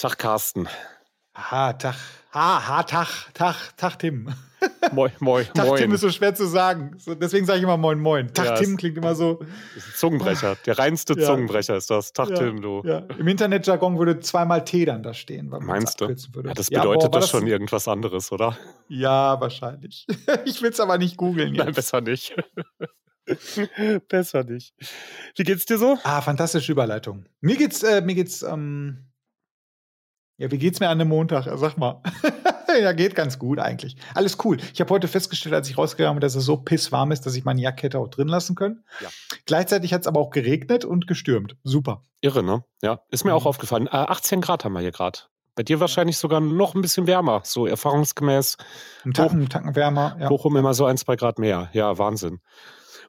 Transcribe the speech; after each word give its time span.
Tag, 0.00 0.16
Carsten. 0.16 0.66
Ha, 1.34 1.74
Tag. 1.74 1.94
Ha, 2.32 2.58
ha, 2.68 2.82
Tag, 2.84 3.32
Tag, 3.34 3.56
Tag, 3.76 3.98
Tim. 3.98 4.32
Moin, 4.92 5.12
moin, 5.20 5.44
Tag, 5.54 5.66
moin. 5.66 5.78
Tim 5.80 5.92
ist 5.92 6.00
so 6.00 6.10
schwer 6.10 6.34
zu 6.34 6.46
sagen. 6.46 6.96
Deswegen 7.20 7.44
sage 7.46 7.58
ich 7.58 7.64
immer 7.64 7.76
Moin, 7.76 7.98
Moin. 8.00 8.32
Tag, 8.32 8.46
Ja, 8.46 8.54
Tim 8.56 8.76
klingt 8.76 8.96
immer 8.96 9.14
so. 9.14 9.34
Das 9.74 9.84
ist 9.84 9.88
ein 9.88 9.94
Zungenbrecher. 9.96 10.56
Der 10.66 10.78
reinste 10.78 11.18
Ja. 11.18 11.26
Zungenbrecher 11.26 11.76
ist 11.76 11.90
das. 11.90 12.12
Tag, 12.12 12.30
Ja, 12.30 12.36
Tim, 12.36 12.62
du. 12.62 12.80
Im 13.18 13.28
Internetjargon 13.28 13.98
würde 13.98 14.20
zweimal 14.20 14.64
T 14.64 14.84
dann 14.84 15.02
da 15.02 15.12
stehen, 15.14 15.50
weil 15.50 15.60
man 15.60 15.76
es 15.78 15.82
Meinst 15.84 16.00
du? 16.00 16.04
abkürzen 16.06 16.34
würde. 16.34 16.48
Ja, 16.48 16.54
das 16.54 16.70
bedeutet 16.70 17.14
doch 17.14 17.26
schon 17.26 17.46
irgendwas 17.46 17.88
anderes, 17.88 18.32
oder? 18.32 18.56
Ja, 18.88 19.40
wahrscheinlich. 19.40 20.06
ich 20.44 20.62
will 20.62 20.70
es 20.70 20.80
aber 20.80 20.98
nicht 20.98 21.16
googeln 21.16 21.52
Nein, 21.52 21.72
besser 21.74 22.00
nicht. 22.00 22.34
besser 24.08 24.44
nicht. 24.44 24.74
Wie 25.36 25.42
geht's 25.44 25.66
dir 25.66 25.78
so? 25.78 25.98
Ah, 26.04 26.20
fantastische 26.20 26.72
Überleitung. 26.72 27.26
Mir 27.40 27.56
geht's, 27.56 27.82
äh, 27.82 28.00
mir 28.00 28.14
geht's, 28.14 28.42
ähm, 28.42 29.06
ja, 30.38 30.50
wie 30.50 30.58
geht's 30.58 30.80
mir 30.80 30.88
an 30.88 31.00
einem 31.00 31.08
Montag? 31.10 31.46
Sag 31.58 31.76
mal. 31.76 32.02
ja, 32.82 32.92
geht 32.92 33.14
ganz 33.14 33.38
gut 33.38 33.58
eigentlich. 33.58 33.96
Alles 34.14 34.38
cool. 34.44 34.58
Ich 34.74 34.80
habe 34.80 34.90
heute 34.92 35.08
festgestellt, 35.08 35.54
als 35.54 35.68
ich 35.70 35.78
rausgegangen 35.78 36.16
bin, 36.16 36.20
dass 36.20 36.34
es 36.34 36.44
so 36.44 36.56
pisswarm 36.56 37.12
ist, 37.12 37.26
dass 37.26 37.34
ich 37.34 37.44
meine 37.44 37.60
Jacke 37.60 37.82
hätte 37.82 37.98
auch 37.98 38.08
drin 38.08 38.28
lassen 38.28 38.54
können. 38.54 38.84
Ja. 39.00 39.08
Gleichzeitig 39.46 39.92
hat 39.92 40.02
es 40.02 40.06
aber 40.06 40.20
auch 40.20 40.30
geregnet 40.30 40.84
und 40.84 41.06
gestürmt. 41.06 41.56
Super. 41.64 42.02
Irre, 42.20 42.42
ne? 42.42 42.64
Ja, 42.82 43.00
ist 43.10 43.24
mir 43.24 43.34
auch 43.34 43.42
Mhm. 43.42 43.48
aufgefallen. 43.48 43.86
Äh, 43.86 43.90
18 43.96 44.40
Grad 44.40 44.64
haben 44.64 44.72
wir 44.74 44.80
hier 44.80 44.92
gerade. 44.92 45.20
Bei 45.56 45.62
dir 45.64 45.80
wahrscheinlich 45.80 46.16
sogar 46.16 46.40
noch 46.40 46.74
ein 46.74 46.80
bisschen 46.80 47.06
wärmer, 47.06 47.42
so 47.44 47.66
erfahrungsgemäß. 47.66 48.56
Ein 49.04 49.12
Tacken, 49.12 49.48
Tacken 49.48 49.74
wärmer. 49.74 50.16
Ja. 50.20 50.28
Bochum 50.28 50.56
immer 50.56 50.74
so 50.74 50.84
ein, 50.86 50.96
zwei 50.96 51.16
Grad 51.16 51.38
mehr. 51.38 51.68
Ja, 51.72 51.98
Wahnsinn. 51.98 52.40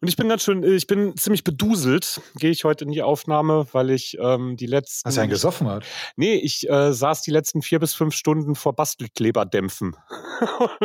Und 0.02 0.08
ich 0.08 0.16
bin 0.16 0.28
ganz 0.30 0.42
schön, 0.44 0.64
äh, 0.64 0.72
ich 0.72 0.88
bin 0.88 1.16
ziemlich 1.16 1.44
beduselt, 1.44 2.22
gehe 2.36 2.50
ich 2.50 2.64
heute 2.64 2.86
in 2.86 2.92
die 2.92 3.04
Aufnahme, 3.04 3.68
weil 3.72 3.92
ich 3.92 4.18
ähm, 4.20 4.58
die 4.58 4.66
letzten. 4.66 5.08
Hast 5.08 5.18
du 5.18 5.22
einen 5.22 5.30
gesoffen 5.30 5.68
hat? 5.68 5.86
Nee, 6.16 6.36
ich 6.36 6.68
äh, 6.68 6.92
saß 6.92 7.22
die 7.22 7.30
letzten 7.30 7.62
vier 7.62 7.80
bis 7.80 7.94
fünf 7.94 8.16
Stunden 8.16 8.56
vor 8.56 8.74
Bastelkleberdämpfen. 8.74 9.96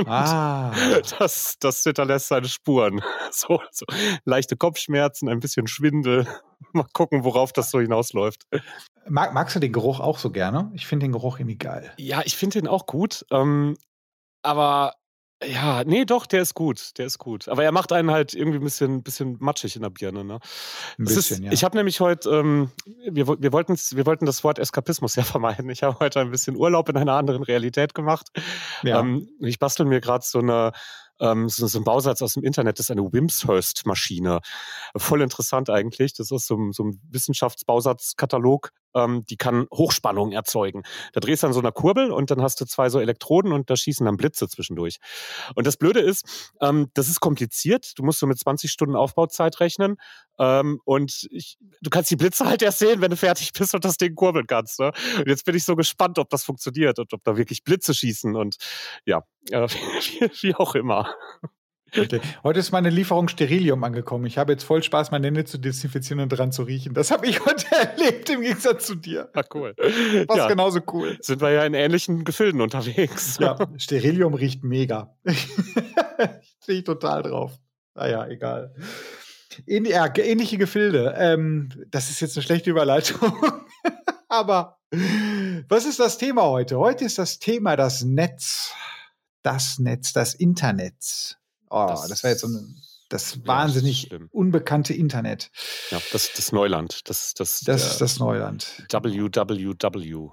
Ah. 0.05 0.71
das, 1.19 1.57
das 1.61 1.83
hinterlässt 1.83 2.29
seine 2.29 2.49
Spuren. 2.49 3.01
So, 3.31 3.61
so 3.71 3.87
leichte 4.25 4.57
Kopfschmerzen, 4.57 5.31
ein 5.31 5.41
bisschen 5.41 5.67
Schwindel. 5.67 6.27
Mal 6.73 6.87
gucken, 6.93 7.25
worauf 7.25 7.55
das 7.55 7.71
so 7.71 7.81
hinausläuft. 7.81 8.43
Mag, 9.09 9.33
magst 9.33 9.57
du 9.57 9.61
den 9.61 9.73
Geruch 9.73 10.01
auch 10.01 10.19
so 10.19 10.31
gerne? 10.31 10.71
Ich 10.75 10.87
finde 10.87 11.07
den 11.07 11.13
Geruch 11.13 11.39
irgendwie 11.39 11.57
geil. 11.57 11.91
Ja, 11.97 12.23
ich 12.25 12.37
finde 12.37 12.61
den 12.61 12.69
auch 12.69 12.87
gut. 12.87 13.25
Ähm, 13.31 13.77
aber 14.43 14.95
ja, 15.45 15.85
nee, 15.85 16.05
doch, 16.05 16.27
der 16.27 16.43
ist 16.43 16.55
gut. 16.55 16.97
Der 16.99 17.07
ist 17.07 17.19
gut. 17.19 17.49
Aber 17.49 17.63
er 17.63 17.73
macht 17.73 17.93
einen 17.93 18.11
halt 18.11 18.33
irgendwie 18.35 18.59
ein 18.59 18.65
bisschen, 18.65 19.03
bisschen 19.03 19.37
matschig 19.39 19.77
in 19.77 19.83
der 19.83 19.91
Birne. 19.91 20.25
Ne? 20.25 20.39
Ein 20.99 21.05
bisschen, 21.05 21.39
ist, 21.39 21.45
ja. 21.45 21.53
Ich 21.53 21.63
habe 21.65 21.77
nämlich 21.77 22.01
heute, 22.01 22.31
ähm, 22.31 22.71
wir, 23.11 23.27
wir, 23.29 23.53
wollten's- 23.53 23.95
wir 23.97 24.07
wollten 24.07 24.25
das 24.27 24.45
Wort 24.45 24.59
Eskapismus 24.59 25.15
ja 25.17 25.25
vermeiden. 25.25 25.69
Ich 25.71 25.83
habe 25.83 25.99
heute 26.01 26.21
ein 26.21 26.31
bisschen 26.31 26.57
Urlaub 26.57 26.89
in 26.89 26.97
einer 26.97 27.15
anderen 27.15 27.43
Realität 27.43 27.95
gemacht. 27.95 28.29
ja. 28.83 29.01
Ähm, 29.01 29.29
ich 29.41 29.59
bastel 29.59 29.87
mir 29.87 30.01
gerade 30.01 30.25
so 30.27 30.39
eine 30.39 30.73
ähm, 31.19 31.49
so, 31.49 31.67
so 31.67 31.79
ein 31.79 31.85
Bausatz 31.85 32.21
aus 32.21 32.35
dem 32.35 32.45
Internet, 32.45 32.79
das 32.79 32.87
ist 32.87 32.91
eine 32.91 33.11
Wimshurst-Maschine. 33.11 34.41
Voll 34.97 35.23
interessant 35.23 35.71
eigentlich. 35.71 36.13
Das 36.13 36.31
ist 36.31 36.47
so, 36.47 36.71
so 36.73 36.85
ein 36.85 37.01
Wissenschaftsbausatzkatalog, 37.09 38.71
ähm, 38.97 39.25
die 39.29 39.37
kann 39.37 39.67
Hochspannung 39.73 40.33
erzeugen. 40.33 40.83
Da 41.13 41.21
drehst 41.21 41.43
du 41.43 41.49
an 41.49 41.53
so 41.53 41.61
einer 41.61 41.73
Kurbel 41.73 42.11
und 42.11 42.31
dann 42.31 42.43
hast 42.43 42.61
du 42.61 42.65
zwei 42.65 42.89
so 42.89 42.99
Elektroden 42.99 43.53
und 43.53 43.71
da 43.71 43.77
schießen 43.77 44.07
dann 44.07 44.17
Blitze 44.17 44.49
zwischendurch. 44.49 44.97
Und 45.55 45.67
das 45.67 45.77
Blöde 45.77 46.01
ist, 46.01 46.51
ähm, 46.61 46.91
das 46.95 47.09
ist 47.09 47.21
kompliziert. 47.21 47.93
Du 47.97 48.03
musst 48.03 48.19
so 48.19 48.27
mit 48.27 48.39
20 48.39 48.71
Stunden 48.71 48.97
Aufbauzeit 48.97 49.61
rechnen. 49.61 49.97
Ähm, 50.39 50.81
und 50.85 51.29
ich, 51.31 51.59
du 51.81 51.91
kannst 51.91 52.11
die 52.11 52.17
Blitze 52.17 52.47
halt 52.47 52.63
erst 52.63 52.79
sehen, 52.79 53.01
wenn 53.01 53.11
du 53.11 53.17
fertig 53.17 53.53
bist 53.53 53.75
und 53.75 53.85
das 53.85 53.97
Ding 53.97 54.15
kurbeln 54.15 54.47
kannst. 54.47 54.81
Ne? 54.81 54.93
Und 55.19 55.29
jetzt 55.29 55.45
bin 55.45 55.55
ich 55.55 55.65
so 55.65 55.77
gespannt, 55.77 56.19
ob 56.19 56.31
das 56.31 56.45
funktioniert 56.45 56.99
und 56.99 57.13
ob 57.13 57.23
da 57.25 57.37
wirklich 57.37 57.65
Blitze 57.65 57.95
schießen 57.95 58.37
und 58.37 58.57
ja, 59.05 59.23
äh, 59.51 59.69
wie, 59.69 60.31
wie 60.43 60.55
auch 60.55 60.75
immer. 60.75 61.15
Okay. 61.99 62.21
Heute 62.43 62.61
ist 62.61 62.73
meine 62.73 62.91
Lieferung 62.91 63.29
Sterilium 63.29 63.83
angekommen. 63.85 64.27
Ich 64.27 64.39
habe 64.39 64.53
jetzt 64.53 64.65
voll 64.65 64.83
Spaß, 64.83 65.11
meine 65.11 65.27
Hände 65.27 65.45
zu 65.45 65.59
desinfizieren 65.59 66.21
und 66.21 66.29
dran 66.29 66.53
zu 66.53 66.63
riechen. 66.63 66.95
Das 66.95 67.11
habe 67.11 67.27
ich 67.27 67.45
heute 67.47 67.67
erlebt, 67.73 68.29
im 68.31 68.41
Gegensatz 68.41 68.87
zu 68.87 68.95
dir. 68.95 69.31
Ja, 69.35 69.43
cool. 69.55 69.75
Was 70.27 70.37
ja, 70.37 70.49
genauso 70.49 70.81
cool. 70.93 71.17
sind 71.21 71.41
wir 71.41 71.51
ja 71.51 71.65
in 71.65 71.75
ähnlichen 71.75 72.25
Gefilden 72.25 72.61
unterwegs. 72.61 73.39
Ja, 73.41 73.57
Sterilium 73.79 74.35
riecht 74.35 74.65
mega. 74.65 75.17
Stehe 76.63 76.79
ich 76.79 76.85
total 76.85 77.23
drauf. 77.23 77.53
Naja, 77.95 78.27
egal. 78.27 78.75
In, 79.65 79.87
ja, 79.87 80.13
ähnliche 80.17 80.59
Gefilde. 80.59 81.15
Ähm, 81.17 81.71
das 81.89 82.11
ist 82.11 82.21
jetzt 82.21 82.37
eine 82.37 82.43
schlechte 82.43 82.71
Überleitung. 82.71 83.35
Aber 84.29 84.79
was 85.69 85.87
ist 85.87 85.99
das 85.99 86.19
Thema 86.19 86.43
heute? 86.43 86.79
Heute 86.79 87.05
ist 87.05 87.19
das 87.19 87.39
Thema 87.39 87.77
das 87.77 88.03
Netz. 88.03 88.73
Das 89.43 89.79
Netz, 89.79 90.13
das 90.13 90.35
Internet. 90.35 91.39
Oh, 91.71 91.87
das, 91.89 92.09
Das- 92.09 92.23
war 92.25 92.31
jetzt 92.31 92.41
so 92.41 92.49
ein, 92.49 92.77
das 93.09 93.37
Ja, 93.37 93.41
wahnsinnig 93.47 94.01
stimmt. 94.07 94.33
unbekannte 94.35 94.93
Internet. 94.93 95.51
Ja, 95.91 96.01
das, 96.13 96.33
das 96.35 96.51
Neuland. 96.53 97.09
Das, 97.09 97.35
das, 97.35 97.61
Das 97.61 97.93
ist 97.93 98.01
das 98.01 98.19
Neuland. 98.19 98.85
WWW. 98.91 100.31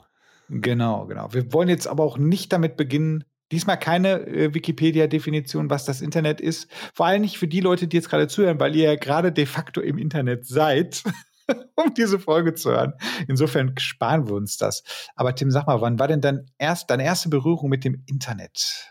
Genau, 0.49 1.05
genau. 1.05 1.33
Wir 1.33 1.53
wollen 1.53 1.69
jetzt 1.69 1.87
aber 1.87 2.03
auch 2.03 2.17
nicht 2.17 2.51
damit 2.51 2.75
beginnen, 2.77 3.23
diesmal 3.51 3.77
keine 3.79 4.21
äh, 4.27 4.53
Wikipedia-Definition, 4.53 5.69
was 5.69 5.85
das 5.85 6.01
Internet 6.01 6.41
ist. 6.41 6.67
Vor 6.93 7.05
allem 7.05 7.21
nicht 7.21 7.37
für 7.37 7.47
die 7.47 7.59
Leute, 7.61 7.87
die 7.87 7.95
jetzt 7.97 8.09
gerade 8.09 8.27
zuhören, 8.27 8.59
weil 8.59 8.75
ihr 8.75 8.83
ja 8.91 8.95
gerade 8.95 9.31
de 9.31 9.45
facto 9.45 9.79
im 9.79 9.97
Internet 9.97 10.45
seid, 10.47 11.03
um 11.75 11.93
diese 11.93 12.19
Folge 12.19 12.55
zu 12.55 12.71
hören. 12.71 12.93
Insofern 13.27 13.73
sparen 13.77 14.27
wir 14.27 14.33
uns 14.33 14.57
das. 14.57 14.83
Aber 15.15 15.35
Tim, 15.35 15.51
sag 15.51 15.67
mal, 15.67 15.81
wann 15.81 15.99
war 15.99 16.07
denn 16.07 16.21
dann 16.21 16.49
erst 16.57 16.89
deine 16.89 17.03
erste 17.05 17.29
Berührung 17.29 17.69
mit 17.69 17.83
dem 17.85 18.03
Internet? 18.07 18.89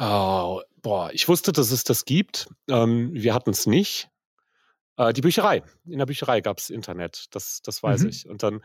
Oh, 0.00 0.60
boah, 0.84 1.10
ich 1.12 1.26
wusste, 1.28 1.50
dass 1.50 1.72
es 1.72 1.82
das 1.82 2.04
gibt. 2.04 2.46
Ähm, 2.70 3.10
wir 3.12 3.34
hatten 3.34 3.50
es 3.50 3.66
nicht. 3.66 4.08
Äh, 4.96 5.12
die 5.12 5.22
Bücherei. 5.22 5.64
In 5.86 5.98
der 5.98 6.06
Bücherei 6.06 6.40
gab 6.40 6.58
es 6.58 6.70
Internet. 6.70 7.24
Das, 7.32 7.60
das 7.62 7.82
weiß 7.82 8.02
Mhm. 8.02 8.08
ich. 8.10 8.28
Und 8.28 8.44
dann 8.44 8.62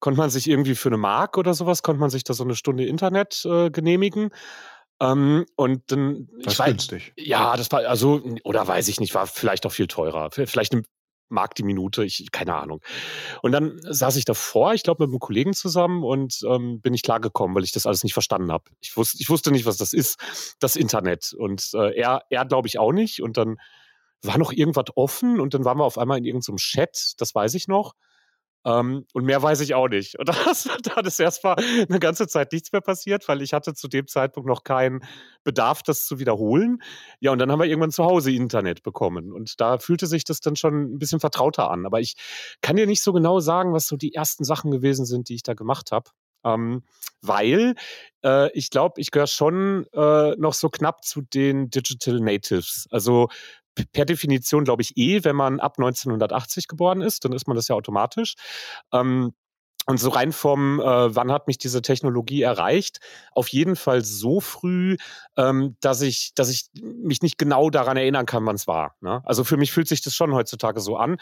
konnte 0.00 0.18
man 0.18 0.30
sich 0.30 0.48
irgendwie 0.48 0.74
für 0.74 0.88
eine 0.88 0.96
Mark 0.96 1.38
oder 1.38 1.54
sowas, 1.54 1.82
konnte 1.84 2.00
man 2.00 2.10
sich 2.10 2.24
da 2.24 2.34
so 2.34 2.42
eine 2.42 2.56
Stunde 2.56 2.84
Internet 2.86 3.44
äh, 3.44 3.70
genehmigen. 3.70 4.30
Ähm, 5.00 5.44
und 5.56 5.92
dann, 5.92 6.28
ich 6.46 6.58
weiß, 6.58 6.66
günstig. 6.66 7.12
ja, 7.16 7.56
das 7.56 7.70
war, 7.72 7.80
also, 7.86 8.22
oder 8.44 8.66
weiß 8.66 8.88
ich 8.88 8.98
nicht, 9.00 9.14
war 9.14 9.26
vielleicht 9.26 9.66
auch 9.66 9.72
viel 9.72 9.86
teurer. 9.86 10.30
Vielleicht 10.30 10.72
eine 10.72 10.82
Mark 11.34 11.54
die 11.54 11.62
Minute, 11.62 12.04
ich, 12.04 12.30
keine 12.32 12.54
Ahnung. 12.54 12.80
Und 13.42 13.52
dann 13.52 13.78
saß 13.82 14.16
ich 14.16 14.24
davor, 14.24 14.74
ich 14.74 14.82
glaube, 14.82 15.04
mit 15.04 15.12
einem 15.12 15.20
Kollegen 15.20 15.52
zusammen 15.52 16.02
und 16.02 16.40
ähm, 16.48 16.80
bin 16.80 16.92
nicht 16.92 17.04
klargekommen, 17.04 17.54
weil 17.54 17.64
ich 17.64 17.72
das 17.72 17.86
alles 17.86 18.02
nicht 18.04 18.14
verstanden 18.14 18.50
habe. 18.50 18.64
Ich 18.80 18.96
wusste, 18.96 19.18
ich 19.20 19.28
wusste 19.28 19.50
nicht, 19.50 19.66
was 19.66 19.76
das 19.76 19.92
ist, 19.92 20.56
das 20.60 20.76
Internet. 20.76 21.34
Und 21.36 21.70
äh, 21.74 21.94
er, 21.94 22.22
er 22.30 22.44
glaube 22.46 22.68
ich 22.68 22.78
auch 22.78 22.92
nicht. 22.92 23.22
Und 23.22 23.36
dann 23.36 23.56
war 24.22 24.38
noch 24.38 24.52
irgendwas 24.52 24.86
offen 24.94 25.40
und 25.40 25.54
dann 25.54 25.64
waren 25.64 25.78
wir 25.78 25.84
auf 25.84 25.98
einmal 25.98 26.18
in 26.18 26.24
irgendeinem 26.24 26.56
Chat, 26.56 27.14
das 27.18 27.34
weiß 27.34 27.54
ich 27.54 27.68
noch. 27.68 27.94
Ähm, 28.64 29.04
und 29.12 29.24
mehr 29.24 29.42
weiß 29.42 29.60
ich 29.60 29.74
auch 29.74 29.88
nicht. 29.88 30.18
Und 30.18 30.28
das, 30.46 30.68
dann 30.82 31.04
ist 31.04 31.20
erstmal 31.20 31.56
eine 31.58 31.98
ganze 31.98 32.26
Zeit 32.26 32.52
nichts 32.52 32.72
mehr 32.72 32.80
passiert, 32.80 33.28
weil 33.28 33.42
ich 33.42 33.52
hatte 33.52 33.74
zu 33.74 33.88
dem 33.88 34.06
Zeitpunkt 34.06 34.48
noch 34.48 34.64
keinen 34.64 35.04
Bedarf, 35.42 35.82
das 35.82 36.06
zu 36.06 36.18
wiederholen. 36.18 36.82
Ja, 37.20 37.32
und 37.32 37.38
dann 37.38 37.52
haben 37.52 37.60
wir 37.60 37.66
irgendwann 37.66 37.90
zu 37.90 38.04
Hause 38.04 38.32
Internet 38.32 38.82
bekommen. 38.82 39.32
Und 39.32 39.60
da 39.60 39.78
fühlte 39.78 40.06
sich 40.06 40.24
das 40.24 40.40
dann 40.40 40.56
schon 40.56 40.94
ein 40.94 40.98
bisschen 40.98 41.20
vertrauter 41.20 41.70
an. 41.70 41.86
Aber 41.86 42.00
ich 42.00 42.14
kann 42.62 42.76
dir 42.76 42.86
nicht 42.86 43.02
so 43.02 43.12
genau 43.12 43.40
sagen, 43.40 43.72
was 43.72 43.86
so 43.86 43.96
die 43.96 44.14
ersten 44.14 44.44
Sachen 44.44 44.70
gewesen 44.70 45.04
sind, 45.04 45.28
die 45.28 45.34
ich 45.34 45.42
da 45.42 45.54
gemacht 45.54 45.92
habe. 45.92 46.10
Ähm, 46.44 46.82
weil 47.22 47.74
äh, 48.22 48.50
ich 48.52 48.70
glaube, 48.70 49.00
ich 49.00 49.10
gehöre 49.10 49.26
schon 49.26 49.86
äh, 49.94 50.36
noch 50.36 50.52
so 50.52 50.68
knapp 50.68 51.02
zu 51.02 51.22
den 51.22 51.70
Digital 51.70 52.20
Natives. 52.20 52.86
Also 52.90 53.28
per 53.92 54.04
Definition 54.04 54.64
glaube 54.64 54.82
ich 54.82 54.96
eh, 54.96 55.24
wenn 55.24 55.36
man 55.36 55.60
ab 55.60 55.78
1980 55.78 56.68
geboren 56.68 57.00
ist, 57.00 57.24
dann 57.24 57.32
ist 57.32 57.46
man 57.46 57.56
das 57.56 57.68
ja 57.68 57.74
automatisch. 57.74 58.34
Ähm, 58.92 59.32
und 59.86 59.98
so 59.98 60.08
rein 60.08 60.32
vom, 60.32 60.80
äh, 60.80 61.14
wann 61.14 61.30
hat 61.30 61.46
mich 61.46 61.58
diese 61.58 61.82
Technologie 61.82 62.42
erreicht, 62.42 63.00
auf 63.32 63.48
jeden 63.48 63.76
Fall 63.76 64.02
so 64.02 64.40
früh, 64.40 64.96
ähm, 65.36 65.76
dass 65.80 66.00
ich, 66.00 66.32
dass 66.34 66.48
ich 66.48 66.70
mich 66.82 67.20
nicht 67.20 67.36
genau 67.36 67.68
daran 67.68 67.96
erinnern 67.96 68.24
kann, 68.24 68.46
wann 68.46 68.56
es 68.56 68.66
war. 68.66 68.96
Ne? 69.00 69.20
Also 69.24 69.44
für 69.44 69.56
mich 69.56 69.72
fühlt 69.72 69.88
sich 69.88 70.00
das 70.00 70.14
schon 70.14 70.32
heutzutage 70.32 70.80
so 70.80 70.96
an, 70.96 71.18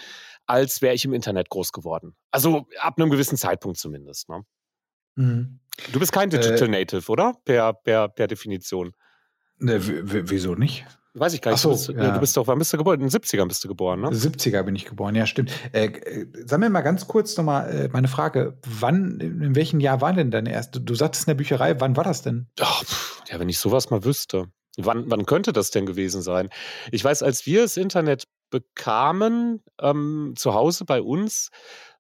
als 0.47 0.81
wäre 0.81 0.95
ich 0.95 1.05
im 1.05 1.13
Internet 1.13 1.49
groß 1.51 1.73
geworden. 1.73 2.15
Also 2.31 2.67
ab 2.79 2.95
einem 2.99 3.11
gewissen 3.11 3.37
Zeitpunkt 3.37 3.79
zumindest. 3.79 4.29
Ne? 4.29 4.45
Mhm. 5.17 5.59
Du 5.93 5.99
bist 5.99 6.13
kein 6.13 6.31
Digital 6.31 6.69
Native, 6.69 7.11
oder? 7.11 7.35
Per, 7.45 7.73
per, 7.73 8.09
per 8.09 8.27
Definition. 8.29 8.93
Ne, 9.59 9.79
wieso 9.81 10.55
nicht? 10.55 10.87
Weiß 11.15 11.35
ich 11.35 11.43
gar 11.43 11.51
nicht. 11.51 11.61
So, 11.61 11.71
du, 11.71 11.75
bist, 11.75 11.89
ja. 11.91 12.11
du 12.11 12.21
bist 12.21 12.37
doch, 12.37 12.47
wann 12.47 12.59
bist 12.59 12.73
du 12.73 12.79
geboren? 12.79 13.01
In 13.01 13.09
den 13.09 13.11
70ern 13.11 13.47
bist 13.47 13.63
du 13.63 13.69
geboren, 13.69 14.01
ne? 14.01 14.09
70er 14.09 14.63
bin 14.63 14.75
ich 14.75 14.87
geboren, 14.87 15.15
ja, 15.15 15.27
stimmt. 15.27 15.53
Äh, 15.73 15.87
äh, 15.87 16.27
sag 16.47 16.59
mir 16.61 16.71
mal 16.71 16.81
ganz 16.81 17.07
kurz 17.07 17.37
nochmal 17.37 17.71
äh, 17.71 17.89
meine 17.93 18.09
Frage. 18.09 18.59
Wann, 18.67 19.21
in 19.21 19.55
welchem 19.55 19.81
Jahr 19.81 20.01
war 20.01 20.15
denn 20.15 20.31
deine 20.31 20.51
erste? 20.51 20.81
Du 20.81 20.95
sagtest 20.95 21.25
in 21.27 21.33
der 21.33 21.35
Bücherei, 21.35 21.79
wann 21.81 21.97
war 21.97 22.05
das 22.05 22.23
denn? 22.23 22.47
Ach, 22.61 22.83
pff, 22.83 23.23
ja, 23.29 23.39
wenn 23.39 23.51
ich 23.51 23.59
sowas 23.59 23.91
mal 23.91 24.05
wüsste. 24.05 24.47
Wann, 24.79 25.11
wann 25.11 25.27
könnte 25.27 25.53
das 25.53 25.71
denn 25.71 25.85
gewesen 25.85 26.23
sein? 26.23 26.49
Ich 26.93 27.05
weiß, 27.05 27.23
als 27.23 27.45
wir 27.45 27.63
das 27.63 27.77
Internet 27.77 28.25
bekamen, 28.51 29.63
ähm, 29.81 30.33
zu 30.37 30.55
Hause 30.55 30.87
bei 30.87 31.03
uns, 31.03 31.51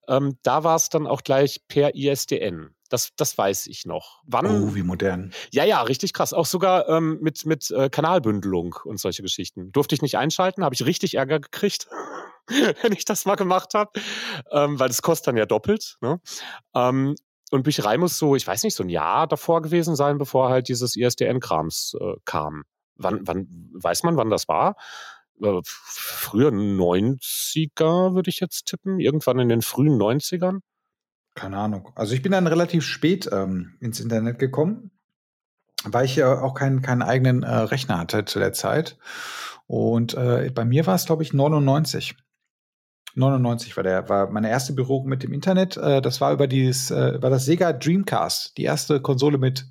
ähm, 0.08 0.38
da 0.42 0.64
war 0.64 0.76
es 0.76 0.88
dann 0.88 1.06
auch 1.06 1.22
gleich 1.22 1.60
per 1.68 1.94
ISDN. 1.94 2.74
Das, 2.92 3.08
das 3.16 3.38
weiß 3.38 3.68
ich 3.68 3.86
noch. 3.86 4.20
Wann? 4.26 4.44
Oh, 4.44 4.74
wie 4.74 4.82
modern. 4.82 5.32
Ja, 5.50 5.64
ja, 5.64 5.80
richtig 5.80 6.12
krass. 6.12 6.34
Auch 6.34 6.44
sogar 6.44 6.90
ähm, 6.90 7.18
mit, 7.22 7.46
mit 7.46 7.70
äh, 7.70 7.88
Kanalbündelung 7.88 8.76
und 8.84 9.00
solche 9.00 9.22
Geschichten. 9.22 9.72
Durfte 9.72 9.94
ich 9.94 10.02
nicht 10.02 10.18
einschalten, 10.18 10.62
habe 10.62 10.74
ich 10.74 10.84
richtig 10.84 11.14
Ärger 11.14 11.40
gekriegt, 11.40 11.88
wenn 12.82 12.92
ich 12.92 13.06
das 13.06 13.24
mal 13.24 13.36
gemacht 13.36 13.72
habe, 13.72 13.92
ähm, 14.50 14.78
weil 14.78 14.88
das 14.88 15.00
kostet 15.00 15.28
dann 15.28 15.38
ja 15.38 15.46
doppelt. 15.46 15.96
Ne? 16.02 16.20
Ähm, 16.74 17.14
und 17.50 17.62
Bücherei 17.62 17.96
muss 17.96 18.18
so, 18.18 18.36
ich 18.36 18.46
weiß 18.46 18.62
nicht, 18.62 18.74
so 18.74 18.82
ein 18.82 18.90
Jahr 18.90 19.26
davor 19.26 19.62
gewesen 19.62 19.96
sein, 19.96 20.18
bevor 20.18 20.50
halt 20.50 20.68
dieses 20.68 20.94
ISDN-Krams 20.94 21.96
äh, 21.98 22.16
kam. 22.26 22.64
Wann, 22.96 23.26
wann, 23.26 23.70
weiß 23.72 24.02
man, 24.02 24.18
wann 24.18 24.28
das 24.28 24.48
war? 24.48 24.76
Äh, 25.42 25.60
früher 25.64 26.50
90er, 26.50 28.14
würde 28.14 28.28
ich 28.28 28.40
jetzt 28.40 28.66
tippen. 28.66 29.00
Irgendwann 29.00 29.38
in 29.38 29.48
den 29.48 29.62
frühen 29.62 29.98
90ern. 29.98 30.58
Keine 31.34 31.56
Ahnung. 31.56 31.90
Also 31.94 32.14
ich 32.14 32.22
bin 32.22 32.32
dann 32.32 32.46
relativ 32.46 32.84
spät 32.84 33.28
ähm, 33.32 33.76
ins 33.80 34.00
Internet 34.00 34.38
gekommen, 34.38 34.90
weil 35.84 36.04
ich 36.04 36.16
ja 36.16 36.40
auch 36.40 36.54
keinen, 36.54 36.82
keinen 36.82 37.02
eigenen 37.02 37.42
äh, 37.42 37.54
Rechner 37.54 37.98
hatte 37.98 38.24
zu 38.24 38.38
der 38.38 38.52
Zeit. 38.52 38.98
Und 39.66 40.14
äh, 40.14 40.50
bei 40.54 40.64
mir 40.64 40.86
war 40.86 40.94
es, 40.94 41.06
glaube 41.06 41.22
ich, 41.22 41.32
99. 41.32 42.16
99 43.14 43.76
war 43.76 43.84
der, 43.84 44.08
war 44.08 44.30
meine 44.30 44.50
erste 44.50 44.72
Berührung 44.74 45.06
mit 45.06 45.22
dem 45.22 45.32
Internet. 45.32 45.76
Äh, 45.76 46.02
das 46.02 46.20
war 46.20 46.32
über 46.32 46.46
dieses, 46.46 46.90
äh, 46.90 47.22
war 47.22 47.30
das 47.30 47.46
Sega 47.46 47.72
Dreamcast, 47.72 48.56
die 48.58 48.64
erste 48.64 49.00
Konsole 49.00 49.38
mit, 49.38 49.66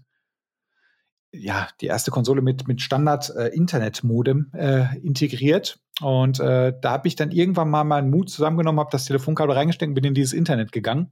ja, 1.32 1.68
die 1.80 1.88
erste 1.88 2.12
Konsole 2.12 2.42
mit, 2.42 2.68
mit 2.68 2.82
Standard 2.82 3.30
äh, 3.36 3.48
äh, 3.50 4.98
integriert. 5.04 5.80
Und 6.02 6.40
äh, 6.40 6.74
da 6.82 6.92
habe 6.92 7.08
ich 7.08 7.16
dann 7.16 7.32
irgendwann 7.32 7.70
mal 7.70 7.84
meinen 7.84 8.10
Mut 8.10 8.30
zusammengenommen, 8.30 8.80
habe 8.80 8.90
das 8.92 9.06
Telefonkabel 9.06 9.56
reingesteckt 9.56 9.90
und 9.90 9.96
bin 9.96 10.04
in 10.04 10.16
dieses 10.16 10.34
Internet 10.34 10.72
gegangen. 10.72 11.12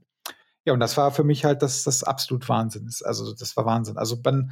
Ja, 0.69 0.73
und 0.73 0.79
das 0.79 0.97
war 0.97 1.09
für 1.09 1.23
mich 1.23 1.45
halt 1.45 1.63
das, 1.63 1.83
das 1.83 2.03
absolut 2.03 2.47
Wahnsinn. 2.47 2.87
Also, 3.03 3.33
das 3.33 3.57
war 3.57 3.65
Wahnsinn. 3.65 3.97
Also, 3.97 4.19
man, 4.23 4.51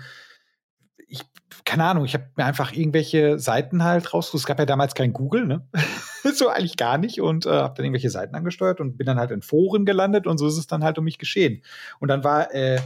ich, 1.08 1.22
keine 1.64 1.84
Ahnung, 1.84 2.06
ich 2.06 2.16
habe 2.16 2.25
mir 2.36 2.46
einfach 2.46 2.74
irgendwelche 2.74 3.38
Seiten 3.38 3.84
halt 3.84 4.16
rausgesucht. 4.16 4.42
Es 4.42 4.48
gab 4.48 4.58
ja 4.58 4.66
damals 4.66 4.96
kein 4.96 5.14
Google, 5.14 5.46
ne? 5.46 5.68
so 6.34 6.50
eigentlich 6.50 6.75
gar 6.75 6.98
nicht. 6.98 7.22
Und 7.22 7.46
äh, 7.46 7.52
habe 7.52 7.75
dann 7.75 7.86
irgendwelche 7.86 8.10
Seiten 8.10 8.34
angesteuert 8.34 8.81
und 8.81 8.98
bin 8.98 9.06
dann 9.06 9.19
halt 9.19 9.30
in 9.30 9.44
Foren 9.44 9.86
gelandet 9.86 10.25
und 10.25 10.40
so 10.40 10.48
ist 10.48 10.58
es 10.58 10.66
dann 10.66 10.84
halt 10.84 10.98
um 10.98 11.04
mich 11.04 11.19
geschehen. 11.19 11.62
Und 12.00 12.08
dann 12.08 12.24
war, 12.24 12.52
äh, 12.52 12.80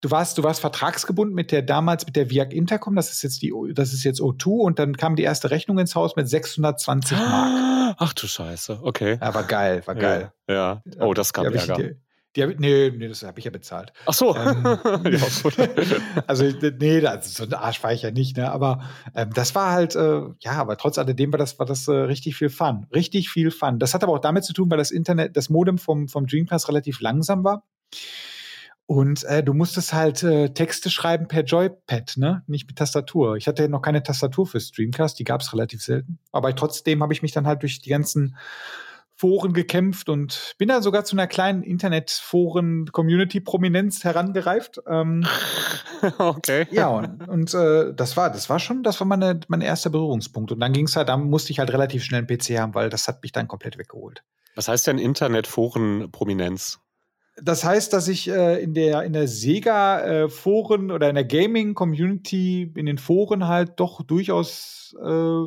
du 0.00 0.10
warst, 0.10 0.38
du 0.38 0.44
warst 0.44 0.62
vertragsgebunden 0.62 1.34
mit 1.34 1.52
der 1.52 1.60
damals 1.60 2.06
mit 2.06 2.16
der 2.16 2.30
Viag 2.30 2.54
Intercom, 2.54 2.96
das 2.96 3.12
ist 3.12 3.20
jetzt 3.20 3.42
die, 3.42 3.52
das 3.74 3.92
ist 3.92 4.02
jetzt 4.02 4.22
O2 4.22 4.46
und 4.62 4.78
dann 4.78 4.96
kam 4.96 5.14
die 5.14 5.24
erste 5.24 5.50
Rechnung 5.50 5.78
ins 5.78 5.94
Haus 5.94 6.16
mit 6.16 6.26
620 6.26 7.18
Mark. 7.18 7.96
Ach 7.98 8.14
du 8.14 8.26
Scheiße, 8.26 8.80
okay. 8.82 9.18
Ja, 9.20 9.34
war 9.34 9.44
geil, 9.44 9.82
war 9.84 9.94
geil. 9.94 10.32
Ja. 10.48 10.54
ja. 10.54 10.82
Oh, 11.00 11.12
das 11.12 11.34
gab 11.34 11.44
Ärger. 11.44 11.78
Ich, 11.78 11.96
die 12.36 12.42
hab, 12.42 12.58
nee, 12.58 12.90
nee, 12.90 13.08
das 13.08 13.22
habe 13.22 13.38
ich 13.38 13.44
ja 13.44 13.50
bezahlt. 13.50 13.92
Ach 14.06 14.14
so. 14.14 14.34
Ähm, 14.34 14.64
ja, 15.10 16.22
also, 16.26 16.44
nee, 16.44 17.00
das, 17.00 17.34
so 17.34 17.44
ein 17.44 17.54
Arsch 17.54 17.82
war 17.82 17.92
ich 17.92 18.02
ja 18.02 18.10
nicht, 18.10 18.36
ne? 18.36 18.50
Aber 18.50 18.82
ähm, 19.14 19.30
das 19.34 19.54
war 19.54 19.72
halt, 19.72 19.94
äh, 19.94 20.22
ja, 20.40 20.52
aber 20.52 20.76
trotz 20.76 20.98
alledem 20.98 21.32
war 21.32 21.38
das, 21.38 21.58
war 21.58 21.66
das 21.66 21.86
äh, 21.88 21.92
richtig 21.92 22.36
viel 22.36 22.50
Fun. 22.50 22.86
Richtig 22.92 23.30
viel 23.30 23.50
Fun. 23.50 23.78
Das 23.78 23.94
hat 23.94 24.02
aber 24.02 24.12
auch 24.12 24.18
damit 24.18 24.44
zu 24.44 24.52
tun, 24.52 24.70
weil 24.70 24.78
das 24.78 24.90
Internet, 24.90 25.36
das 25.36 25.48
Modem 25.48 25.78
vom, 25.78 26.08
vom 26.08 26.26
Dreamcast 26.26 26.68
relativ 26.68 27.00
langsam 27.00 27.44
war. 27.44 27.64
Und 28.86 29.24
äh, 29.24 29.42
du 29.42 29.54
musstest 29.54 29.94
halt 29.94 30.22
äh, 30.22 30.50
Texte 30.50 30.90
schreiben 30.90 31.26
per 31.26 31.42
Joypad, 31.42 32.16
ne? 32.16 32.42
Nicht 32.46 32.66
mit 32.66 32.76
Tastatur. 32.76 33.36
Ich 33.36 33.48
hatte 33.48 33.62
ja 33.62 33.68
noch 33.68 33.80
keine 33.80 34.02
Tastatur 34.02 34.46
für 34.46 34.60
Streamcast, 34.60 35.18
die 35.18 35.24
gab 35.24 35.40
es 35.40 35.52
relativ 35.54 35.82
selten. 35.82 36.18
Aber 36.32 36.54
trotzdem 36.54 37.02
habe 37.02 37.14
ich 37.14 37.22
mich 37.22 37.32
dann 37.32 37.46
halt 37.46 37.62
durch 37.62 37.80
die 37.80 37.88
ganzen 37.88 38.36
Foren 39.24 39.54
gekämpft 39.54 40.10
und 40.10 40.54
bin 40.58 40.68
da 40.68 40.82
sogar 40.82 41.06
zu 41.06 41.16
einer 41.16 41.26
kleinen 41.26 41.62
Internetforen-Community-Prominenz 41.62 44.04
herangereift. 44.04 44.82
Ähm, 44.86 45.24
okay. 46.18 46.66
Ja, 46.70 46.88
und, 46.88 47.26
und 47.26 47.54
äh, 47.54 47.94
das 47.94 48.18
war, 48.18 48.28
das 48.28 48.50
war 48.50 48.58
schon, 48.58 48.82
das 48.82 49.00
war 49.00 49.06
meine, 49.06 49.40
mein 49.48 49.62
erster 49.62 49.88
Berührungspunkt. 49.88 50.52
Und 50.52 50.60
dann 50.60 50.74
ging 50.74 50.84
es 50.84 50.96
halt, 50.96 51.08
da 51.08 51.16
musste 51.16 51.52
ich 51.52 51.58
halt 51.58 51.72
relativ 51.72 52.04
schnell 52.04 52.18
einen 52.18 52.26
PC 52.26 52.58
haben, 52.58 52.74
weil 52.74 52.90
das 52.90 53.08
hat 53.08 53.22
mich 53.22 53.32
dann 53.32 53.48
komplett 53.48 53.78
weggeholt. 53.78 54.22
Was 54.56 54.68
heißt 54.68 54.88
denn 54.88 54.98
Internetforen-Prominenz? 54.98 56.80
Das 57.42 57.64
heißt, 57.64 57.94
dass 57.94 58.08
ich 58.08 58.28
äh, 58.28 58.62
in 58.62 58.74
der 58.74 59.04
in 59.04 59.14
der 59.14 59.26
Sega 59.26 60.00
äh, 60.00 60.28
Foren 60.28 60.90
oder 60.90 61.08
in 61.08 61.14
der 61.14 61.24
Gaming 61.24 61.72
Community 61.72 62.70
in 62.76 62.84
den 62.84 62.98
Foren 62.98 63.48
halt 63.48 63.80
doch 63.80 64.02
durchaus 64.02 64.94
äh, 65.02 65.44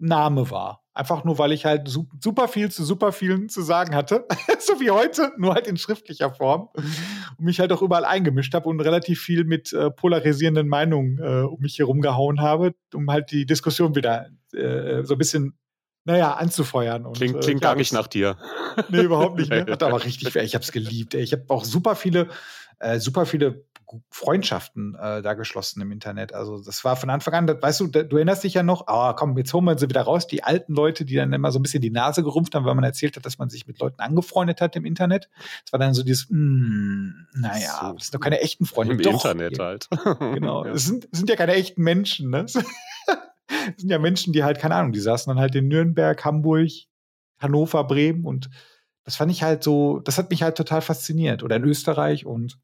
Name 0.00 0.50
war. 0.50 0.82
Einfach 0.92 1.24
nur, 1.24 1.38
weil 1.38 1.52
ich 1.52 1.64
halt 1.64 1.88
super 1.88 2.48
viel 2.48 2.70
zu 2.70 2.84
super 2.84 3.12
vielen 3.12 3.48
zu 3.48 3.62
sagen 3.62 3.94
hatte. 3.94 4.26
so 4.58 4.80
wie 4.80 4.90
heute, 4.90 5.32
nur 5.38 5.54
halt 5.54 5.66
in 5.66 5.76
schriftlicher 5.76 6.32
Form. 6.32 6.68
Und 6.74 7.44
mich 7.44 7.60
halt 7.60 7.72
auch 7.72 7.80
überall 7.80 8.04
eingemischt 8.04 8.52
habe 8.54 8.68
und 8.68 8.80
relativ 8.80 9.20
viel 9.20 9.44
mit 9.44 9.72
äh, 9.72 9.90
polarisierenden 9.90 10.68
Meinungen 10.68 11.18
äh, 11.18 11.42
um 11.46 11.60
mich 11.60 11.78
herum 11.78 12.00
gehauen 12.00 12.40
habe, 12.40 12.74
um 12.92 13.10
halt 13.10 13.30
die 13.30 13.46
Diskussion 13.46 13.94
wieder 13.94 14.30
äh, 14.52 15.04
so 15.04 15.14
ein 15.14 15.18
bisschen, 15.18 15.56
naja, 16.04 16.34
anzufeuern. 16.34 17.06
Und, 17.06 17.16
klingt 17.16 17.40
klingt 17.40 17.62
äh, 17.62 17.64
gar 17.64 17.76
nicht 17.76 17.92
nach 17.92 18.08
dir. 18.08 18.36
Nee, 18.88 19.02
überhaupt 19.02 19.38
nicht. 19.38 19.50
Ne? 19.50 19.66
Hat 19.70 19.82
aber 19.82 20.04
richtig, 20.04 20.34
ich 20.34 20.54
habe 20.54 20.64
es 20.64 20.72
geliebt. 20.72 21.14
Ey. 21.14 21.22
Ich 21.22 21.32
habe 21.32 21.44
auch 21.48 21.64
super 21.64 21.94
viele, 21.94 22.28
äh, 22.80 22.98
super 22.98 23.26
viele 23.26 23.64
Freundschaften 24.10 24.94
äh, 24.94 25.22
da 25.22 25.34
geschlossen 25.34 25.80
im 25.80 25.90
Internet. 25.92 26.32
Also 26.32 26.62
das 26.62 26.84
war 26.84 26.96
von 26.96 27.10
Anfang 27.10 27.34
an, 27.34 27.46
das, 27.46 27.60
weißt 27.60 27.80
du, 27.80 27.86
du 27.88 28.16
erinnerst 28.16 28.44
dich 28.44 28.54
ja 28.54 28.62
noch, 28.62 28.86
ah, 28.86 29.14
komm, 29.14 29.36
jetzt 29.36 29.52
holen 29.52 29.64
wir 29.64 29.78
sie 29.78 29.88
wieder 29.88 30.02
raus, 30.02 30.26
die 30.26 30.44
alten 30.44 30.74
Leute, 30.74 31.04
die 31.04 31.16
dann 31.16 31.32
immer 31.32 31.50
so 31.50 31.58
ein 31.58 31.62
bisschen 31.62 31.80
die 31.80 31.90
Nase 31.90 32.22
gerumpft 32.22 32.54
haben, 32.54 32.64
weil 32.64 32.74
man 32.74 32.84
erzählt 32.84 33.16
hat, 33.16 33.26
dass 33.26 33.38
man 33.38 33.50
sich 33.50 33.66
mit 33.66 33.78
Leuten 33.78 34.00
angefreundet 34.00 34.60
hat 34.60 34.76
im 34.76 34.84
Internet. 34.84 35.28
Das 35.64 35.72
war 35.72 35.78
dann 35.78 35.94
so 35.94 36.02
dieses, 36.02 36.26
mm, 36.30 37.10
naja, 37.34 37.78
so. 37.80 37.92
das 37.94 38.06
sind 38.06 38.14
doch 38.14 38.20
keine 38.20 38.40
echten 38.40 38.66
Freunde. 38.66 38.94
Im 38.94 39.02
doch, 39.02 39.24
Internet 39.24 39.58
halt. 39.58 39.88
genau, 40.18 40.64
es 40.64 40.86
sind, 40.86 41.08
sind 41.12 41.28
ja 41.28 41.36
keine 41.36 41.54
echten 41.54 41.82
Menschen, 41.82 42.30
ne? 42.30 42.42
Das 42.42 42.52
sind 43.76 43.90
ja 43.90 43.98
Menschen, 43.98 44.32
die 44.32 44.44
halt, 44.44 44.58
keine 44.58 44.76
Ahnung, 44.76 44.92
die 44.92 45.00
saßen 45.00 45.30
dann 45.30 45.40
halt 45.40 45.54
in 45.54 45.68
Nürnberg, 45.68 46.24
Hamburg, 46.24 46.70
Hannover, 47.38 47.84
Bremen 47.84 48.24
und 48.24 48.50
das 49.04 49.16
fand 49.16 49.32
ich 49.32 49.42
halt 49.42 49.64
so, 49.64 49.98
das 49.98 50.18
hat 50.18 50.30
mich 50.30 50.42
halt 50.42 50.56
total 50.56 50.82
fasziniert. 50.82 51.42
Oder 51.42 51.56
in 51.56 51.64
Österreich 51.64 52.26
und 52.26 52.58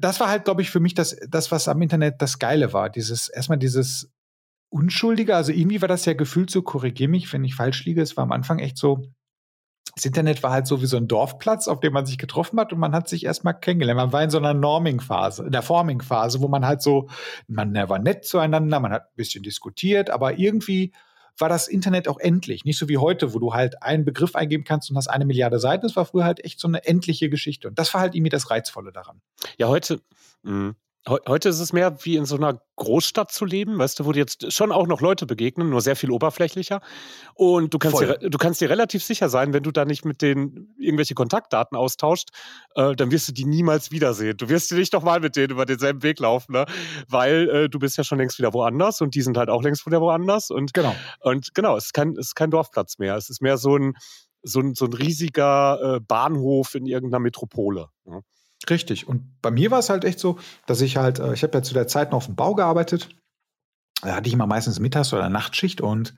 das 0.00 0.20
war 0.20 0.28
halt, 0.28 0.44
glaube 0.44 0.62
ich, 0.62 0.70
für 0.70 0.80
mich 0.80 0.94
das, 0.94 1.16
das, 1.28 1.50
was 1.50 1.68
am 1.68 1.82
Internet 1.82 2.22
das 2.22 2.38
Geile 2.38 2.72
war. 2.72 2.88
Dieses, 2.90 3.28
erstmal 3.28 3.58
dieses 3.58 4.10
Unschuldige, 4.68 5.34
also 5.34 5.52
irgendwie 5.52 5.80
war 5.80 5.88
das 5.88 6.04
ja 6.04 6.12
gefühlt 6.12 6.50
so, 6.50 6.62
korrigier 6.62 7.08
mich, 7.08 7.32
wenn 7.32 7.44
ich 7.44 7.56
falsch 7.56 7.84
liege, 7.84 8.02
es 8.02 8.16
war 8.16 8.22
am 8.22 8.32
Anfang 8.32 8.60
echt 8.60 8.78
so, 8.78 9.02
das 9.96 10.04
Internet 10.04 10.42
war 10.44 10.52
halt 10.52 10.68
so 10.68 10.80
wie 10.82 10.86
so 10.86 10.96
ein 10.96 11.08
Dorfplatz, 11.08 11.66
auf 11.66 11.80
dem 11.80 11.92
man 11.92 12.06
sich 12.06 12.16
getroffen 12.16 12.60
hat 12.60 12.72
und 12.72 12.78
man 12.78 12.94
hat 12.94 13.08
sich 13.08 13.24
erstmal 13.24 13.58
kennengelernt. 13.58 13.98
Man 13.98 14.12
war 14.12 14.22
in 14.22 14.30
so 14.30 14.38
einer 14.38 14.54
Norming-Phase, 14.54 15.44
in 15.44 15.52
der 15.52 15.62
Forming-Phase, 15.62 16.40
wo 16.40 16.48
man 16.48 16.64
halt 16.64 16.80
so, 16.80 17.08
man 17.48 17.74
war 17.74 17.98
nett 17.98 18.24
zueinander, 18.24 18.78
man 18.78 18.92
hat 18.92 19.02
ein 19.02 19.16
bisschen 19.16 19.42
diskutiert, 19.42 20.10
aber 20.10 20.38
irgendwie 20.38 20.92
war 21.38 21.48
das 21.48 21.68
Internet 21.68 22.08
auch 22.08 22.18
endlich. 22.18 22.64
Nicht 22.64 22.78
so 22.78 22.88
wie 22.88 22.98
heute, 22.98 23.34
wo 23.34 23.38
du 23.38 23.54
halt 23.54 23.82
einen 23.82 24.04
Begriff 24.04 24.36
eingeben 24.36 24.64
kannst 24.64 24.90
und 24.90 24.96
hast 24.96 25.08
eine 25.08 25.24
Milliarde 25.24 25.58
Seiten. 25.58 25.82
Das 25.82 25.96
war 25.96 26.04
früher 26.04 26.24
halt 26.24 26.44
echt 26.44 26.60
so 26.60 26.68
eine 26.68 26.84
endliche 26.84 27.30
Geschichte. 27.30 27.68
Und 27.68 27.78
das 27.78 27.92
war 27.94 28.00
halt 28.00 28.14
irgendwie 28.14 28.30
das 28.30 28.50
Reizvolle 28.50 28.92
daran. 28.92 29.20
Ja, 29.58 29.68
heute, 29.68 30.00
mh, 30.42 30.74
Heute 31.08 31.48
ist 31.48 31.60
es 31.60 31.72
mehr 31.72 32.04
wie 32.04 32.16
in 32.16 32.26
so 32.26 32.36
einer 32.36 32.60
Großstadt 32.76 33.32
zu 33.32 33.46
leben, 33.46 33.78
weißt 33.78 33.98
du, 33.98 34.04
wo 34.04 34.12
dir 34.12 34.20
jetzt 34.20 34.52
schon 34.52 34.70
auch 34.70 34.86
noch 34.86 35.00
Leute 35.00 35.24
begegnen, 35.24 35.70
nur 35.70 35.80
sehr 35.80 35.96
viel 35.96 36.10
oberflächlicher. 36.10 36.82
Und 37.34 37.72
du 37.72 37.78
kannst, 37.78 38.00
dir, 38.00 38.18
du 38.18 38.36
kannst 38.36 38.60
dir 38.60 38.68
relativ 38.68 39.02
sicher 39.02 39.30
sein, 39.30 39.54
wenn 39.54 39.62
du 39.62 39.70
da 39.70 39.86
nicht 39.86 40.04
mit 40.04 40.20
denen 40.20 40.74
irgendwelche 40.78 41.14
Kontaktdaten 41.14 41.74
austauscht, 41.74 42.28
äh, 42.74 42.94
dann 42.94 43.10
wirst 43.10 43.28
du 43.28 43.32
die 43.32 43.46
niemals 43.46 43.90
wiedersehen. 43.90 44.36
Du 44.36 44.50
wirst 44.50 44.72
nicht 44.72 44.92
doch 44.92 45.02
mal 45.02 45.20
mit 45.20 45.36
denen 45.36 45.52
über 45.52 45.64
denselben 45.64 46.02
Weg 46.02 46.20
laufen, 46.20 46.52
ne? 46.52 46.66
weil 47.08 47.48
äh, 47.48 47.68
du 47.70 47.78
bist 47.78 47.96
ja 47.96 48.04
schon 48.04 48.18
längst 48.18 48.38
wieder 48.38 48.52
woanders 48.52 49.00
und 49.00 49.14
die 49.14 49.22
sind 49.22 49.38
halt 49.38 49.48
auch 49.48 49.62
längst 49.62 49.86
wieder 49.86 50.02
woanders. 50.02 50.50
Und 50.50 50.74
genau, 50.74 50.94
und 51.20 51.54
genau 51.54 51.78
es, 51.78 51.86
ist 51.86 51.94
kein, 51.94 52.10
es 52.12 52.28
ist 52.28 52.34
kein 52.34 52.50
Dorfplatz 52.50 52.98
mehr. 52.98 53.16
Es 53.16 53.30
ist 53.30 53.40
mehr 53.40 53.56
so 53.56 53.74
ein, 53.74 53.94
so 54.42 54.60
ein, 54.60 54.74
so 54.74 54.84
ein 54.84 54.92
riesiger 54.92 55.96
äh, 55.96 56.00
Bahnhof 56.00 56.74
in 56.74 56.84
irgendeiner 56.84 57.20
Metropole. 57.20 57.86
Ne? 58.04 58.20
Richtig. 58.70 59.08
Und 59.08 59.40
bei 59.42 59.50
mir 59.50 59.70
war 59.70 59.80
es 59.80 59.90
halt 59.90 60.04
echt 60.04 60.20
so, 60.20 60.38
dass 60.66 60.80
ich 60.80 60.96
halt, 60.96 61.18
äh, 61.18 61.34
ich 61.34 61.42
habe 61.42 61.58
ja 61.58 61.62
zu 61.62 61.74
der 61.74 61.88
Zeit 61.88 62.10
noch 62.10 62.18
auf 62.18 62.26
dem 62.26 62.36
Bau 62.36 62.54
gearbeitet. 62.54 63.08
Da 64.02 64.16
hatte 64.16 64.28
ich 64.28 64.34
immer 64.34 64.46
meistens 64.46 64.80
Mittags- 64.80 65.12
oder 65.12 65.28
Nachtschicht 65.28 65.80
und 65.80 66.14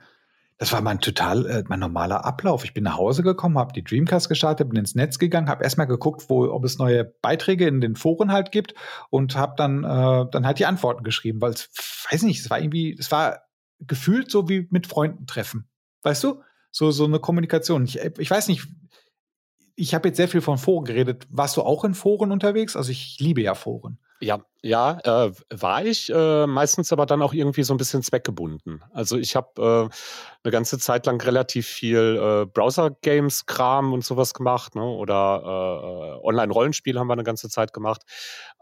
das 0.58 0.70
war 0.70 0.80
mein 0.80 1.00
total, 1.00 1.46
äh, 1.46 1.64
mein 1.66 1.80
normaler 1.80 2.24
Ablauf. 2.24 2.64
Ich 2.64 2.74
bin 2.74 2.84
nach 2.84 2.96
Hause 2.96 3.24
gekommen, 3.24 3.58
habe 3.58 3.72
die 3.72 3.82
Dreamcast 3.82 4.28
gestartet, 4.28 4.68
bin 4.68 4.78
ins 4.78 4.94
Netz 4.94 5.18
gegangen, 5.18 5.48
habe 5.48 5.64
erstmal 5.64 5.88
geguckt, 5.88 6.26
wo, 6.28 6.44
ob 6.44 6.64
es 6.64 6.78
neue 6.78 7.04
Beiträge 7.04 7.66
in 7.66 7.80
den 7.80 7.96
Foren 7.96 8.30
halt 8.30 8.52
gibt 8.52 8.74
und 9.10 9.34
habe 9.34 9.54
dann, 9.56 9.82
äh, 9.82 10.26
dann 10.30 10.46
halt 10.46 10.60
die 10.60 10.66
Antworten 10.66 11.02
geschrieben, 11.02 11.40
weil 11.40 11.52
es, 11.52 11.68
weiß 12.10 12.22
nicht, 12.22 12.40
es 12.40 12.50
war 12.50 12.60
irgendwie, 12.60 12.96
es 12.96 13.10
war 13.10 13.40
gefühlt 13.80 14.30
so 14.30 14.48
wie 14.48 14.68
mit 14.70 14.86
Freunden 14.86 15.26
treffen. 15.26 15.68
Weißt 16.02 16.22
du? 16.22 16.42
So, 16.70 16.90
so 16.90 17.04
eine 17.04 17.18
Kommunikation. 17.18 17.84
Ich, 17.84 17.98
ich 17.98 18.30
weiß 18.30 18.48
nicht, 18.48 18.68
ich 19.74 19.94
habe 19.94 20.08
jetzt 20.08 20.16
sehr 20.16 20.28
viel 20.28 20.40
von 20.40 20.58
Foren 20.58 20.84
geredet. 20.84 21.26
Warst 21.30 21.56
du 21.56 21.62
auch 21.62 21.84
in 21.84 21.94
Foren 21.94 22.32
unterwegs? 22.32 22.76
Also 22.76 22.90
ich 22.90 23.18
liebe 23.20 23.42
ja 23.42 23.54
Foren. 23.54 23.98
Ja, 24.20 24.44
Ja, 24.64 24.98
äh, 25.02 25.32
war 25.50 25.84
ich, 25.84 26.08
äh, 26.14 26.46
meistens 26.46 26.92
aber 26.92 27.04
dann 27.04 27.20
auch 27.20 27.32
irgendwie 27.34 27.64
so 27.64 27.74
ein 27.74 27.78
bisschen 27.78 28.04
zweckgebunden. 28.04 28.80
Also, 28.92 29.16
ich 29.18 29.34
habe, 29.34 29.90
äh, 29.90 29.96
'ne 30.44 30.50
ganze 30.52 30.78
Zeit 30.78 31.06
lang 31.06 31.20
relativ 31.20 31.66
viel, 31.66 31.96
äh, 32.44 32.46
Browser-Games-Kram 32.46 33.92
und 33.92 34.04
sowas 34.04 34.34
gemacht, 34.34 34.76
ne, 34.76 34.82
oder, 34.84 35.42
äh, 35.44 36.18
äh, 36.20 36.24
Online-Rollenspiele 36.24 36.98
haben 37.00 37.08
wir 37.08 37.12
eine 37.14 37.24
ganze 37.24 37.48
Zeit 37.48 37.72
gemacht. 37.72 38.02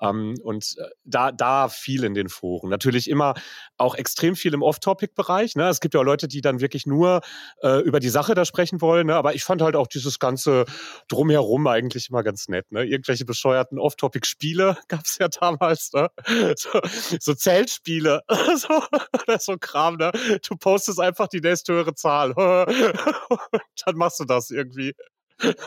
Ähm, 0.01 0.37
und, 0.43 0.75
äh, 0.79 0.85
da 1.05 1.33
da 1.33 1.69
viel 1.69 2.05
in 2.05 2.15
den 2.15 2.29
Foren. 2.31 2.71
Natürlich 2.71 3.09
immer 3.11 3.35
auch 3.77 3.95
extrem 3.95 4.37
viel 4.37 4.55
im 4.55 4.63
Off-Topic-Bereich, 4.63 5.55
ne? 5.57 5.69
Es 5.69 5.81
gibt 5.81 5.95
ja 5.95 6.01
auch 6.01 6.05
Leute, 6.05 6.29
die 6.29 6.41
dann 6.41 6.61
wirklich 6.61 6.87
nur, 6.87 7.21
äh, 7.63 7.81
über 7.83 8.01
die 8.01 8.09
Sache 8.09 8.35
da 8.35 8.45
sprechen 8.47 8.81
wollen, 8.81 9.07
ne? 9.09 9.17
Aber 9.17 9.35
ich 9.35 9.45
fand 9.45 9.61
halt 9.63 9.77
auch 9.77 9.87
dieses 9.87 10.19
ganze 10.19 10.65
Drumherum 11.09 11.67
eigentlich 11.67 12.09
immer 12.11 12.23
ganz 12.23 12.49
nett, 12.49 12.71
ne? 12.73 12.85
Irgendwelche 12.85 13.25
bescheuerten 13.27 13.79
Off-Topic-Spiele 13.79 14.77
gab's 14.89 15.19
ja 15.21 15.29
damals, 15.29 15.90
ne? 15.93 16.09
So 16.57 16.81
so 17.21 17.35
Zeltspiele, 17.35 18.23
so 18.57 18.83
oder 19.23 19.39
so 19.39 19.57
Kram, 19.59 19.97
ne? 19.97 20.13
Du 20.47 20.57
postest 20.57 21.01
einfach 21.01 21.29
die 21.29 21.41
nächste 21.41 21.75
höhere 21.75 21.95
Zahl. 21.95 22.35
Dann 23.85 23.97
machst 23.97 24.21
du 24.21 24.25
das 24.25 24.51
irgendwie. 24.51 24.95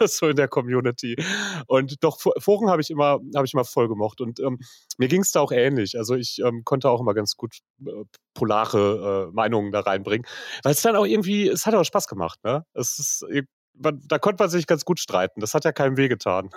so 0.06 0.27
in 0.27 0.36
der 0.36 0.48
Community. 0.48 1.15
Und 1.65 2.03
doch, 2.03 2.20
Foren 2.20 2.70
habe 2.70 2.82
ich 2.84 2.92
immer, 2.92 3.20
habe 3.36 3.46
ich 3.46 3.53
immer 3.53 3.65
voll 3.65 3.88
gemocht. 3.88 4.22
Und 4.22 4.39
ähm, 4.39 4.60
mir 5.00 5.08
ging 5.08 5.22
es 5.22 5.32
da 5.32 5.39
auch 5.42 5.51
ähnlich. 5.51 5.98
Also 5.98 6.13
ich 6.13 6.39
ähm, 6.46 6.62
konnte 6.63 6.89
auch 6.89 7.01
immer 7.01 7.15
ganz 7.15 7.36
gut 7.36 7.58
äh, 7.84 8.03
polare 8.36 9.30
äh, 9.30 9.34
Meinungen 9.34 9.72
da 9.72 9.80
reinbringen. 9.80 10.27
Weil 10.62 10.74
es 10.74 10.82
dann 10.84 10.96
auch 10.96 11.06
irgendwie, 11.06 11.48
es 11.48 11.65
hat 11.65 11.74
auch 11.74 11.84
Spaß 11.84 12.08
gemacht, 12.08 12.38
ne? 12.44 12.65
Es 12.75 13.00
ist, 13.00 13.25
man, 13.74 14.01
da 14.06 14.20
konnte 14.20 14.44
man 14.44 14.50
sich 14.50 14.68
ganz 14.68 14.86
gut 14.86 15.00
streiten. 15.00 15.42
Das 15.42 15.53
hat 15.53 15.65
ja 15.65 15.72
keinem 15.72 15.98
wehgetan. 15.98 16.50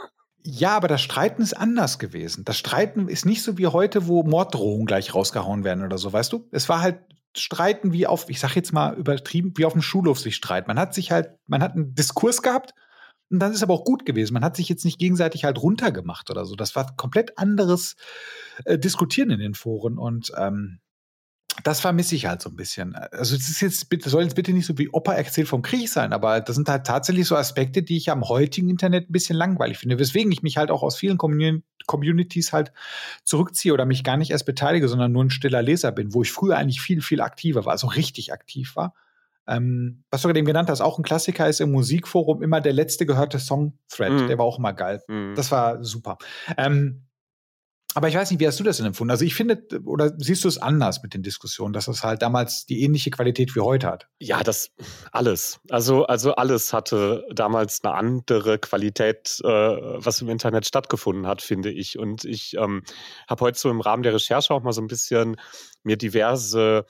Ja, 0.48 0.76
aber 0.76 0.86
das 0.86 1.02
Streiten 1.02 1.42
ist 1.42 1.54
anders 1.54 1.98
gewesen. 1.98 2.44
Das 2.44 2.56
Streiten 2.56 3.08
ist 3.08 3.26
nicht 3.26 3.42
so 3.42 3.58
wie 3.58 3.66
heute, 3.66 4.06
wo 4.06 4.22
Morddrohungen 4.22 4.86
gleich 4.86 5.12
rausgehauen 5.12 5.64
werden 5.64 5.84
oder 5.84 5.98
so, 5.98 6.12
weißt 6.12 6.32
du? 6.32 6.46
Es 6.52 6.68
war 6.68 6.82
halt 6.82 7.00
Streiten 7.36 7.92
wie 7.92 8.06
auf, 8.06 8.30
ich 8.30 8.38
sag 8.38 8.54
jetzt 8.54 8.72
mal 8.72 8.94
übertrieben, 8.94 9.54
wie 9.56 9.64
auf 9.64 9.72
dem 9.72 9.82
Schulhof 9.82 10.20
sich 10.20 10.36
streiten. 10.36 10.68
Man 10.68 10.78
hat 10.78 10.94
sich 10.94 11.10
halt, 11.10 11.30
man 11.48 11.64
hat 11.64 11.72
einen 11.72 11.96
Diskurs 11.96 12.42
gehabt 12.42 12.74
und 13.28 13.40
dann 13.40 13.52
ist 13.52 13.64
aber 13.64 13.74
auch 13.74 13.84
gut 13.84 14.06
gewesen. 14.06 14.34
Man 14.34 14.44
hat 14.44 14.54
sich 14.54 14.68
jetzt 14.68 14.84
nicht 14.84 15.00
gegenseitig 15.00 15.44
halt 15.44 15.60
runtergemacht 15.60 16.30
oder 16.30 16.44
so. 16.44 16.54
Das 16.54 16.76
war 16.76 16.94
komplett 16.94 17.36
anderes 17.38 17.96
äh, 18.64 18.78
Diskutieren 18.78 19.30
in 19.30 19.40
den 19.40 19.54
Foren 19.54 19.98
und 19.98 20.30
ähm, 20.38 20.78
das 21.64 21.80
vermisse 21.80 22.14
ich 22.14 22.26
halt 22.26 22.42
so 22.42 22.50
ein 22.50 22.56
bisschen. 22.56 22.94
Also 22.94 23.34
es 23.34 23.48
ist 23.48 23.60
jetzt, 23.60 23.88
bitte, 23.88 24.10
soll 24.10 24.24
jetzt 24.24 24.36
bitte 24.36 24.52
nicht 24.52 24.66
so 24.66 24.76
wie 24.78 24.88
Opa 24.88 25.14
erzählt 25.14 25.48
vom 25.48 25.62
Krieg 25.62 25.88
sein, 25.88 26.12
aber 26.12 26.40
das 26.40 26.56
sind 26.56 26.68
halt 26.68 26.86
tatsächlich 26.86 27.26
so 27.26 27.36
Aspekte, 27.36 27.82
die 27.82 27.96
ich 27.96 28.10
am 28.10 28.28
heutigen 28.28 28.68
Internet 28.68 29.08
ein 29.08 29.12
bisschen 29.12 29.36
langweilig 29.36 29.78
finde, 29.78 29.98
weswegen 29.98 30.30
ich 30.32 30.42
mich 30.42 30.58
halt 30.58 30.70
auch 30.70 30.82
aus 30.82 30.96
vielen 30.96 31.18
Communities 31.18 32.52
halt 32.52 32.72
zurückziehe 33.24 33.72
oder 33.72 33.86
mich 33.86 34.04
gar 34.04 34.16
nicht 34.16 34.30
erst 34.30 34.46
beteilige, 34.46 34.88
sondern 34.88 35.12
nur 35.12 35.24
ein 35.24 35.30
stiller 35.30 35.62
Leser 35.62 35.92
bin, 35.92 36.12
wo 36.12 36.22
ich 36.22 36.30
früher 36.30 36.56
eigentlich 36.56 36.80
viel, 36.80 37.00
viel 37.00 37.20
aktiver 37.20 37.64
war, 37.64 37.72
also 37.72 37.86
richtig 37.86 38.32
aktiv 38.32 38.76
war. 38.76 38.94
Ähm, 39.48 40.02
was 40.10 40.22
du 40.22 40.28
gerade 40.28 40.40
eben 40.40 40.46
genannt 40.46 40.68
hast, 40.68 40.80
auch 40.80 40.98
ein 40.98 41.04
Klassiker 41.04 41.48
ist 41.48 41.60
im 41.60 41.70
Musikforum 41.70 42.42
immer 42.42 42.60
der 42.60 42.72
letzte 42.72 43.06
gehörte 43.06 43.38
Song-Thread. 43.38 44.12
Mm. 44.12 44.26
Der 44.26 44.38
war 44.38 44.44
auch 44.44 44.58
immer 44.58 44.72
geil. 44.72 45.02
Mm. 45.06 45.34
Das 45.36 45.52
war 45.52 45.84
super. 45.84 46.18
Ähm, 46.56 47.05
aber 47.96 48.08
ich 48.08 48.14
weiß 48.14 48.30
nicht, 48.30 48.40
wie 48.40 48.46
hast 48.46 48.60
du 48.60 48.64
das 48.64 48.76
denn 48.76 48.84
empfunden? 48.84 49.10
Also 49.10 49.24
ich 49.24 49.34
finde, 49.34 49.58
oder 49.86 50.12
siehst 50.18 50.44
du 50.44 50.48
es 50.48 50.58
anders 50.58 51.02
mit 51.02 51.14
den 51.14 51.22
Diskussionen, 51.22 51.72
dass 51.72 51.88
es 51.88 52.04
halt 52.04 52.20
damals 52.20 52.66
die 52.66 52.82
ähnliche 52.82 53.10
Qualität 53.10 53.56
wie 53.56 53.60
heute 53.60 53.86
hat? 53.86 54.06
Ja, 54.18 54.42
das 54.42 54.70
alles. 55.12 55.60
Also, 55.70 56.04
also 56.04 56.34
alles 56.34 56.74
hatte 56.74 57.26
damals 57.34 57.82
eine 57.82 57.94
andere 57.94 58.58
Qualität, 58.58 59.40
äh, 59.42 59.48
was 59.48 60.20
im 60.20 60.28
Internet 60.28 60.66
stattgefunden 60.66 61.26
hat, 61.26 61.40
finde 61.40 61.70
ich. 61.70 61.98
Und 61.98 62.26
ich 62.26 62.58
ähm, 62.58 62.82
habe 63.30 63.46
heute 63.46 63.58
so 63.58 63.70
im 63.70 63.80
Rahmen 63.80 64.02
der 64.02 64.12
Recherche 64.12 64.52
auch 64.52 64.62
mal 64.62 64.72
so 64.72 64.82
ein 64.82 64.88
bisschen 64.88 65.36
mir 65.82 65.96
diverse 65.96 66.84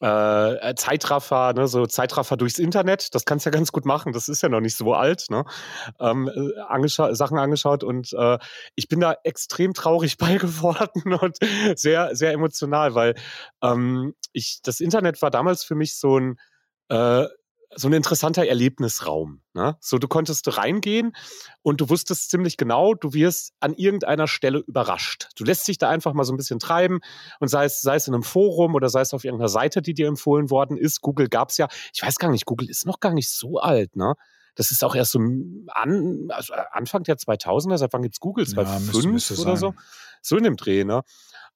äh, 0.00 0.74
Zeitraffer, 0.74 1.52
ne, 1.54 1.68
so 1.68 1.86
Zeitraffer 1.86 2.36
durchs 2.36 2.58
Internet, 2.58 3.14
das 3.14 3.24
kannst 3.24 3.46
du 3.46 3.50
ja 3.50 3.52
ganz 3.52 3.72
gut 3.72 3.84
machen, 3.84 4.12
das 4.12 4.28
ist 4.28 4.42
ja 4.42 4.48
noch 4.48 4.60
nicht 4.60 4.76
so 4.76 4.94
alt, 4.94 5.26
ne? 5.30 5.44
Ähm, 6.00 6.28
äh, 6.28 6.60
angescha 6.60 7.14
Sachen 7.14 7.38
angeschaut 7.38 7.84
und 7.84 8.12
äh, 8.12 8.38
ich 8.74 8.88
bin 8.88 9.00
da 9.00 9.16
extrem 9.24 9.74
traurig 9.74 10.16
bei 10.18 10.36
geworden 10.36 11.14
und 11.14 11.38
sehr, 11.76 12.14
sehr 12.14 12.32
emotional, 12.32 12.94
weil 12.94 13.14
ähm, 13.62 14.14
ich, 14.32 14.60
das 14.62 14.80
Internet 14.80 15.22
war 15.22 15.30
damals 15.30 15.64
für 15.64 15.74
mich 15.74 15.96
so 15.96 16.18
ein 16.18 16.36
äh, 16.88 17.26
so 17.76 17.88
ein 17.88 17.92
interessanter 17.92 18.46
Erlebnisraum. 18.46 19.42
Ne? 19.54 19.76
So, 19.80 19.98
du 19.98 20.08
konntest 20.08 20.56
reingehen 20.56 21.12
und 21.62 21.80
du 21.80 21.90
wusstest 21.90 22.30
ziemlich 22.30 22.56
genau, 22.56 22.94
du 22.94 23.12
wirst 23.12 23.52
an 23.60 23.74
irgendeiner 23.74 24.26
Stelle 24.26 24.58
überrascht. 24.58 25.28
Du 25.36 25.44
lässt 25.44 25.68
dich 25.68 25.78
da 25.78 25.90
einfach 25.90 26.14
mal 26.14 26.24
so 26.24 26.32
ein 26.32 26.36
bisschen 26.36 26.58
treiben 26.58 27.00
und 27.38 27.48
sei 27.48 27.66
es, 27.66 27.82
sei 27.82 27.96
es 27.96 28.08
in 28.08 28.14
einem 28.14 28.22
Forum 28.22 28.74
oder 28.74 28.88
sei 28.88 29.02
es 29.02 29.12
auf 29.12 29.24
irgendeiner 29.24 29.48
Seite, 29.48 29.82
die 29.82 29.94
dir 29.94 30.08
empfohlen 30.08 30.50
worden 30.50 30.76
ist. 30.76 31.02
Google 31.02 31.28
gab 31.28 31.50
es 31.50 31.58
ja, 31.58 31.68
ich 31.94 32.02
weiß 32.02 32.16
gar 32.16 32.30
nicht, 32.30 32.46
Google 32.46 32.70
ist 32.70 32.86
noch 32.86 33.00
gar 33.00 33.12
nicht 33.12 33.30
so 33.30 33.58
alt, 33.58 33.94
ne? 33.94 34.14
Das 34.54 34.70
ist 34.70 34.82
auch 34.82 34.94
erst 34.94 35.12
so 35.12 35.18
an, 35.18 36.28
also 36.30 36.54
Anfang 36.72 37.02
der 37.02 37.16
2000er, 37.16 37.76
seit 37.76 37.92
wann 37.92 38.00
gibt 38.00 38.14
es 38.14 38.20
Google? 38.20 38.46
2005 38.46 39.04
ja, 39.04 39.10
müsste, 39.10 39.34
müsste 39.34 39.42
oder 39.42 39.56
sein. 39.56 39.72
so? 39.72 39.74
So 40.22 40.36
in 40.38 40.44
dem 40.44 40.56
Dreh, 40.56 40.84
ne? 40.84 41.02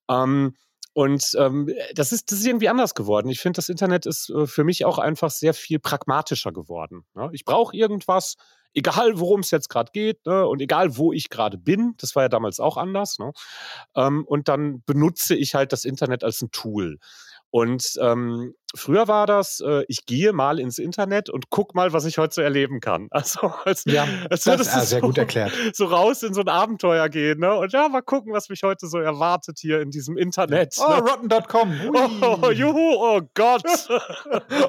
Ähm, 0.08 0.54
und 0.92 1.37
ähm, 1.38 1.73
das, 1.94 2.12
ist, 2.12 2.32
das 2.32 2.40
ist 2.40 2.47
irgendwie 2.47 2.68
anders 2.68 2.94
geworden. 2.94 3.28
Ich 3.28 3.40
finde, 3.40 3.59
das 3.59 3.68
Internet 3.68 4.06
ist 4.06 4.30
äh, 4.30 4.47
für 4.47 4.64
mich 4.64 4.85
auch 4.85 4.99
einfach 4.99 5.30
sehr 5.30 5.54
viel 5.54 5.78
pragmatischer 5.78 6.52
geworden. 6.52 7.04
Ne? 7.14 7.30
Ich 7.32 7.44
brauche 7.44 7.76
irgendwas, 7.76 8.37
egal 8.75 9.18
worum 9.20 9.40
es 9.40 9.52
jetzt 9.52 9.68
gerade 9.68 9.92
geht 9.92 10.26
ne? 10.26 10.47
und 10.47 10.61
egal 10.61 10.97
wo 10.97 11.12
ich 11.12 11.30
gerade 11.30 11.59
bin. 11.59 11.94
Das 11.99 12.16
war 12.16 12.25
ja 12.25 12.28
damals 12.28 12.59
auch 12.59 12.76
anders. 12.76 13.18
Ne? 13.18 13.32
Ähm, 13.94 14.25
und 14.26 14.49
dann 14.49 14.82
benutze 14.85 15.37
ich 15.37 15.54
halt 15.54 15.73
das 15.73 15.85
Internet 15.85 16.25
als 16.25 16.42
ein 16.42 16.50
Tool. 16.50 16.99
Und 17.50 17.97
ähm, 18.00 18.54
früher 18.74 19.08
war 19.08 19.26
das, 19.26 19.60
äh, 19.60 19.84
ich 19.88 20.06
gehe 20.06 20.32
mal 20.32 20.58
ins 20.58 20.78
Internet 20.78 21.30
und 21.30 21.50
guck 21.50 21.74
mal, 21.74 21.92
was 21.92 22.04
ich 22.04 22.18
heute 22.18 22.34
so 22.34 22.42
erleben 22.42 22.80
kann. 22.80 23.08
Also 23.20 23.52
als, 23.66 23.84
ja, 23.84 24.06
als 24.30 24.44
das 24.44 24.62
ist 24.62 24.72
sehr 24.88 25.00
so, 25.00 25.06
gut 25.06 25.18
erklärt. 25.18 25.52
So 25.74 25.84
raus 25.84 26.22
in 26.22 26.32
so 26.32 26.40
ein 26.40 26.48
Abenteuer 26.48 27.08
gehen, 27.10 27.38
ne? 27.40 27.54
Und 27.54 27.72
ja, 27.72 27.86
mal 27.88 28.00
gucken, 28.00 28.32
was 28.32 28.48
mich 28.48 28.62
heute 28.62 28.86
so 28.86 28.98
erwartet 28.98 29.58
hier 29.58 29.82
in 29.82 29.90
diesem 29.90 30.16
Internet. 30.16 30.76
Oh, 30.78 30.88
ne? 30.88 31.00
rotten.com. 31.00 31.80
Oh, 32.22 32.38
oh, 32.42 32.50
juhu, 32.50 32.94
oh 32.96 33.20
Gott. 33.34 33.62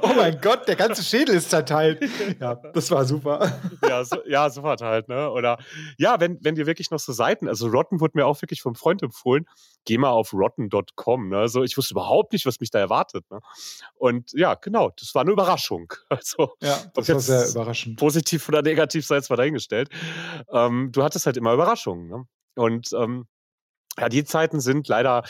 oh 0.01 0.13
mein 0.15 0.39
Gott, 0.41 0.67
der 0.67 0.75
ganze 0.75 1.03
Schädel 1.03 1.35
ist 1.35 1.49
zerteilt. 1.49 2.03
Ja, 2.39 2.55
das 2.55 2.91
war 2.91 3.05
super. 3.05 3.51
ja, 3.87 4.03
so, 4.03 4.17
ja, 4.25 4.49
so 4.49 4.63
halt, 4.63 5.07
ne? 5.07 5.29
Oder 5.31 5.57
ja, 5.97 6.19
wenn, 6.19 6.37
wenn 6.41 6.55
dir 6.55 6.65
wirklich 6.65 6.91
noch 6.91 6.99
so 6.99 7.13
Seiten, 7.13 7.47
also 7.47 7.67
Rotten 7.67 7.99
wurde 7.99 8.13
mir 8.15 8.25
auch 8.25 8.41
wirklich 8.41 8.61
vom 8.61 8.75
Freund 8.75 9.01
empfohlen, 9.01 9.45
geh 9.85 9.97
mal 9.97 10.09
auf 10.09 10.33
rotten.com. 10.33 11.29
Ne? 11.29 11.37
Also 11.37 11.63
ich 11.63 11.77
wusste 11.77 11.93
überhaupt 11.93 12.33
nicht, 12.33 12.45
was 12.45 12.59
mich 12.59 12.69
da 12.69 12.79
erwartet. 12.79 13.25
Ne? 13.31 13.39
Und 14.01 14.31
ja, 14.33 14.55
genau, 14.55 14.89
das 14.99 15.13
war 15.13 15.21
eine 15.21 15.31
Überraschung. 15.31 15.93
Also, 16.09 16.55
ja, 16.59 16.75
das 16.95 17.07
war 17.07 17.19
sehr 17.19 17.49
überraschend. 17.49 17.99
Positiv 17.99 18.49
oder 18.49 18.63
negativ 18.63 19.05
sei 19.05 19.17
es 19.17 19.29
mal 19.29 19.35
dahingestellt. 19.35 19.89
Ähm, 20.51 20.89
du 20.91 21.03
hattest 21.03 21.27
halt 21.27 21.37
immer 21.37 21.53
Überraschungen. 21.53 22.07
Ne? 22.07 22.23
Und 22.55 22.89
ähm, 22.93 23.27
ja, 23.99 24.09
die 24.09 24.23
Zeiten 24.23 24.59
sind 24.59 24.87
leider, 24.87 25.21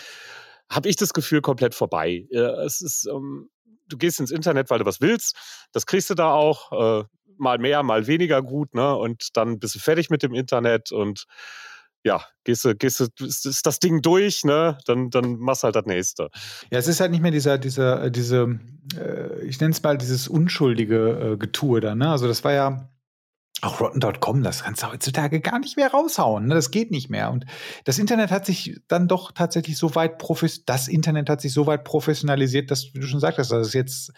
habe 0.69 0.87
ich 0.87 0.95
das 0.95 1.11
Gefühl, 1.13 1.41
komplett 1.41 1.75
vorbei. 1.75 2.25
es 2.31 2.79
ist, 2.79 3.09
ähm, 3.11 3.49
du 3.89 3.97
gehst 3.97 4.21
ins 4.21 4.31
Internet, 4.31 4.69
weil 4.69 4.79
du 4.79 4.85
was 4.85 5.01
willst. 5.01 5.35
Das 5.73 5.85
kriegst 5.85 6.09
du 6.09 6.15
da 6.15 6.31
auch. 6.31 7.01
Äh, 7.01 7.03
mal 7.37 7.57
mehr, 7.57 7.81
mal 7.81 8.05
weniger 8.05 8.41
gut, 8.43 8.75
ne? 8.75 8.95
Und 8.95 9.35
dann 9.35 9.57
bist 9.57 9.73
du 9.73 9.79
fertig 9.79 10.11
mit 10.11 10.21
dem 10.21 10.33
Internet 10.33 10.91
und 10.91 11.25
ja, 12.03 12.23
gehst 12.43 12.65
du, 12.65 12.75
gehst 12.75 12.99
du, 12.99 13.25
ist, 13.25 13.65
das 13.65 13.79
Ding 13.79 14.01
durch, 14.01 14.43
ne? 14.43 14.77
Dann, 14.85 15.09
dann 15.09 15.37
machst 15.37 15.63
halt 15.63 15.75
das 15.75 15.85
nächste. 15.85 16.29
Ja, 16.71 16.79
es 16.79 16.87
ist 16.87 16.99
halt 16.99 17.11
nicht 17.11 17.21
mehr 17.21 17.31
dieser, 17.31 17.57
dieser, 17.57 18.05
äh, 18.05 18.11
diese, 18.11 18.59
äh, 18.97 19.45
ich 19.45 19.59
nenne 19.59 19.71
es 19.71 19.83
mal 19.83 19.97
dieses 19.97 20.27
unschuldige 20.27 21.33
äh, 21.33 21.37
Getue 21.37 21.79
da, 21.79 21.93
ne? 21.93 22.09
Also 22.09 22.27
das 22.27 22.43
war 22.43 22.53
ja 22.53 22.89
auch 23.61 23.79
Rotten.com, 23.79 24.41
das 24.41 24.63
kannst 24.63 24.81
du 24.81 24.87
heutzutage 24.87 25.39
gar 25.39 25.59
nicht 25.59 25.77
mehr 25.77 25.91
raushauen, 25.91 26.47
ne? 26.47 26.55
Das 26.55 26.71
geht 26.71 26.89
nicht 26.89 27.11
mehr. 27.11 27.29
Und 27.29 27.45
das 27.85 27.99
Internet 27.99 28.31
hat 28.31 28.47
sich 28.47 28.79
dann 28.87 29.07
doch 29.07 29.31
tatsächlich 29.31 29.77
so 29.77 29.93
weit 29.93 30.19
das 30.65 30.87
Internet 30.87 31.29
hat 31.29 31.41
sich 31.41 31.53
so 31.53 31.67
weit 31.67 31.83
professionalisiert, 31.83 32.71
dass, 32.71 32.95
wie 32.95 32.99
du 32.99 33.05
schon 33.05 33.19
sagtest, 33.19 33.51
dass 33.51 33.67
es 33.67 33.73
jetzt 33.73 34.11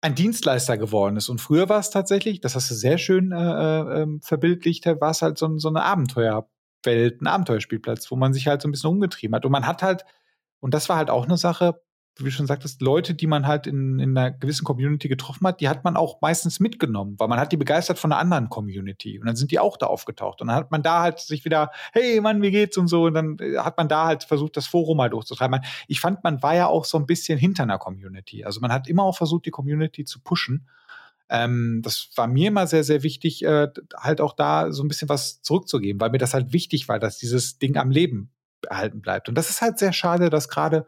ein 0.00 0.14
Dienstleister 0.14 0.78
geworden 0.78 1.16
ist. 1.16 1.28
Und 1.28 1.42
früher 1.42 1.68
war 1.68 1.80
es 1.80 1.90
tatsächlich, 1.90 2.40
das 2.40 2.54
hast 2.54 2.70
du 2.70 2.74
sehr 2.74 2.96
schön 2.96 3.32
äh, 3.32 3.36
äh, 3.36 4.02
ähm, 4.02 4.20
verbildlicht, 4.22 4.86
war 4.86 5.10
es 5.10 5.20
halt 5.20 5.36
so, 5.36 5.58
so 5.58 5.68
eine 5.68 5.82
Abenteuer- 5.82 6.48
Welt 6.86 7.20
ein 7.20 7.26
Abenteuerspielplatz, 7.26 8.10
wo 8.10 8.16
man 8.16 8.32
sich 8.32 8.46
halt 8.46 8.62
so 8.62 8.68
ein 8.68 8.72
bisschen 8.72 8.90
umgetrieben 8.90 9.34
hat. 9.34 9.44
Und 9.44 9.52
man 9.52 9.66
hat 9.66 9.82
halt, 9.82 10.04
und 10.60 10.74
das 10.74 10.88
war 10.88 10.96
halt 10.96 11.10
auch 11.10 11.26
eine 11.26 11.36
Sache, 11.36 11.80
wie 12.18 12.24
du 12.24 12.30
schon 12.30 12.46
sagtest, 12.46 12.80
Leute, 12.80 13.14
die 13.14 13.26
man 13.26 13.46
halt 13.46 13.66
in, 13.66 13.98
in 13.98 14.16
einer 14.16 14.30
gewissen 14.30 14.64
Community 14.64 15.08
getroffen 15.08 15.46
hat, 15.46 15.60
die 15.60 15.68
hat 15.68 15.84
man 15.84 15.96
auch 15.96 16.22
meistens 16.22 16.60
mitgenommen, 16.60 17.16
weil 17.18 17.28
man 17.28 17.38
hat 17.38 17.52
die 17.52 17.58
begeistert 17.58 17.98
von 17.98 18.10
einer 18.10 18.20
anderen 18.20 18.48
Community. 18.48 19.18
Und 19.20 19.26
dann 19.26 19.36
sind 19.36 19.50
die 19.50 19.58
auch 19.58 19.76
da 19.76 19.86
aufgetaucht. 19.86 20.40
Und 20.40 20.48
dann 20.48 20.56
hat 20.56 20.70
man 20.70 20.82
da 20.82 21.02
halt 21.02 21.18
sich 21.18 21.44
wieder, 21.44 21.70
hey 21.92 22.20
Mann, 22.22 22.40
wie 22.40 22.50
geht's 22.50 22.78
und 22.78 22.88
so. 22.88 23.04
Und 23.04 23.14
dann 23.14 23.36
äh, 23.38 23.58
hat 23.58 23.76
man 23.76 23.88
da 23.88 24.06
halt 24.06 24.24
versucht, 24.24 24.56
das 24.56 24.66
Forum 24.66 24.96
mal 24.96 25.10
durchzutreiben. 25.10 25.60
Ich 25.88 26.00
fand, 26.00 26.24
man 26.24 26.42
war 26.42 26.54
ja 26.54 26.68
auch 26.68 26.86
so 26.86 26.96
ein 26.96 27.06
bisschen 27.06 27.38
hinter 27.38 27.64
einer 27.64 27.78
Community. 27.78 28.44
Also 28.44 28.60
man 28.60 28.72
hat 28.72 28.88
immer 28.88 29.02
auch 29.02 29.16
versucht, 29.16 29.44
die 29.44 29.50
Community 29.50 30.04
zu 30.04 30.20
pushen. 30.20 30.66
Ähm, 31.28 31.80
das 31.82 32.10
war 32.16 32.26
mir 32.26 32.48
immer 32.48 32.66
sehr, 32.66 32.84
sehr 32.84 33.02
wichtig, 33.02 33.44
äh, 33.44 33.68
halt 33.96 34.20
auch 34.20 34.34
da 34.34 34.72
so 34.72 34.82
ein 34.82 34.88
bisschen 34.88 35.08
was 35.08 35.42
zurückzugeben, 35.42 36.00
weil 36.00 36.10
mir 36.10 36.18
das 36.18 36.34
halt 36.34 36.52
wichtig 36.52 36.88
war, 36.88 36.98
dass 36.98 37.18
dieses 37.18 37.58
Ding 37.58 37.76
am 37.76 37.90
Leben 37.90 38.32
erhalten 38.68 39.00
bleibt. 39.00 39.28
Und 39.28 39.36
das 39.36 39.50
ist 39.50 39.62
halt 39.62 39.78
sehr 39.78 39.92
schade, 39.92 40.30
dass 40.30 40.48
gerade 40.48 40.86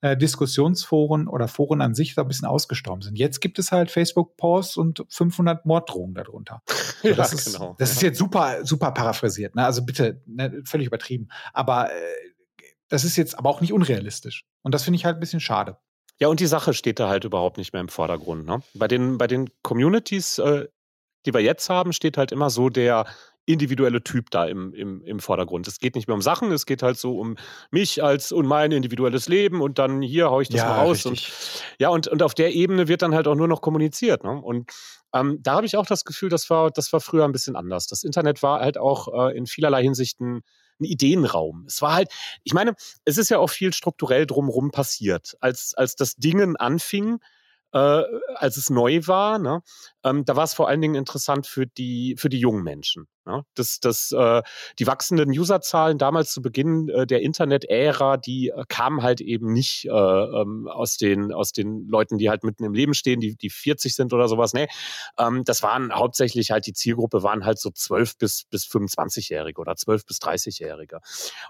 äh, 0.00 0.16
Diskussionsforen 0.16 1.28
oder 1.28 1.48
Foren 1.48 1.80
an 1.80 1.94
sich 1.94 2.14
da 2.14 2.22
ein 2.22 2.28
bisschen 2.28 2.46
ausgestorben 2.46 3.02
sind. 3.02 3.18
Jetzt 3.18 3.40
gibt 3.40 3.58
es 3.58 3.72
halt 3.72 3.90
Facebook-Posts 3.90 4.76
und 4.76 5.04
500 5.08 5.66
Morddrohungen 5.66 6.14
darunter. 6.14 6.62
So, 7.02 7.14
das 7.14 7.30
ja, 7.30 7.38
ist, 7.38 7.52
genau. 7.52 7.76
Das 7.78 7.92
ist 7.92 8.02
jetzt 8.02 8.18
super, 8.18 8.64
super 8.64 8.90
paraphrasiert. 8.90 9.54
Ne? 9.54 9.64
Also 9.64 9.84
bitte, 9.84 10.22
ne, 10.26 10.62
völlig 10.64 10.86
übertrieben. 10.86 11.28
Aber 11.52 11.92
äh, 11.92 11.94
das 12.88 13.04
ist 13.04 13.16
jetzt 13.16 13.38
aber 13.38 13.50
auch 13.50 13.60
nicht 13.60 13.72
unrealistisch. 13.72 14.44
Und 14.62 14.74
das 14.74 14.82
finde 14.82 14.96
ich 14.96 15.04
halt 15.04 15.16
ein 15.16 15.20
bisschen 15.20 15.40
schade. 15.40 15.76
Ja, 16.18 16.28
und 16.28 16.40
die 16.40 16.46
Sache 16.46 16.72
steht 16.72 16.98
da 16.98 17.08
halt 17.08 17.24
überhaupt 17.24 17.58
nicht 17.58 17.72
mehr 17.72 17.80
im 17.80 17.88
Vordergrund. 17.88 18.46
Ne? 18.46 18.60
Bei, 18.74 18.88
den, 18.88 19.18
bei 19.18 19.26
den 19.26 19.50
Communities, 19.62 20.38
äh, 20.38 20.66
die 21.26 21.34
wir 21.34 21.40
jetzt 21.40 21.68
haben, 21.68 21.92
steht 21.92 22.16
halt 22.16 22.32
immer 22.32 22.50
so 22.50 22.70
der 22.70 23.06
individuelle 23.46 24.02
Typ 24.02 24.30
da 24.30 24.44
im, 24.46 24.74
im, 24.74 25.02
im 25.02 25.20
Vordergrund. 25.20 25.68
Es 25.68 25.78
geht 25.78 25.94
nicht 25.94 26.08
mehr 26.08 26.14
um 26.14 26.22
Sachen, 26.22 26.50
es 26.50 26.66
geht 26.66 26.82
halt 26.82 26.98
so 26.98 27.18
um 27.18 27.36
mich 27.70 28.02
als 28.02 28.32
und 28.32 28.44
mein 28.46 28.72
individuelles 28.72 29.28
Leben 29.28 29.60
und 29.60 29.78
dann 29.78 30.02
hier 30.02 30.30
haue 30.30 30.42
ich 30.42 30.48
das 30.48 30.62
ja, 30.62 30.68
mal 30.68 30.80
raus. 30.80 31.06
Und, 31.06 31.30
ja, 31.78 31.88
und, 31.90 32.08
und 32.08 32.22
auf 32.22 32.34
der 32.34 32.54
Ebene 32.54 32.88
wird 32.88 33.02
dann 33.02 33.14
halt 33.14 33.28
auch 33.28 33.36
nur 33.36 33.46
noch 33.46 33.60
kommuniziert. 33.60 34.24
Ne? 34.24 34.30
Und 34.30 34.72
ähm, 35.14 35.38
da 35.42 35.54
habe 35.54 35.66
ich 35.66 35.76
auch 35.76 35.86
das 35.86 36.04
Gefühl, 36.04 36.28
das 36.28 36.50
war, 36.50 36.70
das 36.70 36.92
war 36.92 37.00
früher 37.00 37.24
ein 37.24 37.32
bisschen 37.32 37.54
anders. 37.54 37.86
Das 37.86 38.02
Internet 38.02 38.42
war 38.42 38.60
halt 38.60 38.78
auch 38.78 39.28
äh, 39.28 39.36
in 39.36 39.46
vielerlei 39.46 39.82
Hinsichten 39.82 40.42
ein 40.80 40.84
Ideenraum. 40.84 41.64
Es 41.66 41.82
war 41.82 41.94
halt, 41.94 42.10
ich 42.44 42.54
meine, 42.54 42.74
es 43.04 43.18
ist 43.18 43.28
ja 43.30 43.38
auch 43.38 43.50
viel 43.50 43.72
strukturell 43.72 44.26
drumherum 44.26 44.70
passiert. 44.70 45.36
Als, 45.40 45.74
als 45.74 45.96
das 45.96 46.16
Dingen 46.16 46.56
anfing, 46.56 47.20
äh, 47.76 48.04
als 48.36 48.56
es 48.56 48.70
neu 48.70 49.00
war, 49.06 49.38
ne, 49.38 49.60
ähm, 50.02 50.24
da 50.24 50.34
war 50.34 50.44
es 50.44 50.54
vor 50.54 50.68
allen 50.68 50.80
Dingen 50.80 50.94
interessant 50.94 51.46
für 51.46 51.66
die, 51.66 52.16
für 52.18 52.30
die 52.30 52.38
jungen 52.38 52.62
Menschen. 52.62 53.06
Ne? 53.26 53.42
Das, 53.54 53.80
das, 53.80 54.12
äh, 54.12 54.42
die 54.78 54.86
wachsenden 54.86 55.28
Userzahlen 55.30 55.98
damals 55.98 56.32
zu 56.32 56.40
Beginn 56.40 56.88
äh, 56.88 57.06
der 57.06 57.20
Internet-Ära, 57.20 58.16
die 58.16 58.48
äh, 58.48 58.64
kamen 58.68 59.02
halt 59.02 59.20
eben 59.20 59.52
nicht 59.52 59.84
äh, 59.84 59.90
ähm, 59.90 60.68
aus, 60.68 60.96
den, 60.96 61.32
aus 61.32 61.52
den 61.52 61.86
Leuten, 61.86 62.16
die 62.16 62.30
halt 62.30 62.44
mitten 62.44 62.64
im 62.64 62.72
Leben 62.72 62.94
stehen, 62.94 63.20
die, 63.20 63.36
die 63.36 63.50
40 63.50 63.94
sind 63.94 64.14
oder 64.14 64.28
sowas. 64.28 64.54
Nee, 64.54 64.68
ähm, 65.18 65.44
das 65.44 65.62
waren 65.62 65.92
hauptsächlich 65.92 66.52
halt, 66.52 66.66
die 66.66 66.72
Zielgruppe 66.72 67.22
waren 67.22 67.44
halt 67.44 67.58
so 67.58 67.70
12 67.70 68.16
bis, 68.16 68.44
bis 68.48 68.64
25-Jährige 68.64 69.60
oder 69.60 69.76
12 69.76 70.06
bis 70.06 70.16
30-Jährige. 70.18 71.00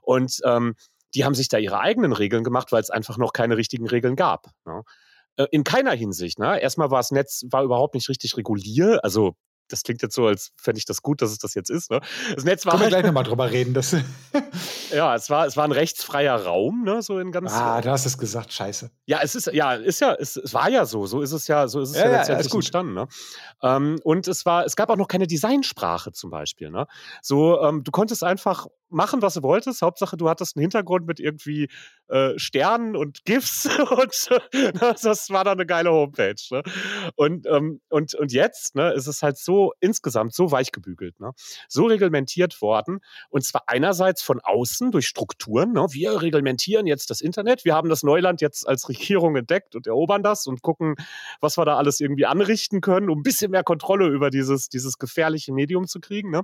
Und 0.02 0.40
ähm, 0.44 0.74
die 1.14 1.24
haben 1.24 1.34
sich 1.34 1.48
da 1.48 1.58
ihre 1.58 1.78
eigenen 1.78 2.12
Regeln 2.12 2.42
gemacht, 2.42 2.72
weil 2.72 2.82
es 2.82 2.90
einfach 2.90 3.16
noch 3.16 3.32
keine 3.32 3.56
richtigen 3.56 3.86
Regeln 3.86 4.16
gab. 4.16 4.48
Ne? 4.64 4.82
Äh, 5.36 5.46
in 5.50 5.64
keiner 5.64 5.92
Hinsicht. 5.92 6.38
Ne? 6.38 6.60
Erstmal 6.60 6.90
war 6.90 6.98
das 6.98 7.10
Netz 7.10 7.44
war 7.50 7.62
überhaupt 7.62 7.94
nicht 7.94 8.08
richtig 8.08 8.36
reguliert. 8.36 9.02
Also 9.04 9.36
das 9.68 9.82
klingt 9.82 10.02
jetzt 10.02 10.14
so, 10.14 10.26
als 10.26 10.52
fände 10.56 10.78
ich 10.78 10.84
das 10.84 11.02
gut, 11.02 11.22
dass 11.22 11.30
es 11.30 11.38
das 11.38 11.54
jetzt 11.54 11.70
ist. 11.70 11.90
Ne? 11.90 12.00
Das 12.34 12.44
Netz 12.44 12.64
war. 12.64 12.72
Können 12.72 12.82
wir 12.82 12.84
halt, 12.84 12.92
gleich 12.92 13.04
nochmal 13.04 13.24
drüber 13.24 13.50
reden. 13.50 13.74
Das 13.74 13.96
ja, 14.92 15.14
es 15.14 15.28
war, 15.28 15.46
es 15.46 15.56
war 15.56 15.64
ein 15.64 15.72
rechtsfreier 15.72 16.44
Raum, 16.44 16.84
ne? 16.84 17.02
So 17.02 17.18
in 17.18 17.32
ganz. 17.32 17.52
Ah, 17.52 17.80
du 17.80 17.90
hast 17.90 18.06
es 18.06 18.16
gesagt, 18.18 18.52
scheiße. 18.52 18.90
Ja, 19.06 19.20
es 19.22 19.34
ist, 19.34 19.46
ja, 19.52 19.74
ist 19.74 20.00
ja, 20.00 20.14
es, 20.14 20.36
es 20.36 20.54
war 20.54 20.70
ja 20.70 20.86
so. 20.86 21.06
So 21.06 21.20
ist 21.20 21.32
es 21.32 21.48
ja, 21.48 21.68
so 21.68 21.80
ist 21.80 21.90
es 21.90 21.96
ja, 21.96 22.04
ja 22.04 22.18
letztendlich 22.18 22.52
ja, 22.52 22.54
entstanden. 22.54 22.94
Ne? 22.94 23.08
Ähm, 23.62 23.98
und 24.04 24.28
es 24.28 24.46
war, 24.46 24.64
es 24.64 24.76
gab 24.76 24.88
auch 24.90 24.96
noch 24.96 25.08
keine 25.08 25.26
Designsprache 25.26 26.12
zum 26.12 26.30
Beispiel. 26.30 26.70
Ne? 26.70 26.86
So, 27.22 27.60
ähm, 27.60 27.82
du 27.82 27.90
konntest 27.90 28.22
einfach 28.22 28.66
machen, 28.88 29.22
was 29.22 29.34
du 29.34 29.42
wolltest. 29.42 29.82
Hauptsache, 29.82 30.16
du 30.16 30.28
hattest 30.28 30.56
einen 30.56 30.62
Hintergrund 30.62 31.06
mit 31.06 31.20
irgendwie 31.20 31.68
äh, 32.08 32.38
Sternen 32.38 32.96
und 32.96 33.24
GIFs 33.24 33.66
und 33.90 34.28
äh, 34.52 34.72
das 35.02 35.30
war 35.30 35.44
dann 35.44 35.58
eine 35.58 35.66
geile 35.66 35.90
Homepage. 35.90 36.34
Ne? 36.50 36.62
Und, 37.16 37.46
ähm, 37.46 37.80
und, 37.88 38.14
und 38.14 38.32
jetzt 38.32 38.74
ne, 38.74 38.92
ist 38.92 39.06
es 39.06 39.22
halt 39.22 39.38
so 39.38 39.72
insgesamt 39.80 40.34
so 40.34 40.50
weich 40.50 40.72
gebügelt, 40.72 41.18
ne? 41.20 41.32
so 41.68 41.86
reglementiert 41.86 42.60
worden. 42.62 43.00
Und 43.28 43.44
zwar 43.44 43.64
einerseits 43.66 44.22
von 44.22 44.40
außen 44.40 44.90
durch 44.92 45.06
Strukturen. 45.06 45.72
Ne? 45.72 45.86
Wir 45.90 46.22
reglementieren 46.22 46.86
jetzt 46.86 47.10
das 47.10 47.20
Internet. 47.20 47.64
Wir 47.64 47.74
haben 47.74 47.88
das 47.88 48.02
Neuland 48.02 48.40
jetzt 48.40 48.66
als 48.68 48.88
Regierung 48.88 49.36
entdeckt 49.36 49.74
und 49.74 49.86
erobern 49.86 50.22
das 50.22 50.46
und 50.46 50.62
gucken, 50.62 50.94
was 51.40 51.58
wir 51.58 51.64
da 51.64 51.76
alles 51.76 52.00
irgendwie 52.00 52.26
anrichten 52.26 52.80
können, 52.80 53.10
um 53.10 53.20
ein 53.20 53.22
bisschen 53.22 53.50
mehr 53.50 53.64
Kontrolle 53.64 54.06
über 54.06 54.30
dieses, 54.30 54.68
dieses 54.68 54.98
gefährliche 54.98 55.52
Medium 55.52 55.86
zu 55.86 56.00
kriegen. 56.00 56.30
Ne? 56.30 56.42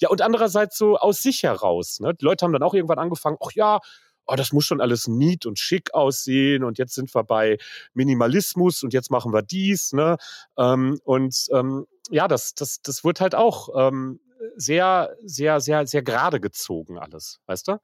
Ja, 0.00 0.10
und 0.10 0.22
andererseits 0.22 0.78
so 0.78 0.96
aus 0.96 1.22
sich 1.22 1.42
heraus. 1.42 1.67
Ne? 2.00 2.14
Die 2.14 2.24
Leute 2.24 2.44
haben 2.44 2.52
dann 2.52 2.62
auch 2.62 2.74
irgendwann 2.74 2.98
angefangen, 2.98 3.36
ach 3.44 3.52
ja, 3.52 3.80
oh, 4.28 4.36
das 4.36 4.52
muss 4.52 4.64
schon 4.64 4.80
alles 4.80 5.08
neat 5.08 5.46
und 5.46 5.58
schick 5.58 5.94
aussehen 5.94 6.62
und 6.62 6.78
jetzt 6.78 6.94
sind 6.94 7.14
wir 7.14 7.24
bei 7.24 7.58
Minimalismus 7.94 8.82
und 8.82 8.92
jetzt 8.92 9.10
machen 9.10 9.32
wir 9.32 9.42
dies. 9.42 9.92
Ne? 9.92 10.16
Ähm, 10.56 11.00
und 11.04 11.46
ähm, 11.52 11.86
ja, 12.10 12.28
das, 12.28 12.54
das, 12.54 12.80
das 12.82 13.04
wird 13.04 13.20
halt 13.20 13.34
auch 13.34 13.68
ähm, 13.74 14.20
sehr, 14.56 15.16
sehr, 15.24 15.60
sehr, 15.60 15.86
sehr 15.86 16.02
gerade 16.02 16.40
gezogen 16.40 16.98
alles, 16.98 17.40
weißt 17.46 17.68
du? 17.68 17.80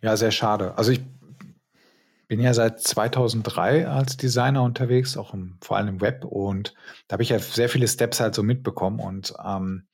Ja, 0.00 0.16
sehr 0.16 0.30
schade. 0.30 0.76
Also 0.76 0.92
ich 0.92 1.00
bin 2.26 2.40
ja 2.40 2.54
seit 2.54 2.80
2003 2.80 3.86
als 3.86 4.16
Designer 4.16 4.62
unterwegs, 4.62 5.18
auch 5.18 5.34
im, 5.34 5.58
vor 5.60 5.76
allem 5.76 5.88
im 5.88 6.00
Web 6.00 6.24
und 6.24 6.74
da 7.06 7.14
habe 7.14 7.22
ich 7.22 7.28
ja 7.28 7.38
sehr 7.38 7.68
viele 7.68 7.86
Steps 7.86 8.20
halt 8.20 8.34
so 8.34 8.42
mitbekommen 8.42 9.00
und 9.00 9.34
ähm, 9.44 9.86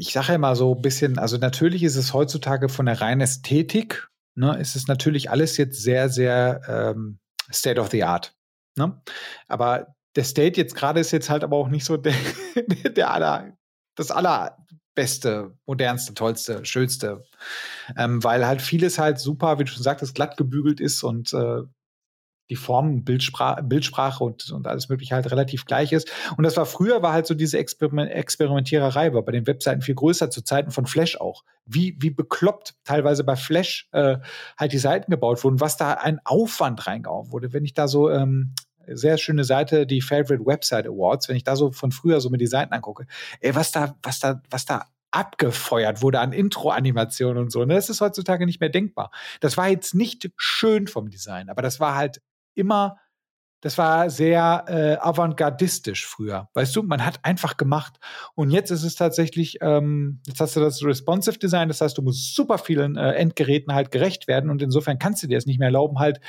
ich 0.00 0.14
sage 0.14 0.32
ja 0.32 0.38
mal 0.38 0.56
so 0.56 0.74
ein 0.74 0.80
bisschen, 0.80 1.18
also 1.18 1.36
natürlich 1.36 1.82
ist 1.82 1.96
es 1.96 2.14
heutzutage 2.14 2.70
von 2.70 2.86
der 2.86 3.02
reinen 3.02 3.20
Ästhetik, 3.20 4.08
ne, 4.34 4.58
ist 4.58 4.74
es 4.74 4.88
natürlich 4.88 5.30
alles 5.30 5.58
jetzt 5.58 5.82
sehr, 5.82 6.08
sehr 6.08 6.62
ähm, 6.66 7.18
State 7.52 7.78
of 7.78 7.90
the 7.90 8.02
Art. 8.02 8.34
Ne? 8.78 8.98
Aber 9.46 9.94
der 10.16 10.24
State 10.24 10.58
jetzt 10.58 10.74
gerade 10.74 11.00
ist 11.00 11.10
jetzt 11.10 11.28
halt 11.28 11.44
aber 11.44 11.58
auch 11.58 11.68
nicht 11.68 11.84
so 11.84 11.98
der, 11.98 12.14
der 12.96 13.10
aller, 13.10 13.52
das 13.94 14.10
allerbeste, 14.10 15.54
modernste, 15.66 16.14
tollste, 16.14 16.64
schönste, 16.64 17.22
ähm, 17.98 18.24
weil 18.24 18.46
halt 18.46 18.62
vieles 18.62 18.98
halt 18.98 19.18
super, 19.18 19.58
wie 19.58 19.64
du 19.64 19.70
schon 19.70 19.82
sagtest, 19.82 20.14
glatt 20.14 20.38
gebügelt 20.38 20.80
ist 20.80 21.02
und 21.02 21.34
äh, 21.34 21.60
die 22.50 22.56
Form, 22.56 23.04
Bildsprache, 23.04 23.62
Bildsprache 23.62 24.22
und, 24.24 24.50
und 24.50 24.66
alles 24.66 24.88
mögliche 24.88 25.14
halt 25.14 25.30
relativ 25.30 25.64
gleich 25.64 25.92
ist. 25.92 26.10
Und 26.36 26.44
das 26.44 26.56
war 26.56 26.66
früher, 26.66 27.02
war 27.02 27.12
halt 27.12 27.26
so 27.26 27.34
diese 27.34 27.58
Experiment 27.58 28.10
Experimentiererei, 28.10 29.14
war 29.14 29.22
bei 29.22 29.32
den 29.32 29.46
Webseiten 29.46 29.80
viel 29.80 29.94
größer, 29.94 30.30
zu 30.30 30.42
Zeiten 30.42 30.70
von 30.70 30.86
Flash 30.86 31.16
auch. 31.16 31.44
Wie, 31.64 31.96
wie 32.00 32.10
bekloppt 32.10 32.74
teilweise 32.84 33.24
bei 33.24 33.36
Flash 33.36 33.88
äh, 33.92 34.18
halt 34.58 34.72
die 34.72 34.78
Seiten 34.78 35.10
gebaut 35.10 35.42
wurden, 35.44 35.60
was 35.60 35.76
da 35.76 35.92
ein 35.92 36.18
Aufwand 36.24 36.86
reingehauen 36.86 37.30
wurde. 37.30 37.52
Wenn 37.52 37.64
ich 37.64 37.74
da 37.74 37.86
so 37.86 38.10
ähm, 38.10 38.54
sehr 38.86 39.16
schöne 39.18 39.44
Seite, 39.44 39.86
die 39.86 40.00
Favorite 40.00 40.44
Website 40.44 40.86
Awards, 40.86 41.28
wenn 41.28 41.36
ich 41.36 41.44
da 41.44 41.54
so 41.54 41.70
von 41.70 41.92
früher 41.92 42.20
so 42.20 42.30
mir 42.30 42.38
die 42.38 42.46
Seiten 42.46 42.74
angucke, 42.74 43.06
ey, 43.40 43.54
was 43.54 43.70
da, 43.70 43.96
was 44.02 44.18
da, 44.18 44.42
was 44.50 44.64
da 44.64 44.86
abgefeuert 45.12 46.02
wurde 46.02 46.20
an 46.20 46.32
Intro-Animationen 46.32 47.38
und 47.38 47.52
so. 47.52 47.64
Ne? 47.64 47.74
Das 47.74 47.90
ist 47.90 48.00
heutzutage 48.00 48.46
nicht 48.46 48.60
mehr 48.60 48.68
denkbar. 48.68 49.10
Das 49.40 49.56
war 49.56 49.68
jetzt 49.68 49.94
nicht 49.94 50.30
schön 50.36 50.86
vom 50.86 51.10
Design, 51.10 51.48
aber 51.48 51.62
das 51.62 51.80
war 51.80 51.96
halt 51.96 52.22
immer, 52.60 52.96
das 53.60 53.76
war 53.76 54.08
sehr 54.08 54.64
äh, 54.68 54.96
avantgardistisch 55.00 56.06
früher. 56.06 56.48
Weißt 56.54 56.74
du, 56.74 56.82
man 56.82 57.04
hat 57.04 57.20
einfach 57.24 57.56
gemacht. 57.56 57.98
Und 58.34 58.50
jetzt 58.50 58.70
ist 58.70 58.84
es 58.84 58.94
tatsächlich, 58.94 59.58
ähm, 59.60 60.20
jetzt 60.26 60.40
hast 60.40 60.56
du 60.56 60.60
das 60.60 60.82
Responsive 60.82 61.38
Design, 61.38 61.68
das 61.68 61.80
heißt, 61.80 61.98
du 61.98 62.02
musst 62.02 62.34
super 62.34 62.58
vielen 62.58 62.96
äh, 62.96 63.12
Endgeräten 63.12 63.74
halt 63.74 63.90
gerecht 63.90 64.28
werden 64.28 64.50
und 64.50 64.62
insofern 64.62 64.98
kannst 64.98 65.22
du 65.22 65.26
dir 65.26 65.36
es 65.36 65.46
nicht 65.46 65.58
mehr 65.58 65.68
erlauben, 65.68 65.98
halt 65.98 66.20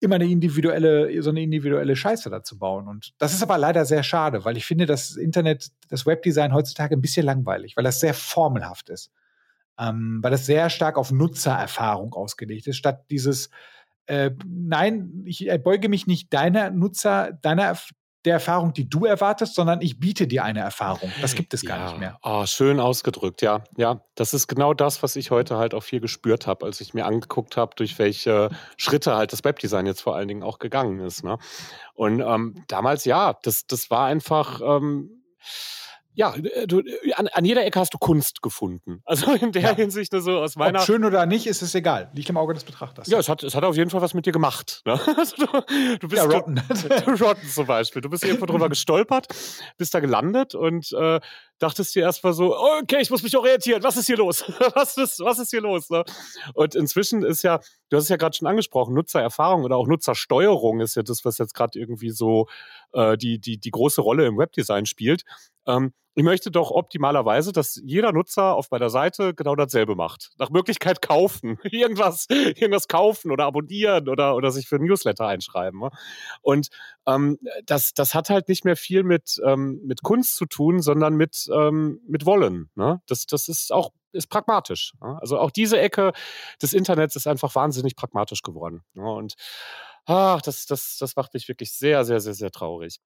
immer 0.00 0.16
eine 0.16 0.26
individuelle, 0.26 1.22
so 1.22 1.30
eine 1.30 1.42
individuelle 1.42 1.96
Scheiße 1.96 2.30
dazu 2.30 2.58
bauen. 2.58 2.88
Und 2.88 3.12
das 3.18 3.34
ist 3.34 3.42
aber 3.42 3.58
leider 3.58 3.84
sehr 3.84 4.02
schade, 4.02 4.44
weil 4.44 4.56
ich 4.56 4.66
finde, 4.66 4.86
das 4.86 5.16
Internet, 5.16 5.70
das 5.88 6.06
Webdesign 6.06 6.54
heutzutage 6.54 6.96
ein 6.96 7.00
bisschen 7.00 7.26
langweilig, 7.26 7.76
weil 7.76 7.84
das 7.84 8.00
sehr 8.00 8.14
formelhaft 8.14 8.88
ist. 8.90 9.10
Ähm, 9.78 10.20
weil 10.22 10.30
das 10.30 10.46
sehr 10.46 10.70
stark 10.70 10.96
auf 10.96 11.10
Nutzererfahrung 11.10 12.14
ausgelegt 12.14 12.68
ist, 12.68 12.76
statt 12.76 13.06
dieses, 13.10 13.50
äh, 14.06 14.30
nein, 14.46 15.22
ich 15.24 15.48
beuge 15.62 15.88
mich 15.88 16.06
nicht 16.06 16.32
deiner 16.32 16.70
Nutzer, 16.70 17.32
deiner 17.42 17.76
der 18.24 18.34
Erfahrung, 18.34 18.72
die 18.72 18.88
du 18.88 19.04
erwartest, 19.04 19.54
sondern 19.54 19.82
ich 19.82 20.00
biete 20.00 20.26
dir 20.26 20.44
eine 20.44 20.60
Erfahrung. 20.60 21.12
Das 21.20 21.34
gibt 21.34 21.52
es 21.52 21.64
gar 21.64 21.78
ja. 21.78 21.84
nicht 21.84 21.98
mehr. 21.98 22.18
Oh, 22.22 22.46
schön 22.46 22.80
ausgedrückt, 22.80 23.42
ja. 23.42 23.62
Ja, 23.76 24.00
das 24.14 24.32
ist 24.32 24.48
genau 24.48 24.72
das, 24.72 25.02
was 25.02 25.16
ich 25.16 25.30
heute 25.30 25.58
halt 25.58 25.74
auch 25.74 25.82
viel 25.82 26.00
gespürt 26.00 26.46
habe, 26.46 26.64
als 26.64 26.80
ich 26.80 26.94
mir 26.94 27.04
angeguckt 27.04 27.56
habe, 27.56 27.74
durch 27.76 27.98
welche 27.98 28.48
Schritte 28.76 29.14
halt 29.14 29.32
das 29.32 29.44
Webdesign 29.44 29.86
jetzt 29.86 30.00
vor 30.00 30.16
allen 30.16 30.28
Dingen 30.28 30.42
auch 30.42 30.58
gegangen 30.58 31.00
ist. 31.00 31.22
Ne? 31.22 31.38
Und 31.92 32.20
ähm, 32.20 32.64
damals, 32.66 33.04
ja, 33.04 33.38
das, 33.42 33.66
das 33.66 33.90
war 33.90 34.06
einfach. 34.06 34.60
Ähm, 34.62 35.10
ja, 36.14 36.34
äh, 36.34 36.66
du, 36.66 36.80
äh, 36.80 37.12
an, 37.14 37.28
an, 37.28 37.44
jeder 37.44 37.64
Ecke 37.64 37.80
hast 37.80 37.92
du 37.92 37.98
Kunst 37.98 38.42
gefunden. 38.42 39.02
Also 39.14 39.32
in 39.32 39.52
der 39.52 39.62
ja. 39.62 39.74
Hinsicht 39.74 40.10
so 40.12 40.16
also 40.16 40.38
aus 40.38 40.56
meiner. 40.56 40.80
Ob 40.80 40.86
schön 40.86 41.04
oder 41.04 41.26
nicht, 41.26 41.46
ist 41.46 41.62
es 41.62 41.74
egal. 41.74 42.10
Liegt 42.14 42.30
im 42.30 42.36
Auge 42.36 42.54
des 42.54 42.64
Betrachters. 42.64 43.06
Ja, 43.06 43.18
es 43.18 43.28
hat, 43.28 43.42
es 43.42 43.54
hat 43.54 43.62
auf 43.62 43.76
jeden 43.76 43.90
Fall 43.90 44.00
was 44.00 44.14
mit 44.14 44.26
dir 44.26 44.32
gemacht. 44.32 44.82
Ne? 44.84 44.98
Also 45.16 45.36
du, 45.36 45.46
du, 45.98 46.08
bist 46.08 46.22
ja, 46.22 46.24
Rotten. 46.24 46.58
Rotten 47.20 47.48
zum 47.48 47.66
Beispiel. 47.66 48.02
Du 48.02 48.10
bist 48.10 48.24
irgendwo 48.24 48.46
drüber 48.46 48.68
gestolpert, 48.68 49.28
bist 49.76 49.94
da 49.94 50.00
gelandet 50.00 50.54
und 50.54 50.92
äh, 50.92 51.20
dachtest 51.58 51.94
dir 51.94 52.02
erstmal 52.02 52.32
so, 52.32 52.56
okay, 52.56 52.98
ich 53.00 53.10
muss 53.10 53.22
mich 53.22 53.36
orientieren, 53.36 53.82
was 53.82 53.96
ist 53.96 54.06
hier 54.06 54.16
los? 54.16 54.44
was, 54.74 54.96
ist, 54.96 55.20
was 55.20 55.38
ist 55.38 55.50
hier 55.50 55.60
los? 55.60 55.90
Ne? 55.90 56.04
Und 56.54 56.74
inzwischen 56.74 57.22
ist 57.22 57.42
ja, 57.42 57.60
du 57.90 57.96
hast 57.96 58.04
es 58.04 58.08
ja 58.08 58.16
gerade 58.16 58.36
schon 58.36 58.48
angesprochen, 58.48 58.94
Nutzererfahrung 58.94 59.64
oder 59.64 59.76
auch 59.76 59.86
Nutzersteuerung 59.86 60.80
ist 60.80 60.96
ja 60.96 61.02
das, 61.02 61.24
was 61.24 61.38
jetzt 61.38 61.54
gerade 61.54 61.78
irgendwie 61.78 62.10
so 62.10 62.48
äh, 62.92 63.16
die, 63.16 63.38
die, 63.38 63.58
die 63.58 63.70
große 63.70 64.00
Rolle 64.00 64.26
im 64.26 64.38
Webdesign 64.38 64.86
spielt. 64.86 65.24
Ähm, 65.66 65.92
ich 66.16 66.22
möchte 66.22 66.50
doch 66.50 66.70
optimalerweise, 66.70 67.52
dass 67.52 67.80
jeder 67.84 68.12
Nutzer 68.12 68.54
auf 68.54 68.70
meiner 68.70 68.88
Seite 68.88 69.34
genau 69.34 69.56
dasselbe 69.56 69.96
macht. 69.96 70.30
Nach 70.38 70.50
Möglichkeit 70.50 71.02
kaufen. 71.02 71.58
irgendwas, 71.64 72.26
irgendwas 72.28 72.88
kaufen 72.88 73.32
oder 73.32 73.44
abonnieren 73.46 74.08
oder, 74.08 74.36
oder 74.36 74.50
sich 74.50 74.68
für 74.68 74.76
ein 74.76 74.82
Newsletter 74.82 75.26
einschreiben. 75.26 75.80
Ne? 75.80 75.90
Und 76.42 76.68
ähm, 77.06 77.38
das, 77.66 77.94
das 77.94 78.14
hat 78.14 78.30
halt 78.30 78.48
nicht 78.48 78.64
mehr 78.64 78.76
viel 78.76 79.02
mit, 79.02 79.40
ähm, 79.44 79.80
mit 79.84 80.02
Kunst 80.02 80.36
zu 80.36 80.46
tun, 80.46 80.80
sondern 80.80 81.16
mit, 81.16 81.48
ähm, 81.52 82.00
mit 82.06 82.26
Wollen. 82.26 82.70
Ne? 82.76 83.00
Das, 83.06 83.26
das 83.26 83.48
ist 83.48 83.72
auch 83.72 83.90
ist 84.12 84.28
pragmatisch. 84.28 84.92
Ne? 85.00 85.18
Also 85.20 85.38
auch 85.38 85.50
diese 85.50 85.80
Ecke 85.80 86.12
des 86.62 86.72
Internets 86.72 87.16
ist 87.16 87.26
einfach 87.26 87.52
wahnsinnig 87.56 87.96
pragmatisch 87.96 88.42
geworden. 88.42 88.82
Ne? 88.94 89.04
Und 89.04 89.34
ach, 90.06 90.40
das, 90.42 90.66
das, 90.66 90.96
das 90.98 91.16
macht 91.16 91.34
mich 91.34 91.48
wirklich 91.48 91.72
sehr, 91.72 92.04
sehr, 92.04 92.20
sehr, 92.20 92.34
sehr 92.34 92.52
traurig. 92.52 93.00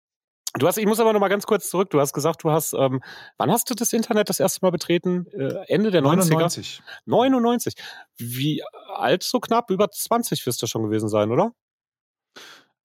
Du 0.58 0.66
hast, 0.66 0.78
ich 0.78 0.86
muss 0.86 1.00
aber 1.00 1.12
noch 1.12 1.20
mal 1.20 1.28
ganz 1.28 1.46
kurz 1.46 1.68
zurück. 1.68 1.90
Du 1.90 2.00
hast 2.00 2.12
gesagt, 2.12 2.42
du 2.44 2.50
hast, 2.50 2.72
ähm, 2.72 3.02
wann 3.36 3.50
hast 3.50 3.68
du 3.70 3.74
das 3.74 3.92
Internet 3.92 4.28
das 4.28 4.40
erste 4.40 4.60
Mal 4.64 4.70
betreten? 4.70 5.26
Äh, 5.32 5.64
Ende 5.68 5.90
der 5.90 6.00
99. 6.02 6.80
90er? 6.80 6.82
99. 7.06 7.74
Wie 8.16 8.62
alt 8.94 9.22
so 9.22 9.40
knapp? 9.40 9.70
Über 9.70 9.90
20 9.90 10.44
wirst 10.46 10.62
du 10.62 10.66
schon 10.66 10.82
gewesen 10.82 11.08
sein, 11.08 11.30
oder? 11.30 11.52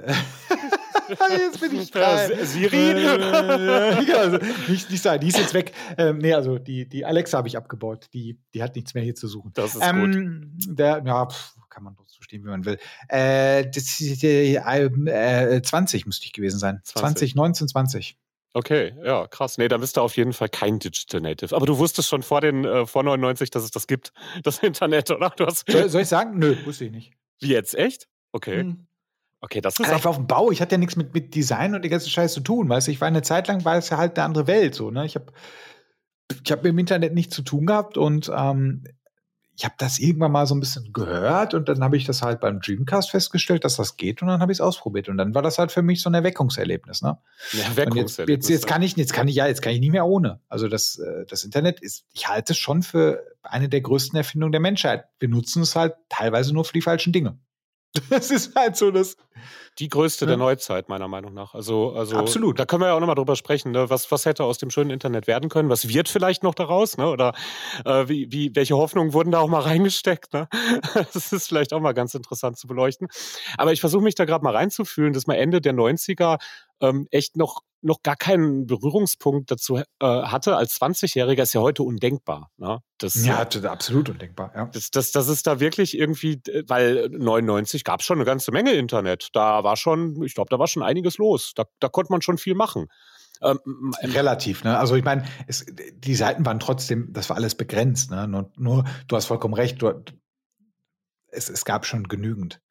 jetzt 1.30 1.60
bin 1.60 1.80
ich 1.80 1.90
frei. 1.90 2.44
Siri? 2.44 2.76
Äh, 2.76 4.02
ja, 4.08 4.16
also 4.16 4.38
nicht, 4.68 4.90
nicht 4.90 5.02
sagen, 5.02 5.20
die 5.20 5.28
ist 5.28 5.38
jetzt 5.38 5.54
weg. 5.54 5.72
Ähm, 5.96 6.18
nee, 6.18 6.34
also 6.34 6.58
die, 6.58 6.88
die 6.88 7.04
Alexa 7.04 7.38
habe 7.38 7.48
ich 7.48 7.56
abgebaut. 7.56 8.08
Die, 8.12 8.38
die 8.52 8.62
hat 8.62 8.74
nichts 8.76 8.94
mehr 8.94 9.02
hier 9.02 9.14
zu 9.14 9.26
suchen. 9.26 9.52
Das 9.54 9.74
ist 9.74 9.82
ähm, 9.82 10.50
gut. 10.54 10.78
Der, 10.78 11.02
ja, 11.04 11.26
pff, 11.26 11.54
kann 11.74 11.84
man 11.84 11.96
so 12.06 12.22
stehen, 12.22 12.44
wie 12.44 12.48
man 12.48 12.64
will. 12.64 12.78
Äh, 13.08 13.68
das, 13.68 14.00
äh, 14.00 15.62
20 15.62 16.06
müsste 16.06 16.26
ich 16.26 16.32
gewesen 16.32 16.58
sein. 16.58 16.80
20, 16.84 17.34
20 17.34 17.34
19, 17.34 17.68
20. 17.68 18.18
Okay, 18.56 18.94
ja, 19.04 19.26
krass. 19.26 19.58
Nee, 19.58 19.66
da 19.66 19.78
bist 19.78 19.96
du 19.96 20.00
auf 20.00 20.16
jeden 20.16 20.32
Fall 20.32 20.48
kein 20.48 20.78
Digital 20.78 21.20
Native. 21.20 21.54
Aber 21.56 21.66
du 21.66 21.78
wusstest 21.78 22.08
schon 22.08 22.22
vor 22.22 22.40
den 22.40 22.64
äh, 22.64 22.86
vor 22.86 23.02
99, 23.02 23.50
dass 23.50 23.64
es 23.64 23.72
das 23.72 23.88
gibt, 23.88 24.12
das 24.44 24.60
Internet, 24.60 25.10
oder? 25.10 25.30
Du 25.30 25.44
hast 25.44 25.68
soll, 25.68 25.88
soll 25.88 26.02
ich 26.02 26.08
sagen? 26.08 26.38
Nö, 26.38 26.56
wusste 26.64 26.84
ich 26.84 26.92
nicht. 26.92 27.12
Wie 27.40 27.48
jetzt? 27.48 27.74
Echt? 27.74 28.08
Okay. 28.30 28.60
Hm. 28.60 28.86
Okay, 29.40 29.60
das 29.60 29.74
ist. 29.74 29.80
Also 29.80 29.96
ich 29.96 30.04
war 30.04 30.10
auf 30.10 30.16
dem 30.16 30.28
Bau, 30.28 30.52
ich 30.52 30.62
hatte 30.62 30.76
ja 30.76 30.78
nichts 30.78 30.96
mit, 30.96 31.12
mit 31.12 31.34
Design 31.34 31.74
und 31.74 31.82
den 31.82 31.90
ganzen 31.90 32.08
Scheiß 32.08 32.32
zu 32.32 32.40
tun. 32.40 32.68
Weißt 32.68 32.86
du, 32.86 32.92
ich 32.92 33.00
war 33.00 33.08
eine 33.08 33.22
Zeit 33.22 33.48
lang, 33.48 33.64
war 33.64 33.76
es 33.76 33.90
ja 33.90 33.98
halt 33.98 34.16
eine 34.16 34.24
andere 34.24 34.46
Welt. 34.46 34.74
So, 34.74 34.90
ne? 34.92 35.04
Ich 35.04 35.16
habe 35.16 35.32
ich 36.42 36.52
hab 36.52 36.64
im 36.64 36.78
Internet 36.78 37.12
nichts 37.12 37.34
zu 37.34 37.42
tun 37.42 37.66
gehabt 37.66 37.98
und 37.98 38.30
ähm, 38.34 38.84
ich 39.56 39.64
habe 39.64 39.74
das 39.78 39.98
irgendwann 39.98 40.32
mal 40.32 40.46
so 40.46 40.54
ein 40.54 40.60
bisschen 40.60 40.92
gehört 40.92 41.54
und 41.54 41.68
dann 41.68 41.82
habe 41.84 41.96
ich 41.96 42.04
das 42.04 42.22
halt 42.22 42.40
beim 42.40 42.60
Dreamcast 42.60 43.10
festgestellt, 43.10 43.64
dass 43.64 43.76
das 43.76 43.96
geht 43.96 44.20
und 44.20 44.28
dann 44.28 44.40
habe 44.40 44.50
ich 44.50 44.56
es 44.56 44.60
ausprobiert 44.60 45.08
und 45.08 45.16
dann 45.16 45.34
war 45.34 45.42
das 45.42 45.58
halt 45.58 45.70
für 45.70 45.82
mich 45.82 46.02
so 46.02 46.10
ein 46.10 46.14
Erweckungserlebnis. 46.14 47.02
Ne? 47.02 47.18
Erweckungserlebnis. 47.52 48.18
Jetzt, 48.18 48.28
jetzt, 48.28 48.48
jetzt, 48.48 48.66
kann 48.66 48.82
ich, 48.82 48.96
jetzt 48.96 49.12
kann 49.12 49.28
ich 49.28 49.36
ja, 49.36 49.46
jetzt 49.46 49.62
kann 49.62 49.72
ich 49.72 49.80
nicht 49.80 49.92
mehr 49.92 50.06
ohne. 50.06 50.40
Also 50.48 50.66
das, 50.66 50.98
äh, 50.98 51.24
das 51.26 51.44
Internet 51.44 51.80
ist, 51.80 52.04
ich 52.12 52.28
halte 52.28 52.52
es 52.52 52.58
schon 52.58 52.82
für 52.82 53.22
eine 53.42 53.68
der 53.68 53.80
größten 53.80 54.16
Erfindungen 54.16 54.52
der 54.52 54.60
Menschheit. 54.60 55.04
Wir 55.20 55.28
nutzen 55.28 55.62
es 55.62 55.76
halt 55.76 55.94
teilweise 56.08 56.52
nur 56.52 56.64
für 56.64 56.72
die 56.72 56.82
falschen 56.82 57.12
Dinge. 57.12 57.38
Das 58.10 58.32
ist 58.32 58.56
halt 58.56 58.76
so 58.76 58.90
das. 58.90 59.16
Die 59.78 59.88
größte 59.88 60.24
ja. 60.24 60.28
der 60.28 60.36
Neuzeit, 60.36 60.88
meiner 60.88 61.08
Meinung 61.08 61.34
nach. 61.34 61.54
Also, 61.54 61.92
also 61.92 62.16
Absolut. 62.16 62.58
Da 62.58 62.64
können 62.64 62.82
wir 62.82 62.88
ja 62.88 62.94
auch 62.94 63.00
nochmal 63.00 63.16
drüber 63.16 63.34
sprechen, 63.34 63.72
ne? 63.72 63.90
was, 63.90 64.10
was 64.12 64.24
hätte 64.24 64.44
aus 64.44 64.58
dem 64.58 64.70
schönen 64.70 64.90
Internet 64.90 65.26
werden 65.26 65.48
können? 65.48 65.68
Was 65.68 65.88
wird 65.88 66.08
vielleicht 66.08 66.44
noch 66.44 66.54
daraus? 66.54 66.96
Ne? 66.96 67.08
Oder 67.08 67.34
äh, 67.84 68.08
wie, 68.08 68.30
wie, 68.30 68.54
welche 68.54 68.76
Hoffnungen 68.76 69.12
wurden 69.12 69.32
da 69.32 69.40
auch 69.40 69.48
mal 69.48 69.60
reingesteckt? 69.62 70.32
Ne? 70.32 70.48
Das 71.12 71.32
ist 71.32 71.48
vielleicht 71.48 71.72
auch 71.72 71.80
mal 71.80 71.92
ganz 71.92 72.14
interessant 72.14 72.56
zu 72.56 72.68
beleuchten. 72.68 73.08
Aber 73.58 73.72
ich 73.72 73.80
versuche 73.80 74.04
mich 74.04 74.14
da 74.14 74.24
gerade 74.24 74.44
mal 74.44 74.54
reinzufühlen, 74.54 75.12
dass 75.12 75.26
man 75.26 75.36
Ende 75.36 75.60
der 75.60 75.74
90er 75.74 76.38
ähm, 76.88 77.06
echt 77.10 77.36
noch 77.36 77.62
noch 77.84 78.02
gar 78.02 78.16
keinen 78.16 78.66
Berührungspunkt 78.66 79.50
dazu 79.50 79.76
äh, 79.76 79.82
hatte 80.00 80.56
als 80.56 80.80
20-Jähriger, 80.80 81.42
ist 81.42 81.52
ja 81.52 81.60
heute 81.60 81.82
undenkbar. 81.82 82.50
Ne? 82.56 82.78
Das, 82.98 83.14
ja, 83.24 83.46
absolut 83.64 84.08
undenkbar. 84.08 84.52
Ja. 84.56 84.66
Das, 84.66 84.90
das, 84.90 85.12
das 85.12 85.28
ist 85.28 85.46
da 85.46 85.60
wirklich 85.60 85.96
irgendwie, 85.96 86.40
weil 86.66 87.10
99 87.10 87.84
gab 87.84 88.00
es 88.00 88.06
schon 88.06 88.16
eine 88.16 88.24
ganze 88.24 88.52
Menge 88.52 88.72
Internet. 88.72 89.28
Da 89.34 89.62
war 89.64 89.76
schon, 89.76 90.22
ich 90.22 90.34
glaube, 90.34 90.48
da 90.48 90.58
war 90.58 90.66
schon 90.66 90.82
einiges 90.82 91.18
los. 91.18 91.52
Da, 91.54 91.64
da 91.78 91.88
konnte 91.88 92.10
man 92.10 92.22
schon 92.22 92.38
viel 92.38 92.54
machen. 92.54 92.86
Ähm, 93.42 93.92
Relativ, 94.02 94.64
ne? 94.64 94.78
Also 94.78 94.94
ich 94.94 95.04
meine, 95.04 95.24
die 95.94 96.14
Seiten 96.14 96.46
waren 96.46 96.60
trotzdem, 96.60 97.12
das 97.12 97.28
war 97.28 97.36
alles 97.36 97.54
begrenzt, 97.54 98.10
ne? 98.10 98.26
Nur, 98.26 98.50
nur 98.56 98.84
du 99.08 99.16
hast 99.16 99.26
vollkommen 99.26 99.54
recht, 99.54 99.82
du, 99.82 100.02
es, 101.28 101.50
es 101.50 101.64
gab 101.66 101.84
schon 101.84 102.04
genügend. 102.04 102.62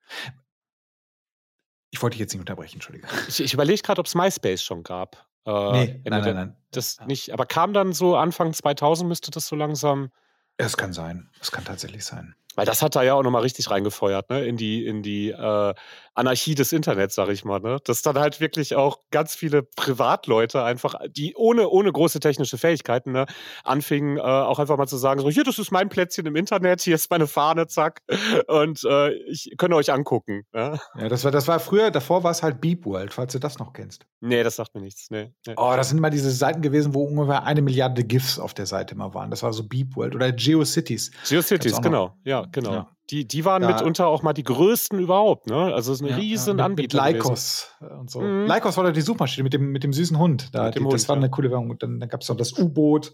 Ich 2.04 2.06
wollte 2.06 2.16
dich 2.16 2.20
jetzt 2.20 2.34
nicht 2.34 2.42
unterbrechen, 2.42 2.76
Entschuldige. 2.76 3.08
Ich, 3.30 3.40
ich 3.40 3.54
überlege 3.54 3.82
gerade, 3.82 4.02
ob 4.02 4.08
es 4.08 4.14
MySpace 4.14 4.62
schon 4.62 4.84
gab. 4.84 5.26
Äh, 5.46 5.72
nee, 5.72 6.02
nein, 6.04 6.22
nein, 6.22 6.36
nein. 6.36 6.56
Das 6.72 6.98
ja. 6.98 7.06
nicht, 7.06 7.32
aber 7.32 7.46
kam 7.46 7.72
dann 7.72 7.94
so 7.94 8.18
Anfang 8.18 8.52
2000 8.52 9.08
müsste 9.08 9.32
das 9.32 9.48
so 9.48 9.56
langsam. 9.56 10.12
Es 10.58 10.76
kann 10.76 10.92
sein. 10.92 11.30
Es 11.40 11.54
kann 11.54 11.64
tatsächlich 11.64 12.04
sein. 12.04 12.36
Weil 12.56 12.66
das 12.66 12.82
hat 12.82 12.96
da 12.96 13.04
ja 13.04 13.14
auch 13.16 13.24
nochmal 13.24 13.42
richtig 13.42 13.70
reingefeuert, 13.70 14.30
ne? 14.30 14.46
In 14.46 14.58
die, 14.58 14.86
in 14.86 15.02
die 15.02 15.30
äh, 15.30 15.74
Anarchie 16.16 16.54
des 16.54 16.72
Internets, 16.72 17.16
sag 17.16 17.30
ich 17.30 17.44
mal, 17.44 17.60
ne? 17.60 17.78
Dass 17.84 18.02
dann 18.02 18.20
halt 18.20 18.40
wirklich 18.40 18.76
auch 18.76 19.00
ganz 19.12 19.36
viele 19.36 19.64
Privatleute 19.64 20.64
einfach, 20.64 20.96
die 21.10 21.36
ohne, 21.36 21.70
ohne 21.70 21.92
große 21.92 22.20
technische 22.20 22.58
Fähigkeiten, 22.58 23.12
ne, 23.12 23.26
anfingen, 23.64 24.18
äh, 24.18 24.22
auch 24.22 24.60
einfach 24.60 24.78
mal 24.78 24.88
zu 24.88 24.98
sagen: 24.98 25.22
so, 25.22 25.30
hier, 25.30 25.44
das 25.44 25.58
ist 25.58 25.72
mein 25.72 25.90
Plätzchen 25.90 26.26
im 26.26 26.36
Internet, 26.36 26.82
hier 26.82 26.96
ist 26.96 27.10
meine 27.10 27.28
Fahne, 27.28 27.68
zack. 27.68 28.02
Und 28.48 28.84
äh, 28.84 29.14
ich 29.30 29.54
könnt 29.58 29.74
euch 29.74 29.92
angucken. 29.92 30.44
Ja? 30.54 30.80
ja, 31.00 31.10
das 31.10 31.24
war, 31.24 31.32
das 31.32 31.48
war 31.48 31.60
früher, 31.60 31.90
davor 31.92 32.24
war 32.24 32.32
es 32.32 32.44
halt 32.44 32.62
Beep 32.62 32.86
World, 32.86 33.14
falls 33.14 33.34
du 33.34 33.40
das 33.40 33.58
noch 33.58 33.74
kennst. 33.74 34.06
Nee, 34.22 34.44
das 34.44 34.56
sagt 34.56 34.76
mir 34.76 34.82
nichts. 34.82 35.10
Nee, 35.10 35.34
nee. 35.48 35.54
Oh, 35.58 35.74
das 35.76 35.90
sind 35.90 35.98
immer 35.98 36.10
diese 36.10 36.32
Seiten 36.32 36.62
gewesen, 36.62 36.94
wo 36.94 37.04
ungefähr 37.04 37.44
eine 37.44 37.62
Milliarde 37.62 38.04
GIFs 38.04 38.40
auf 38.40 38.54
der 38.54 38.66
Seite 38.66 38.96
immer 38.96 39.14
waren. 39.14 39.32
Das 39.32 39.44
war 39.44 39.52
so 39.52 39.68
Beep 39.68 39.96
World 39.96 40.16
oder 40.16 40.32
GeoCities. 40.32 41.12
GeoCities, 41.28 41.82
genau. 41.82 42.16
Ja, 42.24 42.43
genau. 42.52 42.74
Ja. 42.74 42.88
Die, 43.10 43.28
die 43.28 43.44
waren 43.44 43.62
da, 43.62 43.68
mitunter 43.68 44.08
auch 44.08 44.24
mal 44.24 44.32
die 44.32 44.44
größten 44.44 44.98
überhaupt, 44.98 45.48
ne? 45.48 45.74
Also 45.74 45.92
es 45.92 46.00
ist 46.00 46.04
eine 46.04 46.12
ja, 46.12 46.18
riesen 46.18 46.48
ja, 46.48 46.54
mit, 46.54 46.66
Anbieter. 46.66 47.04
Mit 47.04 47.16
Lycos 47.16 47.68
gewesen. 47.80 48.00
und 48.00 48.10
so. 48.10 48.22
Mhm. 48.22 48.48
Lycos 48.48 48.78
war 48.78 48.86
doch 48.86 48.94
die 48.94 49.02
Suchmaschine 49.02 49.44
mit 49.44 49.54
dem, 49.54 49.72
mit 49.72 49.84
dem 49.84 49.92
süßen 49.92 50.18
Hund. 50.18 50.50
Da, 50.54 50.72
die, 50.72 50.80
Hund, 50.80 50.94
das 50.94 51.10
war 51.10 51.18
eine 51.18 51.30
coole 51.30 51.52
Werbung. 51.52 51.70
Und 51.70 51.84
dann, 51.84 52.00
dann 52.00 52.08
gab 52.08 52.22
es 52.22 52.30
noch 52.30 52.38
das 52.38 52.58
U-Boot. 52.58 53.12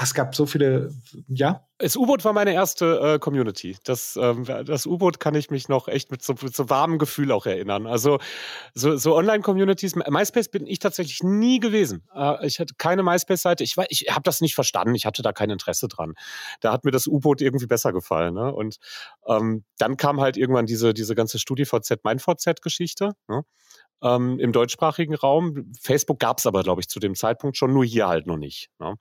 Es 0.00 0.14
gab 0.14 0.34
so 0.34 0.46
viele, 0.46 0.90
ja. 1.28 1.66
Das 1.76 1.96
U-Boot 1.96 2.24
war 2.24 2.32
meine 2.32 2.54
erste 2.54 3.16
äh, 3.16 3.18
Community. 3.18 3.76
Das, 3.84 4.18
ähm, 4.20 4.46
das 4.46 4.86
U-Boot 4.86 5.20
kann 5.20 5.34
ich 5.34 5.50
mich 5.50 5.68
noch 5.68 5.88
echt 5.88 6.10
mit 6.10 6.22
so, 6.22 6.34
mit 6.40 6.56
so 6.56 6.70
warmem 6.70 6.98
Gefühl 6.98 7.30
auch 7.30 7.44
erinnern. 7.44 7.86
Also 7.86 8.18
so, 8.72 8.96
so 8.96 9.14
Online-Communities, 9.14 9.96
MySpace 9.96 10.48
bin 10.48 10.66
ich 10.66 10.78
tatsächlich 10.78 11.22
nie 11.22 11.60
gewesen. 11.60 12.08
Äh, 12.14 12.46
ich 12.46 12.58
hatte 12.58 12.74
keine 12.78 13.02
MySpace-Seite. 13.02 13.62
Ich, 13.62 13.76
ich 13.90 14.06
habe 14.10 14.22
das 14.22 14.40
nicht 14.40 14.54
verstanden. 14.54 14.94
Ich 14.94 15.04
hatte 15.04 15.20
da 15.20 15.32
kein 15.32 15.50
Interesse 15.50 15.88
dran. 15.88 16.14
Da 16.60 16.72
hat 16.72 16.86
mir 16.86 16.92
das 16.92 17.06
U-Boot 17.06 17.42
irgendwie 17.42 17.66
besser 17.66 17.92
gefallen. 17.92 18.32
Ne? 18.32 18.54
Und 18.54 18.78
ähm, 19.28 19.64
dann 19.78 19.96
kam 19.96 20.20
halt 20.20 20.36
irgendwann 20.36 20.66
diese, 20.66 20.94
diese 20.94 21.14
ganze 21.14 21.38
StudiVZ, 21.38 22.04
MeinVZ-Geschichte. 22.04 23.12
Ne? 23.28 23.42
Ähm, 24.02 24.38
im 24.38 24.52
deutschsprachigen 24.52 25.14
Raum. 25.14 25.72
Facebook 25.80 26.18
gab 26.18 26.38
es 26.38 26.46
aber, 26.46 26.62
glaube 26.62 26.80
ich, 26.80 26.88
zu 26.88 27.00
dem 27.00 27.14
Zeitpunkt 27.14 27.56
schon, 27.56 27.72
nur 27.72 27.84
hier 27.84 28.08
halt 28.08 28.26
noch 28.26 28.36
nicht. 28.36 28.68
Ne? 28.78 28.96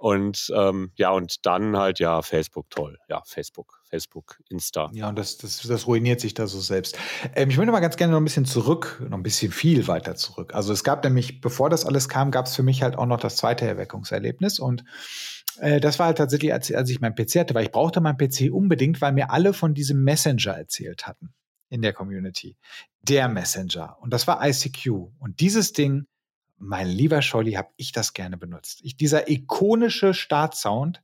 Und 0.00 0.50
ähm, 0.56 0.92
ja, 0.96 1.10
und 1.10 1.44
dann 1.44 1.76
halt 1.76 1.98
ja 1.98 2.22
Facebook 2.22 2.70
toll. 2.70 2.96
Ja, 3.10 3.20
Facebook, 3.26 3.82
Facebook, 3.90 4.40
Insta. 4.48 4.88
Ja, 4.94 5.10
und 5.10 5.18
das, 5.18 5.36
das, 5.36 5.60
das 5.60 5.86
ruiniert 5.86 6.20
sich 6.20 6.32
da 6.32 6.46
so 6.46 6.58
selbst. 6.58 6.98
Ähm, 7.34 7.50
ich 7.50 7.58
möchte 7.58 7.70
mal 7.70 7.80
ganz 7.80 7.98
gerne 7.98 8.12
noch 8.14 8.20
ein 8.20 8.24
bisschen 8.24 8.46
zurück, 8.46 9.02
noch 9.06 9.18
ein 9.18 9.22
bisschen 9.22 9.52
viel 9.52 9.88
weiter 9.88 10.14
zurück. 10.14 10.54
Also 10.54 10.72
es 10.72 10.84
gab 10.84 11.04
nämlich, 11.04 11.42
bevor 11.42 11.68
das 11.68 11.84
alles 11.84 12.08
kam, 12.08 12.30
gab 12.30 12.46
es 12.46 12.56
für 12.56 12.62
mich 12.62 12.82
halt 12.82 12.96
auch 12.96 13.04
noch 13.04 13.20
das 13.20 13.36
zweite 13.36 13.66
Erweckungserlebnis. 13.66 14.58
Und 14.58 14.84
äh, 15.60 15.80
das 15.80 15.98
war 15.98 16.06
halt 16.06 16.18
tatsächlich, 16.18 16.52
als, 16.52 16.72
als 16.72 16.90
ich 16.90 17.00
meinen 17.00 17.14
PC 17.14 17.36
hatte, 17.36 17.54
weil 17.54 17.64
ich 17.64 17.72
brauchte 17.72 18.00
meinen 18.00 18.18
PC 18.18 18.52
unbedingt, 18.52 19.00
weil 19.00 19.12
mir 19.12 19.30
alle 19.30 19.52
von 19.52 19.74
diesem 19.74 20.02
Messenger 20.02 20.56
erzählt 20.56 21.06
hatten 21.06 21.32
in 21.68 21.82
der 21.82 21.92
Community. 21.92 22.56
Der 23.02 23.28
Messenger. 23.28 23.96
Und 24.00 24.12
das 24.12 24.26
war 24.26 24.46
ICQ. 24.46 24.88
Und 25.18 25.40
dieses 25.40 25.72
Ding 25.72 26.06
mein 26.60 26.88
lieber 26.88 27.22
Scholli, 27.22 27.52
habe 27.52 27.70
ich 27.76 27.90
das 27.90 28.12
gerne 28.12 28.36
benutzt. 28.36 28.80
Ich, 28.84 28.96
dieser 28.96 29.28
ikonische 29.28 30.14
Startsound, 30.14 31.02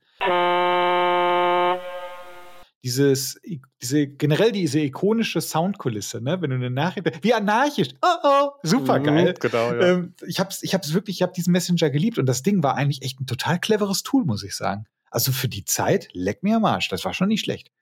dieses, 2.87 3.41
diese, 3.83 4.07
generell 4.07 4.53
diese 4.53 4.79
ikonische 4.79 5.41
Soundkulisse, 5.41 6.21
ne? 6.21 6.41
wenn 6.41 6.51
du 6.51 6.57
eine 6.57 6.71
Nachricht, 6.71 7.25
wie 7.25 7.35
anarchisch, 7.35 7.89
oh 8.01 8.07
oh, 8.23 8.51
super 8.63 9.01
geil. 9.01 9.35
Mhm, 9.35 9.41
genau, 9.41 9.73
ja. 9.73 9.81
ähm, 9.81 10.15
ich 10.25 10.39
habe 10.39 10.51
ich 10.63 10.73
hab's 10.73 10.95
wirklich, 10.95 11.17
ich 11.17 11.23
habe 11.23 11.33
diesen 11.33 11.51
Messenger 11.51 11.91
geliebt 11.91 12.17
und 12.17 12.27
das 12.27 12.45
Ding 12.45 12.63
war 12.63 12.77
eigentlich 12.77 13.03
echt 13.03 13.21
ein 13.21 13.27
total 13.27 13.59
cleveres 13.59 14.05
Tool, 14.05 14.25
muss 14.25 14.45
ich 14.45 14.55
sagen. 14.55 14.87
Also 15.11 15.33
für 15.33 15.49
die 15.49 15.65
Zeit, 15.65 16.11
leck 16.13 16.45
mir 16.45 16.59
am 16.59 16.65
Arsch, 16.65 16.89
das 16.89 17.05
war 17.05 17.13
schon 17.13 17.27
nicht 17.27 17.41
schlecht. 17.41 17.73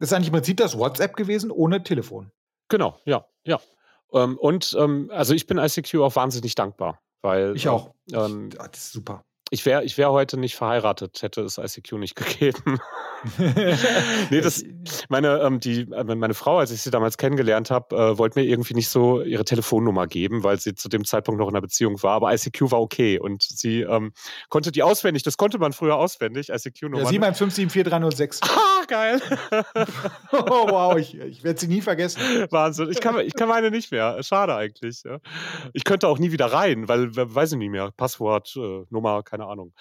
Das 0.00 0.08
ist 0.08 0.12
eigentlich 0.12 0.28
im 0.28 0.34
Prinzip 0.34 0.56
das 0.56 0.76
WhatsApp 0.76 1.14
gewesen 1.14 1.52
ohne 1.52 1.84
Telefon. 1.84 2.32
Genau, 2.66 2.98
ja, 3.04 3.24
ja. 3.44 3.60
Ähm, 4.12 4.36
und 4.36 4.76
ähm, 4.76 5.12
also 5.14 5.32
ich 5.32 5.46
bin 5.46 5.58
ICQ 5.58 5.94
auch 6.00 6.16
wahnsinnig 6.16 6.56
dankbar, 6.56 7.00
weil 7.22 7.54
ich 7.54 7.68
auch. 7.68 7.94
Ähm, 8.12 8.50
das 8.50 8.78
ist 8.78 8.92
super. 8.94 9.24
Ich 9.50 9.64
wäre 9.64 9.84
ich 9.84 9.96
wär 9.98 10.10
heute 10.10 10.38
nicht 10.38 10.56
verheiratet, 10.56 11.22
hätte 11.22 11.42
es 11.42 11.58
ICQ 11.58 11.92
nicht 11.92 12.16
gegeben. 12.16 12.78
nee, 14.30 14.40
das, 14.40 14.64
meine, 15.08 15.40
ähm, 15.40 15.60
die, 15.60 15.80
äh, 15.90 16.04
meine 16.04 16.34
Frau, 16.34 16.58
als 16.58 16.70
ich 16.70 16.82
sie 16.82 16.90
damals 16.90 17.16
kennengelernt 17.16 17.70
habe, 17.70 17.96
äh, 17.96 18.18
wollte 18.18 18.38
mir 18.38 18.46
irgendwie 18.46 18.74
nicht 18.74 18.88
so 18.88 19.22
ihre 19.22 19.44
Telefonnummer 19.44 20.06
geben, 20.06 20.44
weil 20.44 20.60
sie 20.60 20.74
zu 20.74 20.88
dem 20.88 21.04
Zeitpunkt 21.04 21.40
noch 21.40 21.48
in 21.48 21.54
einer 21.54 21.60
Beziehung 21.60 22.02
war. 22.02 22.12
Aber 22.12 22.32
ICQ 22.32 22.70
war 22.70 22.80
okay 22.80 23.18
und 23.18 23.42
sie 23.42 23.80
ähm, 23.80 24.12
konnte 24.48 24.72
die 24.72 24.82
auswendig. 24.82 25.22
Das 25.22 25.36
konnte 25.36 25.58
man 25.58 25.72
früher 25.72 25.96
auswendig, 25.96 26.50
ICQ-Nummer. 26.50 27.10
Ja, 27.10 27.30
7574306. 27.30 28.40
Ah, 28.58 28.84
geil. 28.86 29.20
oh, 30.32 30.66
wow, 30.68 30.96
ich, 30.96 31.18
ich 31.18 31.42
werde 31.44 31.58
sie 31.58 31.68
nie 31.68 31.80
vergessen. 31.80 32.20
Wahnsinn. 32.50 32.90
Ich 32.90 33.00
kann, 33.00 33.18
ich 33.20 33.34
kann 33.34 33.48
meine 33.48 33.70
nicht 33.70 33.90
mehr. 33.90 34.22
Schade 34.22 34.54
eigentlich. 34.54 35.02
Ja. 35.04 35.18
Ich 35.72 35.84
könnte 35.84 36.08
auch 36.08 36.18
nie 36.18 36.32
wieder 36.32 36.46
rein, 36.46 36.88
weil, 36.88 37.08
weiß 37.14 37.52
ich 37.52 37.58
nicht 37.58 37.70
mehr. 37.70 37.90
Passwort, 37.96 38.54
äh, 38.56 38.84
Nummer, 38.90 39.22
keine 39.22 39.37
Ahnung. 39.46 39.72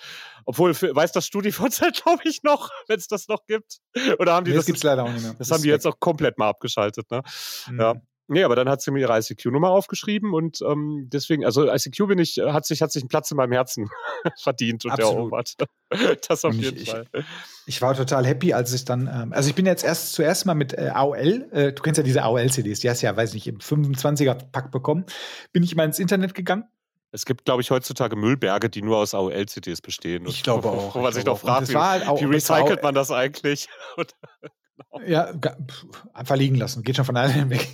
Obwohl, 0.45 0.73
für, 0.73 0.95
weiß 0.95 1.11
das 1.11 1.25
StudiVZ, 1.25 1.79
glaube 2.03 2.23
ich, 2.23 2.43
noch, 2.43 2.69
wenn 2.87 2.97
es 2.97 3.07
das 3.07 3.27
noch 3.27 3.45
gibt. 3.45 3.79
Oder 4.19 4.33
haben 4.33 4.45
die 4.45 4.51
nee, 4.51 4.57
das? 4.57 4.65
Das 4.65 4.67
gibt 4.67 4.77
es 4.77 4.83
leider 4.83 5.03
auch 5.03 5.11
nicht 5.11 5.23
mehr. 5.23 5.33
Das, 5.33 5.47
das 5.47 5.51
haben 5.51 5.63
die 5.63 5.69
jetzt 5.69 5.87
auch 5.87 5.99
komplett 5.99 6.37
mal 6.37 6.49
abgeschaltet, 6.49 7.09
ne? 7.11 7.21
Mhm. 7.69 7.79
Ja. 7.79 7.95
Nee, 8.29 8.43
aber 8.43 8.57
dann 8.57 8.67
hat 8.67 8.81
sie 8.81 8.91
mir 8.91 8.99
ihre 8.99 9.17
ICQ-Nummer 9.17 9.69
aufgeschrieben 9.69 10.33
und 10.33 10.61
ähm, 10.61 11.07
deswegen, 11.11 11.45
also 11.45 11.71
ICQ 11.71 12.07
bin 12.07 12.19
ich, 12.19 12.37
hat 12.37 12.65
sich, 12.65 12.81
hat 12.81 12.91
sich 12.91 13.03
einen 13.03 13.07
Platz 13.07 13.31
in 13.31 13.37
meinem 13.37 13.53
Herzen 13.53 13.89
verdient 14.41 14.83
und 14.83 14.91
Absolut. 14.91 15.15
erobert. 15.15 15.53
Das 16.27 16.43
auf 16.43 16.51
Und 16.51 16.59
jeden 16.59 16.77
ich, 16.81 16.89
Fall. 16.89 17.05
Ich, 17.13 17.23
ich 17.67 17.81
war 17.81 17.95
total 17.95 18.25
happy, 18.25 18.51
als 18.51 18.73
ich 18.73 18.83
dann, 18.83 19.07
ähm, 19.07 19.31
also 19.31 19.47
ich 19.47 19.55
bin 19.55 19.65
jetzt 19.65 19.85
erst 19.85 20.11
zuerst 20.11 20.45
mal 20.45 20.53
mit 20.55 20.73
äh, 20.73 20.89
AOL, 20.93 21.47
äh, 21.53 21.71
du 21.71 21.81
kennst 21.81 21.97
ja 21.97 22.03
diese 22.03 22.23
AOL-CDs, 22.23 22.81
die 22.81 22.89
hast 22.89 23.01
ja, 23.01 23.15
weiß 23.15 23.33
nicht, 23.33 23.47
im 23.47 23.59
25er-Pack 23.59 24.71
bekommen, 24.71 25.05
bin 25.53 25.63
ich 25.63 25.77
mal 25.77 25.85
ins 25.85 25.99
Internet 25.99 26.33
gegangen. 26.33 26.65
Es 27.11 27.25
gibt, 27.25 27.45
glaube 27.45 27.61
ich, 27.61 27.71
heutzutage 27.71 28.15
Müllberge, 28.15 28.69
die 28.69 28.81
nur 28.81 28.97
aus 28.97 29.13
AOL-CDs 29.13 29.81
bestehen. 29.81 30.25
Ich 30.27 30.43
glaube 30.43 30.67
auch. 30.69 30.93
Wo 30.95 30.99
man 30.99 31.09
ich 31.09 31.15
sich 31.15 31.27
auch. 31.27 31.39
fragt, 31.39 31.69
wie, 31.69 31.75
halt 31.75 32.07
auch- 32.07 32.19
wie 32.19 32.25
recycelt 32.25 32.83
man 32.83 32.93
das 32.93 33.11
eigentlich? 33.11 33.67
Und, 33.97 34.13
Ja, 35.05 35.31
einfach 36.13 36.35
liegen 36.35 36.55
lassen. 36.55 36.83
Geht 36.83 36.97
schon 36.97 37.05
von 37.05 37.17
alleine 37.17 37.49
weg. 37.49 37.67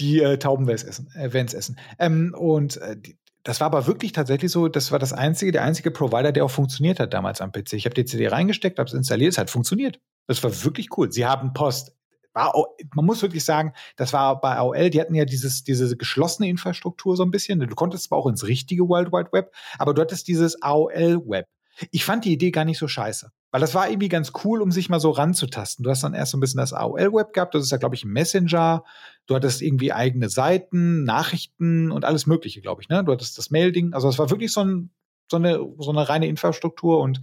Die 0.00 0.20
äh, 0.20 0.38
Tauben 0.38 0.66
werden 0.66 0.76
es 0.76 0.84
essen. 0.84 1.08
Äh, 1.14 1.32
werden's 1.32 1.54
essen. 1.54 1.78
Ähm, 1.98 2.34
und 2.38 2.76
äh, 2.78 2.96
die, 2.96 3.18
das 3.42 3.60
war 3.60 3.66
aber 3.66 3.86
wirklich 3.86 4.12
tatsächlich 4.12 4.50
so, 4.50 4.66
das 4.68 4.90
war 4.92 4.98
das 4.98 5.12
einzige, 5.12 5.52
der 5.52 5.62
einzige 5.62 5.90
Provider, 5.90 6.32
der 6.32 6.44
auch 6.44 6.50
funktioniert 6.50 6.98
hat 7.00 7.14
damals 7.14 7.40
am 7.40 7.52
PC. 7.52 7.74
Ich 7.74 7.84
habe 7.84 7.94
die 7.94 8.04
CD 8.04 8.28
reingesteckt, 8.28 8.78
habe 8.78 8.88
es 8.88 8.94
installiert, 8.94 9.32
es 9.32 9.38
hat 9.38 9.50
funktioniert. 9.50 10.00
Das 10.26 10.42
war 10.42 10.64
wirklich 10.64 10.88
cool. 10.96 11.12
Sie 11.12 11.26
haben 11.26 11.52
Post. 11.52 11.92
War, 12.36 12.52
man 12.94 13.04
muss 13.04 13.22
wirklich 13.22 13.44
sagen, 13.44 13.72
das 13.96 14.12
war 14.12 14.40
bei 14.40 14.56
AOL, 14.56 14.90
die 14.90 15.00
hatten 15.00 15.14
ja 15.14 15.24
dieses, 15.24 15.64
diese 15.64 15.96
geschlossene 15.96 16.48
Infrastruktur 16.48 17.16
so 17.16 17.24
ein 17.24 17.30
bisschen. 17.30 17.58
Du 17.58 17.74
konntest 17.74 18.04
zwar 18.04 18.18
auch 18.18 18.26
ins 18.26 18.46
richtige 18.46 18.88
World 18.88 19.10
Wide 19.10 19.30
Web, 19.32 19.54
aber 19.78 19.94
du 19.94 20.02
hattest 20.02 20.28
dieses 20.28 20.62
AOL-Web. 20.62 21.46
Ich 21.90 22.04
fand 22.04 22.24
die 22.24 22.32
Idee 22.32 22.50
gar 22.50 22.64
nicht 22.64 22.78
so 22.78 22.88
scheiße. 22.88 23.30
Weil 23.50 23.60
das 23.60 23.74
war 23.74 23.88
irgendwie 23.88 24.08
ganz 24.08 24.32
cool, 24.44 24.60
um 24.60 24.70
sich 24.70 24.90
mal 24.90 25.00
so 25.00 25.10
ranzutasten. 25.10 25.82
Du 25.82 25.88
hast 25.88 26.02
dann 26.02 26.12
erst 26.12 26.32
so 26.32 26.36
ein 26.36 26.40
bisschen 26.40 26.58
das 26.58 26.74
AOL-Web 26.74 27.32
gehabt, 27.32 27.54
das 27.54 27.64
ist 27.64 27.70
ja, 27.70 27.78
glaube 27.78 27.94
ich, 27.94 28.04
ein 28.04 28.12
Messenger. 28.12 28.84
Du 29.26 29.34
hattest 29.34 29.62
irgendwie 29.62 29.92
eigene 29.92 30.28
Seiten, 30.28 31.04
Nachrichten 31.04 31.90
und 31.90 32.04
alles 32.04 32.26
Mögliche, 32.26 32.60
glaube 32.60 32.82
ich. 32.82 32.90
Ne? 32.90 33.02
Du 33.02 33.12
hattest 33.12 33.38
das 33.38 33.50
Mail-Ding. 33.50 33.94
Also 33.94 34.10
es 34.10 34.18
war 34.18 34.28
wirklich 34.28 34.52
so, 34.52 34.62
ein, 34.62 34.90
so, 35.30 35.38
eine, 35.38 35.58
so 35.78 35.90
eine 35.90 36.06
reine 36.06 36.26
Infrastruktur 36.26 37.00
und 37.00 37.22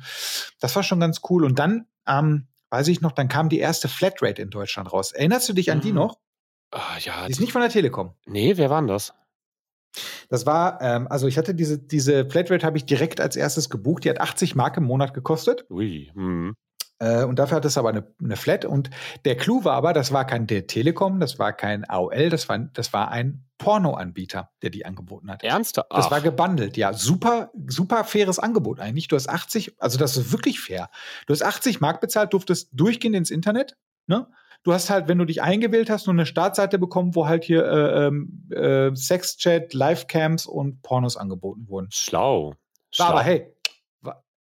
das 0.59 0.75
war 0.75 0.81
schon 0.81 0.99
ganz 0.99 1.21
cool. 1.29 1.45
Und 1.45 1.59
dann, 1.59 1.85
ähm, 2.07 2.47
weiß 2.73 2.87
ich 2.87 3.01
noch, 3.01 3.11
dann 3.11 3.27
kam 3.27 3.49
die 3.49 3.59
erste 3.59 3.87
Flatrate 3.87 4.41
in 4.41 4.49
Deutschland 4.49 4.91
raus. 4.91 5.11
Erinnerst 5.11 5.47
du 5.47 5.53
dich 5.53 5.71
an 5.71 5.79
die 5.79 5.89
Mhm. 5.91 5.95
noch? 5.99 6.19
ah, 6.71 6.97
ja, 6.99 7.25
Die 7.27 7.31
ist 7.31 7.39
nicht 7.39 7.51
von 7.53 7.61
der 7.61 7.69
Telekom. 7.69 8.15
nee, 8.25 8.57
wer 8.57 8.69
war 8.71 8.81
denn 8.81 8.87
das? 8.87 9.13
Das 10.29 10.47
war, 10.47 10.81
ähm, 10.81 11.07
also 11.07 11.27
ich 11.27 11.37
hatte 11.37 11.53
diese, 11.53 11.77
diese 11.77 12.27
Flatrate 12.27 12.65
habe 12.65 12.77
ich 12.77 12.85
direkt 12.85 13.21
als 13.21 13.35
erstes 13.35 13.69
gebucht. 13.69 14.03
Die 14.05 14.09
hat 14.09 14.19
80 14.19 14.55
Mark 14.55 14.75
im 14.77 14.85
Monat 14.85 15.13
gekostet. 15.13 15.65
Ui, 15.69 16.09
hm. 16.15 16.55
Äh, 16.99 17.23
und 17.23 17.39
dafür 17.39 17.57
hat 17.57 17.65
es 17.65 17.77
aber 17.77 17.89
eine, 17.89 18.07
eine 18.21 18.35
Flat. 18.35 18.65
Und 18.65 18.89
der 19.25 19.35
Clou 19.35 19.63
war 19.63 19.73
aber, 19.73 19.93
das 19.93 20.11
war 20.11 20.25
kein 20.25 20.47
der 20.47 20.67
Telekom, 20.67 21.19
das 21.19 21.39
war 21.39 21.53
kein 21.53 21.87
AOL, 21.89 22.29
das 22.29 22.47
war, 22.49 22.59
das 22.59 22.93
war 22.93 23.11
ein 23.11 23.45
Pornoanbieter, 23.57 24.49
der 24.61 24.69
die 24.69 24.85
angeboten 24.85 25.31
hat. 25.31 25.43
Ernster? 25.43 25.85
Das 25.89 26.11
war 26.11 26.21
gebundelt, 26.21 26.75
ja. 26.75 26.93
Super, 26.93 27.51
super 27.67 28.03
faires 28.03 28.39
Angebot 28.39 28.79
eigentlich. 28.79 29.07
Du 29.07 29.15
hast 29.15 29.29
80, 29.29 29.75
also 29.79 29.97
das 29.97 30.17
ist 30.17 30.31
wirklich 30.31 30.59
fair. 30.59 30.89
Du 31.27 31.33
hast 31.33 31.43
80 31.43 31.79
Mark 31.79 32.01
bezahlt, 32.01 32.33
durftest 32.33 32.69
durchgehend 32.73 33.15
ins 33.15 33.31
Internet. 33.31 33.77
Ne? 34.07 34.27
Du 34.63 34.73
hast 34.73 34.89
halt, 34.89 35.07
wenn 35.07 35.17
du 35.17 35.25
dich 35.25 35.41
eingewählt 35.41 35.89
hast, 35.89 36.07
nur 36.07 36.13
eine 36.13 36.25
Startseite 36.25 36.79
bekommen, 36.79 37.15
wo 37.15 37.27
halt 37.27 37.43
hier 37.43 37.65
äh, 37.65 38.07
ähm, 38.07 38.49
äh, 38.49 38.95
Sexchat, 38.95 39.73
Livecams 39.73 40.45
und 40.45 40.81
Pornos 40.81 41.17
angeboten 41.17 41.67
wurden. 41.67 41.89
schlau. 41.91 42.53
Schlau. 42.91 43.07
aber 43.07 43.23
hey, 43.23 43.47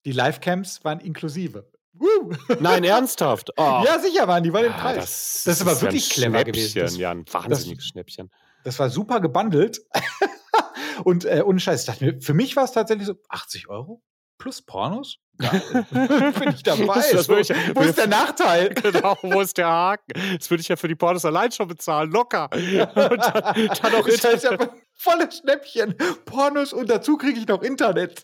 die 0.05 0.12
Livecams 0.12 0.84
waren 0.84 0.99
inklusive. 0.99 1.67
Woo! 1.97 2.34
Nein, 2.60 2.84
ernsthaft? 2.84 3.51
Oh. 3.58 3.81
Ja, 3.86 3.99
sicher 3.99 4.27
waren 4.27 4.43
die, 4.43 4.51
waren 4.53 4.65
im 4.65 4.73
Ah, 4.73 4.77
Preis. 4.79 4.95
das, 4.97 5.43
Das 5.45 5.55
ist 5.58 5.62
aber 5.62 5.71
ja 5.71 5.77
ein 5.77 5.81
wirklich 5.84 6.10
clever 6.10 6.31
Schnäppchen, 6.39 6.53
gewesen. 6.53 6.79
Das- 6.79 6.97
ja, 6.97 7.12
ein 7.12 7.25
wahnsinniges 7.31 7.86
Schnäppchen. 7.86 8.31
Das 8.63 8.79
war 8.79 8.89
super 8.89 9.19
gebundelt. 9.21 9.81
und 11.03 11.25
äh, 11.25 11.41
ohne 11.45 11.60
Scheiß, 11.60 11.86
dachte 11.86 12.03
mir, 12.05 12.21
für 12.21 12.34
mich 12.34 12.55
war 12.55 12.63
es 12.63 12.71
tatsächlich 12.71 13.08
so 13.08 13.15
80 13.29 13.69
Euro 13.69 14.01
plus 14.38 14.62
Pornos. 14.62 15.17
Geil. 15.38 15.62
Bin 16.39 16.50
ich 16.56 16.63
dabei. 16.63 16.86
Das- 17.12 17.26
so, 17.26 17.36
ich- 17.38 17.50
wo 17.74 17.82
ist 17.82 17.98
der 17.98 18.08
Nachteil? 18.08 18.69
Genau, 18.82 19.17
wo 19.21 19.41
ist 19.41 19.58
der 19.58 19.67
Haken? 19.67 20.13
Das 20.38 20.50
würde 20.50 20.62
ich 20.62 20.67
ja 20.69 20.78
für 20.78 20.88
die 20.88 20.95
Pornos 20.95 21.26
allein 21.26 21.52
schon 21.52 21.67
bezahlen, 21.67 22.10
locker. 22.12 22.50
Und 22.54 22.63
dann, 22.63 23.19
dann 23.21 23.95
auch 23.95 24.08
ja 24.08 24.13
Internet. 24.13 24.69
volles 24.93 25.38
Schnäppchen. 25.39 25.95
Pornos 26.26 26.71
und 26.71 26.89
dazu 26.89 27.17
kriege 27.17 27.38
ich 27.38 27.48
noch 27.48 27.62
Internet. 27.63 28.24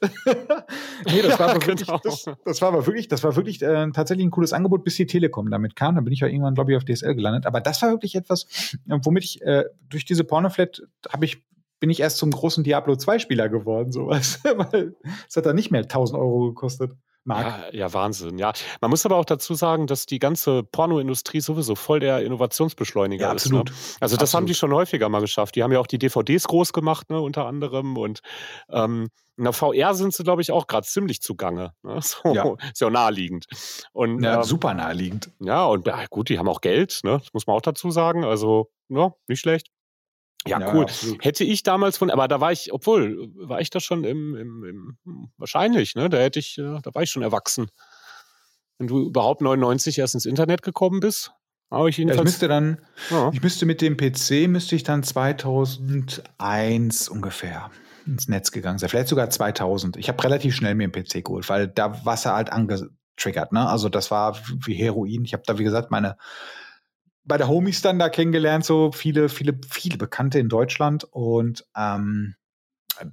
nee, 1.05 1.21
das 1.21 1.37
war, 1.37 1.47
Ja, 1.47 1.53
aber 1.55 1.65
wirklich, 1.67 1.85
genau. 1.87 1.99
das, 2.01 2.25
das 2.45 2.61
war 2.61 2.69
aber 2.69 2.85
wirklich, 2.85 3.09
das 3.09 3.23
war 3.25 3.35
wirklich 3.35 3.61
äh, 3.61 3.89
tatsächlich 3.93 4.25
ein 4.25 4.31
cooles 4.31 4.53
Angebot, 4.53 4.85
bis 4.85 4.95
die 4.95 5.05
Telekom 5.05 5.49
damit 5.51 5.75
kam. 5.75 5.95
Dann 5.95 6.05
bin 6.05 6.13
ich 6.13 6.21
ja 6.21 6.27
irgendwann, 6.27 6.55
glaube 6.55 6.71
ich, 6.71 6.77
auf 6.77 6.85
DSL 6.85 7.13
gelandet. 7.15 7.45
Aber 7.45 7.59
das 7.59 7.81
war 7.81 7.89
wirklich 7.91 8.15
etwas, 8.15 8.43
äh, 8.89 8.97
womit 9.03 9.25
ich 9.25 9.41
äh, 9.41 9.65
durch 9.89 10.05
diese 10.05 10.23
Pornoflat 10.23 10.81
habe 11.11 11.25
ich 11.25 11.43
bin 11.81 11.89
ich 11.89 11.99
erst 11.99 12.17
zum 12.17 12.31
großen 12.31 12.63
Diablo 12.63 12.95
2 12.95 13.19
Spieler 13.19 13.49
geworden, 13.49 13.91
sowas. 13.91 14.39
Weil 14.43 14.95
es 15.27 15.35
hat 15.35 15.45
dann 15.45 15.55
nicht 15.57 15.71
mehr 15.71 15.81
1000 15.81 16.17
Euro 16.17 16.45
gekostet. 16.47 16.93
Mark. 17.23 17.45
Ja, 17.71 17.79
ja, 17.81 17.93
Wahnsinn, 17.93 18.39
ja. 18.39 18.51
Man 18.81 18.89
muss 18.89 19.05
aber 19.05 19.15
auch 19.17 19.25
dazu 19.25 19.53
sagen, 19.53 19.85
dass 19.85 20.07
die 20.07 20.17
ganze 20.17 20.63
Pornoindustrie 20.63 21.39
sowieso 21.39 21.75
voll 21.75 21.99
der 21.99 22.23
Innovationsbeschleuniger 22.23 23.27
Ja, 23.27 23.33
ist. 23.33 23.43
absolut. 23.45 23.69
Ne? 23.69 23.75
Also 23.99 24.17
das 24.17 24.33
haben 24.33 24.47
die 24.47 24.55
schon 24.55 24.73
häufiger 24.73 25.07
mal 25.07 25.21
geschafft. 25.21 25.55
Die 25.55 25.61
haben 25.61 25.71
ja 25.71 25.79
auch 25.79 25.85
die 25.85 25.99
DVDs 25.99 26.45
groß 26.47 26.73
gemacht, 26.73 27.11
ne, 27.11 27.21
unter 27.21 27.45
anderem. 27.45 27.95
Und 27.95 28.21
ähm, 28.69 29.09
in 29.37 29.43
der 29.43 29.53
VR 29.53 29.93
sind 29.93 30.15
sie, 30.15 30.23
glaube 30.23 30.41
ich, 30.41 30.51
auch 30.51 30.65
gerade 30.65 30.87
ziemlich 30.87 31.21
zugange. 31.21 31.73
Ne? 31.83 31.99
So, 32.01 32.33
Ja. 32.33 32.55
Ist 32.71 32.81
ja 32.81 32.87
auch 32.87 32.91
naheliegend. 32.91 33.45
Und, 33.93 34.23
Ja, 34.23 34.37
ähm, 34.37 34.43
super 34.43 34.73
naheliegend. 34.73 35.29
Ja, 35.39 35.65
und 35.65 35.85
ja, 35.85 36.03
gut, 36.09 36.29
die 36.29 36.39
haben 36.39 36.49
auch 36.49 36.61
Geld, 36.61 37.01
ne? 37.03 37.19
Das 37.19 37.33
muss 37.33 37.45
man 37.45 37.55
auch 37.55 37.61
dazu 37.61 37.91
sagen. 37.91 38.23
Also, 38.23 38.71
ja, 38.89 39.13
nicht 39.27 39.41
schlecht. 39.41 39.67
Ja, 40.47 40.59
Ja, 40.59 40.73
cool. 40.73 40.83
absolut. 40.83 41.23
Hätte 41.23 41.43
ich 41.43 41.61
damals 41.63 41.97
von, 41.97 42.09
aber 42.09 42.27
da 42.27 42.41
war 42.41 42.51
ich, 42.51 42.73
obwohl, 42.73 43.29
war 43.35 43.61
ich 43.61 43.69
da 43.69 43.79
schon 43.79 44.03
im, 44.03 44.35
im, 44.35 44.63
im 44.63 44.97
wahrscheinlich, 45.37 45.93
ne? 45.95 46.09
Da 46.09 46.17
hätte 46.17 46.39
ich, 46.39 46.57
äh, 46.57 46.79
da 46.81 46.93
war 46.95 47.03
ich 47.03 47.11
schon 47.11 47.21
erwachsen. 47.23 47.69
Wenn 48.79 48.87
du 48.87 49.05
überhaupt 49.07 49.41
99 49.41 49.99
erst 49.99 50.15
ins 50.15 50.25
Internet 50.25 50.63
gekommen 50.63 50.99
bist, 50.99 51.31
habe 51.69 51.89
ich 51.89 51.97
Ja, 51.97 52.01
ich 52.03 52.07
jedenfalls. 52.09 52.25
müsste 52.25 52.47
dann, 52.47 52.79
ja. 53.11 53.29
ich 53.31 53.41
müsste 53.43 53.65
mit 53.67 53.81
dem 53.81 53.95
PC, 53.97 54.47
müsste 54.47 54.75
ich 54.75 54.81
dann 54.83 55.03
2001 55.03 57.09
ungefähr 57.09 57.69
ins 58.07 58.27
Netz 58.27 58.51
gegangen 58.51 58.79
sein. 58.79 58.89
Vielleicht 58.89 59.09
sogar 59.09 59.29
2000. 59.29 59.97
Ich 59.97 60.09
habe 60.09 60.23
relativ 60.23 60.55
schnell 60.55 60.73
mir 60.75 60.85
einen 60.85 60.91
PC 60.91 61.23
geholt, 61.23 61.47
weil 61.49 61.67
da 61.67 62.03
war 62.05 62.15
es 62.15 62.23
ja 62.23 62.33
halt 62.35 62.51
angetriggert. 62.51 63.51
Ne? 63.51 63.67
Also 63.67 63.89
das 63.89 64.09
war 64.11 64.37
wie 64.65 64.73
Heroin. 64.73 65.23
Ich 65.23 65.33
habe 65.33 65.43
da, 65.45 65.57
wie 65.59 65.63
gesagt, 65.63 65.91
meine 65.91 66.17
bei 67.23 67.37
der 67.37 67.47
Homies 67.47 67.81
dann 67.81 67.99
da 67.99 68.09
kennengelernt, 68.09 68.65
so 68.65 68.91
viele, 68.91 69.29
viele, 69.29 69.59
viele 69.69 69.97
Bekannte 69.97 70.39
in 70.39 70.49
Deutschland. 70.49 71.03
Und 71.03 71.65
ähm, 71.75 72.35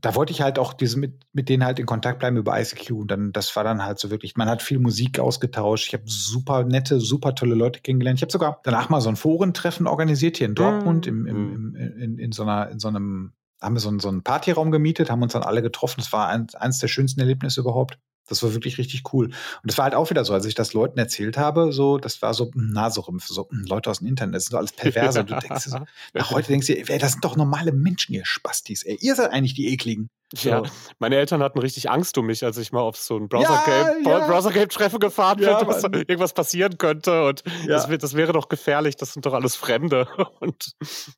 da 0.01 0.14
wollte 0.14 0.33
ich 0.33 0.40
halt 0.40 0.59
auch 0.59 0.73
diese 0.73 0.99
mit, 0.99 1.25
mit 1.33 1.49
denen 1.49 1.64
halt 1.64 1.79
in 1.79 1.87
Kontakt 1.87 2.18
bleiben 2.18 2.37
über 2.37 2.59
ICQ. 2.61 2.90
Und 2.92 3.11
dann, 3.11 3.33
das 3.33 3.55
war 3.57 3.64
dann 3.64 3.85
halt 3.85 3.99
so 3.99 4.11
wirklich, 4.11 4.37
man 4.37 4.49
hat 4.49 4.62
viel 4.62 4.79
Musik 4.79 5.18
ausgetauscht. 5.18 5.88
Ich 5.88 5.94
habe 5.94 6.05
super 6.07 6.64
nette, 6.64 7.01
super 7.01 7.35
tolle 7.35 7.55
Leute 7.55 7.81
kennengelernt. 7.81 8.18
Ich 8.18 8.23
habe 8.23 8.33
sogar 8.33 8.61
danach 8.64 8.88
mal 8.88 9.01
so 9.01 9.09
ein 9.09 9.16
Forentreffen 9.16 9.87
organisiert 9.87 10.38
hier 10.38 10.47
in 10.47 10.55
Dortmund, 10.55 11.07
im, 11.07 11.27
im, 11.27 11.53
im, 11.53 11.75
in, 11.77 12.18
in, 12.18 12.33
so 12.33 12.42
einer, 12.42 12.68
in 12.71 12.79
so 12.79 12.88
einem, 12.88 13.33
haben 13.61 13.75
wir 13.75 13.81
so 13.81 13.88
einen, 13.88 14.01
so 14.01 14.09
einen 14.09 14.23
Partyraum 14.23 14.71
gemietet, 14.71 15.11
haben 15.11 15.23
uns 15.23 15.33
dann 15.33 15.42
alle 15.42 15.62
getroffen. 15.62 15.97
Das 15.99 16.12
war 16.12 16.29
ein, 16.29 16.47
eines 16.55 16.79
der 16.79 16.88
schönsten 16.88 17.21
Erlebnisse 17.21 17.61
überhaupt. 17.61 17.99
Das 18.29 18.43
war 18.43 18.53
wirklich 18.55 18.79
richtig 18.79 19.03
cool. 19.12 19.27
Und 19.27 19.35
das 19.64 19.77
war 19.79 19.85
halt 19.85 19.95
auch 19.95 20.11
wieder 20.11 20.25
so, 20.25 20.33
als 20.35 20.45
ich 20.47 20.55
das 20.55 20.73
Leuten 20.75 20.99
erzählt 20.99 21.37
habe, 21.37 21.73
so, 21.73 21.99
das 21.99 22.21
war 22.23 22.35
so 22.35 22.51
Naserümpfe, 22.55 23.33
so 23.33 23.49
hm, 23.51 23.64
Leute 23.67 23.91
aus 23.91 23.99
dem 23.99 24.07
Internet, 24.09 24.37
das 24.37 24.45
sind 24.45 24.53
doch 24.55 24.59
alles 24.59 24.73
Perverse. 24.73 25.21
Und 25.21 25.31
du 25.31 25.38
denkst 25.38 25.64
so, 25.64 25.79
nach 26.14 26.31
heute 26.31 26.49
denkst 26.49 26.67
du, 26.67 26.75
dir, 26.75 26.88
ey, 26.91 26.99
das 26.99 27.12
sind 27.12 27.25
doch 27.25 27.37
normale 27.37 27.73
Menschen, 27.73 28.14
ihr 28.14 28.25
Spastis, 28.25 28.83
ey. 28.85 28.97
Ihr 29.01 29.14
seid 29.14 29.33
eigentlich 29.33 29.55
die 29.55 29.69
ekligen. 29.73 30.11
So. 30.35 30.51
Ja, 30.51 30.62
meine 30.99 31.17
Eltern 31.17 31.43
hatten 31.43 31.59
richtig 31.59 31.88
Angst 31.88 32.19
um 32.19 32.27
mich, 32.27 32.45
als 32.45 32.59
ich 32.59 32.71
mal 32.71 32.81
auf 32.83 32.99
so 32.99 33.17
ein 33.17 33.31
Browser-Game 33.31 34.05
Ja, 34.05 34.19
ja. 34.19 34.27
Browser-Game-Treffen 34.27 34.99
gefahren 35.01 35.38
Ja, 35.41 35.59
bin, 35.59 35.69
dass 35.69 35.83
Mann. 35.83 35.95
irgendwas 35.95 36.35
passieren 36.35 36.77
könnte. 36.77 37.25
Und 37.25 37.43
Ja. 37.64 37.87
das, 37.87 37.88
das 37.99 38.12
wäre 38.12 38.35
doch 38.35 38.51
gefährlich, 38.51 38.97
das 38.97 39.14
sind 39.14 39.25
doch 39.25 39.33
alles 39.33 39.57
Fremde. 39.57 40.07
Und 40.41 40.73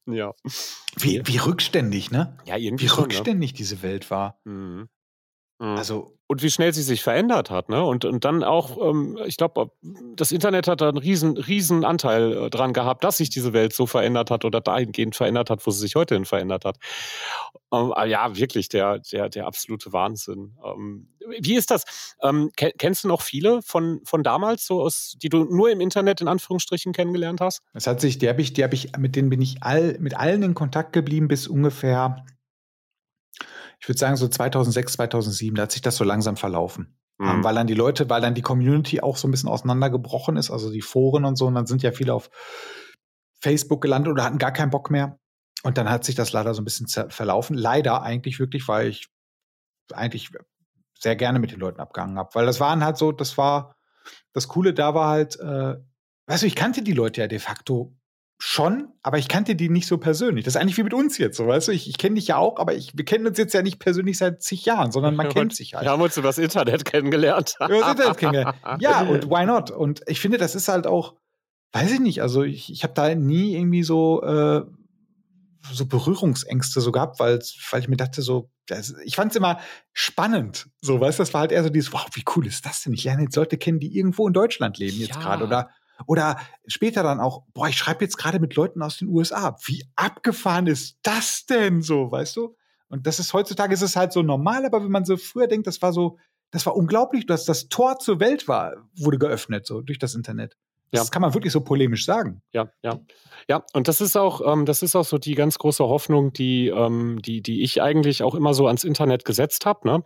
ja. 0.06 0.32
Wie, 0.96 1.22
wie 1.24 1.38
rückständig, 1.38 2.12
ne? 2.12 2.36
Ja, 2.44 2.56
irgendwie 2.56 2.84
Wie 2.84 2.88
schon, 2.88 2.98
ne? 2.98 3.04
rückständig 3.06 3.52
diese 3.52 3.82
Welt 3.82 4.12
war. 4.12 4.38
Mhm. 4.44 4.88
Mhm. 5.60 5.76
Also 5.76 6.16
und 6.30 6.42
wie 6.44 6.50
schnell 6.50 6.72
sie 6.72 6.84
sich 6.84 7.02
verändert 7.02 7.50
hat, 7.50 7.68
ne? 7.68 7.84
Und, 7.84 8.04
und 8.04 8.24
dann 8.24 8.44
auch, 8.44 8.78
ähm, 8.80 9.18
ich 9.26 9.36
glaube, 9.36 9.72
das 10.14 10.30
Internet 10.30 10.68
hat 10.68 10.80
da 10.80 10.88
einen 10.88 10.96
riesen, 10.96 11.36
riesen 11.36 11.84
Anteil 11.84 12.32
äh, 12.44 12.50
dran 12.50 12.72
gehabt, 12.72 13.02
dass 13.02 13.16
sich 13.16 13.30
diese 13.30 13.52
Welt 13.52 13.72
so 13.72 13.84
verändert 13.84 14.30
hat 14.30 14.44
oder 14.44 14.60
dahingehend 14.60 15.16
verändert 15.16 15.50
hat, 15.50 15.66
wo 15.66 15.72
sie 15.72 15.80
sich 15.80 15.96
heute 15.96 16.14
hin 16.14 16.26
verändert 16.26 16.64
hat. 16.64 16.76
Ähm, 17.72 17.92
ja, 18.06 18.36
wirklich, 18.36 18.68
der, 18.68 19.00
der, 19.00 19.28
der 19.28 19.48
absolute 19.48 19.92
Wahnsinn. 19.92 20.56
Ähm, 20.64 21.08
wie 21.40 21.56
ist 21.56 21.72
das? 21.72 22.14
Ähm, 22.22 22.52
kennst 22.54 23.02
du 23.02 23.08
noch 23.08 23.22
viele 23.22 23.60
von, 23.62 24.00
von 24.04 24.22
damals, 24.22 24.66
so 24.66 24.82
aus, 24.82 25.16
die 25.20 25.30
du 25.30 25.42
nur 25.42 25.70
im 25.72 25.80
Internet 25.80 26.20
in 26.20 26.28
Anführungsstrichen 26.28 26.92
kennengelernt 26.92 27.40
hast? 27.40 27.62
Das 27.74 27.88
hat 27.88 28.00
sich, 28.00 28.18
die 28.18 28.28
habe 28.28 28.40
ich, 28.40 28.52
die 28.52 28.62
habe 28.62 28.74
ich, 28.74 28.96
mit 28.96 29.16
denen 29.16 29.30
bin 29.30 29.42
ich 29.42 29.64
all, 29.64 29.96
mit 29.98 30.16
allen 30.16 30.44
in 30.44 30.54
Kontakt 30.54 30.92
geblieben 30.92 31.26
bis 31.26 31.48
ungefähr 31.48 32.24
ich 33.80 33.88
würde 33.88 33.98
sagen 33.98 34.16
so 34.16 34.28
2006, 34.28 34.92
2007, 34.94 35.54
da 35.54 35.62
hat 35.62 35.72
sich 35.72 35.82
das 35.82 35.96
so 35.96 36.04
langsam 36.04 36.36
verlaufen. 36.36 36.98
Ähm, 37.20 37.38
mhm. 37.38 37.44
weil 37.44 37.54
dann 37.54 37.66
die 37.66 37.74
Leute, 37.74 38.08
weil 38.08 38.22
dann 38.22 38.34
die 38.34 38.42
Community 38.42 39.00
auch 39.00 39.18
so 39.18 39.28
ein 39.28 39.30
bisschen 39.30 39.50
auseinandergebrochen 39.50 40.36
ist, 40.36 40.50
also 40.50 40.70
die 40.70 40.80
Foren 40.80 41.26
und 41.26 41.36
so, 41.36 41.46
und 41.46 41.54
dann 41.54 41.66
sind 41.66 41.82
ja 41.82 41.92
viele 41.92 42.14
auf 42.14 42.30
Facebook 43.42 43.82
gelandet 43.82 44.12
oder 44.12 44.24
hatten 44.24 44.38
gar 44.38 44.52
keinen 44.52 44.70
Bock 44.70 44.90
mehr. 44.90 45.18
Und 45.62 45.76
dann 45.76 45.90
hat 45.90 46.04
sich 46.04 46.14
das 46.14 46.32
leider 46.32 46.54
so 46.54 46.62
ein 46.62 46.64
bisschen 46.64 46.86
verlaufen. 47.10 47.56
Leider 47.56 48.02
eigentlich 48.02 48.38
wirklich, 48.38 48.66
weil 48.68 48.88
ich 48.88 49.08
eigentlich 49.92 50.30
sehr 50.98 51.16
gerne 51.16 51.38
mit 51.38 51.52
den 51.52 51.60
Leuten 51.60 51.80
abgehangen 51.80 52.18
habe. 52.18 52.30
Weil 52.34 52.46
das 52.46 52.60
waren 52.60 52.82
halt 52.82 52.96
so, 52.96 53.12
das 53.12 53.36
war, 53.36 53.76
das 54.32 54.48
Coole 54.48 54.72
da 54.72 54.94
war 54.94 55.08
halt, 55.08 55.38
äh, 55.38 55.74
weißt 56.26 56.42
du, 56.42 56.46
ich 56.46 56.54
kannte 56.54 56.82
die 56.82 56.92
Leute 56.92 57.20
ja 57.20 57.26
de 57.26 57.38
facto 57.38 57.94
schon, 58.42 58.88
aber 59.02 59.18
ich 59.18 59.28
kannte 59.28 59.54
die 59.54 59.68
nicht 59.68 59.86
so 59.86 59.98
persönlich. 59.98 60.46
Das 60.46 60.54
ist 60.54 60.60
eigentlich 60.60 60.78
wie 60.78 60.82
mit 60.82 60.94
uns 60.94 61.18
jetzt, 61.18 61.36
so 61.36 61.46
weißt 61.46 61.68
du. 61.68 61.72
Ich, 61.72 61.86
ich 61.86 61.98
kenne 61.98 62.14
dich 62.14 62.28
ja 62.28 62.38
auch, 62.38 62.58
aber 62.58 62.74
ich, 62.74 62.96
wir 62.96 63.04
kennen 63.04 63.26
uns 63.26 63.36
jetzt 63.36 63.52
ja 63.52 63.60
nicht 63.60 63.78
persönlich 63.78 64.16
seit 64.16 64.42
zig 64.42 64.64
Jahren, 64.64 64.92
sondern 64.92 65.14
man 65.14 65.28
kennt 65.28 65.54
sich 65.54 65.74
halt. 65.74 65.84
Wir 65.84 65.90
haben 65.90 66.00
uns 66.00 66.16
über 66.16 66.28
das 66.28 66.38
Internet 66.38 66.86
kennengelernt. 66.86 67.56
über 67.60 67.80
das 67.80 67.90
Internet 67.90 68.16
kennengelernt. 68.16 68.56
Ja, 68.80 69.02
und 69.08 69.28
why 69.28 69.44
not? 69.44 69.70
Und 69.70 70.00
ich 70.06 70.20
finde, 70.20 70.38
das 70.38 70.54
ist 70.54 70.68
halt 70.68 70.86
auch, 70.86 71.16
weiß 71.72 71.92
ich 71.92 72.00
nicht, 72.00 72.22
also 72.22 72.42
ich, 72.42 72.72
ich 72.72 72.82
habe 72.82 72.94
da 72.94 73.14
nie 73.14 73.54
irgendwie 73.54 73.82
so, 73.82 74.22
äh, 74.22 74.62
so 75.70 75.84
Berührungsängste 75.84 76.80
so 76.80 76.92
gehabt, 76.92 77.20
weil, 77.20 77.40
weil 77.70 77.80
ich 77.80 77.88
mir 77.88 77.98
dachte, 77.98 78.22
so, 78.22 78.50
das, 78.66 78.94
ich 79.04 79.16
fand 79.16 79.32
es 79.32 79.36
immer 79.36 79.60
spannend. 79.92 80.70
So, 80.80 80.98
weißt 80.98 81.18
du, 81.18 81.22
das 81.22 81.34
war 81.34 81.42
halt 81.42 81.52
eher 81.52 81.62
so 81.62 81.68
dieses, 81.68 81.92
wow, 81.92 82.06
wie 82.14 82.24
cool 82.34 82.46
ist 82.46 82.64
das 82.64 82.82
denn? 82.82 82.94
Ich 82.94 83.04
lerne 83.04 83.24
jetzt 83.24 83.36
Leute 83.36 83.58
kennen, 83.58 83.80
die 83.80 83.94
irgendwo 83.94 84.26
in 84.26 84.32
Deutschland 84.32 84.78
leben 84.78 84.96
jetzt 84.96 85.16
ja. 85.16 85.20
gerade 85.20 85.44
oder 85.44 85.68
oder 86.06 86.38
später 86.66 87.02
dann 87.02 87.20
auch, 87.20 87.44
boah, 87.52 87.68
ich 87.68 87.76
schreibe 87.76 88.04
jetzt 88.04 88.16
gerade 88.16 88.40
mit 88.40 88.54
Leuten 88.54 88.82
aus 88.82 88.98
den 88.98 89.08
USA. 89.08 89.56
Wie 89.64 89.84
abgefahren 89.96 90.66
ist 90.66 90.98
das 91.02 91.46
denn 91.46 91.82
so, 91.82 92.10
weißt 92.10 92.36
du? 92.36 92.56
Und 92.88 93.06
das 93.06 93.18
ist 93.18 93.32
heutzutage 93.32 93.72
ist 93.72 93.82
es 93.82 93.96
halt 93.96 94.12
so 94.12 94.22
normal, 94.22 94.66
aber 94.66 94.82
wenn 94.82 94.90
man 94.90 95.04
so 95.04 95.16
früher 95.16 95.46
denkt, 95.46 95.66
das 95.66 95.80
war 95.80 95.92
so, 95.92 96.18
das 96.50 96.66
war 96.66 96.76
unglaublich, 96.76 97.26
dass 97.26 97.44
das 97.44 97.68
Tor 97.68 97.98
zur 97.98 98.18
Welt 98.18 98.48
war, 98.48 98.88
wurde 98.96 99.18
geöffnet, 99.18 99.66
so 99.66 99.80
durch 99.80 99.98
das 99.98 100.14
Internet. 100.14 100.56
Das 100.92 101.04
ja. 101.04 101.10
kann 101.10 101.22
man 101.22 101.34
wirklich 101.34 101.52
so 101.52 101.60
polemisch 101.60 102.04
sagen. 102.04 102.42
Ja, 102.52 102.70
ja. 102.82 102.98
Ja, 103.48 103.64
und 103.72 103.88
das 103.88 104.00
ist 104.00 104.16
auch, 104.16 104.40
ähm, 104.44 104.66
das 104.66 104.82
ist 104.82 104.96
auch 104.96 105.04
so 105.04 105.18
die 105.18 105.34
ganz 105.34 105.58
große 105.58 105.84
Hoffnung, 105.84 106.32
die, 106.32 106.68
ähm, 106.68 107.20
die, 107.22 107.42
die 107.42 107.62
ich 107.62 107.80
eigentlich 107.80 108.22
auch 108.22 108.34
immer 108.34 108.54
so 108.54 108.66
ans 108.66 108.84
Internet 108.84 109.24
gesetzt 109.24 109.66
habe. 109.66 109.88
Ne? 109.88 110.02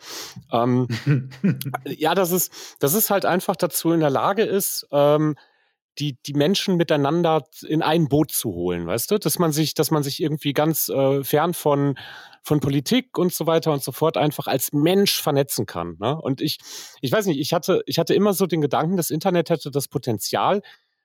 Ähm, 0.52 0.88
ja, 1.86 2.14
dass 2.14 2.30
es, 2.32 2.76
dass 2.78 2.94
es 2.94 3.10
halt 3.10 3.24
einfach 3.24 3.56
dazu 3.56 3.92
in 3.92 4.00
der 4.00 4.10
Lage 4.10 4.42
ist, 4.42 4.86
ähm, 4.92 5.36
die, 5.98 6.18
die 6.22 6.34
Menschen 6.34 6.76
miteinander 6.76 7.44
in 7.66 7.82
ein 7.82 8.08
Boot 8.08 8.32
zu 8.32 8.50
holen, 8.52 8.86
weißt 8.86 9.10
du? 9.10 9.18
Dass 9.18 9.38
man 9.38 9.52
sich, 9.52 9.74
dass 9.74 9.90
man 9.90 10.02
sich 10.02 10.20
irgendwie 10.20 10.52
ganz 10.52 10.88
äh, 10.88 11.22
fern 11.22 11.54
von, 11.54 11.96
von 12.42 12.60
Politik 12.60 13.16
und 13.16 13.32
so 13.32 13.46
weiter 13.46 13.72
und 13.72 13.82
so 13.82 13.92
fort 13.92 14.16
einfach 14.16 14.46
als 14.46 14.72
Mensch 14.72 15.20
vernetzen 15.20 15.66
kann. 15.66 15.96
Ne? 16.00 16.20
Und 16.20 16.40
ich, 16.40 16.58
ich 17.00 17.12
weiß 17.12 17.26
nicht, 17.26 17.38
ich 17.40 17.52
hatte, 17.52 17.82
ich 17.86 17.98
hatte 17.98 18.14
immer 18.14 18.32
so 18.32 18.46
den 18.46 18.60
Gedanken, 18.60 18.96
das 18.96 19.10
Internet 19.10 19.50
hätte 19.50 19.70
das 19.70 19.88
Potenzial, 19.88 20.62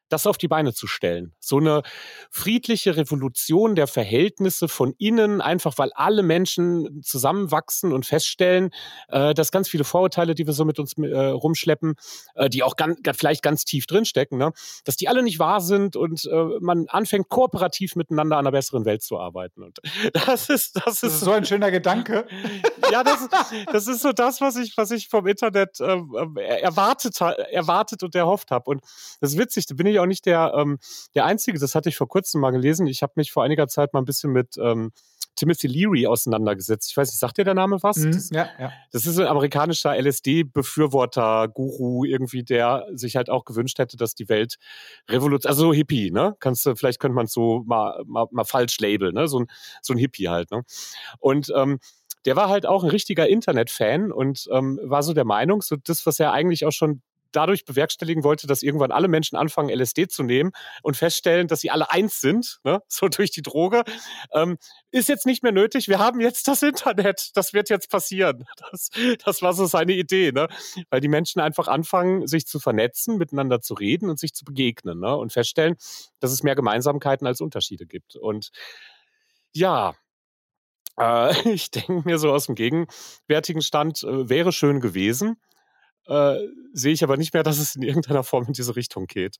das 0.09 0.27
auf 0.27 0.37
die 0.37 0.47
Beine 0.47 0.73
zu 0.73 0.87
stellen. 0.87 1.33
So 1.39 1.57
eine 1.57 1.83
friedliche 2.29 2.97
Revolution 2.97 3.75
der 3.75 3.87
Verhältnisse 3.87 4.67
von 4.67 4.93
innen, 4.97 5.41
einfach 5.41 5.77
weil 5.77 5.91
alle 5.93 6.23
Menschen 6.23 7.01
zusammenwachsen 7.03 7.93
und 7.93 8.05
feststellen, 8.05 8.71
äh, 9.09 9.33
dass 9.33 9.51
ganz 9.51 9.69
viele 9.69 9.83
Vorurteile, 9.83 10.35
die 10.35 10.45
wir 10.45 10.53
so 10.53 10.65
mit 10.65 10.79
uns 10.79 10.93
äh, 10.97 11.17
rumschleppen, 11.17 11.95
äh, 12.35 12.49
die 12.49 12.63
auch 12.63 12.75
ganz, 12.75 12.99
vielleicht 13.15 13.43
ganz 13.43 13.65
tief 13.65 13.85
drinstecken, 13.85 14.37
ne, 14.37 14.51
dass 14.83 14.97
die 14.97 15.07
alle 15.07 15.23
nicht 15.23 15.39
wahr 15.39 15.61
sind 15.61 15.95
und 15.95 16.25
äh, 16.25 16.45
man 16.59 16.87
anfängt 16.87 17.29
kooperativ 17.29 17.95
miteinander 17.95 18.37
an 18.37 18.45
einer 18.45 18.51
besseren 18.51 18.85
Welt 18.85 19.01
zu 19.01 19.19
arbeiten. 19.19 19.63
Und 19.63 19.79
das 20.13 20.49
ist, 20.49 20.75
das 20.75 20.95
ist, 20.95 21.03
das 21.03 21.13
ist 21.13 21.19
so 21.21 21.31
ein 21.31 21.45
schöner 21.45 21.71
Gedanke. 21.71 22.27
ja, 22.91 23.03
das, 23.03 23.27
das 23.71 23.87
ist 23.87 24.01
so 24.01 24.11
das, 24.11 24.41
was 24.41 24.55
ich, 24.55 24.75
was 24.77 24.91
ich 24.91 25.07
vom 25.07 25.27
Internet 25.27 25.79
ähm, 25.79 26.35
äh, 26.37 26.61
erwartet, 26.61 27.19
erwartet 27.21 28.03
und 28.03 28.15
erhofft 28.15 28.51
habe. 28.51 28.69
Und 28.69 28.81
das 29.21 29.31
ist 29.31 29.37
witzig, 29.37 29.65
da 29.67 29.75
bin 29.75 29.87
ich 29.87 29.98
auch 29.99 30.05
nicht 30.05 30.25
der, 30.25 30.53
ähm, 30.55 30.79
der 31.15 31.25
Einzige, 31.25 31.59
das 31.59 31.75
hatte 31.75 31.89
ich 31.89 31.97
vor 31.97 32.07
kurzem 32.07 32.41
mal 32.41 32.51
gelesen. 32.51 32.87
Ich 32.87 33.03
habe 33.03 33.13
mich 33.15 33.31
vor 33.31 33.43
einiger 33.43 33.67
Zeit 33.67 33.93
mal 33.93 34.01
ein 34.01 34.05
bisschen 34.05 34.31
mit 34.31 34.57
ähm, 34.57 34.91
Timothy 35.39 35.67
Leary 35.67 36.05
auseinandergesetzt. 36.05 36.91
Ich 36.91 36.97
weiß 36.97 37.09
nicht, 37.09 37.19
sagt 37.19 37.37
dir 37.37 37.45
der 37.45 37.53
Name 37.53 37.81
was? 37.81 37.97
Mhm, 37.97 38.11
das, 38.11 38.29
ja, 38.31 38.49
ja. 38.59 38.73
das 38.91 39.05
ist 39.05 39.17
ein 39.19 39.27
amerikanischer 39.27 39.95
LSD-Befürworter, 39.95 41.47
Guru, 41.47 42.03
irgendwie, 42.03 42.43
der 42.43 42.87
sich 42.93 43.15
halt 43.15 43.29
auch 43.29 43.45
gewünscht 43.45 43.79
hätte, 43.79 43.95
dass 43.95 44.15
die 44.15 44.27
Welt 44.27 44.57
revolutionär, 45.09 45.51
also 45.51 45.67
so 45.67 45.73
Hippie, 45.73 46.11
ne? 46.11 46.35
Kannst 46.39 46.65
du, 46.65 46.75
vielleicht 46.75 46.99
könnte 46.99 47.15
man 47.15 47.25
es 47.25 47.33
so 47.33 47.63
mal, 47.65 48.03
mal, 48.05 48.27
mal 48.31 48.43
falsch 48.43 48.79
labeln, 48.79 49.15
ne? 49.15 49.27
So 49.27 49.39
ein, 49.39 49.47
so 49.81 49.93
ein 49.93 49.97
Hippie 49.97 50.27
halt, 50.27 50.51
ne? 50.51 50.63
Und 51.19 51.53
ähm, 51.55 51.79
der 52.25 52.35
war 52.35 52.49
halt 52.49 52.65
auch 52.65 52.83
ein 52.83 52.89
richtiger 52.89 53.27
Internet-Fan 53.27 54.11
und 54.11 54.49
ähm, 54.51 54.77
war 54.83 55.03
so 55.03 55.13
der 55.13 55.25
Meinung, 55.25 55.61
so 55.61 55.77
das, 55.77 56.05
was 56.05 56.19
er 56.19 56.33
eigentlich 56.33 56.65
auch 56.65 56.71
schon 56.71 57.01
dadurch 57.31 57.65
bewerkstelligen 57.65 58.23
wollte, 58.23 58.47
dass 58.47 58.63
irgendwann 58.63 58.91
alle 58.91 59.07
Menschen 59.07 59.35
anfangen, 59.37 59.69
LSD 59.69 60.07
zu 60.07 60.23
nehmen 60.23 60.51
und 60.81 60.97
feststellen, 60.97 61.47
dass 61.47 61.61
sie 61.61 61.71
alle 61.71 61.91
eins 61.91 62.21
sind, 62.21 62.59
ne? 62.63 62.81
so 62.87 63.07
durch 63.07 63.31
die 63.31 63.41
Droge, 63.41 63.83
ähm, 64.33 64.57
ist 64.91 65.09
jetzt 65.09 65.25
nicht 65.25 65.43
mehr 65.43 65.51
nötig. 65.51 65.87
Wir 65.87 65.99
haben 65.99 66.19
jetzt 66.19 66.47
das 66.47 66.63
Internet. 66.63 67.31
Das 67.35 67.53
wird 67.53 67.69
jetzt 67.69 67.89
passieren. 67.89 68.45
Das, 68.71 68.91
das 69.25 69.41
war 69.41 69.53
so 69.53 69.65
seine 69.65 69.93
Idee, 69.93 70.31
ne? 70.31 70.47
weil 70.91 71.01
die 71.01 71.07
Menschen 71.07 71.39
einfach 71.41 71.67
anfangen, 71.67 72.27
sich 72.27 72.45
zu 72.45 72.59
vernetzen, 72.59 73.17
miteinander 73.17 73.61
zu 73.61 73.73
reden 73.73 74.09
und 74.09 74.19
sich 74.19 74.33
zu 74.35 74.45
begegnen 74.45 74.99
ne? 74.99 75.15
und 75.15 75.33
feststellen, 75.33 75.75
dass 76.19 76.31
es 76.31 76.43
mehr 76.43 76.55
Gemeinsamkeiten 76.55 77.25
als 77.25 77.41
Unterschiede 77.41 77.87
gibt. 77.87 78.15
Und 78.15 78.51
ja, 79.53 79.95
äh, 80.99 81.33
ich 81.53 81.71
denke 81.71 82.01
mir 82.05 82.19
so 82.19 82.31
aus 82.31 82.45
dem 82.45 82.55
gegenwärtigen 82.55 83.61
Stand, 83.61 84.03
äh, 84.03 84.29
wäre 84.29 84.51
schön 84.51 84.81
gewesen, 84.81 85.37
äh, 86.07 86.35
sehe 86.73 86.93
ich 86.93 87.03
aber 87.03 87.17
nicht 87.17 87.33
mehr, 87.33 87.43
dass 87.43 87.59
es 87.59 87.75
in 87.75 87.81
irgendeiner 87.83 88.23
Form 88.23 88.45
in 88.47 88.53
diese 88.53 88.75
Richtung 88.75 89.05
geht. 89.05 89.37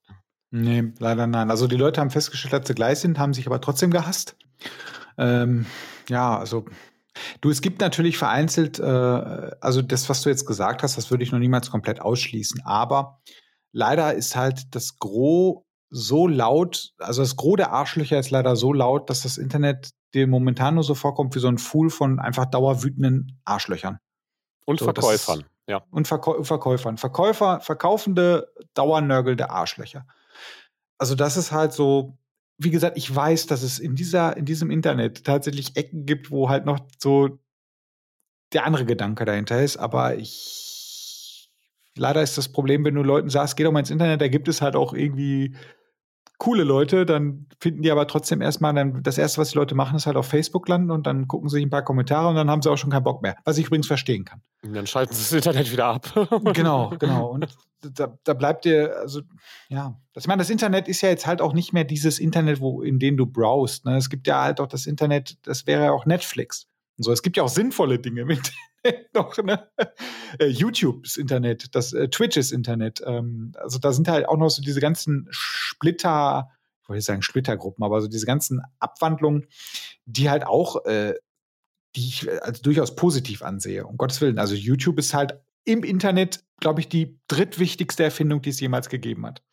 Nee, 0.52 0.92
leider 0.98 1.28
nein. 1.28 1.52
Also 1.52 1.68
die 1.68 1.76
Leute 1.76 2.02
haben 2.02 2.10
festgestellt, 2.10 2.54
dass 2.54 2.68
sie 2.68 2.74
gleich 2.74 3.00
sind, 3.00 3.20
haben 3.20 3.34
sich 3.34 3.46
aber 3.46 3.62
trotzdem 3.62 3.92
gehasst. 3.92 4.36
Ähm, 5.18 5.66
ja, 6.08 6.38
also 6.38 6.66
du, 7.42 7.50
es 7.50 7.62
gibt 7.62 7.82
natürlich 7.82 8.18
vereinzelt, 8.18 8.80
äh, 8.80 8.84
also 8.84 9.82
das, 9.82 10.10
was 10.10 10.22
du 10.22 10.30
jetzt 10.30 10.46
gesagt 10.46 10.82
hast, 10.82 10.98
das 10.98 11.12
würde 11.12 11.24
ich 11.24 11.32
noch 11.32 11.40
niemals 11.40 11.70
komplett 11.70 12.02
ausschließen. 12.02 12.62
Aber 12.66 13.20
leider 13.72 14.14
ist 14.14 14.36
halt 14.36 14.74
das 14.76 14.98
Gros 14.98 15.64
so 15.92 16.28
laut, 16.28 16.94
also 17.00 17.22
das 17.22 17.36
Gros 17.36 17.58
der 17.58 17.72
Arschlöcher 17.72 18.20
ist 18.20 18.30
leider 18.30 18.56
so 18.56 18.74
laut, 18.74 19.10
dass 19.10 19.24
das 19.24 19.38
Internet 19.38 19.90
dir 20.14 20.28
momentan 20.28 20.76
nur 20.76 20.84
so 20.84 20.96
vorkommt 20.96 21.36
wie 21.36 21.40
so 21.40 21.48
ein 21.48 21.58
Fool 21.58 21.90
von 21.90 22.20
einfach 22.20 22.46
dauerwütenden 22.46 23.40
Arschlöchern. 23.44 24.00
Und 24.66 24.80
so, 24.80 24.86
Verkäufern. 24.86 25.46
Ja. 25.70 25.84
Und 25.92 26.08
Verkäu 26.08 26.44
Verkäufern. 26.44 26.98
Verkäufer, 26.98 27.60
verkaufende, 27.62 28.52
dauernörgelnde 28.74 29.52
Arschlöcher. 29.52 30.08
Also 30.98 31.14
das 31.14 31.38
ist 31.38 31.52
halt 31.52 31.74
so, 31.74 32.18
wie 32.58 32.72
gesagt, 32.72 32.98
ich 32.98 33.16
weiß, 33.16 33.46
dass 33.46 33.62
es 33.62 33.78
in 33.78 33.96
dieser, 33.96 34.36
in 34.36 34.46
diesem 34.46 34.72
Internet 34.72 35.24
tatsächlich 35.24 35.78
Ecken 35.78 36.08
gibt, 36.08 36.32
wo 36.32 36.50
halt 36.50 36.66
noch 36.66 36.80
so 36.98 37.38
der 38.52 38.66
andere 38.66 38.86
Gedanke 38.86 39.26
dahinter 39.26 39.62
ist, 39.62 39.78
aber 39.78 40.16
ich 40.16 41.52
leider 41.96 42.24
ist 42.24 42.38
das 42.40 42.50
Problem, 42.50 42.84
wenn 42.84 42.96
du 42.96 43.04
Leuten 43.04 43.30
sagst, 43.30 43.56
geh 43.56 43.64
doch 43.64 43.72
mal 43.72 43.80
ins 43.80 43.92
Internet, 43.92 44.22
da 44.22 44.28
gibt 44.28 44.48
es 44.48 44.64
halt 44.64 44.76
auch 44.76 44.94
irgendwie 44.94 45.56
coole 46.40 46.64
Leute, 46.64 47.06
dann 47.06 47.46
finden 47.60 47.84
die 47.84 47.92
aber 47.92 48.08
trotzdem 48.08 48.42
erstmal, 48.42 48.74
dann, 48.74 49.04
das 49.04 49.18
erste, 49.18 49.40
was 49.40 49.52
die 49.52 49.58
Leute 49.58 49.76
machen, 49.76 49.96
ist 49.96 50.08
halt 50.08 50.16
auf 50.16 50.26
Facebook 50.26 50.68
landen 50.68 50.90
und 50.90 51.06
dann 51.06 51.28
gucken 51.28 51.50
sie 51.50 51.58
sich 51.58 51.66
ein 51.66 51.70
paar 51.70 51.84
Kommentare 51.84 52.30
und 52.30 52.36
dann 52.36 52.50
haben 52.50 52.62
sie 52.62 52.72
auch 52.72 52.78
schon 52.78 52.90
keinen 52.90 53.04
Bock 53.04 53.22
mehr. 53.22 53.36
Was 53.44 53.58
ich 53.58 53.68
übrigens 53.68 53.88
verstehen 53.88 54.26
kann. 54.26 54.42
Und 54.64 54.74
dann 54.74 54.88
schalten 54.88 55.14
sie 55.14 55.22
das 55.22 55.32
Internet 55.34 55.72
wieder 55.72 55.86
ab. 55.86 56.30
genau, 56.54 56.94
genau. 56.98 57.28
Und 57.28 57.48
da, 57.82 58.18
da 58.24 58.34
bleibt 58.34 58.66
dir, 58.66 58.96
also, 59.00 59.22
ja. 59.68 59.96
Ich 60.16 60.28
meine, 60.28 60.40
das 60.40 60.50
Internet 60.50 60.88
ist 60.88 61.02
ja 61.02 61.10
jetzt 61.10 61.28
halt 61.28 61.42
auch 61.42 61.54
nicht 61.54 61.74
mehr 61.74 61.84
dieses 61.84 62.20
Internet, 62.20 62.62
wo, 62.62 62.82
in 62.82 63.00
dem 63.00 63.18
du 63.18 63.26
browst. 63.26 63.86
Ne? 63.86 63.98
Es 63.98 64.10
gibt 64.10 64.26
ja 64.26 64.42
halt 64.42 64.60
auch 64.60 64.68
das 64.68 64.86
Internet, 64.86 65.38
das 65.44 65.68
wäre 65.68 65.86
ja 65.86 65.92
auch 65.92 66.06
Netflix. 66.06 66.68
Und 66.98 67.04
so. 67.04 67.12
Es 67.12 67.22
gibt 67.22 67.38
ja 67.38 67.44
auch 67.44 67.50
sinnvolle 67.50 68.00
Dinge 68.00 68.26
mit 68.26 68.52
noch, 69.14 69.38
ne? 69.38 69.70
Äh, 70.40 70.48
YouTube 70.48 71.06
ist 71.06 71.18
Internet, 71.18 71.76
das 71.76 71.94
äh, 71.94 72.10
Twitch 72.10 72.38
ist 72.38 72.52
Internet. 72.52 73.02
Ähm, 73.06 73.54
also 73.58 73.80
da 73.80 73.92
sind 73.92 74.08
halt 74.08 74.28
auch 74.28 74.38
noch 74.38 74.50
so 74.50 74.62
diese 74.62 74.80
ganzen 74.80 75.28
Splitter, 75.32 76.50
ich 76.84 76.90
wollte 76.90 77.02
sagen 77.02 77.22
Splittergruppen, 77.22 77.84
aber 77.84 78.02
so 78.02 78.08
diese 78.08 78.26
ganzen 78.26 78.62
Abwandlungen, 78.80 79.48
die 80.06 80.30
halt 80.30 80.46
auch, 80.46 80.86
äh, 80.86 81.16
die 81.96 82.08
ich 82.08 82.44
als 82.44 82.62
durchaus 82.62 82.96
positiv 82.96 83.42
ansehe, 83.42 83.86
um 83.86 83.98
Gottes 83.98 84.22
Willen. 84.22 84.40
Also 84.40 84.56
YouTube 84.56 85.00
ist 85.00 85.14
halt 85.14 85.40
im 85.66 85.84
Internet, 85.84 86.44
glaube 86.60 86.82
ich, 86.82 86.90
die 86.90 87.20
drittwichtigste 87.28 88.04
Erfindung, 88.04 88.42
die 88.42 88.50
es 88.50 88.60
jemals 88.60 88.90
gegeben 88.90 89.26
hat. 89.26 89.44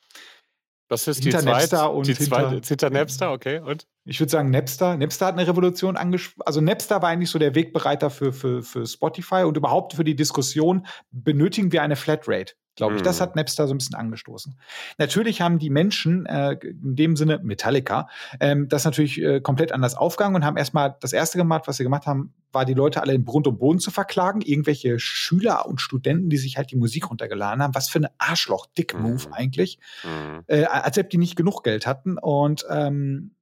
Das 0.89 1.09
ist 1.09 1.23
hinter 1.23 1.39
die 1.39 1.45
zweite, 1.45 1.59
Napster 1.59 1.93
und 1.93 2.07
die 2.07 2.15
zweite, 2.15 2.51
hinter, 2.51 2.69
hinter 2.69 2.91
Napster, 2.91 3.33
okay. 3.33 3.59
Und? 3.59 3.87
Ich 4.05 4.21
würde 4.21 4.31
sagen 4.31 4.51
Napster. 4.51 4.97
Napster 4.97 5.27
hat 5.27 5.35
eine 5.35 5.47
Revolution 5.47 5.97
angesprochen. 5.97 6.47
Also 6.47 6.61
Napster 6.61 7.03
war 7.03 7.09
eigentlich 7.09 7.31
so 7.31 7.39
der 7.41 7.55
Wegbereiter 7.57 8.09
für, 8.11 8.33
für, 8.33 8.63
für 8.63 8.87
Spotify 8.87 9.43
und 9.43 9.57
überhaupt 9.57 9.95
für 9.95 10.05
die 10.05 10.15
Diskussion, 10.15 10.87
benötigen 11.11 11.73
wir 11.73 11.83
eine 11.83 11.97
Flatrate? 11.97 12.55
Glaube 12.77 12.95
ich. 12.95 13.01
Mhm. 13.01 13.05
Das 13.05 13.21
hat 13.21 13.35
Napster 13.35 13.67
so 13.67 13.75
ein 13.75 13.79
bisschen 13.79 13.97
angestoßen. 13.97 14.57
Natürlich 14.99 15.41
haben 15.41 15.59
die 15.59 15.71
Menschen, 15.71 16.27
äh, 16.27 16.53
in 16.63 16.95
dem 16.95 17.17
Sinne 17.17 17.41
Metallica, 17.43 18.09
ähm, 18.39 18.69
das 18.69 18.85
natürlich 18.85 19.21
äh, 19.21 19.41
komplett 19.41 19.73
anders 19.73 19.95
aufgegangen 19.95 20.37
und 20.37 20.45
haben 20.45 20.57
erstmal 20.57 20.97
das 21.01 21.13
erste 21.13 21.39
gemacht, 21.39 21.65
was 21.67 21.79
sie 21.79 21.83
gemacht 21.83 22.07
haben, 22.07 22.35
war 22.53 22.65
die 22.65 22.75
Leute 22.75 23.03
alle 23.03 23.15
in 23.15 23.25
Grund 23.25 23.47
und 23.47 23.59
Boden 23.59 23.81
zu 23.81 23.91
verklagen, 23.91 24.41
irgendwelche 24.41 24.99
Schüler 24.99 25.67
und 25.67 25.81
Studenten, 25.81 26.31
die 26.31 26.37
sich 26.37 26.57
halt 26.57 26.71
die 26.71 26.77
Musik 26.77 27.11
runtergeladen 27.11 27.63
haben. 27.63 27.75
Was 27.75 27.89
für 27.89 27.99
eine 27.99 28.11
Arschloch-Dick-Move 28.19 29.27
mhm. 29.29 29.33
eigentlich. 29.33 29.79
Mhm. 30.05 30.45
Äh, 30.47 30.65
als 30.65 30.99
ob 30.99 31.11
die 31.11 31.19
nicht 31.19 31.37
genug 31.37 31.65
Geld 31.65 31.87
hatten. 31.87 32.19
Und 32.19 32.65
ähm, 32.71 33.33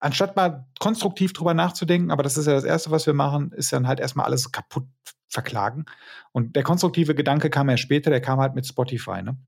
anstatt 0.00 0.36
mal 0.36 0.66
konstruktiv 0.78 1.32
drüber 1.32 1.54
nachzudenken, 1.54 2.10
aber 2.10 2.22
das 2.22 2.36
ist 2.36 2.46
ja 2.46 2.54
das 2.54 2.64
Erste, 2.64 2.90
was 2.90 3.06
wir 3.06 3.14
machen, 3.14 3.52
ist 3.52 3.72
dann 3.72 3.86
halt 3.86 4.00
erstmal 4.00 4.26
alles 4.26 4.50
kaputt 4.50 4.86
verklagen. 5.30 5.86
Und 6.32 6.56
der 6.56 6.62
konstruktive 6.62 7.14
Gedanke 7.14 7.48
kam 7.50 7.70
ja 7.70 7.76
später, 7.76 8.10
der 8.10 8.20
kam 8.20 8.40
halt 8.40 8.54
mit 8.54 8.66
Spotify, 8.66 9.22
ne? 9.22 9.38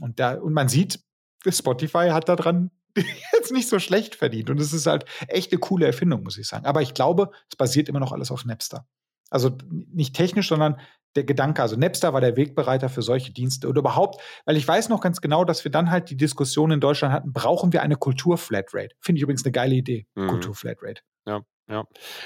Und 0.00 0.20
da, 0.20 0.34
und 0.34 0.52
man 0.52 0.68
sieht, 0.68 1.00
Spotify 1.48 2.10
hat 2.10 2.28
daran 2.28 2.70
jetzt 3.32 3.52
nicht 3.52 3.68
so 3.68 3.78
schlecht 3.78 4.14
verdient. 4.14 4.50
Und 4.50 4.60
es 4.60 4.72
ist 4.72 4.86
halt 4.86 5.04
echt 5.28 5.52
eine 5.52 5.58
coole 5.58 5.86
Erfindung, 5.86 6.22
muss 6.22 6.38
ich 6.38 6.46
sagen. 6.46 6.66
Aber 6.66 6.82
ich 6.82 6.94
glaube, 6.94 7.30
es 7.50 7.56
basiert 7.56 7.88
immer 7.88 8.00
noch 8.00 8.12
alles 8.12 8.30
auf 8.30 8.44
Napster. 8.44 8.86
Also 9.30 9.56
nicht 9.68 10.14
technisch, 10.14 10.48
sondern 10.48 10.80
der 11.16 11.24
Gedanke. 11.24 11.62
Also 11.62 11.76
Napster 11.76 12.12
war 12.12 12.20
der 12.20 12.36
Wegbereiter 12.36 12.88
für 12.88 13.02
solche 13.02 13.32
Dienste 13.32 13.68
oder 13.68 13.80
überhaupt, 13.80 14.20
weil 14.44 14.56
ich 14.56 14.66
weiß 14.66 14.88
noch 14.88 15.00
ganz 15.00 15.20
genau, 15.20 15.44
dass 15.44 15.64
wir 15.64 15.70
dann 15.70 15.90
halt 15.90 16.10
die 16.10 16.16
Diskussion 16.16 16.70
in 16.70 16.80
Deutschland 16.80 17.14
hatten, 17.14 17.32
brauchen 17.32 17.72
wir 17.72 17.82
eine 17.82 17.96
Kultur-Flatrate? 17.96 18.94
Finde 19.00 19.18
ich 19.18 19.22
übrigens 19.22 19.44
eine 19.44 19.52
geile 19.52 19.74
Idee, 19.74 20.06
mhm. 20.14 20.28
Kultur-Flatrate. 20.28 21.02
Ja. 21.26 21.42
Ja. 21.70 21.84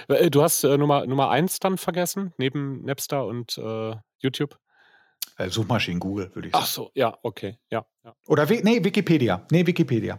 Äh, 0.09 0.31
du 0.31 0.43
hast 0.43 0.65
äh, 0.65 0.79
Nummer, 0.79 1.07
Nummer 1.07 1.31
eins 1.31 1.61
dann 1.61 1.79
vergessen, 1.79 2.33
neben 2.39 2.85
Napster 2.85 3.27
und 3.27 3.59
äh, 3.59 3.95
YouTube? 4.19 4.59
Äh, 5.37 5.51
Suchmaschinen 5.51 6.01
Google, 6.01 6.31
würde 6.35 6.49
ich 6.49 6.53
sagen. 6.53 6.65
Ach 6.65 6.69
so, 6.69 6.91
ja, 6.95 7.19
okay, 7.23 7.59
ja. 7.71 7.85
ja. 8.05 8.15
Oder, 8.27 8.47
nee, 8.47 8.83
Wikipedia. 8.83 9.47
Nee, 9.51 9.67
Wikipedia. 9.67 10.19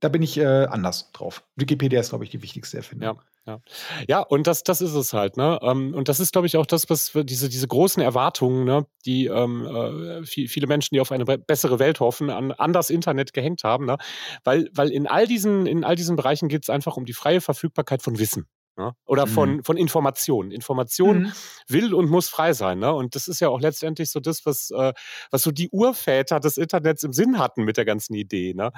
Da 0.00 0.08
bin 0.08 0.22
ich 0.22 0.38
äh, 0.38 0.44
anders 0.44 1.10
drauf. 1.12 1.42
Wikipedia 1.56 1.98
ist, 1.98 2.10
glaube 2.10 2.24
ich, 2.24 2.30
die 2.30 2.42
wichtigste 2.42 2.76
Erfindung. 2.76 3.16
Ja. 3.16 3.22
Ja, 3.48 3.60
ja 4.06 4.20
und 4.20 4.46
das, 4.46 4.62
das 4.62 4.80
ist 4.80 4.94
es 4.94 5.12
halt, 5.12 5.36
ne? 5.36 5.58
Ähm, 5.62 5.94
und 5.94 6.08
das 6.08 6.20
ist, 6.20 6.32
glaube 6.32 6.46
ich, 6.46 6.56
auch 6.56 6.66
das, 6.66 6.90
was 6.90 7.12
diese, 7.14 7.48
diese 7.48 7.66
großen 7.66 8.02
Erwartungen, 8.02 8.64
ne, 8.64 8.86
die 9.06 9.26
ähm, 9.26 9.66
äh, 9.66 10.24
viele 10.24 10.66
Menschen, 10.66 10.94
die 10.94 11.00
auf 11.00 11.10
eine 11.10 11.24
bessere 11.24 11.78
Welt 11.78 12.00
hoffen, 12.00 12.30
an, 12.30 12.52
an 12.52 12.72
das 12.72 12.90
Internet 12.90 13.32
gehängt 13.32 13.64
haben, 13.64 13.86
ne? 13.86 13.96
Weil, 14.44 14.68
weil 14.74 14.90
in 14.90 15.06
all 15.06 15.26
diesen, 15.26 15.66
in 15.66 15.82
all 15.82 15.96
diesen 15.96 16.16
Bereichen 16.16 16.48
geht 16.48 16.64
es 16.64 16.70
einfach 16.70 16.96
um 16.96 17.06
die 17.06 17.14
freie 17.14 17.40
Verfügbarkeit 17.40 18.02
von 18.02 18.18
Wissen. 18.18 18.46
Ne? 18.78 18.92
Oder 19.06 19.26
von, 19.26 19.56
mhm. 19.56 19.64
von 19.64 19.76
Informationen. 19.76 20.52
Information 20.52 21.22
mhm. 21.22 21.32
will 21.66 21.94
und 21.94 22.08
muss 22.08 22.28
frei 22.28 22.52
sein. 22.52 22.78
Ne? 22.78 22.94
Und 22.94 23.16
das 23.16 23.26
ist 23.26 23.40
ja 23.40 23.48
auch 23.48 23.60
letztendlich 23.60 24.10
so 24.10 24.20
das, 24.20 24.46
was, 24.46 24.70
äh, 24.70 24.92
was 25.32 25.42
so 25.42 25.50
die 25.50 25.68
Urväter 25.70 26.38
des 26.38 26.56
Internets 26.56 27.02
im 27.02 27.12
Sinn 27.12 27.38
hatten 27.38 27.64
mit 27.64 27.76
der 27.76 27.84
ganzen 27.84 28.14
Idee. 28.14 28.54
Ne? 28.54 28.70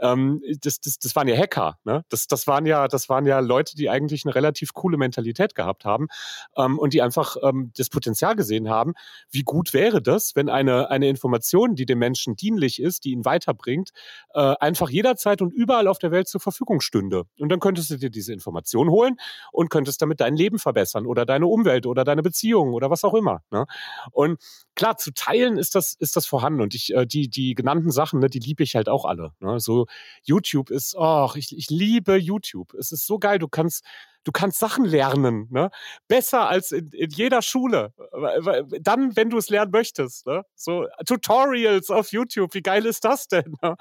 Ähm, 0.00 0.42
das, 0.60 0.80
das, 0.80 0.98
das 0.98 1.14
waren 1.14 1.28
ja 1.28 1.36
Hacker. 1.36 1.78
Ne? 1.84 2.04
Das, 2.08 2.26
das, 2.26 2.48
waren 2.48 2.66
ja, 2.66 2.88
das 2.88 3.08
waren 3.08 3.26
ja 3.26 3.38
Leute, 3.38 3.76
die 3.76 3.88
eigentlich 3.88 4.24
eine 4.24 4.34
relativ 4.34 4.74
coole 4.74 4.96
Mentalität 4.96 5.54
gehabt 5.54 5.84
haben 5.84 6.08
ähm, 6.56 6.76
und 6.80 6.92
die 6.92 7.00
einfach 7.00 7.36
ähm, 7.42 7.70
das 7.76 7.90
Potenzial 7.90 8.34
gesehen 8.34 8.68
haben, 8.68 8.94
wie 9.30 9.44
gut 9.44 9.72
wäre 9.72 10.02
das, 10.02 10.34
wenn 10.34 10.48
eine, 10.48 10.90
eine 10.90 11.08
Information, 11.08 11.76
die 11.76 11.86
dem 11.86 12.00
Menschen 12.00 12.34
dienlich 12.34 12.82
ist, 12.82 13.04
die 13.04 13.12
ihn 13.12 13.24
weiterbringt, 13.24 13.90
äh, 14.34 14.54
einfach 14.58 14.90
jederzeit 14.90 15.42
und 15.42 15.52
überall 15.52 15.86
auf 15.86 16.00
der 16.00 16.10
Welt 16.10 16.26
zur 16.26 16.40
Verfügung 16.40 16.80
stünde. 16.80 17.22
Und 17.38 17.50
dann 17.50 17.60
könntest 17.60 17.90
du 17.90 17.98
dir 17.98 18.10
diese 18.10 18.32
Information 18.32 18.90
holen 18.90 19.16
und 19.52 19.70
könntest 19.70 20.02
damit 20.02 20.20
dein 20.20 20.36
Leben 20.36 20.58
verbessern 20.58 21.06
oder 21.06 21.26
deine 21.26 21.46
Umwelt 21.46 21.86
oder 21.86 22.04
deine 22.04 22.22
Beziehungen 22.22 22.74
oder 22.74 22.90
was 22.90 23.04
auch 23.04 23.14
immer. 23.14 23.42
Ne? 23.50 23.66
Und 24.10 24.40
klar, 24.74 24.96
zu 24.96 25.12
teilen 25.12 25.56
ist 25.58 25.74
das, 25.74 25.94
ist 25.94 26.16
das 26.16 26.26
vorhanden. 26.26 26.60
Und 26.60 26.74
ich, 26.74 26.94
äh, 26.94 27.06
die, 27.06 27.28
die 27.28 27.54
genannten 27.54 27.90
Sachen, 27.90 28.20
ne, 28.20 28.28
die 28.28 28.40
liebe 28.40 28.62
ich 28.62 28.76
halt 28.76 28.88
auch 28.88 29.04
alle. 29.04 29.32
Ne? 29.40 29.60
So 29.60 29.86
YouTube 30.22 30.70
ist, 30.70 30.94
oh, 30.96 31.30
ich, 31.34 31.56
ich 31.56 31.70
liebe 31.70 32.16
YouTube. 32.16 32.74
Es 32.74 32.92
ist 32.92 33.06
so 33.06 33.18
geil, 33.18 33.38
du 33.38 33.48
kannst 33.48 33.84
du 34.24 34.32
kannst 34.32 34.58
Sachen 34.58 34.84
lernen, 34.84 35.48
ne? 35.50 35.70
Besser 36.08 36.48
als 36.48 36.72
in, 36.72 36.90
in 36.92 37.10
jeder 37.10 37.42
Schule. 37.42 37.92
Dann, 38.80 39.14
wenn 39.16 39.30
du 39.30 39.36
es 39.36 39.50
lernen 39.50 39.70
möchtest, 39.70 40.26
ne? 40.26 40.42
So 40.54 40.86
Tutorials 41.06 41.90
auf 41.90 42.10
YouTube, 42.10 42.54
wie 42.54 42.62
geil 42.62 42.86
ist 42.86 43.04
das 43.04 43.28
denn? 43.28 43.54
Ne? 43.62 43.76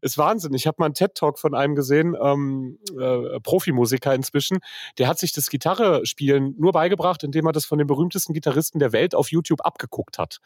Ist 0.00 0.18
Wahnsinn. 0.18 0.54
Ich 0.54 0.66
habe 0.66 0.76
mal 0.78 0.86
einen 0.86 0.94
TED-Talk 0.94 1.38
von 1.38 1.54
einem 1.54 1.74
gesehen, 1.74 2.16
ähm, 2.20 2.78
äh, 2.98 3.40
Profimusiker 3.40 4.14
inzwischen, 4.14 4.58
der 4.98 5.08
hat 5.08 5.18
sich 5.18 5.32
das 5.32 5.48
Gitarrespielen 5.50 6.54
nur 6.58 6.72
beigebracht, 6.72 7.22
indem 7.22 7.46
er 7.46 7.52
das 7.52 7.64
von 7.64 7.78
den 7.78 7.86
berühmtesten 7.86 8.32
Gitarristen 8.32 8.78
der 8.78 8.92
Welt 8.92 9.14
auf 9.14 9.30
YouTube 9.30 9.60
abgeguckt 9.64 10.18
hat. 10.18 10.38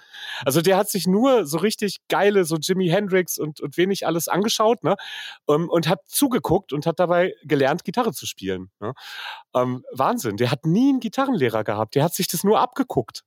Also 0.45 0.61
der 0.61 0.77
hat 0.77 0.89
sich 0.91 1.07
nur 1.07 1.47
so 1.47 1.59
richtig 1.59 1.99
geile, 2.09 2.45
so 2.45 2.57
Jimi 2.57 2.89
Hendrix 2.89 3.39
und, 3.39 3.61
und 3.61 3.77
wenig 3.77 4.07
alles 4.07 4.29
angeschaut 4.29 4.83
ne? 4.83 4.97
Ähm, 5.49 5.69
und 5.69 5.89
hat 5.89 6.01
zugeguckt 6.07 6.73
und 6.73 6.87
hat 6.87 6.99
dabei 6.99 7.35
gelernt, 7.45 7.85
Gitarre 7.85 8.13
zu 8.13 8.27
spielen. 8.27 8.71
Ne? 8.81 8.93
Ähm, 9.55 9.85
Wahnsinn. 9.93 10.37
Der 10.37 10.51
hat 10.51 10.67
nie 10.67 10.91
einen 10.91 11.01
Gitarrenlehrer 11.01 11.65
gehabt. 11.65 11.95
Der 11.95 12.05
hat 12.05 12.15
sich 12.15 12.27
das 12.27 12.45
nur 12.45 12.61
abgeguckt. 12.61 13.23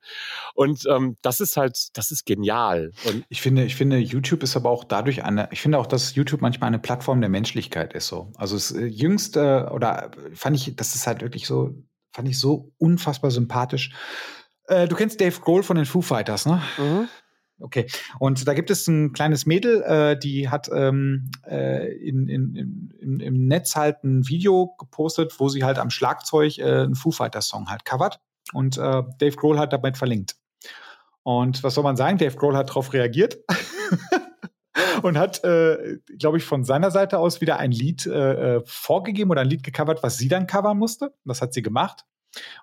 Und 0.54 0.86
ähm, 0.90 1.18
das 1.22 1.40
ist 1.40 1.58
halt, 1.58 1.98
das 1.98 2.12
ist 2.12 2.26
genial. 2.26 2.92
Und 3.06 3.26
ich 3.30 3.42
finde, 3.42 3.64
ich 3.64 3.76
finde, 3.76 3.98
YouTube 3.98 4.44
ist 4.44 4.56
aber 4.56 4.70
auch 4.70 4.84
dadurch 4.84 5.24
eine, 5.24 5.50
ich 5.52 5.62
finde 5.62 5.80
auch, 5.80 5.88
dass 5.88 6.16
YouTube 6.18 6.42
manchmal 6.42 6.68
eine 6.68 6.80
Plattform 6.80 7.22
der 7.22 7.30
Menschlichkeit 7.30 7.94
ist 7.94 8.08
so. 8.08 8.32
Also 8.36 8.56
das 8.56 8.72
äh, 8.72 8.86
jüngste 8.86 9.70
oder 9.72 10.12
fand 10.34 10.56
ich, 10.56 10.76
das 10.76 10.96
ist 10.96 11.08
halt 11.08 11.22
wirklich 11.22 11.48
so, 11.48 11.76
fand 12.12 12.28
ich 12.28 12.40
so 12.40 12.74
unfassbar 12.78 13.32
sympathisch. 13.32 13.92
Äh, 14.68 14.88
du 14.88 14.96
kennst 14.96 15.22
Dave 15.22 15.40
Grohl 15.40 15.64
von 15.64 15.78
den 15.78 15.86
Foo 15.86 16.02
Fighters, 16.02 16.46
ne? 16.46 16.62
Mhm. 16.78 17.08
Okay. 17.60 17.88
Und 18.20 18.48
da 18.48 18.54
gibt 18.54 18.70
es 18.70 18.88
ein 18.88 19.14
kleines 19.14 19.46
Mädel, 19.46 19.82
äh, 19.82 20.20
die 20.20 20.50
hat 20.50 20.70
ähm, 20.72 21.32
äh, 21.48 21.92
in, 21.98 22.28
in, 22.28 22.92
in, 23.00 23.20
im 23.20 23.48
Netz 23.48 23.76
halt 23.76 24.04
ein 24.04 24.28
Video 24.28 24.76
gepostet, 24.78 25.34
wo 25.40 25.50
sie 25.50 25.64
halt 25.64 25.80
am 25.80 25.90
Schlagzeug 25.90 26.60
äh, 26.60 26.64
einen 26.64 26.96
Foo 26.96 27.12
Fighters 27.12 27.48
Song 27.48 27.70
halt 27.70 27.86
covert. 27.86 28.20
Und 28.54 28.78
äh, 28.78 29.04
Dave 29.20 29.36
Grohl 29.36 29.58
hat 29.60 29.74
damit 29.74 29.98
verlinkt. 29.98 30.36
Und 31.24 31.64
was 31.64 31.74
soll 31.74 31.84
man 31.84 31.98
sagen? 31.98 32.18
Dave 32.18 32.38
Grohl 32.38 32.56
hat 32.56 32.70
darauf 32.70 32.94
reagiert. 32.94 33.38
und 35.02 35.18
hat, 35.18 35.44
äh, 35.44 35.98
glaube 36.18 36.38
ich, 36.38 36.44
von 36.44 36.64
seiner 36.64 36.92
Seite 36.92 37.20
aus 37.20 37.42
wieder 37.42 37.58
ein 37.58 37.72
Lied 37.72 38.06
äh, 38.06 38.58
äh, 38.58 38.62
vorgegeben 38.66 39.32
oder 39.32 39.42
ein 39.42 39.50
Lied 39.50 39.64
gecovert, 39.64 40.04
was 40.04 40.18
sie 40.18 40.28
dann 40.28 40.48
covern 40.48 40.78
musste. 40.78 41.14
Das 41.26 41.42
hat 41.42 41.54
sie 41.54 41.62
gemacht. 41.62 42.06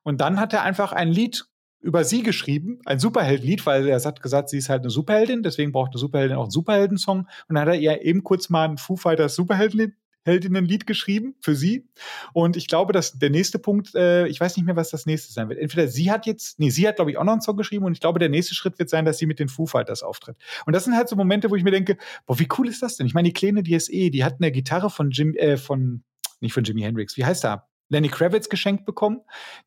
Und 0.02 0.20
dann 0.20 0.38
hat 0.38 0.52
er 0.52 0.62
einfach 0.62 0.92
ein 0.92 1.08
Lied 1.08 1.46
über 1.80 2.02
sie 2.02 2.22
geschrieben, 2.22 2.80
ein 2.86 2.98
Superheldenlied, 2.98 3.66
weil 3.66 3.86
er 3.86 4.02
hat 4.02 4.22
gesagt, 4.22 4.48
sie 4.48 4.56
ist 4.56 4.70
halt 4.70 4.80
eine 4.80 4.90
Superheldin, 4.90 5.42
deswegen 5.42 5.70
braucht 5.70 5.92
eine 5.92 5.98
Superheldin 5.98 6.36
auch 6.36 6.44
einen 6.44 6.50
Superheldensong. 6.50 7.20
Und 7.48 7.54
dann 7.54 7.60
hat 7.60 7.68
er 7.68 7.78
ihr 7.78 8.02
eben 8.02 8.24
kurz 8.24 8.48
mal 8.48 8.68
ein 8.68 8.78
Foo 8.78 8.96
Fighters 8.96 9.34
Superheldenlied 9.34 9.92
Heldinnenlied 10.24 10.86
geschrieben 10.86 11.34
für 11.40 11.54
sie. 11.54 11.86
Und 12.32 12.56
ich 12.56 12.66
glaube, 12.66 12.92
dass 12.92 13.18
der 13.18 13.30
nächste 13.30 13.58
Punkt, 13.58 13.94
äh, 13.94 14.26
ich 14.26 14.40
weiß 14.40 14.56
nicht 14.56 14.66
mehr, 14.66 14.76
was 14.76 14.90
das 14.90 15.06
nächste 15.06 15.32
sein 15.32 15.48
wird. 15.48 15.58
Entweder 15.58 15.88
sie 15.88 16.10
hat 16.10 16.26
jetzt, 16.26 16.58
nee, 16.58 16.70
sie 16.70 16.88
hat, 16.88 16.96
glaube 16.96 17.10
ich, 17.10 17.18
auch 17.18 17.24
noch 17.24 17.32
einen 17.32 17.42
Song 17.42 17.56
geschrieben 17.56 17.84
und 17.84 17.92
ich 17.92 18.00
glaube, 18.00 18.18
der 18.18 18.28
nächste 18.28 18.54
Schritt 18.54 18.78
wird 18.78 18.90
sein, 18.90 19.04
dass 19.04 19.18
sie 19.18 19.26
mit 19.26 19.38
den 19.38 19.48
Foo 19.48 19.66
Fighters 19.66 20.02
auftritt. 20.02 20.36
Und 20.66 20.74
das 20.74 20.84
sind 20.84 20.96
halt 20.96 21.08
so 21.08 21.16
Momente, 21.16 21.50
wo 21.50 21.56
ich 21.56 21.64
mir 21.64 21.70
denke, 21.70 21.96
boah, 22.26 22.38
wie 22.38 22.48
cool 22.58 22.68
ist 22.68 22.82
das 22.82 22.96
denn? 22.96 23.06
Ich 23.06 23.14
meine, 23.14 23.28
die 23.28 23.34
Kleine, 23.34 23.60
eh, 23.60 24.10
die 24.10 24.24
hat 24.24 24.36
eine 24.40 24.50
Gitarre 24.50 24.90
von 24.90 25.10
Jim, 25.10 25.34
äh, 25.34 25.56
von, 25.56 26.04
nicht 26.40 26.54
von 26.54 26.64
Jimi 26.64 26.82
Hendrix, 26.82 27.16
wie 27.16 27.24
heißt 27.24 27.44
er? 27.44 27.68
Lenny 27.88 28.08
Kravitz 28.08 28.48
geschenkt 28.48 28.84
bekommen. 28.84 29.20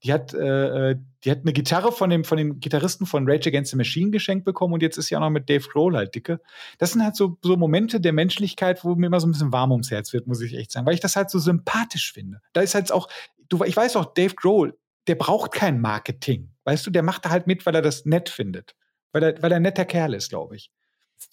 Die 0.04 0.12
hat, 0.12 0.34
äh, 0.34 0.92
äh, 0.92 0.96
die 1.24 1.32
hat 1.32 1.40
eine 1.42 1.54
Gitarre 1.54 1.92
von 1.92 2.10
dem, 2.10 2.24
von 2.24 2.38
dem 2.38 2.60
Gitarristen 2.60 3.06
von 3.06 3.30
Rage 3.30 3.50
Against 3.50 3.72
the 3.72 3.78
Machine 3.78 4.12
geschenkt 4.12 4.46
bekommen 4.46 4.74
und 4.74 4.82
jetzt 4.82 4.98
ist 4.98 5.08
sie 5.08 5.16
auch 5.16 5.22
noch 5.22 5.30
mit 5.30 5.50
Dave 5.50 5.68
Grohl 5.68 5.96
halt 5.96 6.16
dicke. 6.16 6.40
Das 6.78 6.92
sind 6.92 7.04
halt 7.04 7.16
so, 7.16 7.38
so 7.42 7.56
Momente 7.58 8.00
der 8.02 8.14
Menschlichkeit, 8.14 8.84
wo 8.84 8.96
mir 8.96 9.08
immer 9.08 9.20
so 9.20 9.28
ein 9.28 9.32
bisschen 9.32 9.54
warm 9.54 9.72
ums 9.72 9.92
Herz 9.92 10.14
wird, 10.14 10.28
muss 10.28 10.42
ich 10.42 10.56
echt 10.56 10.72
sagen, 10.72 10.86
weil 10.86 10.94
ich 10.94 11.00
das 11.00 11.16
halt 11.16 11.30
so 11.30 11.40
sympathisch 11.40 12.12
finde. 12.12 12.42
Da 12.54 12.62
ist 12.62 12.76
halt 12.76 12.92
auch, 12.92 13.08
du, 13.50 13.64
ich 13.64 13.76
weiß 13.76 13.96
auch, 13.96 14.14
Dave 14.14 14.36
Grohl, 14.36 14.78
der 15.08 15.16
braucht 15.16 15.52
kein 15.52 15.80
Marketing. 15.80 16.52
Weißt 16.66 16.86
du, 16.86 16.92
der 16.92 17.04
macht 17.04 17.26
da 17.26 17.30
halt 17.30 17.48
mit, 17.48 17.66
weil 17.66 17.76
er 17.76 17.82
das 17.82 18.06
nett 18.06 18.30
findet. 18.30 18.76
Weil 19.14 19.24
er, 19.24 19.42
weil 19.42 19.52
er 19.52 19.58
ein 19.58 19.62
netter 19.62 19.86
Kerl 19.86 20.14
ist, 20.14 20.30
glaube 20.30 20.56
ich. 20.56 20.72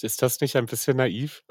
Ist 0.02 0.22
das 0.22 0.40
nicht 0.40 0.56
ein 0.56 0.66
bisschen 0.66 0.96
naiv? 0.96 1.42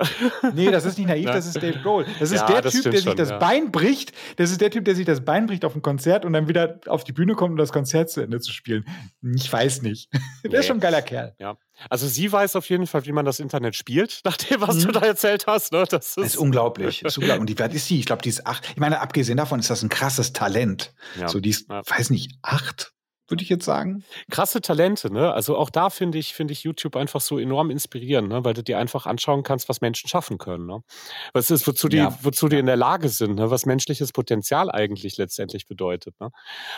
Nee, 0.54 0.70
das 0.70 0.86
ist 0.86 0.98
nicht 0.98 1.08
naiv, 1.08 1.26
das 1.26 1.48
ist 1.48 1.58
Dave 1.58 1.80
Grohl. 1.80 2.06
Das 2.20 2.32
ist 2.32 2.42
ja, 2.42 2.48
der 2.48 2.62
das 2.62 2.74
Typ, 2.74 2.84
der 2.84 2.92
sich 2.94 3.04
schon, 3.04 3.16
das 3.16 3.30
ja. 3.30 3.38
Bein 3.38 3.72
bricht. 3.72 4.12
Das 4.38 4.52
ist 4.52 4.62
der 4.62 4.70
Typ, 4.70 4.86
der 4.86 4.96
sich 4.96 5.06
das 5.06 5.24
Bein 5.24 5.48
bricht 5.48 5.66
auf 5.66 5.76
ein 5.76 5.82
Konzert 5.82 6.26
und 6.26 6.34
dann 6.34 6.48
wieder 6.48 6.80
auf 6.88 7.04
die 7.04 7.14
Bühne 7.14 7.36
kommt, 7.36 7.52
um 7.52 7.58
das 7.58 7.72
Konzert 7.72 8.10
zu 8.10 8.22
Ende 8.22 8.40
zu 8.40 8.52
spielen. 8.52 8.86
Ich 9.36 9.52
weiß 9.52 9.82
nicht. 9.82 10.10
Nee. 10.44 10.50
Der 10.50 10.60
ist 10.60 10.68
schon 10.68 10.78
ein 10.78 10.82
geiler 10.82 11.02
Kerl. 11.02 11.36
Ja. 11.40 11.58
Also 11.90 12.08
sie 12.08 12.32
weiß 12.32 12.56
auf 12.56 12.70
jeden 12.70 12.86
Fall, 12.86 13.06
wie 13.06 13.12
man 13.12 13.26
das 13.26 13.40
Internet 13.40 13.76
spielt, 13.76 14.22
nach 14.26 14.38
dem, 14.38 14.62
was 14.62 14.78
mhm. 14.78 14.88
du 14.88 14.92
da 14.92 15.02
erzählt 15.02 15.48
hast. 15.48 15.72
Ne? 15.72 15.86
Das 15.90 16.10
ist, 16.10 16.18
das 16.18 16.26
ist 16.28 16.38
unglaublich. 16.38 17.02
Das 17.02 17.14
ist 17.14 17.18
unglaublich. 17.18 17.42
Und 17.42 17.50
wie 17.50 17.60
weit 17.60 17.74
ist 17.74 17.88
sie? 17.88 18.00
Ich 18.00 18.06
glaube, 18.06 18.22
die 18.22 18.30
ist 18.30 18.46
acht. 18.46 18.70
Ich 18.70 18.78
meine, 18.78 19.00
abgesehen 19.02 19.38
davon 19.38 19.60
ist 19.60 19.70
das 19.70 19.82
ein 19.82 19.90
krasses 19.90 20.34
Talent. 20.34 20.94
Ja. 21.20 21.28
So, 21.28 21.40
die 21.40 21.50
ist, 21.50 21.70
weiß 21.70 22.10
nicht, 22.10 22.38
acht 22.42 22.94
würde 23.28 23.44
ich 23.44 23.50
jetzt 23.50 23.66
sagen. 23.66 24.04
Krasse 24.30 24.62
Talente, 24.62 25.12
ne? 25.12 25.34
Also 25.34 25.58
auch 25.58 25.70
da 25.70 25.90
finde 25.90 26.18
ich, 26.18 26.34
finde 26.34 26.52
ich 26.52 26.64
YouTube 26.64 26.96
einfach 26.96 27.22
so 27.22 27.40
enorm 27.40 27.70
inspirierend, 27.70 28.30
ne? 28.30 28.44
Weil 28.44 28.54
du 28.54 28.64
dir 28.64 28.78
einfach 28.78 29.06
anschauen 29.06 29.44
kannst, 29.44 29.70
was 29.70 29.82
Menschen 29.82 30.10
schaffen 30.10 30.38
können, 30.38 30.66
ne? 30.66 30.84
Was 31.34 31.50
ist, 31.50 31.68
wozu 31.68 31.88
die, 31.88 31.98
ja. 31.98 32.18
wozu 32.22 32.48
die 32.48 32.58
in 32.58 32.66
der 32.66 32.76
Lage 32.76 33.10
sind, 33.10 33.36
ne? 33.36 33.50
was 33.50 33.66
menschliches 33.66 34.12
Potenzial 34.12 34.70
eigentlich 34.70 35.18
letztendlich 35.18 35.68
bedeutet. 35.68 36.20
Ne? 36.20 36.30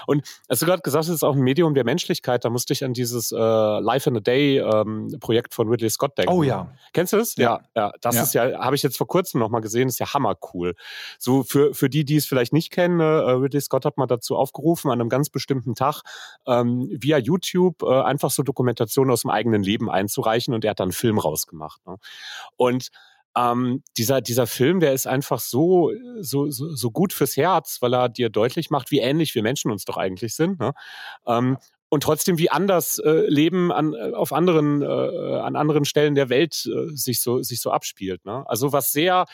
Und 0.07 0.23
als 0.47 0.59
du 0.59 0.65
gerade 0.65 0.81
gesagt 0.81 1.03
hast, 1.03 1.09
es 1.09 1.15
ist 1.15 1.23
auch 1.23 1.35
ein 1.35 1.41
Medium 1.41 1.73
der 1.73 1.83
Menschlichkeit, 1.83 2.45
da 2.45 2.49
musste 2.49 2.73
ich 2.73 2.83
an 2.83 2.93
dieses 2.93 3.31
äh, 3.31 3.37
Life 3.37 4.09
in 4.09 4.17
a 4.17 4.19
Day 4.19 4.59
ähm, 4.59 5.15
Projekt 5.19 5.53
von 5.53 5.67
Ridley 5.67 5.89
Scott 5.89 6.17
denken. 6.17 6.31
Oh 6.31 6.43
ja. 6.43 6.71
Kennst 6.93 7.13
du 7.13 7.17
das? 7.17 7.35
Ja, 7.35 7.61
ja. 7.75 7.87
ja 7.87 7.91
das 8.01 8.15
ja. 8.15 8.23
ist 8.23 8.33
ja, 8.33 8.59
habe 8.59 8.75
ich 8.75 8.83
jetzt 8.83 8.97
vor 8.97 9.07
kurzem 9.07 9.39
nochmal 9.39 9.61
gesehen, 9.61 9.87
ist 9.87 9.99
ja 9.99 10.13
hammercool. 10.13 10.75
So 11.19 11.43
für, 11.43 11.73
für 11.73 11.89
die, 11.89 12.05
die 12.05 12.17
es 12.17 12.25
vielleicht 12.25 12.53
nicht 12.53 12.71
kennen, 12.71 12.99
äh, 12.99 13.03
Ridley 13.03 13.61
Scott 13.61 13.85
hat 13.85 13.97
mal 13.97 14.07
dazu 14.07 14.35
aufgerufen, 14.35 14.91
an 14.91 14.99
einem 14.99 15.09
ganz 15.09 15.29
bestimmten 15.29 15.75
Tag 15.75 16.03
ähm, 16.47 16.87
via 16.91 17.17
YouTube 17.17 17.83
äh, 17.83 18.01
einfach 18.01 18.31
so 18.31 18.43
Dokumentationen 18.43 19.11
aus 19.11 19.21
dem 19.21 19.31
eigenen 19.31 19.63
Leben 19.63 19.89
einzureichen 19.89 20.53
und 20.53 20.63
er 20.65 20.71
hat 20.71 20.79
dann 20.79 20.85
einen 20.85 20.93
Film 20.93 21.17
rausgemacht. 21.17 21.85
Ne? 21.85 21.97
Und 22.57 22.89
ähm, 23.37 23.83
dieser, 23.97 24.21
dieser 24.21 24.47
Film, 24.47 24.79
der 24.79 24.93
ist 24.93 25.07
einfach 25.07 25.39
so, 25.39 25.91
so, 26.21 26.49
so, 26.49 26.73
so 26.73 26.91
gut 26.91 27.11
fürs 27.11 27.35
Herz, 27.35 27.77
weil 27.81 27.93
er 27.93 28.09
dir 28.09 28.29
deutlich 28.29 28.69
macht, 28.69 28.91
wie 28.91 28.99
ähnlich 28.99 29.35
wir 29.35 29.43
Menschen 29.43 29.71
uns 29.71 29.83
doch 29.85 29.97
eigentlich 29.97 30.35
sind. 30.35 30.59
Ne? 30.59 30.73
Ähm, 31.27 31.57
und 31.89 32.03
trotzdem 32.03 32.37
wie 32.37 32.49
anders 32.49 32.97
äh, 32.99 33.27
Leben 33.27 33.71
an, 33.71 33.93
äh, 33.93 34.13
auf 34.13 34.33
anderen, 34.33 34.81
äh, 34.81 34.85
an 34.85 35.55
anderen 35.55 35.85
Stellen 35.85 36.15
der 36.15 36.29
Welt 36.29 36.65
äh, 36.65 36.95
sich, 36.95 37.21
so, 37.21 37.41
sich 37.41 37.61
so 37.61 37.71
abspielt. 37.71 38.25
Ne? 38.25 38.43
Also 38.47 38.71
was 38.71 38.91
sehr 38.91 39.25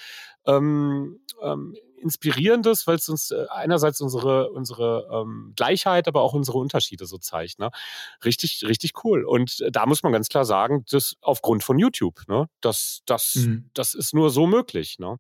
ähm, 0.45 1.20
ähm, 1.41 1.76
Inspirierendes, 2.02 2.88
weil 2.88 2.95
es 2.95 3.08
uns 3.10 3.32
äh, 3.32 3.45
einerseits 3.49 4.02
unsere, 4.02 4.49
unsere 4.52 5.08
ähm, 5.12 5.54
Gleichheit, 5.56 6.08
aber 6.08 6.22
auch 6.22 6.34
unsere 6.34 6.58
Unterschiede 6.58 7.06
so 7.06 7.18
zeigt. 7.18 7.60
Ne? 7.60 7.70
Richtig, 8.26 8.64
richtig 8.64 9.04
cool. 9.04 9.24
Und 9.24 9.62
äh, 9.62 9.72
da 9.72 9.86
muss 9.86 10.04
man 10.04 10.12
ganz 10.12 10.30
klar 10.30 10.45
sagen, 10.45 10.84
das 10.89 11.16
aufgrund 11.22 11.64
von 11.64 11.80
YouTube. 11.80 12.28
Ne? 12.28 12.47
Das, 12.62 13.02
das, 13.06 13.36
mhm. 13.36 13.70
das 13.74 13.93
ist 13.93 14.14
nur 14.14 14.30
so 14.30 14.47
möglich. 14.47 14.97
Ne? 14.99 15.18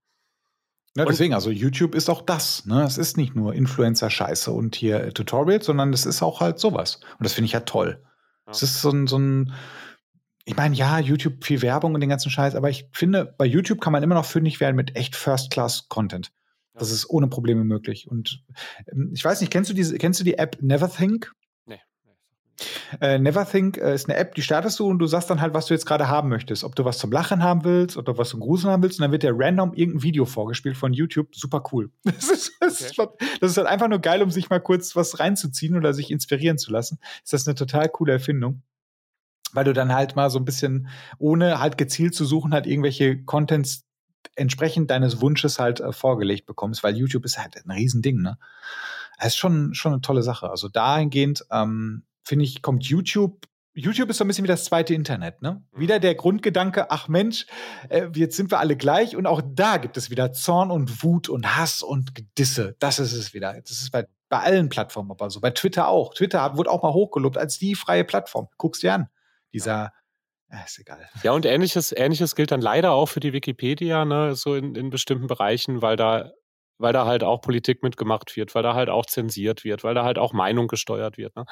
Ja, 0.95 1.05
deswegen, 1.05 1.33
also 1.33 1.49
YouTube 1.51 1.95
ist 1.95 2.09
auch 2.09 2.21
das. 2.21 2.65
Ne? 2.65 2.83
Es 2.83 2.97
ist 2.97 3.15
nicht 3.15 3.35
nur 3.35 3.53
Influencer-Scheiße 3.53 4.51
und 4.51 4.75
hier 4.75 5.13
Tutorials, 5.13 5.65
sondern 5.65 5.93
es 5.93 6.05
ist 6.05 6.21
auch 6.21 6.41
halt 6.41 6.59
sowas. 6.59 6.99
Und 7.17 7.23
das 7.23 7.33
finde 7.33 7.45
ich 7.45 7.53
ja 7.53 7.61
toll. 7.61 8.03
Es 8.49 8.61
ja. 8.61 8.65
ist 8.65 8.81
so 8.81 8.89
ein, 8.89 9.07
so 9.07 9.17
ein 9.17 9.53
ich 10.45 10.55
meine, 10.55 10.75
ja, 10.75 10.99
YouTube 10.99 11.45
viel 11.45 11.61
Werbung 11.61 11.93
und 11.93 12.01
den 12.01 12.09
ganzen 12.09 12.31
Scheiß, 12.31 12.55
aber 12.55 12.69
ich 12.69 12.89
finde, 12.91 13.25
bei 13.37 13.45
YouTube 13.45 13.79
kann 13.79 13.93
man 13.93 14.03
immer 14.03 14.15
noch 14.15 14.25
fündig 14.25 14.59
werden 14.59 14.75
mit 14.75 14.95
echt 14.95 15.15
First-Class-Content. 15.15 16.31
Das 16.73 16.91
ist 16.91 17.09
ohne 17.09 17.27
Probleme 17.27 17.63
möglich. 17.63 18.07
Und 18.07 18.43
ähm, 18.91 19.11
ich 19.13 19.23
weiß 19.23 19.41
nicht, 19.41 19.51
kennst 19.51 19.69
du 19.69 19.73
diese, 19.73 19.97
kennst 19.97 20.19
du 20.19 20.23
die 20.23 20.37
App 20.37 20.57
Neverthink? 20.61 21.33
Nee. 21.65 21.81
Äh, 23.01 23.19
Neverthink 23.19 23.77
äh, 23.77 23.93
ist 23.93 24.09
eine 24.09 24.17
App, 24.17 24.35
die 24.35 24.41
startest 24.41 24.79
du 24.79 24.87
und 24.87 24.99
du 24.99 25.07
sagst 25.07 25.29
dann 25.29 25.41
halt, 25.41 25.53
was 25.53 25.65
du 25.65 25.73
jetzt 25.73 25.85
gerade 25.85 26.07
haben 26.07 26.29
möchtest. 26.29 26.63
Ob 26.63 26.75
du 26.75 26.85
was 26.85 26.97
zum 26.97 27.11
Lachen 27.11 27.43
haben 27.43 27.65
willst 27.65 27.97
oder 27.97 28.17
was 28.17 28.29
zum 28.29 28.39
Gruseln 28.39 28.71
haben 28.71 28.83
willst. 28.83 28.99
Und 28.99 29.03
dann 29.03 29.11
wird 29.11 29.23
dir 29.23 29.33
random 29.35 29.73
irgendein 29.73 30.03
Video 30.03 30.25
vorgespielt 30.25 30.77
von 30.77 30.93
YouTube. 30.93 31.35
Super 31.35 31.63
cool. 31.71 31.91
Das 32.03 32.29
ist, 32.29 32.53
das, 32.59 32.97
okay. 32.97 33.25
ist, 33.25 33.41
das 33.41 33.51
ist 33.51 33.57
halt 33.57 33.67
einfach 33.67 33.89
nur 33.89 33.99
geil, 33.99 34.21
um 34.21 34.31
sich 34.31 34.49
mal 34.49 34.59
kurz 34.59 34.95
was 34.95 35.19
reinzuziehen 35.19 35.75
oder 35.75 35.93
sich 35.93 36.09
inspirieren 36.09 36.57
zu 36.57 36.71
lassen. 36.71 36.99
Ist 37.23 37.33
das 37.33 37.47
eine 37.47 37.55
total 37.55 37.89
coole 37.89 38.13
Erfindung 38.13 38.63
weil 39.53 39.65
du 39.65 39.73
dann 39.73 39.93
halt 39.93 40.15
mal 40.15 40.29
so 40.29 40.39
ein 40.39 40.45
bisschen, 40.45 40.87
ohne 41.17 41.59
halt 41.59 41.77
gezielt 41.77 42.15
zu 42.15 42.23
suchen, 42.23 42.53
halt 42.53 42.67
irgendwelche 42.67 43.21
Contents 43.23 43.85
entsprechend 44.35 44.91
deines 44.91 45.21
Wunsches 45.21 45.59
halt 45.59 45.79
äh, 45.79 45.91
vorgelegt 45.91 46.45
bekommst, 46.45 46.83
weil 46.83 46.95
YouTube 46.95 47.25
ist 47.25 47.37
halt 47.37 47.55
ein 47.55 47.71
Riesending, 47.71 48.21
ne? 48.21 48.37
Das 49.17 49.29
ist 49.29 49.37
schon, 49.37 49.75
schon 49.75 49.93
eine 49.93 50.01
tolle 50.01 50.23
Sache. 50.23 50.49
Also 50.49 50.67
dahingehend, 50.67 51.45
ähm, 51.51 52.03
finde 52.23 52.45
ich, 52.45 52.61
kommt 52.61 52.85
YouTube 52.85 53.47
YouTube 53.73 54.09
ist 54.09 54.17
so 54.17 54.25
ein 54.25 54.27
bisschen 54.27 54.43
wie 54.43 54.49
das 54.49 54.65
zweite 54.65 54.93
Internet, 54.93 55.41
ne? 55.41 55.63
Mhm. 55.71 55.79
Wieder 55.79 55.99
der 55.99 56.15
Grundgedanke, 56.15 56.91
ach 56.91 57.07
Mensch, 57.07 57.45
äh, 57.89 58.07
jetzt 58.15 58.35
sind 58.35 58.51
wir 58.51 58.59
alle 58.59 58.75
gleich 58.75 59.15
und 59.15 59.25
auch 59.25 59.41
da 59.45 59.77
gibt 59.77 59.97
es 59.97 60.09
wieder 60.09 60.33
Zorn 60.33 60.71
und 60.71 61.03
Wut 61.03 61.29
und 61.29 61.55
Hass 61.57 61.81
und 61.81 62.13
Gedisse. 62.15 62.75
Das 62.79 62.99
ist 62.99 63.13
es 63.13 63.33
wieder. 63.33 63.53
Das 63.61 63.71
ist 63.71 63.91
bei, 63.91 64.07
bei 64.29 64.39
allen 64.39 64.69
Plattformen 64.69 65.11
aber 65.11 65.29
so. 65.29 65.39
Bei 65.39 65.51
Twitter 65.51 65.87
auch. 65.87 66.13
Twitter 66.13 66.57
wurde 66.57 66.69
auch 66.69 66.83
mal 66.83 66.93
hochgelobt 66.93 67.37
als 67.37 67.57
die 67.57 67.75
freie 67.75 68.03
Plattform. 68.03 68.49
Guck's 68.57 68.79
dir 68.79 68.93
an. 68.93 69.07
Dieser 69.53 69.93
äh, 70.51 70.65
ist 70.65 70.79
egal. 70.79 71.07
Ja, 71.23 71.31
und 71.31 71.45
ähnliches, 71.45 71.93
ähnliches 71.95 72.35
gilt 72.35 72.51
dann 72.51 72.61
leider 72.61 72.91
auch 72.91 73.07
für 73.07 73.19
die 73.19 73.33
Wikipedia, 73.33 74.05
ne, 74.05 74.35
so 74.35 74.55
in, 74.55 74.75
in 74.75 74.89
bestimmten 74.89 75.27
Bereichen, 75.27 75.81
weil 75.81 75.95
da, 75.95 76.31
weil 76.77 76.93
da 76.93 77.05
halt 77.05 77.23
auch 77.23 77.41
Politik 77.41 77.83
mitgemacht 77.83 78.35
wird, 78.35 78.53
weil 78.53 78.63
da 78.63 78.73
halt 78.73 78.89
auch 78.89 79.05
zensiert 79.05 79.63
wird, 79.63 79.83
weil 79.83 79.95
da 79.95 80.03
halt 80.03 80.17
auch 80.17 80.33
Meinung 80.33 80.67
gesteuert 80.67 81.17
wird. 81.17 81.35
Ne? 81.35 81.45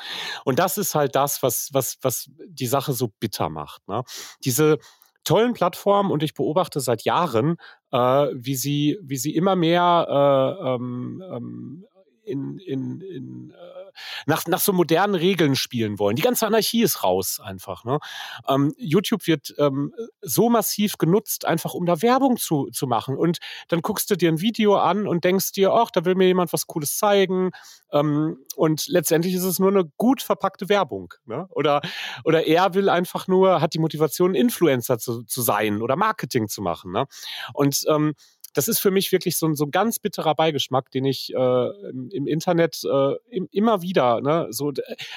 Und 0.44 0.60
das 0.60 0.78
ist 0.78 0.96
halt 0.96 1.16
das, 1.16 1.42
was, 1.44 1.70
was, 1.72 1.98
was 2.02 2.30
die 2.48 2.68
Sache 2.68 2.94
so 2.94 3.10
bitter 3.20 3.50
macht. 3.50 3.88
Ne? 3.88 4.04
Diese 4.44 4.80
tollen 5.24 5.54
Plattformen 5.54 6.12
und 6.12 6.24
ich 6.24 6.34
beobachte 6.34 6.80
seit 6.80 7.04
Jahren, 7.04 7.58
äh, 7.92 7.98
wie 8.34 8.56
sie, 8.56 8.98
wie 9.04 9.18
sie 9.18 9.36
immer 9.36 9.56
mehr 9.56 10.58
äh, 10.60 10.68
ähm, 10.76 11.24
ähm, 11.32 11.86
in, 12.30 12.60
in, 12.60 13.02
in 13.02 13.52
äh, 13.52 13.92
nach, 14.26 14.46
nach 14.48 14.60
so 14.60 14.74
modernen 14.74 15.16
Regeln 15.16 15.56
spielen 15.56 16.00
wollen. 16.00 16.16
Die 16.16 16.22
ganze 16.22 16.48
Anarchie 16.48 16.84
ist 16.84 17.04
raus 17.04 17.40
einfach. 17.40 17.84
Ne? 17.84 18.00
Ähm, 18.48 18.74
YouTube 18.78 19.28
wird 19.28 19.54
ähm, 19.58 19.94
so 20.22 20.50
massiv 20.50 20.98
genutzt, 20.98 21.46
einfach 21.46 21.74
um 21.74 21.86
da 21.86 22.02
Werbung 22.02 22.38
zu, 22.38 22.70
zu 22.72 22.88
machen. 22.88 23.18
Und 23.18 23.40
dann 23.68 23.82
guckst 23.82 24.10
du 24.12 24.16
dir 24.16 24.30
ein 24.32 24.42
Video 24.42 24.78
an 24.78 25.08
und 25.08 25.24
denkst 25.24 25.52
dir, 25.54 25.74
ach, 25.74 25.92
da 25.92 26.06
will 26.06 26.16
mir 26.16 26.28
jemand 26.28 26.54
was 26.54 26.68
Cooles 26.68 26.98
zeigen. 26.98 27.52
Ähm, 27.92 28.38
und 28.56 28.88
letztendlich 28.88 29.34
ist 29.34 29.44
es 29.44 29.60
nur 29.60 29.70
eine 29.70 29.86
gut 29.98 30.22
verpackte 30.22 30.70
Werbung. 30.70 31.14
Ne? 31.26 31.48
Oder, 31.52 31.82
oder 32.24 32.46
er 32.46 32.74
will 32.74 32.90
einfach 32.90 33.28
nur, 33.28 33.62
hat 33.62 33.74
die 33.74 33.80
Motivation, 33.80 34.36
Influencer 34.36 35.00
zu, 35.00 35.24
zu 35.24 35.42
sein 35.42 35.82
oder 35.82 35.96
Marketing 35.96 36.48
zu 36.48 36.62
machen. 36.62 36.92
Ne? 36.92 37.06
Und 37.54 37.84
ähm, 37.88 38.14
das 38.54 38.68
ist 38.68 38.80
für 38.80 38.92
mich 38.92 39.12
wirklich 39.12 39.38
so 39.38 39.48
ein, 39.48 39.56
so 39.56 39.66
ein 39.66 39.72
ganz 39.72 40.00
bitterer 40.00 40.36
Beigeschmack, 40.36 40.92
den 40.92 41.06
ich 41.06 41.34
äh, 41.34 41.90
im, 41.90 42.10
im, 42.12 42.28
Internet 42.28 42.82
äh, 42.84 43.16
im, 43.30 43.48
immer 43.52 43.82
wieder, 43.82 44.22
ne, 44.22 44.48
so, 44.50 44.72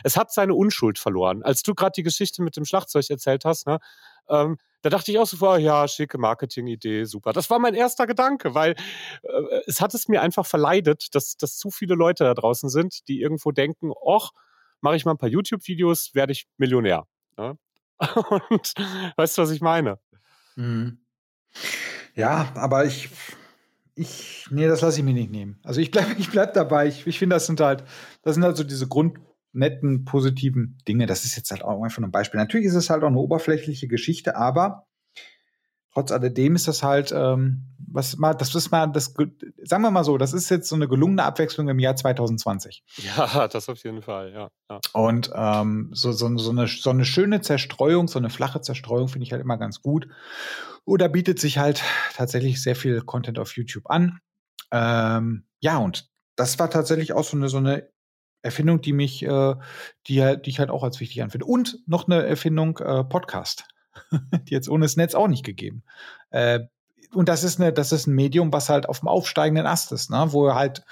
es 0.04 0.16
hat 0.16 0.32
seine 0.32 0.54
Unschuld 0.54 0.98
verloren. 0.98 1.42
Als 1.42 1.62
du 1.62 1.74
gerade 1.74 1.92
die 1.96 2.02
Geschichte 2.02 2.42
mit 2.42 2.56
dem 2.56 2.64
Schlagzeug 2.64 3.08
erzählt 3.08 3.44
hast, 3.44 3.66
ne, 3.66 3.78
ähm, 4.28 4.58
da 4.82 4.90
dachte 4.90 5.12
ich 5.12 5.18
auch 5.18 5.26
so 5.26 5.36
vor, 5.36 5.58
ja, 5.58 5.86
schicke 5.86 6.18
Marketingidee, 6.18 7.04
super. 7.04 7.32
Das 7.32 7.48
war 7.50 7.58
mein 7.58 7.74
erster 7.74 8.06
Gedanke, 8.06 8.54
weil 8.54 8.72
äh, 9.22 9.60
es 9.66 9.80
hat 9.80 9.94
es 9.94 10.08
mir 10.08 10.22
einfach 10.22 10.46
verleidet, 10.46 11.14
dass, 11.14 11.36
dass 11.36 11.56
zu 11.56 11.70
viele 11.70 11.94
Leute 11.94 12.24
da 12.24 12.34
draußen 12.34 12.68
sind, 12.68 13.06
die 13.08 13.20
irgendwo 13.20 13.52
denken, 13.52 13.90
och, 13.90 14.32
mache 14.80 14.96
ich 14.96 15.04
mal 15.04 15.12
ein 15.12 15.18
paar 15.18 15.28
YouTube-Videos, 15.28 16.14
werde 16.14 16.32
ich 16.32 16.48
Millionär. 16.58 17.06
Ne? 17.36 17.56
Und 18.50 18.74
weißt 19.16 19.38
du, 19.38 19.42
was 19.42 19.50
ich 19.50 19.60
meine? 19.60 19.98
Mhm. 20.56 20.98
Ja, 22.14 22.52
aber 22.54 22.84
ich, 22.84 23.08
ich, 23.94 24.46
nee, 24.50 24.66
das 24.66 24.80
lasse 24.80 24.98
ich 24.98 25.04
mir 25.04 25.14
nicht 25.14 25.30
nehmen. 25.30 25.58
Also 25.62 25.80
ich 25.80 25.90
bleibe 25.90 26.14
ich 26.18 26.30
bleib 26.30 26.54
dabei. 26.54 26.86
Ich, 26.88 27.06
ich 27.06 27.18
finde, 27.18 27.36
das 27.36 27.46
sind 27.46 27.60
halt, 27.60 27.84
das 28.22 28.34
sind 28.34 28.44
halt 28.44 28.56
so 28.56 28.64
diese 28.64 28.88
grundnetten, 28.88 30.04
positiven 30.04 30.78
Dinge. 30.88 31.06
Das 31.06 31.24
ist 31.24 31.36
jetzt 31.36 31.50
halt 31.50 31.62
auch 31.62 31.82
einfach 31.82 32.02
ein 32.02 32.10
Beispiel. 32.10 32.38
Natürlich 32.38 32.66
ist 32.66 32.74
es 32.74 32.90
halt 32.90 33.02
auch 33.02 33.08
eine 33.08 33.18
oberflächliche 33.18 33.88
Geschichte, 33.88 34.36
aber 34.36 34.86
trotz 35.92 36.12
alledem 36.12 36.54
ist 36.54 36.68
das 36.68 36.82
halt, 36.82 37.12
ähm, 37.12 37.64
was 37.78 38.16
mal, 38.16 38.34
das 38.34 38.54
ist 38.54 38.70
mal, 38.70 38.86
das, 38.86 39.14
sagen 39.62 39.82
wir 39.82 39.90
mal 39.90 40.04
so, 40.04 40.16
das 40.16 40.32
ist 40.32 40.48
jetzt 40.50 40.68
so 40.68 40.74
eine 40.74 40.88
gelungene 40.88 41.24
Abwechslung 41.24 41.68
im 41.68 41.78
Jahr 41.78 41.96
2020. 41.96 42.82
Ja, 42.96 43.48
das 43.52 43.68
auf 43.68 43.82
jeden 43.84 44.02
Fall, 44.02 44.32
ja. 44.32 44.50
ja. 44.70 44.80
Und 44.92 45.30
ähm, 45.34 45.90
so, 45.92 46.12
so, 46.12 46.36
so, 46.38 46.50
eine, 46.50 46.66
so 46.66 46.90
eine 46.90 47.04
schöne 47.04 47.40
Zerstreuung, 47.40 48.08
so 48.08 48.18
eine 48.18 48.30
flache 48.30 48.60
Zerstreuung 48.60 49.08
finde 49.08 49.26
ich 49.26 49.32
halt 49.32 49.42
immer 49.42 49.58
ganz 49.58 49.82
gut. 49.82 50.08
Oder 50.84 51.08
bietet 51.08 51.38
sich 51.38 51.58
halt 51.58 51.82
tatsächlich 52.14 52.62
sehr 52.62 52.74
viel 52.74 53.02
Content 53.02 53.38
auf 53.38 53.56
YouTube 53.56 53.88
an. 53.88 54.18
Ähm, 54.72 55.46
ja, 55.60 55.78
und 55.78 56.08
das 56.34 56.58
war 56.58 56.70
tatsächlich 56.70 57.12
auch 57.12 57.24
so 57.24 57.36
eine, 57.36 57.48
so 57.48 57.58
eine 57.58 57.88
Erfindung, 58.40 58.80
die 58.80 58.92
mich, 58.92 59.22
äh, 59.22 59.54
die, 60.08 60.36
die 60.44 60.50
ich 60.50 60.58
halt 60.58 60.70
auch 60.70 60.82
als 60.82 60.98
wichtig 60.98 61.22
anfinde. 61.22 61.46
Und 61.46 61.78
noch 61.86 62.08
eine 62.08 62.26
Erfindung, 62.26 62.78
äh, 62.78 63.04
Podcast. 63.04 63.64
die 64.48 64.54
jetzt 64.54 64.68
ohne 64.68 64.84
das 64.84 64.96
Netz 64.96 65.14
auch 65.14 65.28
nicht 65.28 65.44
gegeben. 65.44 65.82
Äh, 66.30 66.60
und 67.14 67.28
das 67.28 67.44
ist 67.44 67.60
eine, 67.60 67.72
das 67.72 67.92
ist 67.92 68.06
ein 68.06 68.14
Medium, 68.14 68.52
was 68.52 68.68
halt 68.68 68.88
auf 68.88 69.00
dem 69.00 69.08
aufsteigenden 69.08 69.66
Ast 69.66 69.92
ist, 69.92 70.10
ne? 70.10 70.28
wo 70.30 70.54
halt 70.54 70.82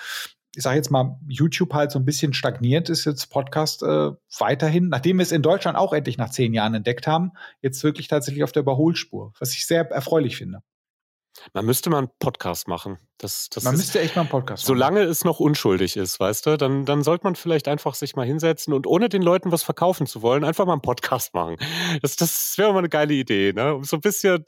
ich 0.57 0.64
sage 0.64 0.76
jetzt 0.76 0.90
mal, 0.90 1.18
YouTube 1.28 1.72
halt 1.72 1.92
so 1.92 1.98
ein 1.98 2.05
bisschen 2.05 2.32
stagniert, 2.32 2.88
ist 2.88 3.05
jetzt 3.05 3.26
Podcast 3.26 3.82
äh, 3.82 4.11
weiterhin, 4.38 4.88
nachdem 4.88 5.18
wir 5.18 5.22
es 5.22 5.32
in 5.32 5.42
Deutschland 5.42 5.78
auch 5.78 5.92
endlich 5.92 6.18
nach 6.18 6.30
zehn 6.30 6.53
Jahren 6.55 6.74
entdeckt 6.74 7.07
haben, 7.07 7.32
jetzt 7.62 7.82
wirklich 7.84 8.09
tatsächlich 8.09 8.42
auf 8.42 8.53
der 8.53 8.62
Überholspur, 8.62 9.32
was 9.38 9.53
ich 9.53 9.66
sehr 9.66 9.88
erfreulich 9.90 10.36
finde. 10.36 10.62
Man 11.55 11.64
müsste 11.64 11.91
mal 11.91 11.99
einen 11.99 12.11
Podcast 12.18 12.68
machen. 12.68 12.99
Das, 13.18 13.49
das 13.51 13.64
man 13.64 13.74
ist, 13.74 13.81
müsste 13.81 14.01
echt 14.01 14.16
mal 14.16 14.22
einen 14.22 14.31
Podcast 14.31 14.64
machen. 14.64 14.66
Solange 14.66 15.01
es 15.03 15.24
noch 15.24 15.41
unschuldig 15.41 15.97
ist, 15.97 16.18
weißt 16.18 16.47
du, 16.47 16.57
dann, 16.57 16.85
dann 16.85 17.03
sollte 17.03 17.24
man 17.24 17.37
vielleicht 17.37 17.68
einfach 17.68 17.95
sich 17.95 18.16
mal 18.16 18.26
hinsetzen 18.26 18.72
und 18.72 18.87
ohne 18.87 19.09
den 19.09 19.22
Leuten 19.22 19.53
was 19.53 19.62
verkaufen 19.62 20.07
zu 20.07 20.22
wollen, 20.22 20.45
einfach 20.45 20.66
mal 20.66 20.72
einen 20.72 20.83
Podcast 20.83 21.35
machen. 21.35 21.57
Das, 22.03 22.16
das 22.16 22.57
wäre 22.59 22.72
mal 22.72 22.78
eine 22.78 22.89
geile 22.89 23.14
Idee, 23.14 23.53
ne? 23.53 23.74
Um 23.74 23.85
so 23.85 23.97
ein 23.97 24.01
bisschen 24.01 24.45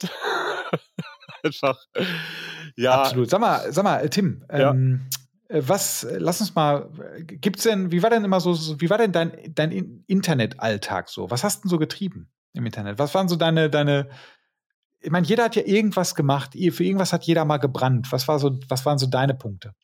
einfach. 1.43 1.77
Ja. 2.75 3.01
Absolut. 3.01 3.29
Sag 3.29 3.39
mal, 3.39 3.71
sag 3.71 3.83
mal, 3.83 4.09
Tim, 4.09 4.43
ja. 4.51 4.71
ähm, 4.71 5.07
äh, 5.47 5.61
was, 5.65 6.07
lass 6.09 6.41
uns 6.41 6.55
mal, 6.55 6.89
gibt's 7.25 7.63
denn, 7.63 7.91
wie 7.91 8.03
war 8.03 8.09
denn 8.09 8.23
immer 8.23 8.39
so, 8.39 8.55
wie 8.79 8.89
war 8.89 8.97
denn 8.97 9.11
dein, 9.11 9.31
dein 9.53 10.03
Internetalltag 10.07 11.09
so? 11.09 11.29
Was 11.29 11.43
hast 11.43 11.59
du 11.59 11.61
denn 11.63 11.69
so 11.69 11.77
getrieben 11.77 12.29
im 12.53 12.65
Internet? 12.65 12.99
Was 12.99 13.13
waren 13.13 13.27
so 13.27 13.35
deine, 13.35 13.69
deine, 13.69 14.09
ich 15.03 15.11
meine, 15.11 15.27
jeder 15.27 15.43
hat 15.43 15.55
ja 15.57 15.63
irgendwas 15.63 16.15
gemacht, 16.15 16.53
für 16.53 16.83
irgendwas 16.83 17.11
hat 17.11 17.25
jeder 17.25 17.43
mal 17.43 17.57
gebrannt. 17.57 18.11
Was 18.11 18.27
war 18.29 18.39
so, 18.39 18.57
was 18.69 18.85
waren 18.85 18.97
so 18.97 19.05
deine 19.05 19.33
Punkte? 19.33 19.75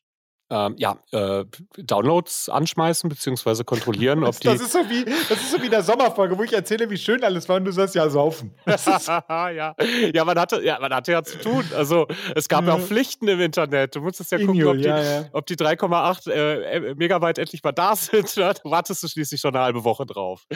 Ähm, 0.50 0.74
ja, 0.78 0.98
äh, 1.12 1.44
Downloads 1.78 2.48
anschmeißen 2.48 3.08
bzw. 3.08 3.62
kontrollieren, 3.64 4.24
ob 4.24 4.38
die. 4.40 4.48
Das 4.48 4.60
ist, 4.60 4.72
so 4.72 4.80
wie, 4.88 5.04
das 5.04 5.38
ist 5.40 5.52
so 5.52 5.60
wie 5.60 5.66
in 5.66 5.70
der 5.70 5.82
Sommerfolge, 5.82 6.36
wo 6.36 6.42
ich 6.42 6.52
erzähle, 6.52 6.90
wie 6.90 6.96
schön 6.96 7.22
alles 7.22 7.48
war 7.48 7.56
und 7.56 7.64
du 7.64 7.72
sagst, 7.72 7.94
ja, 7.94 8.08
saufen. 8.10 8.52
ja. 8.66 9.74
ja, 10.12 10.24
man 10.24 10.38
hatte, 10.38 10.62
ja, 10.64 10.78
man 10.80 10.92
hatte 10.92 11.12
ja 11.12 11.22
zu 11.22 11.38
tun. 11.38 11.64
Also 11.76 12.08
es 12.34 12.48
gab 12.48 12.66
ja 12.66 12.74
auch 12.74 12.80
Pflichten 12.80 13.28
im 13.28 13.40
Internet. 13.40 13.94
Du 13.94 14.00
musstest 14.00 14.32
ja 14.32 14.38
gucken, 14.38 14.66
ob 14.66 14.76
die, 14.76 14.82
ja, 14.82 15.22
ja. 15.22 15.40
die 15.48 15.56
3,8 15.56 16.30
äh, 16.30 16.94
Megabyte 16.94 17.38
endlich 17.38 17.62
mal 17.62 17.72
da 17.72 17.94
sind. 17.96 18.36
Da 18.36 18.52
wartest 18.64 19.02
du 19.04 19.08
schließlich 19.08 19.40
schon 19.40 19.54
eine 19.54 19.64
halbe 19.64 19.84
Woche 19.84 20.04
drauf. 20.04 20.46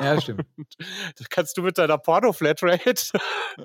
Ja, 0.00 0.20
stimmt. 0.20 0.46
Das 1.18 1.28
kannst 1.28 1.56
du 1.58 1.62
mit 1.62 1.76
deiner 1.76 1.98
Porno-Flatrate. 1.98 2.94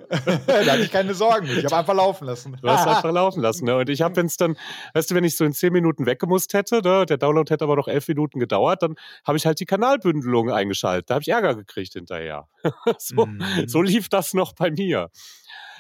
da 0.09 0.65
hatte 0.65 0.81
ich 0.81 0.91
keine 0.91 1.13
Sorgen. 1.13 1.47
Ich 1.47 1.63
habe 1.65 1.77
einfach 1.77 1.95
laufen 1.95 2.25
lassen. 2.25 2.57
Du 2.61 2.69
hast 2.69 2.85
einfach 2.85 3.11
laufen 3.11 3.41
lassen. 3.41 3.65
Ne? 3.65 3.77
Und 3.77 3.89
ich 3.89 4.01
habe, 4.01 4.17
wenn 4.17 4.25
es 4.25 4.35
dann, 4.35 4.57
weißt 4.93 5.11
du, 5.11 5.15
wenn 5.15 5.23
ich 5.23 5.37
so 5.37 5.45
in 5.45 5.53
10 5.53 5.68
zehn 5.69 5.73
Minuten 5.73 6.05
weggemusst 6.05 6.53
hätte, 6.53 6.81
ne, 6.83 7.05
der 7.05 7.17
Download 7.17 7.51
hätte 7.51 7.63
aber 7.63 7.75
noch 7.75 7.87
elf 7.87 8.07
Minuten 8.07 8.39
gedauert, 8.39 8.81
dann 8.81 8.95
habe 9.25 9.37
ich 9.37 9.45
halt 9.45 9.59
die 9.59 9.65
Kanalbündelung 9.65 10.51
eingeschaltet. 10.51 11.09
Da 11.09 11.15
habe 11.15 11.21
ich 11.21 11.29
Ärger 11.29 11.55
gekriegt 11.55 11.93
hinterher. 11.93 12.47
so, 12.97 13.25
mm. 13.25 13.67
so 13.67 13.81
lief 13.81 14.09
das 14.09 14.33
noch 14.33 14.53
bei 14.53 14.71
mir. 14.71 15.09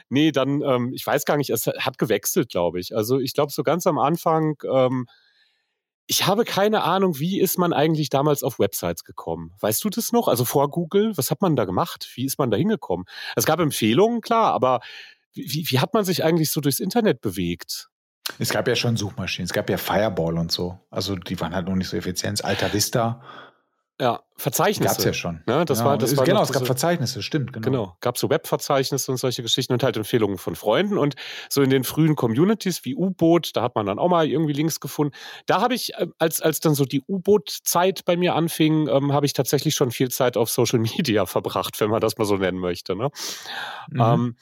Nee, 0.09 0.31
dann, 0.31 0.61
ähm, 0.61 0.91
ich 0.93 1.05
weiß 1.05 1.25
gar 1.25 1.37
nicht, 1.37 1.49
es 1.49 1.67
hat 1.67 1.97
gewechselt, 1.97 2.49
glaube 2.49 2.79
ich. 2.79 2.95
Also 2.95 3.19
ich 3.19 3.33
glaube, 3.33 3.51
so 3.51 3.63
ganz 3.63 3.85
am 3.85 3.99
Anfang, 3.99 4.55
ähm, 4.71 5.05
ich 6.07 6.25
habe 6.25 6.45
keine 6.45 6.83
Ahnung, 6.83 7.19
wie 7.19 7.39
ist 7.39 7.59
man 7.59 7.73
eigentlich 7.73 8.09
damals 8.09 8.41
auf 8.41 8.57
Websites 8.57 9.03
gekommen? 9.03 9.51
Weißt 9.59 9.83
du 9.83 9.89
das 9.89 10.11
noch? 10.11 10.27
Also 10.27 10.45
vor 10.45 10.69
Google, 10.71 11.15
was 11.15 11.29
hat 11.29 11.41
man 11.41 11.55
da 11.55 11.65
gemacht? 11.65 12.09
Wie 12.15 12.25
ist 12.25 12.39
man 12.39 12.49
da 12.49 12.57
hingekommen? 12.57 13.05
Es 13.35 13.45
gab 13.45 13.59
Empfehlungen, 13.59 14.21
klar, 14.21 14.53
aber 14.53 14.79
wie, 15.33 15.65
wie 15.69 15.79
hat 15.79 15.93
man 15.93 16.05
sich 16.05 16.23
eigentlich 16.23 16.49
so 16.49 16.61
durchs 16.61 16.79
Internet 16.79 17.21
bewegt? 17.21 17.89
Es 18.37 18.49
gab 18.49 18.67
ja 18.67 18.75
schon 18.75 18.97
Suchmaschinen, 18.97 19.45
es 19.45 19.53
gab 19.53 19.69
ja 19.69 19.77
Fireball 19.77 20.37
und 20.37 20.51
so. 20.51 20.79
Also 20.89 21.15
die 21.15 21.39
waren 21.39 21.53
halt 21.53 21.67
noch 21.67 21.75
nicht 21.75 21.89
so 21.89 21.97
effizient. 21.97 22.43
Alta 22.43 22.71
Vista. 22.71 23.21
Ja, 24.01 24.21
Verzeichnisse. 24.37 24.87
Gab 24.87 24.99
es 24.99 25.03
ja 25.03 25.11
schon. 25.11 25.43
Ne? 25.45 25.65
Das 25.65 25.79
ja, 25.79 25.85
war, 25.85 25.97
das 25.97 26.15
war 26.15 26.23
genau, 26.23 26.41
es 26.41 26.53
gab 26.53 26.65
Verzeichnisse, 26.65 27.21
stimmt. 27.21 27.51
Genau, 27.51 27.65
genau. 27.65 27.97
gab 27.99 28.17
so 28.17 28.29
Webverzeichnisse 28.29 29.11
und 29.11 29.17
solche 29.17 29.41
Geschichten 29.41 29.73
und 29.73 29.83
halt 29.83 29.97
Empfehlungen 29.97 30.37
von 30.37 30.55
Freunden. 30.55 30.97
Und 30.97 31.15
so 31.49 31.61
in 31.61 31.69
den 31.69 31.83
frühen 31.83 32.15
Communities 32.15 32.85
wie 32.85 32.95
U-Boot, 32.95 33.57
da 33.57 33.61
hat 33.61 33.75
man 33.75 33.85
dann 33.85 33.99
auch 33.99 34.07
mal 34.07 34.25
irgendwie 34.25 34.53
Links 34.53 34.79
gefunden. 34.79 35.13
Da 35.47 35.59
habe 35.59 35.73
ich, 35.73 35.95
äh, 35.95 36.07
als, 36.17 36.39
als 36.39 36.61
dann 36.61 36.75
so 36.75 36.85
die 36.85 37.01
U-Boot-Zeit 37.09 38.05
bei 38.05 38.15
mir 38.15 38.35
anfing, 38.35 38.87
ähm, 38.87 39.11
habe 39.11 39.25
ich 39.25 39.33
tatsächlich 39.33 39.75
schon 39.75 39.91
viel 39.91 40.09
Zeit 40.09 40.37
auf 40.37 40.49
Social 40.49 40.79
Media 40.97 41.25
verbracht, 41.25 41.81
wenn 41.81 41.89
man 41.89 41.99
das 41.99 42.17
mal 42.17 42.25
so 42.25 42.37
nennen 42.37 42.59
möchte. 42.59 42.95
Ne? 42.95 43.09
Mhm. 43.89 44.01
Ähm, 44.01 44.35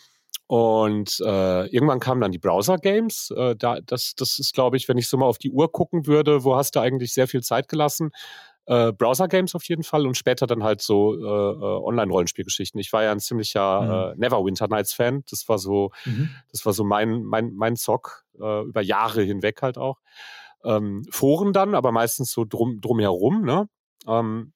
und 0.47 1.19
äh, 1.19 1.67
irgendwann 1.67 1.99
kamen 1.99 2.21
dann 2.21 2.31
die 2.31 2.39
Browser-Games. 2.39 3.33
Äh, 3.35 3.55
da, 3.57 3.79
das, 3.81 4.15
das 4.15 4.39
ist, 4.39 4.53
glaube 4.53 4.77
ich, 4.77 4.87
wenn 4.87 4.97
ich 4.97 5.09
so 5.09 5.17
mal 5.17 5.25
auf 5.25 5.37
die 5.37 5.51
Uhr 5.51 5.71
gucken 5.71 6.07
würde, 6.07 6.45
wo 6.45 6.55
hast 6.55 6.75
du 6.75 6.79
eigentlich 6.79 7.13
sehr 7.13 7.27
viel 7.27 7.41
Zeit 7.41 7.67
gelassen? 7.67 8.11
Äh, 8.65 8.93
Browser-Games 8.93 9.55
auf 9.55 9.65
jeden 9.65 9.83
Fall 9.83 10.07
und 10.07 10.15
später 10.15 10.47
dann 10.47 10.63
halt 10.63 10.81
so 10.81 11.15
äh, 11.15 11.19
äh 11.19 11.83
Online-Rollenspielgeschichten. 11.83 12.79
Ich 12.79 12.93
war 12.93 13.03
ja 13.03 13.11
ein 13.11 13.19
ziemlicher 13.19 13.81
mhm. 13.81 14.21
äh, 14.21 14.25
Neverwinter 14.25 14.69
Nights-Fan. 14.69 15.23
Das 15.29 15.49
war 15.49 15.57
so, 15.59 15.91
mhm. 16.05 16.29
das 16.51 16.65
war 16.65 16.71
so 16.71 16.85
mein, 16.85 17.23
mein, 17.23 17.53
mein 17.53 17.75
Zock, 17.75 18.23
äh, 18.39 18.63
über 18.63 18.81
Jahre 18.81 19.23
hinweg 19.23 19.61
halt 19.61 19.77
auch. 19.77 19.99
Ähm, 20.63 21.05
Foren 21.11 21.51
dann, 21.51 21.75
aber 21.75 21.91
meistens 21.91 22.31
so 22.31 22.45
drum, 22.45 22.79
drumherum, 22.79 23.43
ne? 23.43 23.67
Ähm, 24.07 24.53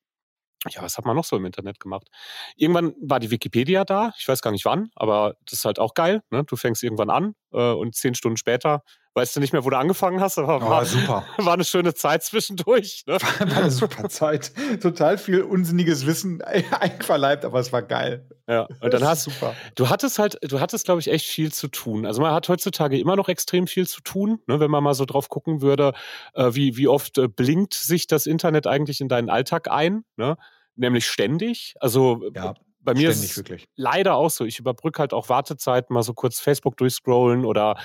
ja, 0.70 0.82
was 0.82 0.98
hat 0.98 1.06
man 1.06 1.16
noch 1.16 1.26
so 1.26 1.36
im 1.36 1.46
Internet 1.46 1.80
gemacht? 1.80 2.08
Irgendwann 2.56 2.94
war 3.02 3.20
die 3.20 3.32
Wikipedia 3.32 3.84
da, 3.84 4.14
ich 4.18 4.28
weiß 4.28 4.42
gar 4.42 4.52
nicht 4.52 4.66
wann, 4.66 4.92
aber 4.96 5.36
das 5.46 5.60
ist 5.60 5.66
halt 5.66 5.80
auch 5.80 5.94
geil. 5.94 6.22
Ne? 6.30 6.44
Du 6.44 6.56
fängst 6.56 6.84
irgendwann 6.84 7.10
an 7.10 7.36
äh, 7.52 7.72
und 7.72 7.96
zehn 7.96 8.14
Stunden 8.14 8.38
später 8.38 8.84
weißt 9.14 9.36
du 9.36 9.40
nicht 9.40 9.52
mehr, 9.52 9.66
wo 9.66 9.70
du 9.70 9.78
angefangen 9.78 10.22
hast, 10.22 10.38
aber 10.38 10.58
oh, 10.58 10.70
war, 10.70 10.86
super. 10.86 11.26
war 11.38 11.54
eine 11.54 11.66
schöne 11.66 11.94
Zeit 11.94 12.24
zwischendurch. 12.24 13.04
Ne? 13.08 13.14
War, 13.14 13.50
war 13.50 13.58
eine 13.58 13.72
super 13.72 14.10
Zeit. 14.10 14.52
Total 14.82 15.18
viel 15.18 15.42
unsinniges 15.42 16.06
Wissen 16.06 16.42
einverleibt, 16.80 17.46
aber 17.46 17.60
es 17.60 17.74
war 17.74 17.82
geil. 17.82 18.28
Ja, 18.48 18.68
und 18.82 18.94
dann 18.94 19.04
hast 19.04 19.24
super. 19.24 19.54
du 19.76 19.90
hattest 19.90 20.20
halt, 20.20 20.38
du 20.42 20.60
hattest, 20.60 20.86
glaube 20.86 21.00
ich, 21.00 21.10
echt 21.10 21.28
viel 21.28 21.52
zu 21.52 21.68
tun. 21.68 22.06
Also 22.06 22.22
man 22.22 22.34
hat 22.34 22.50
heutzutage 22.50 23.00
immer 23.00 23.16
noch 23.16 23.30
extrem 23.30 23.68
viel 23.68 23.88
zu 23.88 24.02
tun, 24.02 24.40
ne, 24.48 24.60
wenn 24.60 24.72
man 24.72 24.84
mal 24.84 24.94
so 24.94 25.06
drauf 25.06 25.30
gucken 25.30 25.62
würde, 25.62 25.94
äh, 26.34 26.54
wie, 26.54 26.78
wie 26.78 26.88
oft 26.88 27.18
äh, 27.18 27.28
blinkt 27.28 27.74
sich 27.74 28.08
das 28.08 28.26
Internet 28.26 28.68
eigentlich 28.68 29.02
in 29.02 29.10
deinen 29.10 29.30
Alltag 29.30 29.70
ein, 29.70 30.04
ne? 30.16 30.38
Nämlich 30.76 31.06
ständig. 31.06 31.76
Also 31.80 32.24
ja 32.34 32.54
bei 32.84 32.94
mir 32.94 33.10
ist 33.10 33.38
wirklich. 33.38 33.68
leider 33.76 34.16
auch 34.16 34.30
so. 34.30 34.46
Ich 34.46 34.60
überbrücke 34.60 35.00
halt 35.00 35.14
auch 35.14 35.30
Wartezeiten, 35.30 35.94
mal 35.94 36.04
so 36.04 36.14
kurz 36.14 36.40
Facebook 36.40 36.78
durchscrollen 36.78 37.46
oder 37.46 37.78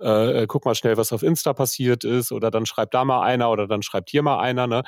äh, 0.00 0.42
äh, 0.42 0.46
guck 0.46 0.64
mal 0.64 0.74
schnell, 0.74 0.96
was 0.96 1.12
auf 1.12 1.22
Insta 1.22 1.52
passiert 1.52 2.04
ist 2.04 2.32
oder 2.32 2.50
dann 2.50 2.66
schreibt 2.66 2.94
da 2.94 3.04
mal 3.04 3.22
einer 3.22 3.50
oder 3.50 3.66
dann 3.66 3.82
schreibt 3.82 4.10
hier 4.10 4.22
mal 4.22 4.38
einer. 4.38 4.66
Ne? 4.66 4.82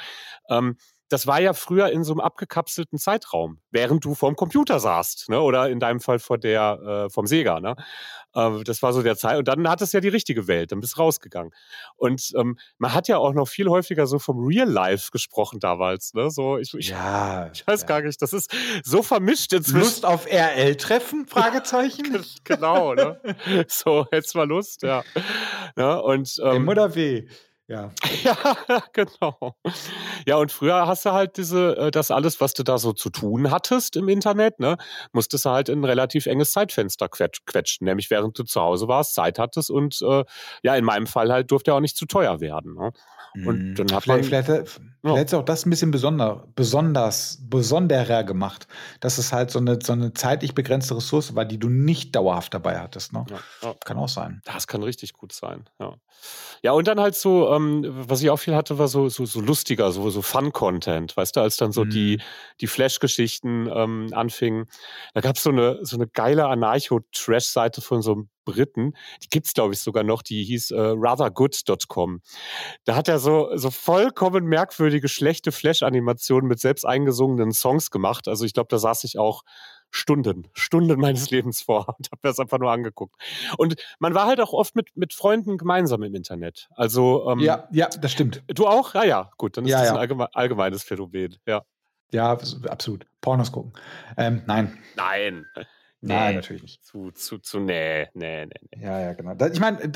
Ähm, 0.49 0.77
das 1.09 1.27
war 1.27 1.41
ja 1.41 1.53
früher 1.53 1.91
in 1.91 2.03
so 2.03 2.13
einem 2.13 2.21
abgekapselten 2.21 2.99
Zeitraum, 2.99 3.61
während 3.71 4.05
du 4.05 4.15
vorm 4.15 4.35
Computer 4.35 4.81
saßt, 4.81 5.29
ne? 5.29 5.41
oder 5.41 5.69
in 5.71 5.79
deinem 5.79 6.01
Fall 6.01 6.19
vor 6.19 6.39
der, 6.39 7.07
äh, 7.07 7.11
vom 7.11 7.27
Sega. 7.27 7.61
Ne? 7.61 7.77
Äh, 8.35 8.65
das 8.65 8.83
war 8.83 8.93
so 8.93 9.03
der 9.03 9.17
Zeit. 9.17 9.39
Und 9.39 9.49
dann 9.49 9.69
hat 9.69 9.83
es 9.83 9.93
ja 9.93 10.01
die 10.01 10.09
richtige 10.09 10.49
Welt, 10.49 10.73
dann 10.73 10.81
bist 10.81 10.97
du 10.97 11.01
rausgegangen. 11.01 11.53
Und 11.97 12.33
ähm, 12.37 12.59
man 12.79 12.93
hat 12.93 13.09
ja 13.09 13.19
auch 13.19 13.33
noch 13.33 13.47
viel 13.49 13.69
häufiger 13.69 14.07
so 14.07 14.19
vom 14.19 14.45
Real 14.45 14.69
Life 14.69 15.11
gesprochen 15.11 15.61
damals. 15.61 16.13
Ne? 16.15 16.31
So, 16.31 16.59
ich, 16.59 16.75
ich, 16.75 16.91
ja, 16.91 17.51
ich 17.55 17.67
weiß 17.67 17.83
ja. 17.83 17.87
gar 17.87 18.03
nicht, 18.03 18.21
das 18.21 18.33
ist 18.33 18.55
so 18.85 19.03
vermischt 19.03 19.53
inzwischen. 19.53 19.81
Lust 19.81 20.05
auf 20.05 20.27
RL-Treffen? 20.27 21.27
Fragezeichen. 21.27 22.25
genau, 22.45 22.95
ne? 22.95 23.21
So, 23.69 24.07
jetzt 24.13 24.35
mal 24.35 24.47
Lust, 24.47 24.83
ja. 24.83 25.03
ja 25.77 25.95
und, 25.97 26.37
ähm, 26.43 26.57
M 26.57 26.69
oder 26.69 26.95
W? 26.95 27.27
Ja. 27.69 27.91
ja, 28.23 28.37
genau. 28.93 29.57
Ja, 30.25 30.37
und 30.37 30.53
früher 30.53 30.87
hast 30.87 31.05
du 31.05 31.13
halt 31.13 31.37
diese, 31.37 31.77
äh, 31.77 31.91
das 31.91 32.13
alles, 32.13 32.41
was 32.41 32.55
du 32.55 32.63
da 32.63 32.79
so 32.79 32.93
zu 32.93 33.11
tun 33.11 33.51
hattest 33.51 33.97
im 33.97 34.09
Internet, 34.09 34.61
ne, 34.61 34.77
musstest 35.13 35.45
du 35.47 35.51
halt 35.51 35.69
in 35.69 35.81
ein 35.81 35.85
relativ 35.85 36.27
enges 36.27 36.53
Zeitfenster 36.53 37.09
quetschen, 37.09 37.85
nämlich 37.85 38.09
während 38.11 38.39
du 38.39 38.45
zu 38.45 38.61
Hause 38.61 38.87
warst, 38.87 39.15
Zeit 39.15 39.39
hattest 39.41 39.71
und 39.71 40.01
äh, 40.03 40.25
ja, 40.63 40.77
in 40.77 40.85
meinem 40.85 41.09
Fall 41.09 41.33
halt 41.33 41.51
durfte 41.51 41.73
er 41.73 41.75
auch 41.77 41.81
nicht 41.81 41.97
zu 41.97 42.07
teuer 42.07 42.41
werden. 42.41 42.75
Ne? 42.75 42.93
Und 43.45 43.71
mhm. 43.71 43.75
dann 43.75 43.93
hat 43.93 44.05
vielleicht, 44.05 44.31
man. 44.31 44.45
Vielleicht, 44.45 44.81
vielleicht 45.03 45.33
ja. 45.33 45.39
auch 45.39 45.45
das 45.45 45.67
ein 45.67 45.71
bisschen 45.71 45.91
besonder, 45.91 46.49
besonders, 46.55 47.39
besonderer 47.43 48.25
gemacht, 48.25 48.67
dass 49.01 49.19
es 49.19 49.33
halt 49.33 49.51
so 49.51 49.59
eine, 49.59 49.79
so 49.83 49.93
eine 49.93 50.15
zeitlich 50.15 50.55
begrenzte 50.55 50.97
Ressource 50.97 51.35
war, 51.35 51.45
die 51.45 51.59
du 51.59 51.69
nicht 51.69 52.15
dauerhaft 52.17 52.55
dabei 52.55 52.79
hattest. 52.79 53.13
Ne? 53.13 53.25
Ja, 53.29 53.39
ja. 53.63 53.75
Kann 53.85 53.99
auch 53.99 54.09
sein. 54.09 54.43
Das 54.45 54.67
kann 54.67 54.83
richtig 54.83 55.13
gut 55.13 55.33
sein, 55.33 55.69
ja. 55.79 55.95
Ja, 56.63 56.73
und 56.73 56.89
dann 56.89 56.99
halt 56.99 57.15
so, 57.15 57.53
ähm, 57.53 57.85
was 57.87 58.23
ich 58.23 58.31
auch 58.31 58.39
viel 58.39 58.55
hatte, 58.55 58.79
war 58.79 58.89
so, 58.89 59.09
so, 59.09 59.27
so 59.27 59.41
lustiger, 59.41 59.93
so, 59.93 60.09
so 60.11 60.23
Fun-Content, 60.23 61.17
weißt 61.17 61.37
du, 61.37 61.41
als 61.41 61.57
dann 61.57 61.73
so 61.73 61.85
mhm. 61.85 61.91
die, 61.91 62.21
die 62.61 62.67
Flash-Geschichten 62.67 63.69
ähm, 63.73 64.09
anfingen. 64.13 64.67
Da 65.15 65.21
gab 65.21 65.37
es 65.37 65.43
so 65.43 65.51
eine, 65.51 65.79
so 65.83 65.97
eine 65.97 66.07
geile 66.07 66.47
Anarcho-Trash-Seite 66.47 67.83
von 67.83 68.03
so 68.03 68.13
einem 68.13 68.29
Briten, 68.47 68.95
die 69.23 69.29
gibt's 69.29 69.53
glaube 69.53 69.75
ich 69.75 69.81
sogar 69.81 70.03
noch, 70.03 70.23
die 70.23 70.43
hieß 70.43 70.71
äh, 70.71 70.77
rathergood.com. 70.97 72.23
Da 72.85 72.97
hat 72.97 73.09
er 73.09 73.19
so, 73.19 73.51
so 73.57 73.71
vollkommen 73.71 74.47
merkwürdige, 74.47 75.09
schlechte 75.09 75.53
Flash-Animationen 75.53 76.49
mit 76.49 76.61
selbst 76.61 76.87
eingesungenen 76.87 77.53
Songs 77.53 77.91
gemacht. 77.91 78.29
Also 78.29 78.47
ich 78.47 78.55
glaube, 78.55 78.69
da 78.71 78.79
saß 78.79 79.05
ich 79.05 79.19
auch 79.19 79.43
Stunden, 79.91 80.49
Stunden 80.53 80.99
meines 81.01 81.31
Lebens 81.31 81.63
vor 81.63 81.89
und 81.99 82.11
habe 82.11 82.21
das 82.23 82.39
einfach 82.39 82.59
nur 82.59 82.71
angeguckt. 82.71 83.15
Und 83.57 83.77
man 83.99 84.15
war 84.15 84.27
halt 84.27 84.41
auch 84.41 84.53
oft 84.53 84.77
mit, 84.77 84.97
mit 84.97 85.13
Freunden 85.13 85.59
gemeinsam 85.59 86.03
im 86.03 86.15
Internet. 86.15 86.69
Also 86.75 87.29
ähm, 87.31 87.41
ja, 87.41 87.69
ja, 87.71 87.89
das 87.89 88.13
stimmt. 88.13 88.43
Du 88.49 88.67
auch? 88.67 88.95
Ja, 88.95 89.05
ja, 89.05 89.31
gut, 89.37 89.57
dann 89.57 89.65
ist 89.65 89.73
ja, 89.73 89.81
das 89.81 89.89
ja. 89.89 89.93
ein 89.95 89.99
allgeme 89.99 90.35
allgemeines 90.35 90.83
Phänomen, 90.83 91.37
ja. 91.47 91.63
Ja, 92.13 92.39
absolut. 92.69 93.07
Pornos 93.21 93.51
gucken. 93.51 93.73
Ähm, 94.17 94.43
nein. 94.47 94.79
Nein. 94.95 95.45
Nee, 96.03 96.13
Nein, 96.13 96.35
natürlich 96.35 96.63
nicht. 96.63 96.85
Zu, 96.85 97.11
zu, 97.11 97.39
zu, 97.39 97.59
nee, 97.59 98.07
nee, 98.15 98.47
nee. 98.47 98.51
nee. 98.71 98.85
Ja, 98.85 99.01
ja, 99.01 99.13
genau. 99.15 99.35
Ich 99.47 99.61
meine, 99.61 99.91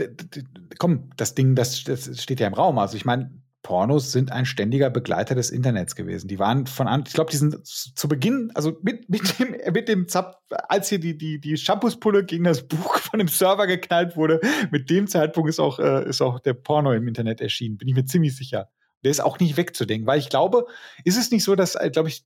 komm, 0.78 1.10
das 1.16 1.34
Ding, 1.34 1.54
das, 1.54 1.84
das 1.84 2.22
steht 2.22 2.40
ja 2.40 2.46
im 2.46 2.54
Raum. 2.54 2.78
Also 2.78 2.96
ich 2.96 3.04
meine, 3.04 3.30
Pornos 3.62 4.10
sind 4.10 4.32
ein 4.32 4.46
ständiger 4.46 4.88
Begleiter 4.88 5.34
des 5.34 5.50
Internets 5.50 5.94
gewesen. 5.94 6.28
Die 6.28 6.38
waren 6.38 6.66
von 6.66 6.88
an, 6.88 7.04
ich 7.06 7.12
glaube, 7.12 7.30
die 7.30 7.36
sind 7.36 7.66
zu 7.66 8.08
Beginn, 8.08 8.50
also 8.54 8.78
mit, 8.82 9.10
mit 9.10 9.38
dem, 9.38 9.54
mit 9.74 9.88
dem 9.88 10.08
Zap, 10.08 10.40
als 10.68 10.88
hier 10.88 10.98
die, 10.98 11.16
die, 11.18 11.40
die 11.40 11.56
Shampoospulle 11.56 12.24
gegen 12.24 12.44
das 12.44 12.66
Buch 12.66 12.98
von 12.98 13.18
dem 13.18 13.28
Server 13.28 13.66
geknallt 13.66 14.16
wurde, 14.16 14.40
mit 14.70 14.88
dem 14.88 15.06
Zeitpunkt 15.06 15.50
ist 15.50 15.60
auch, 15.60 15.78
äh, 15.78 16.08
ist 16.08 16.22
auch 16.22 16.40
der 16.40 16.54
Porno 16.54 16.92
im 16.92 17.06
Internet 17.06 17.40
erschienen. 17.40 17.76
Bin 17.76 17.88
ich 17.88 17.94
mir 17.94 18.06
ziemlich 18.06 18.34
sicher. 18.34 18.70
Der 19.04 19.10
ist 19.10 19.20
auch 19.20 19.38
nicht 19.38 19.56
wegzudenken, 19.56 20.06
weil 20.06 20.18
ich 20.18 20.30
glaube, 20.30 20.66
ist 21.04 21.18
es 21.18 21.30
nicht 21.30 21.44
so, 21.44 21.54
dass, 21.54 21.74
äh, 21.74 21.90
glaube 21.90 22.08
ich, 22.08 22.24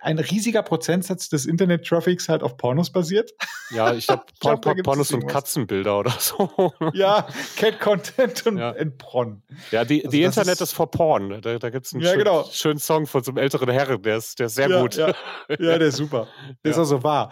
ein 0.00 0.18
riesiger 0.18 0.62
Prozentsatz 0.62 1.28
des 1.28 1.46
Internet-Traffics 1.46 2.28
halt 2.28 2.42
auf 2.42 2.56
Pornos 2.56 2.90
basiert. 2.90 3.32
Ja, 3.70 3.94
ich 3.94 4.06
glaube, 4.06 4.24
Por 4.40 4.60
Por 4.60 4.74
Pornos 4.82 5.12
und 5.12 5.26
Katzenbilder 5.26 5.98
oder 5.98 6.10
so. 6.18 6.72
Ja, 6.92 7.26
Cat-Content 7.56 8.46
und, 8.46 8.58
ja. 8.58 8.70
und 8.70 8.98
Porn. 8.98 9.42
Ja, 9.70 9.84
die, 9.84 10.04
also 10.04 10.10
die 10.10 10.22
Internet 10.22 10.54
ist, 10.54 10.60
ist 10.60 10.72
for 10.72 10.90
Porn. 10.90 11.40
Da, 11.42 11.58
da 11.58 11.70
gibt 11.70 11.86
es 11.86 11.92
einen 11.92 12.02
ja, 12.02 12.10
schön, 12.10 12.18
genau. 12.20 12.44
schönen 12.50 12.78
Song 12.78 13.06
von 13.06 13.22
so 13.22 13.30
einem 13.30 13.38
älteren 13.38 13.68
Herren, 13.68 14.02
der 14.02 14.16
ist, 14.16 14.38
der 14.38 14.46
ist 14.46 14.54
sehr 14.54 14.68
ja, 14.68 14.80
gut. 14.80 14.94
Ja. 14.94 15.08
ja, 15.48 15.78
der 15.78 15.80
ist 15.80 15.96
super. 15.96 16.28
Der 16.64 16.70
ist 16.72 16.78
auch 16.78 16.84
so 16.84 17.02
wahr. 17.02 17.30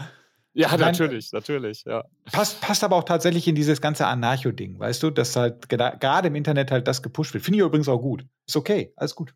Ja, 0.52 0.68
Nein, 0.68 0.80
natürlich, 0.80 1.32
natürlich, 1.32 1.84
ja. 1.84 2.05
Passt, 2.30 2.61
passt 2.61 2.84
aber 2.84 2.94
auch 2.94 3.05
tatsächlich 3.05 3.48
in 3.48 3.57
dieses 3.57 3.80
ganze 3.80 4.07
Anarcho-Ding, 4.07 4.78
weißt 4.78 5.02
du, 5.02 5.11
dass 5.11 5.34
halt 5.34 5.68
gerade 5.68 6.28
im 6.28 6.34
Internet 6.36 6.70
halt 6.70 6.86
das 6.86 7.02
gepusht 7.02 7.34
wird. 7.34 7.42
Finde 7.44 7.59
ich 7.59 7.64
übrigens 7.64 7.88
auch 7.88 7.98
gut. 7.98 8.24
Ist 8.46 8.57
okay, 8.57 8.92
alles 8.96 9.16
gut. 9.16 9.34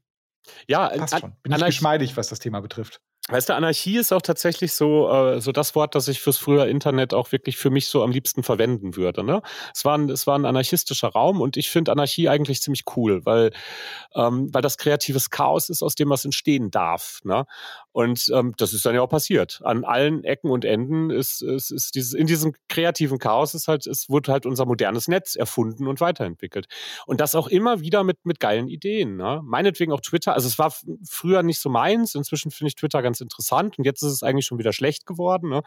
Ja, 0.69 0.89
passt 0.89 1.19
schon. 1.19 1.35
Bin 1.43 1.53
ich 1.53 1.65
geschmeidig, 1.65 2.17
was 2.17 2.29
das 2.29 2.39
Thema 2.39 2.61
betrifft. 2.61 3.01
Weißt 3.31 3.51
du, 3.51 3.55
Anarchie 3.55 3.99
ist 3.99 4.11
auch 4.11 4.23
tatsächlich 4.23 4.73
so, 4.73 5.11
äh, 5.11 5.41
so 5.43 5.53
das 5.53 5.75
Wort, 5.75 5.95
das 5.95 6.09
ich 6.09 6.21
fürs 6.21 6.39
frühe 6.39 6.67
Internet 6.67 7.13
auch 7.13 7.31
wirklich 7.31 7.59
für 7.59 7.69
mich 7.69 7.89
so 7.89 8.03
am 8.03 8.11
liebsten 8.11 8.43
verwenden 8.43 8.97
würde. 8.97 9.23
Ne? 9.23 9.43
Es, 9.75 9.85
war 9.85 9.99
ein, 9.99 10.09
es 10.09 10.27
war 10.27 10.39
ein 10.39 10.47
anarchistischer 10.47 11.09
Raum 11.09 11.43
und 11.43 11.59
ich 11.59 11.69
finde 11.69 11.93
Anarchie 11.93 12.31
eigentlich 12.31 12.63
ziemlich 12.63 12.85
cool, 12.97 13.27
weil, 13.27 13.51
ähm, 14.15 14.49
weil 14.53 14.63
das 14.63 14.79
kreatives 14.79 15.29
Chaos 15.29 15.69
ist, 15.69 15.83
aus 15.83 15.95
dem 15.95 16.09
was 16.09 16.25
entstehen 16.25 16.71
darf. 16.71 17.21
Ne? 17.23 17.45
Und 17.99 18.31
ähm, 18.33 18.55
das 18.57 18.75
ist 18.75 18.87
dann 18.87 18.95
ja 18.95 19.03
auch 19.03 19.09
passiert. 19.09 19.61
An 19.65 19.85
allen 19.85 20.23
Ecken 20.23 20.53
und 20.53 20.65
Enden 20.65 21.11
ist, 21.11 21.43
ist, 21.43 21.73
ist 21.73 21.97
dieses, 21.97 22.15
in 22.15 22.29
diesem 22.29 22.55
kreativen 22.69 23.19
Chaos 23.19 23.55
ist 23.55 23.67
halt, 23.67 23.89
es 23.89 24.09
wurde 24.09 24.31
halt 24.31 24.47
unser 24.47 24.67
modernes 24.67 25.09
Netz 25.09 25.35
erfunden 25.35 25.89
und 25.89 26.01
weiterentwickelt. 26.01 26.69
Und 27.07 27.21
das 27.21 27.35
auch 27.35 27.49
immer 27.49 27.81
wieder 27.81 28.05
mit, 28.05 28.25
mit 28.25 28.39
geilen 28.39 28.69
Ideen. 28.69 29.17
Ne? 29.17 29.41
Meinetwegen 29.43 29.91
auch 29.91 30.01
Twitter. 30.01 30.35
Also 30.35 30.47
es 30.47 30.61
war 30.61 30.73
früher 31.03 31.43
nicht 31.43 31.59
so 31.59 31.71
meins. 31.71 32.15
Inzwischen 32.15 32.53
finde 32.53 32.69
ich 32.69 32.77
Twitter 32.77 33.03
ganz 33.03 33.21
interessant 33.21 33.81
und 33.81 33.85
jetzt 33.85 34.05
ist 34.05 34.13
es 34.13 34.23
eigentlich 34.23 34.47
schon 34.47 34.61
wieder 34.61 34.73
schlecht 34.73 35.05
geworden. 35.05 35.49
Ne? 35.49 35.63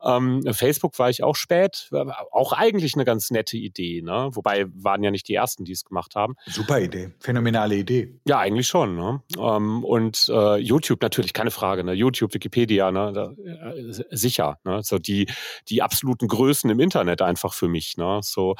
Ähm, 0.00 0.44
Facebook 0.52 0.96
war 1.00 1.10
ich 1.10 1.24
auch 1.24 1.34
spät, 1.34 1.90
auch 2.30 2.52
eigentlich 2.52 2.94
eine 2.94 3.04
ganz 3.04 3.32
nette 3.32 3.56
Idee, 3.56 4.00
ne? 4.00 4.28
wobei 4.30 4.66
waren 4.76 5.02
ja 5.02 5.10
nicht 5.10 5.26
die 5.26 5.34
ersten, 5.34 5.64
die 5.64 5.72
es 5.72 5.84
gemacht 5.84 6.14
haben. 6.14 6.36
Super 6.46 6.78
Idee, 6.78 7.10
phänomenale 7.18 7.74
Idee. 7.74 8.14
Ja, 8.28 8.38
eigentlich 8.38 8.68
schon. 8.68 8.94
Ne? 8.94 9.22
Ähm, 9.36 9.82
und 9.82 10.30
äh, 10.32 10.58
YouTube 10.58 11.02
natürlich, 11.02 11.32
keine 11.32 11.50
Frage. 11.50 11.63
Ne? 11.84 11.92
YouTube, 11.92 12.34
Wikipedia, 12.34 12.90
ne? 12.92 13.12
Da, 13.12 13.32
äh, 13.72 13.92
sicher. 14.10 14.58
Ne? 14.64 14.82
So 14.82 14.98
die, 14.98 15.26
die 15.68 15.82
absoluten 15.82 16.28
Größen 16.28 16.70
im 16.70 16.80
Internet 16.80 17.22
einfach 17.22 17.54
für 17.54 17.68
mich. 17.68 17.96
Ne? 17.96 18.20
So, 18.22 18.54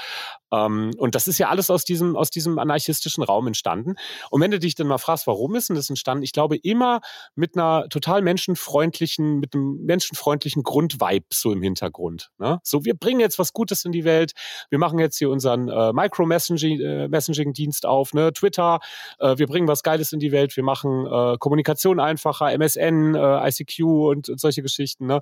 ähm, 0.55 0.93
und 0.97 1.15
das 1.15 1.29
ist 1.29 1.39
ja 1.39 1.49
alles 1.49 1.71
aus 1.71 1.85
diesem, 1.85 2.17
aus 2.17 2.31
diesem 2.31 2.59
anarchistischen 2.59 3.23
Raum 3.25 3.47
entstanden. 3.47 3.95
Und 4.31 4.41
wenn 4.41 4.51
du 4.51 4.59
dich 4.59 4.75
dann 4.75 4.87
mal 4.87 4.99
fragst, 4.99 5.27
warum 5.27 5.55
ist 5.55 5.69
denn 5.69 5.77
das 5.77 5.89
entstanden? 5.89 6.23
Ich 6.23 6.33
glaube, 6.33 6.57
immer 6.57 7.01
mit 7.35 7.57
einer 7.57 7.89
total 7.89 8.23
menschenfreundlichen, 8.23 9.41
mit 9.41 9.55
einem 9.55 9.85
menschenfreundlichen 9.85 10.63
Grundvibe 10.63 11.27
so 11.33 11.53
im 11.53 11.63
Hintergrund. 11.63 12.31
Ne? 12.39 12.61
So, 12.63 12.85
wir 12.85 12.95
bringen 12.95 13.21
jetzt 13.21 13.39
was 13.39 13.53
Gutes 13.53 13.85
in 13.85 13.93
die 13.93 14.05
Welt. 14.05 14.33
Wir 14.71 14.79
machen 14.79 14.99
jetzt 14.99 15.19
hier 15.19 15.31
unseren 15.31 15.69
äh, 15.69 15.93
Micro-Messaging-Dienst 15.93 17.85
äh, 17.85 17.89
auf, 17.89 18.13
ne? 18.13 18.33
Twitter. 18.33 18.81
Äh, 19.19 19.39
wir 19.39 19.47
bringen 19.47 19.69
was 19.69 19.83
Geiles 19.83 20.13
in 20.13 20.21
die 20.21 20.33
Welt. 20.33 20.57
Wir 20.57 20.65
machen 20.65 21.07
äh, 21.07 21.37
Kommunikation 21.39 22.01
einfacher, 22.01 22.53
MSN, 22.53 23.15
äh, 23.15 23.49
ICQ 23.49 23.81
und, 23.83 24.29
und 24.29 24.41
solche 24.41 24.63
Geschichten. 24.63 25.07
Ne? 25.07 25.21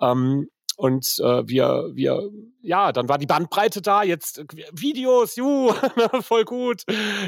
Ähm, 0.00 0.48
und 0.76 1.18
äh, 1.20 1.48
wir, 1.48 1.90
wir, 1.94 2.30
ja, 2.60 2.92
dann 2.92 3.08
war 3.08 3.16
die 3.16 3.26
Bandbreite 3.26 3.80
da, 3.80 4.02
jetzt 4.02 4.38
äh, 4.38 4.44
Videos, 4.72 5.36
ju, 5.36 5.72
voll 6.20 6.44
gut, 6.44 6.82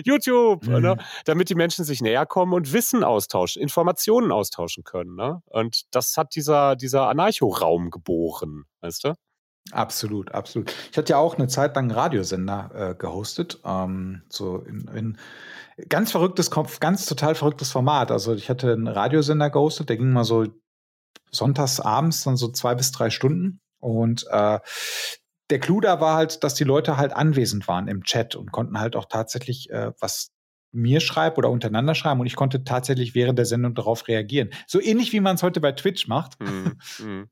YouTube, 0.04 0.66
mhm. 0.66 0.80
ne? 0.80 0.96
damit 1.24 1.48
die 1.48 1.54
Menschen 1.54 1.84
sich 1.84 2.02
näher 2.02 2.26
kommen 2.26 2.52
und 2.52 2.72
Wissen 2.74 3.02
austauschen, 3.02 3.62
Informationen 3.62 4.32
austauschen 4.32 4.84
können. 4.84 5.16
Ne? 5.16 5.40
Und 5.46 5.82
das 5.94 6.16
hat 6.18 6.34
dieser, 6.34 6.76
dieser 6.76 7.08
Anarcho-Raum 7.08 7.90
geboren, 7.90 8.64
weißt 8.82 9.04
du? 9.04 9.14
Absolut, 9.72 10.32
absolut. 10.32 10.74
Ich 10.90 10.96
hatte 10.96 11.12
ja 11.12 11.18
auch 11.18 11.36
eine 11.36 11.48
Zeit 11.48 11.74
lang 11.74 11.86
einen 11.86 11.98
Radiosender 11.98 12.70
äh, 12.74 12.94
gehostet, 12.94 13.60
ähm, 13.64 14.22
so 14.28 14.58
in, 14.58 14.88
in 14.94 15.18
ganz 15.88 16.10
verrücktes 16.10 16.50
Kopf, 16.50 16.80
ganz 16.80 17.06
total 17.06 17.34
verrücktes 17.34 17.70
Format. 17.70 18.10
Also 18.10 18.34
ich 18.34 18.48
hatte 18.50 18.72
einen 18.72 18.88
Radiosender 18.88 19.50
gehostet, 19.50 19.88
der 19.88 19.96
ging 19.96 20.12
mal 20.12 20.24
so 20.24 20.46
sonntags 21.30 21.80
abends 21.80 22.24
dann 22.24 22.36
so 22.36 22.48
zwei 22.48 22.74
bis 22.74 22.92
drei 22.92 23.10
Stunden. 23.10 23.60
Und 23.80 24.26
äh, 24.30 24.58
der 25.50 25.60
Clou 25.60 25.80
da 25.80 26.00
war 26.00 26.16
halt, 26.16 26.44
dass 26.44 26.54
die 26.54 26.64
Leute 26.64 26.96
halt 26.96 27.12
anwesend 27.12 27.68
waren 27.68 27.88
im 27.88 28.02
Chat 28.02 28.34
und 28.34 28.52
konnten 28.52 28.78
halt 28.78 28.96
auch 28.96 29.06
tatsächlich 29.06 29.70
äh, 29.70 29.92
was 30.00 30.30
mir 30.72 31.00
schreiben 31.00 31.36
oder 31.36 31.50
untereinander 31.50 31.94
schreiben 31.94 32.20
und 32.20 32.26
ich 32.26 32.36
konnte 32.36 32.62
tatsächlich 32.64 33.14
während 33.14 33.38
der 33.38 33.46
Sendung 33.46 33.74
darauf 33.74 34.06
reagieren. 34.06 34.50
So 34.66 34.80
ähnlich 34.80 35.12
wie 35.12 35.20
man 35.20 35.36
es 35.36 35.42
heute 35.42 35.60
bei 35.60 35.72
Twitch 35.72 36.08
macht. 36.08 36.38
Mm, 36.40 37.02
mm. 37.02 37.30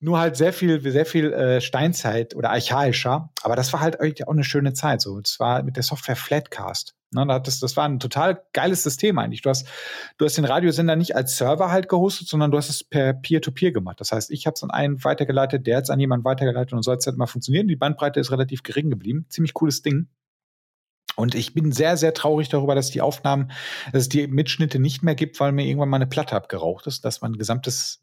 Nur 0.00 0.18
halt 0.18 0.36
sehr 0.36 0.52
viel, 0.52 0.80
sehr 0.80 1.04
viel 1.04 1.32
äh, 1.32 1.60
Steinzeit 1.60 2.34
oder 2.34 2.50
archaischer. 2.50 3.30
Aber 3.42 3.54
das 3.54 3.72
war 3.72 3.80
halt 3.80 4.00
auch 4.00 4.32
eine 4.32 4.44
schöne 4.44 4.72
Zeit. 4.72 5.02
So, 5.02 5.18
es 5.18 5.38
war 5.38 5.62
mit 5.62 5.76
der 5.76 5.82
Software 5.82 6.16
Flatcast. 6.16 6.94
Ne, 7.12 7.26
das, 7.44 7.58
das 7.58 7.76
war 7.76 7.88
ein 7.88 7.98
total 7.98 8.40
geiles 8.52 8.84
System 8.84 9.18
eigentlich. 9.18 9.42
Du 9.42 9.50
hast, 9.50 9.66
du 10.16 10.24
hast 10.24 10.36
den 10.36 10.44
Radiosender 10.44 10.94
nicht 10.94 11.16
als 11.16 11.36
Server 11.36 11.70
halt 11.70 11.88
gehostet, 11.88 12.28
sondern 12.28 12.52
du 12.52 12.56
hast 12.56 12.70
es 12.70 12.84
per 12.84 13.14
Peer-to-Peer 13.14 13.70
-Peer 13.70 13.72
gemacht. 13.72 14.00
Das 14.00 14.12
heißt, 14.12 14.30
ich 14.30 14.46
habe 14.46 14.54
es 14.54 14.62
an 14.62 14.70
einen 14.70 15.02
weitergeleitet, 15.02 15.66
der 15.66 15.78
hat 15.78 15.84
es 15.84 15.90
an 15.90 15.98
jemanden 15.98 16.24
weitergeleitet 16.24 16.72
und 16.72 16.84
so 16.84 16.92
hat 16.92 17.00
es 17.00 17.06
halt 17.06 17.18
mal 17.18 17.26
funktionieren. 17.26 17.66
Die 17.66 17.74
Bandbreite 17.74 18.20
ist 18.20 18.30
relativ 18.30 18.62
gering 18.62 18.90
geblieben. 18.90 19.26
Ziemlich 19.28 19.54
cooles 19.54 19.82
Ding. 19.82 20.08
Und 21.16 21.34
ich 21.34 21.52
bin 21.52 21.72
sehr, 21.72 21.96
sehr 21.96 22.14
traurig 22.14 22.48
darüber, 22.48 22.76
dass 22.76 22.90
die 22.90 23.00
Aufnahmen, 23.00 23.50
dass 23.92 24.02
es 24.02 24.08
die 24.08 24.28
Mitschnitte 24.28 24.78
nicht 24.78 25.02
mehr 25.02 25.16
gibt, 25.16 25.40
weil 25.40 25.50
mir 25.50 25.66
irgendwann 25.66 25.88
mal 25.88 25.96
eine 25.96 26.06
Platte 26.06 26.36
abgeraucht 26.36 26.86
ist, 26.86 27.04
dass 27.04 27.20
mein 27.20 27.34
gesamtes, 27.34 28.02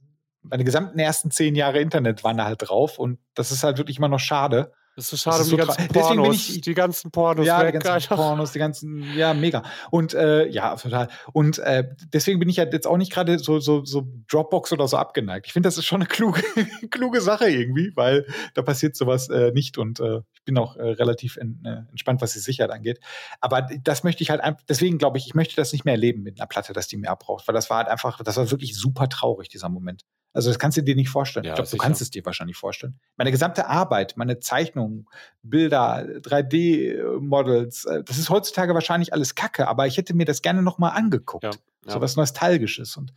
meine 0.50 0.64
gesamten 0.64 1.00
ersten 1.00 1.32
zehn 1.32 1.56
Jahre 1.56 1.80
Internet 1.80 2.24
waren 2.24 2.38
da 2.38 2.46
halt 2.46 2.68
drauf. 2.68 3.00
Und 3.00 3.20
das 3.34 3.52
ist 3.52 3.64
halt 3.64 3.78
wirklich 3.78 3.98
immer 3.98 4.10
noch 4.10 4.20
schade. 4.20 4.72
Das 4.98 5.14
ist 5.14 5.22
schade 5.22 5.44
um 5.44 5.50
die 5.52 5.58
ganzen 5.58 5.88
Pornos. 5.90 5.94
Deswegen 5.94 6.24
bin 6.24 6.32
ich, 6.32 6.62
die 6.62 6.74
ganzen 6.74 7.12
Pornos. 7.12 7.46
Ja, 7.46 7.62
weg, 7.62 7.68
die 7.68 7.74
ganzen 7.74 7.90
Alter. 7.90 8.16
Pornos, 8.16 8.52
die 8.52 8.58
ganzen, 8.58 9.04
ja, 9.16 9.36
mega. 9.36 9.62
Und 9.92 10.16
äh, 10.16 10.48
ja, 10.48 10.76
total. 10.76 11.08
Und 11.34 11.60
äh, 11.60 11.88
deswegen 12.12 12.40
bin 12.40 12.50
ich 12.50 12.56
ja 12.56 12.66
jetzt 12.66 12.88
auch 12.88 12.98
nicht 12.98 13.12
gerade 13.12 13.38
so, 13.38 13.60
so, 13.60 13.86
so 13.86 14.08
Dropbox 14.28 14.74
oder 14.74 14.88
so 14.88 14.98
abgeneigt. 14.98 15.46
Ich 15.46 15.54
finde, 15.54 15.68
das 15.68 15.78
ist 15.78 15.86
schon 15.86 16.02
eine 16.02 16.08
kluge, 16.08 16.42
kluge 16.90 17.22
Sache 17.22 17.48
irgendwie, 17.48 17.92
weil 17.94 18.26
da 18.56 18.64
passiert 18.64 18.96
sowas 18.96 19.30
äh, 19.30 19.52
nicht 19.52 19.78
und 19.78 20.00
äh, 20.00 20.22
ich 20.34 20.44
bin 20.46 20.58
auch 20.58 20.76
äh, 20.78 20.82
relativ 20.82 21.38
in, 21.38 21.64
äh, 21.64 21.88
entspannt, 21.92 22.22
was 22.22 22.34
die 22.34 22.40
Sicherheit 22.40 22.72
angeht. 22.72 23.00
Aber 23.40 23.68
das 23.84 24.04
möchte 24.04 24.24
ich 24.24 24.32
halt 24.32 24.42
einfach, 24.42 24.64
deswegen 24.68 24.98
glaube 24.98 25.20
ich, 25.20 25.28
ich 25.28 25.36
möchte 25.36 25.56
das 25.56 25.74
nicht 25.74 25.86
mehr 25.86 25.94
erleben 25.94 26.24
mit 26.24 26.40
einer 26.40 26.48
Platte, 26.48 26.74
dass 26.74 26.88
die 26.88 26.98
mehr 26.98 27.16
braucht, 27.16 27.48
weil 27.48 27.54
das 27.54 27.70
war 27.70 27.78
halt 27.78 27.88
einfach, 27.88 28.24
das 28.24 28.38
war 28.38 28.50
wirklich 28.50 28.76
super 28.76 29.08
traurig, 29.10 29.48
dieser 29.48 29.70
Moment. 29.70 30.06
Also 30.38 30.52
das 30.52 30.60
kannst 30.60 30.78
du 30.78 30.84
dir 30.84 30.96
nicht 30.96 31.10
vorstellen. 31.10 31.46
Ja, 31.46 31.54
ich 31.54 31.56
glaube, 31.56 31.72
du 31.72 31.78
kannst 31.78 32.00
es 32.00 32.12
dir 32.12 32.24
wahrscheinlich 32.24 32.58
vorstellen. 32.58 33.00
Meine 33.16 33.32
gesamte 33.32 33.66
Arbeit, 33.66 34.18
meine 34.18 34.38
Zeichnungen, 34.38 35.08
Bilder, 35.42 36.06
3D-Models, 36.22 37.86
äh, 37.86 38.04
das 38.04 38.20
ist 38.20 38.30
heutzutage 38.30 38.76
wahrscheinlich 38.76 39.14
alles 39.14 39.34
Kacke, 39.34 39.68
aber 39.68 39.88
ich 39.88 39.98
hätte 39.98 40.14
mir 40.14 40.28
das 40.28 40.44
gerne 40.44 40.62
nochmal 40.62 40.92
angeguckt. 40.92 41.44
Ja, 41.44 41.50
ja. 41.50 41.92
So 41.92 42.02
was 42.02 42.18
Nostalgisches. 42.18 42.98
Und 42.98 43.16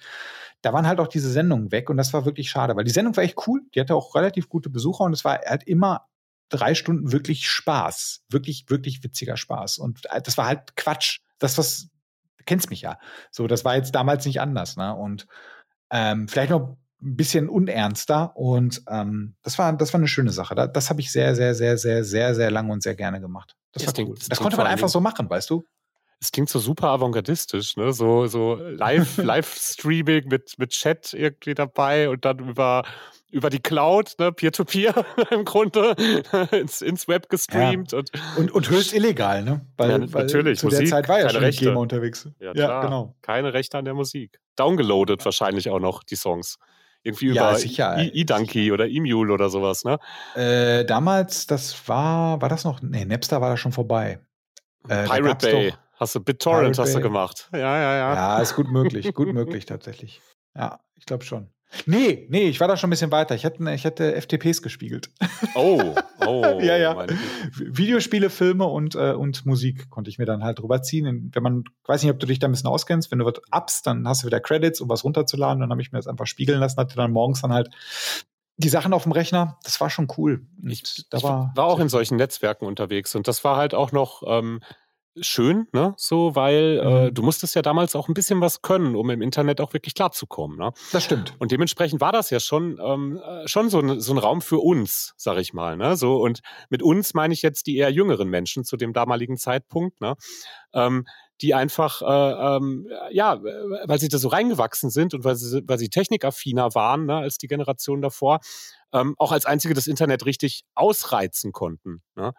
da 0.62 0.72
waren 0.72 0.86
halt 0.86 0.98
auch 0.98 1.08
diese 1.08 1.30
Sendungen 1.30 1.70
weg 1.72 1.90
und 1.90 1.98
das 1.98 2.14
war 2.14 2.24
wirklich 2.24 2.48
schade, 2.48 2.74
weil 2.74 2.84
die 2.84 2.90
Sendung 2.90 3.14
war 3.18 3.22
echt 3.22 3.46
cool. 3.46 3.60
Die 3.74 3.80
hatte 3.80 3.94
auch 3.94 4.14
relativ 4.14 4.48
gute 4.48 4.70
Besucher 4.70 5.04
und 5.04 5.12
es 5.12 5.22
war 5.22 5.40
halt 5.44 5.64
immer 5.64 6.06
drei 6.48 6.74
Stunden 6.74 7.12
wirklich 7.12 7.50
Spaß. 7.50 8.24
Wirklich, 8.30 8.64
wirklich 8.70 9.04
witziger 9.04 9.36
Spaß. 9.36 9.76
Und 9.76 10.06
äh, 10.10 10.22
das 10.22 10.38
war 10.38 10.46
halt 10.46 10.74
Quatsch. 10.74 11.18
Das, 11.38 11.58
was, 11.58 11.90
du 12.38 12.44
kennst 12.46 12.70
mich 12.70 12.80
ja. 12.80 12.98
So, 13.30 13.46
das 13.46 13.66
war 13.66 13.76
jetzt 13.76 13.94
damals 13.94 14.24
nicht 14.24 14.40
anders, 14.40 14.78
ne? 14.78 14.94
Und 14.94 15.26
ähm, 15.90 16.28
vielleicht 16.28 16.50
noch 16.50 16.78
ein 17.02 17.16
bisschen 17.16 17.48
unernster 17.48 18.36
und 18.36 18.82
ähm, 18.88 19.34
das 19.42 19.58
war 19.58 19.72
das 19.72 19.92
war 19.92 19.98
eine 19.98 20.08
schöne 20.08 20.32
Sache. 20.32 20.54
Das, 20.54 20.72
das 20.72 20.90
habe 20.90 21.00
ich 21.00 21.10
sehr 21.10 21.34
sehr 21.34 21.54
sehr 21.54 21.78
sehr 21.78 22.04
sehr 22.04 22.34
sehr 22.34 22.50
lange 22.50 22.72
und 22.72 22.82
sehr 22.82 22.94
gerne 22.94 23.20
gemacht. 23.20 23.56
Das, 23.72 23.84
das 23.84 23.96
war 23.96 24.06
cool. 24.06 24.14
Das, 24.16 24.28
das 24.28 24.38
konnte 24.38 24.56
man 24.56 24.66
einfach 24.66 24.88
so 24.88 25.00
machen, 25.00 25.28
weißt 25.28 25.48
du? 25.50 25.64
Es 26.22 26.32
klingt 26.32 26.50
so 26.50 26.58
super 26.58 26.88
avantgardistisch, 26.88 27.76
ne? 27.76 27.92
So 27.92 28.26
so 28.26 28.56
live 28.56 29.16
Livestreaming 29.22 30.28
mit 30.28 30.58
mit 30.58 30.70
Chat 30.70 31.14
irgendwie 31.14 31.54
dabei 31.54 32.10
und 32.10 32.24
dann 32.24 32.38
über 32.38 32.84
über 33.30 33.48
die 33.48 33.60
Cloud, 33.60 34.14
ne, 34.18 34.32
Peer-to-Peer 34.32 35.04
im 35.30 35.44
Grunde 35.44 35.94
ins, 36.50 36.82
ins 36.82 37.08
Web 37.08 37.28
gestreamt. 37.28 37.92
Ja. 37.92 37.98
Und, 37.98 38.10
und, 38.36 38.50
und 38.50 38.70
höchst 38.70 38.92
illegal, 38.92 39.44
ne? 39.44 39.64
Weil, 39.76 39.90
ja, 39.90 40.12
weil 40.12 40.24
natürlich. 40.24 40.58
Zu 40.58 40.66
Musik, 40.66 40.80
der 40.80 40.88
Zeit 40.88 41.08
war 41.08 41.20
ja 41.20 41.30
schon 41.30 41.40
Rechte. 41.40 41.64
GEMA 41.64 41.80
unterwegs. 41.80 42.28
Ja, 42.40 42.52
ja, 42.54 42.82
genau. 42.82 43.14
Keine 43.22 43.52
Rechte 43.52 43.78
an 43.78 43.84
der 43.84 43.94
Musik. 43.94 44.40
Downgeloadet 44.56 45.24
wahrscheinlich 45.24 45.70
auch 45.70 45.78
noch 45.78 46.02
die 46.02 46.16
Songs. 46.16 46.58
Irgendwie 47.02 47.28
ja, 47.28 47.56
über 47.58 47.96
E-Donkey 48.14 48.72
oder 48.72 48.86
E-Mule 48.86 49.32
oder 49.32 49.48
sowas, 49.48 49.84
ne? 49.84 49.98
Äh, 50.34 50.84
damals, 50.84 51.46
das 51.46 51.88
war, 51.88 52.40
war 52.42 52.48
das 52.48 52.64
noch? 52.64 52.82
Nee, 52.82 53.04
Napster 53.06 53.40
war 53.40 53.48
da 53.48 53.56
schon 53.56 53.72
vorbei. 53.72 54.20
Äh, 54.88 55.04
Pirate 55.04 55.46
Bay. 55.46 55.70
Doch, 55.70 55.78
Hast 56.00 56.14
du 56.14 56.20
BitTorrent 56.20 56.78
hast 56.78 56.94
du 56.94 57.00
gemacht. 57.02 57.50
Ja, 57.52 57.58
ja, 57.58 57.94
ja. 57.94 58.14
Ja, 58.14 58.40
ist 58.40 58.56
gut 58.56 58.70
möglich, 58.70 59.12
gut 59.12 59.28
möglich 59.34 59.66
tatsächlich. 59.66 60.22
Ja, 60.56 60.80
ich 60.94 61.04
glaube 61.04 61.24
schon. 61.24 61.50
Nee, 61.86 62.26
nee, 62.30 62.48
ich 62.48 62.60
war 62.60 62.68
da 62.68 62.76
schon 62.76 62.88
ein 62.88 62.90
bisschen 62.90 63.12
weiter. 63.12 63.34
Ich 63.34 63.44
hätte, 63.44 63.72
ich 63.72 63.84
hätte 63.84 64.20
FTPs 64.20 64.62
gespiegelt. 64.62 65.10
Oh, 65.54 65.94
oh. 66.26 66.58
ja, 66.60 66.76
ja. 66.76 67.06
Videospiele, 67.56 68.28
Filme 68.28 68.66
und, 68.66 68.94
äh, 68.94 69.12
und 69.12 69.46
Musik 69.46 69.88
konnte 69.88 70.10
ich 70.10 70.18
mir 70.18 70.26
dann 70.26 70.42
halt 70.42 70.58
drüber 70.58 70.82
ziehen. 70.82 71.30
Wenn 71.32 71.42
man, 71.42 71.64
weiß 71.86 72.02
nicht, 72.02 72.12
ob 72.12 72.18
du 72.18 72.26
dich 72.26 72.38
da 72.38 72.48
ein 72.48 72.52
bisschen 72.52 72.68
auskennst, 72.68 73.10
wenn 73.10 73.20
du 73.20 73.24
was 73.24 73.40
abst, 73.50 73.86
dann 73.86 74.06
hast 74.06 74.22
du 74.22 74.26
wieder 74.26 74.40
Credits, 74.40 74.80
um 74.80 74.88
was 74.88 75.04
runterzuladen. 75.04 75.60
Dann 75.60 75.70
habe 75.70 75.80
ich 75.80 75.92
mir 75.92 75.98
das 75.98 76.06
einfach 76.06 76.26
spiegeln 76.26 76.60
lassen, 76.60 76.78
hatte 76.78 76.96
dann 76.96 77.12
morgens 77.12 77.42
dann 77.42 77.52
halt 77.52 77.70
die 78.56 78.68
Sachen 78.68 78.92
auf 78.92 79.04
dem 79.04 79.12
Rechner. 79.12 79.58
Das 79.62 79.80
war 79.80 79.90
schon 79.90 80.08
cool. 80.18 80.46
Ich, 80.66 81.06
da 81.08 81.22
war, 81.22 81.52
war 81.54 81.64
auch 81.64 81.80
in 81.80 81.88
solchen 81.88 82.16
Netzwerken 82.16 82.66
unterwegs 82.66 83.14
und 83.14 83.26
das 83.26 83.42
war 83.44 83.56
halt 83.56 83.74
auch 83.74 83.92
noch. 83.92 84.22
Ähm, 84.26 84.60
schön, 85.20 85.66
ne? 85.72 85.94
So, 85.96 86.34
weil 86.34 86.80
äh, 86.82 86.84
mhm. 86.84 87.06
äh, 87.08 87.12
du 87.12 87.22
musstest 87.22 87.54
ja 87.54 87.62
damals 87.62 87.96
auch 87.96 88.08
ein 88.08 88.14
bisschen 88.14 88.40
was 88.40 88.62
können, 88.62 88.94
um 88.94 89.10
im 89.10 89.22
Internet 89.22 89.60
auch 89.60 89.72
wirklich 89.72 89.94
klarzukommen. 89.94 90.58
Ne? 90.58 90.72
Das 90.92 91.04
stimmt. 91.04 91.34
Und 91.38 91.52
dementsprechend 91.52 92.00
war 92.00 92.12
das 92.12 92.30
ja 92.30 92.40
schon 92.40 92.78
ähm, 92.82 93.20
äh, 93.24 93.46
schon 93.48 93.70
so 93.70 93.80
ein, 93.80 94.00
so 94.00 94.12
ein 94.12 94.18
Raum 94.18 94.40
für 94.40 94.58
uns, 94.58 95.14
sag 95.16 95.38
ich 95.38 95.52
mal. 95.52 95.76
Ne? 95.76 95.96
So 95.96 96.16
und 96.22 96.40
mit 96.68 96.82
uns 96.82 97.14
meine 97.14 97.34
ich 97.34 97.42
jetzt 97.42 97.66
die 97.66 97.76
eher 97.76 97.90
jüngeren 97.90 98.28
Menschen 98.28 98.64
zu 98.64 98.76
dem 98.76 98.92
damaligen 98.92 99.36
Zeitpunkt, 99.36 100.00
ne? 100.00 100.14
Ähm, 100.72 101.06
die 101.40 101.54
einfach, 101.54 102.02
äh, 102.02 102.56
ähm, 102.56 102.86
ja, 103.10 103.40
weil 103.42 103.98
sie 103.98 104.08
da 104.08 104.18
so 104.18 104.28
reingewachsen 104.28 104.90
sind 104.90 105.14
und 105.14 105.24
weil 105.24 105.36
sie, 105.36 105.62
weil 105.66 105.78
sie 105.78 105.88
technikaffiner 105.88 106.74
waren 106.74 107.06
ne, 107.06 107.16
als 107.16 107.38
die 107.38 107.46
Generation 107.46 108.02
davor, 108.02 108.40
ähm, 108.92 109.14
auch 109.18 109.32
als 109.32 109.46
einzige 109.46 109.72
das 109.72 109.86
Internet 109.86 110.26
richtig 110.26 110.64
ausreizen 110.74 111.52
konnten. 111.52 112.02
Ne? 112.14 112.34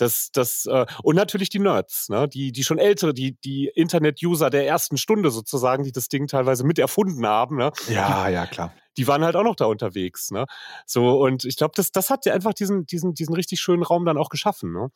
Das, 0.00 0.30
das, 0.32 0.66
äh, 0.66 0.86
und 1.02 1.16
natürlich 1.16 1.50
die 1.50 1.58
Nerds, 1.58 2.08
ne? 2.08 2.28
die, 2.28 2.52
die 2.52 2.64
schon 2.64 2.78
ältere, 2.78 3.12
die, 3.12 3.38
die 3.40 3.70
Internet-User 3.74 4.50
der 4.50 4.66
ersten 4.66 4.96
Stunde 4.96 5.30
sozusagen, 5.30 5.84
die 5.84 5.92
das 5.92 6.08
Ding 6.08 6.26
teilweise 6.26 6.64
mit 6.64 6.78
erfunden 6.78 7.26
haben. 7.26 7.56
Ne? 7.56 7.70
Ja, 7.88 8.28
ja, 8.28 8.46
klar 8.46 8.72
die 8.96 9.06
waren 9.06 9.24
halt 9.24 9.36
auch 9.36 9.44
noch 9.44 9.56
da 9.56 9.66
unterwegs. 9.66 10.30
Ne? 10.30 10.46
So, 10.86 11.20
und 11.22 11.44
ich 11.44 11.56
glaube, 11.56 11.72
das, 11.76 11.92
das 11.92 12.10
hat 12.10 12.26
ja 12.26 12.34
einfach 12.34 12.54
diesen, 12.54 12.86
diesen, 12.86 13.14
diesen 13.14 13.34
richtig 13.34 13.60
schönen 13.60 13.82
Raum 13.82 14.04
dann 14.04 14.18
auch 14.18 14.28
geschaffen. 14.28 14.72
Ne? 14.72 14.90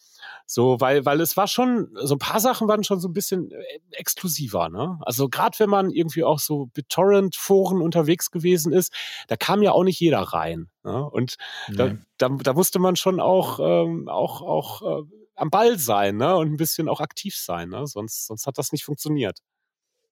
So, 0.47 0.80
weil, 0.80 1.05
weil 1.05 1.20
es 1.20 1.36
war 1.36 1.47
schon, 1.47 1.88
so 2.03 2.14
ein 2.14 2.18
paar 2.18 2.40
Sachen 2.40 2.68
waren 2.68 2.84
schon 2.84 3.01
so 3.01 3.09
ein 3.09 3.12
bisschen 3.12 3.51
äh, 3.51 3.78
exklusiver. 3.92 4.68
Ne? 4.68 4.99
Also 5.03 5.28
gerade 5.28 5.59
wenn 5.59 5.70
man 5.70 5.90
irgendwie 5.90 6.24
auch 6.24 6.38
so 6.38 6.66
BitTorrent-Foren 6.66 7.80
unterwegs 7.80 8.30
gewesen 8.30 8.72
ist, 8.72 8.92
da 9.28 9.36
kam 9.36 9.62
ja 9.62 9.72
auch 9.72 9.84
nicht 9.84 10.01
jeder 10.01 10.20
rein. 10.20 10.68
Ne? 10.82 11.09
Und 11.11 11.36
nee. 11.68 11.76
da, 11.76 11.97
da, 12.18 12.28
da 12.28 12.53
musste 12.53 12.78
man 12.78 12.97
schon 12.97 13.20
auch, 13.20 13.61
ähm, 13.61 14.09
auch, 14.09 14.42
auch 14.42 14.82
äh, 14.82 15.03
am 15.36 15.51
Ball 15.51 15.78
sein 15.78 16.16
ne? 16.16 16.36
und 16.36 16.53
ein 16.53 16.57
bisschen 16.57 16.88
auch 16.88 17.01
aktiv 17.01 17.36
sein. 17.36 17.68
Ne? 17.68 17.86
Sonst, 17.86 18.26
sonst 18.26 18.47
hat 18.47 18.59
das 18.59 18.72
nicht 18.72 18.84
funktioniert. 18.84 19.38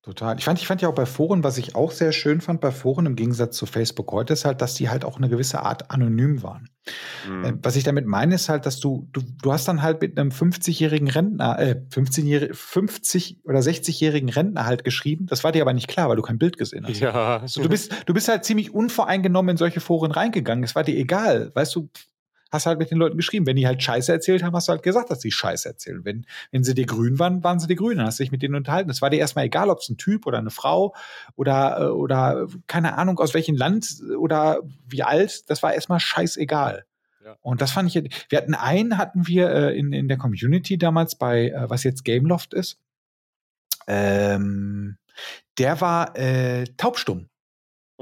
Total. 0.03 0.37
Ich 0.37 0.45
fand, 0.45 0.59
ich 0.59 0.67
fand 0.67 0.83
ja 0.83 0.89
auch 0.89 0.95
bei 0.95 1.07
Foren, 1.07 1.45
was 1.45 1.59
ich 1.59 1.77
auch 1.77 1.93
sehr 1.93 2.11
schön 2.11 2.41
fand 2.41 2.61
bei 2.61 2.73
Foren 2.73 3.07
im 3.07 3.15
Gegensatz 3.15 3.57
zu 3.57 3.67
Facebook 3.67 4.11
heute, 4.11 4.33
ist 4.33 4.45
halt, 4.45 4.61
dass 4.61 4.75
die 4.75 4.89
halt 4.89 5.05
auch 5.05 5.17
eine 5.17 5.29
gewisse 5.29 5.63
Art 5.63 5.93
anonym 5.93 6.43
waren. 6.43 6.71
Mhm. 7.29 7.45
Äh, 7.45 7.53
was 7.63 7.77
ich 7.77 7.85
damit 7.85 8.05
meine, 8.05 8.35
ist 8.35 8.49
halt, 8.49 8.67
dass 8.67 8.81
du, 8.81 9.09
du, 9.13 9.23
du 9.41 9.53
hast 9.53 9.69
dann 9.69 9.81
halt 9.81 10.01
mit 10.01 10.19
einem 10.19 10.31
50-jährigen 10.31 11.07
Rentner, 11.09 11.57
äh, 11.61 11.81
15 11.91 12.53
50 12.53 13.43
oder 13.45 13.61
60-jährigen 13.61 14.29
Rentner 14.29 14.67
halt 14.67 14.83
geschrieben. 14.83 15.27
Das 15.27 15.45
war 15.45 15.53
dir 15.53 15.63
aber 15.63 15.73
nicht 15.73 15.87
klar, 15.87 16.09
weil 16.09 16.17
du 16.17 16.23
kein 16.23 16.39
Bild 16.39 16.59
gesehen 16.59 16.85
hast. 16.85 16.99
Ja. 16.99 17.39
Also, 17.39 17.63
du 17.63 17.69
bist, 17.69 17.95
du 18.07 18.13
bist 18.13 18.27
halt 18.27 18.45
ziemlich 18.45 18.75
unvoreingenommen 18.75 19.51
in 19.51 19.57
solche 19.57 19.79
Foren 19.79 20.11
reingegangen. 20.11 20.65
Es 20.65 20.75
war 20.75 20.83
dir 20.83 20.97
egal. 20.97 21.53
Weißt 21.55 21.77
du, 21.77 21.91
hast 22.53 22.67
halt 22.67 22.79
mit 22.79 22.91
den 22.91 22.99
Leuten 22.99 23.17
geschrieben. 23.17 23.47
Wenn 23.47 23.57
die 23.57 23.67
halt 23.67 23.83
Scheiße 23.83 24.13
erzählt 24.13 24.43
haben, 24.43 24.55
hast 24.55 24.69
du 24.69 24.73
halt 24.73 24.83
gesagt, 24.83 25.11
dass 25.11 25.21
sie 25.21 25.33
Scheiße 25.33 25.69
erzählen. 25.69 26.05
Wenn, 26.05 26.27
wenn 26.51 26.63
sie 26.63 26.75
dir 26.75 26.87
grün 26.87 27.19
waren, 27.19 27.43
waren 27.43 27.59
sie 27.59 27.67
dir 27.67 27.77
grün. 27.77 27.97
Dann 27.97 28.07
hast 28.07 28.21
du 28.21 28.25
dich 28.25 28.31
mit 28.31 28.43
denen 28.43 28.55
unterhalten. 28.55 28.91
Es 28.91 29.03
war 29.03 29.11
dir 29.11 29.19
erstmal 29.19 29.47
egal, 29.47 29.71
ob 29.71 29.79
es 29.79 29.89
ein 29.89 29.97
Typ 29.97 30.27
oder 30.27 30.39
eine 30.39 30.51
Frau 30.51 30.95
oder, 31.35 31.81
äh, 31.81 31.85
oder 31.87 32.47
keine 32.67 32.99
Ahnung, 32.99 33.19
aus 33.19 33.35
welchem 33.35 33.57
Land 33.57 34.03
oder 34.19 34.61
wie 34.87 35.03
alt. 35.03 35.49
Das 35.51 35.63
war 35.63 35.73
erstmal 35.73 35.99
scheißegal. 35.99 36.85
Ja. 37.25 37.37
Und 37.41 37.63
das 37.63 37.71
fand 37.71 37.95
ich, 37.95 38.27
wir 38.29 38.39
hatten 38.39 38.55
einen, 38.55 38.99
hatten 38.99 39.27
wir 39.27 39.51
äh, 39.51 39.79
in, 39.79 39.93
in 39.93 40.09
der 40.09 40.19
Community 40.19 40.77
damals 40.77 41.17
bei, 41.17 41.49
äh, 41.49 41.71
was 41.71 41.85
jetzt 41.85 42.05
Gameloft 42.05 42.53
ist. 42.53 42.79
Ähm, 43.87 44.99
der 45.59 45.81
war 45.81 46.17
äh, 46.17 46.65
taubstumm. 46.77 47.29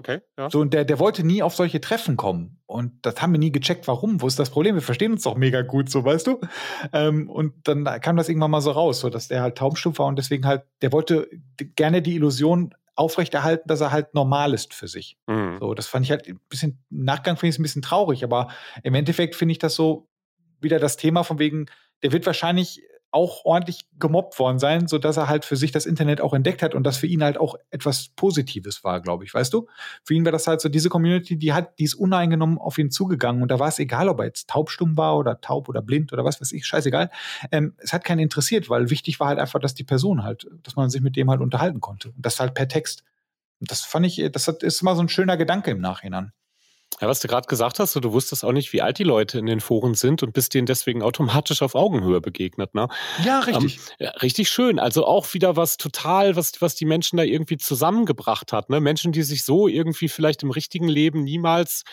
Okay, 0.00 0.20
ja. 0.38 0.48
So, 0.48 0.60
und 0.60 0.72
der, 0.72 0.86
der 0.86 0.98
wollte 0.98 1.26
nie 1.26 1.42
auf 1.42 1.54
solche 1.54 1.78
Treffen 1.78 2.16
kommen. 2.16 2.58
Und 2.64 3.04
das 3.04 3.20
haben 3.20 3.32
wir 3.32 3.38
nie 3.38 3.52
gecheckt, 3.52 3.86
warum. 3.86 4.22
Wo 4.22 4.26
ist 4.26 4.38
das 4.38 4.48
Problem? 4.48 4.74
Wir 4.74 4.80
verstehen 4.80 5.12
uns 5.12 5.24
doch 5.24 5.36
mega 5.36 5.60
gut, 5.60 5.90
so 5.90 6.02
weißt 6.02 6.26
du. 6.26 6.40
Ähm, 6.94 7.28
und 7.28 7.52
dann 7.68 7.84
kam 8.00 8.16
das 8.16 8.30
irgendwann 8.30 8.50
mal 8.50 8.62
so 8.62 8.70
raus, 8.70 9.00
so 9.00 9.10
dass 9.10 9.28
der 9.28 9.42
halt 9.42 9.58
taubstumpf 9.58 9.98
war 9.98 10.06
und 10.06 10.16
deswegen 10.16 10.46
halt, 10.46 10.62
der 10.80 10.90
wollte 10.92 11.28
gerne 11.76 12.00
die 12.00 12.14
Illusion 12.14 12.74
aufrechterhalten, 12.94 13.68
dass 13.68 13.82
er 13.82 13.92
halt 13.92 14.14
normal 14.14 14.54
ist 14.54 14.72
für 14.72 14.88
sich. 14.88 15.18
Mhm. 15.26 15.58
So, 15.60 15.74
das 15.74 15.86
fand 15.86 16.06
ich 16.06 16.12
halt 16.12 16.26
ein 16.26 16.40
bisschen, 16.48 16.82
im 16.90 17.04
Nachgang 17.04 17.36
finde 17.36 17.48
ich 17.50 17.56
es 17.56 17.58
ein 17.58 17.62
bisschen 17.62 17.82
traurig, 17.82 18.24
aber 18.24 18.48
im 18.82 18.94
Endeffekt 18.94 19.34
finde 19.34 19.52
ich 19.52 19.58
das 19.58 19.74
so 19.74 20.08
wieder 20.62 20.78
das 20.78 20.96
Thema 20.96 21.24
von 21.24 21.38
wegen, 21.38 21.66
der 22.02 22.12
wird 22.12 22.24
wahrscheinlich 22.24 22.82
auch 23.12 23.44
ordentlich 23.44 23.80
gemobbt 23.98 24.38
worden 24.38 24.58
sein, 24.58 24.86
so 24.86 24.98
dass 24.98 25.16
er 25.16 25.28
halt 25.28 25.44
für 25.44 25.56
sich 25.56 25.72
das 25.72 25.86
Internet 25.86 26.20
auch 26.20 26.32
entdeckt 26.32 26.62
hat 26.62 26.74
und 26.74 26.84
das 26.84 26.96
für 26.96 27.06
ihn 27.06 27.22
halt 27.22 27.38
auch 27.38 27.56
etwas 27.70 28.10
Positives 28.10 28.84
war, 28.84 29.00
glaube 29.00 29.24
ich, 29.24 29.34
weißt 29.34 29.52
du? 29.52 29.66
Für 30.04 30.14
ihn 30.14 30.24
war 30.24 30.32
das 30.32 30.46
halt 30.46 30.60
so 30.60 30.68
diese 30.68 30.88
Community, 30.88 31.36
die 31.36 31.52
hat, 31.52 31.78
die 31.78 31.84
ist 31.84 31.94
uneingenommen 31.94 32.58
auf 32.58 32.78
ihn 32.78 32.90
zugegangen 32.90 33.42
und 33.42 33.50
da 33.50 33.58
war 33.58 33.68
es 33.68 33.78
egal, 33.78 34.08
ob 34.08 34.20
er 34.20 34.26
jetzt 34.26 34.48
taubstumm 34.48 34.96
war 34.96 35.18
oder 35.18 35.40
taub 35.40 35.68
oder 35.68 35.82
blind 35.82 36.12
oder 36.12 36.24
was 36.24 36.40
weiß 36.40 36.52
ich, 36.52 36.66
scheißegal. 36.66 37.10
Ähm, 37.50 37.74
es 37.78 37.92
hat 37.92 38.04
keinen 38.04 38.20
interessiert, 38.20 38.70
weil 38.70 38.90
wichtig 38.90 39.18
war 39.18 39.28
halt 39.28 39.38
einfach, 39.38 39.58
dass 39.58 39.74
die 39.74 39.84
Person 39.84 40.22
halt, 40.22 40.46
dass 40.62 40.76
man 40.76 40.90
sich 40.90 41.00
mit 41.00 41.16
dem 41.16 41.30
halt 41.30 41.40
unterhalten 41.40 41.80
konnte 41.80 42.10
und 42.10 42.24
das 42.24 42.38
halt 42.38 42.54
per 42.54 42.68
Text. 42.68 43.02
Und 43.60 43.70
das 43.70 43.82
fand 43.82 44.06
ich, 44.06 44.22
das 44.32 44.48
ist 44.48 44.82
immer 44.82 44.94
so 44.94 45.02
ein 45.02 45.08
schöner 45.08 45.36
Gedanke 45.36 45.70
im 45.70 45.80
Nachhinein. 45.80 46.32
Ja, 47.00 47.08
was 47.08 47.20
du 47.20 47.28
gerade 47.28 47.46
gesagt 47.46 47.78
hast, 47.78 47.94
du 47.96 48.12
wusstest 48.12 48.44
auch 48.44 48.52
nicht, 48.52 48.72
wie 48.72 48.82
alt 48.82 48.98
die 48.98 49.04
Leute 49.04 49.38
in 49.38 49.46
den 49.46 49.60
Foren 49.60 49.94
sind 49.94 50.22
und 50.22 50.32
bist 50.34 50.52
denen 50.52 50.66
deswegen 50.66 51.02
automatisch 51.02 51.62
auf 51.62 51.74
Augenhöhe 51.74 52.20
begegnet, 52.20 52.74
ne? 52.74 52.88
Ja, 53.24 53.40
richtig. 53.40 53.76
Ähm, 53.76 54.06
ja, 54.06 54.10
richtig 54.22 54.50
schön. 54.50 54.78
Also 54.78 55.06
auch 55.06 55.32
wieder 55.32 55.56
was 55.56 55.78
total, 55.78 56.36
was, 56.36 56.60
was 56.60 56.74
die 56.74 56.84
Menschen 56.84 57.16
da 57.16 57.22
irgendwie 57.22 57.56
zusammengebracht 57.56 58.52
hat, 58.52 58.68
ne? 58.68 58.80
Menschen, 58.80 59.12
die 59.12 59.22
sich 59.22 59.44
so 59.44 59.66
irgendwie 59.66 60.08
vielleicht 60.08 60.42
im 60.42 60.50
richtigen 60.50 60.88
Leben 60.88 61.22
niemals 61.22 61.84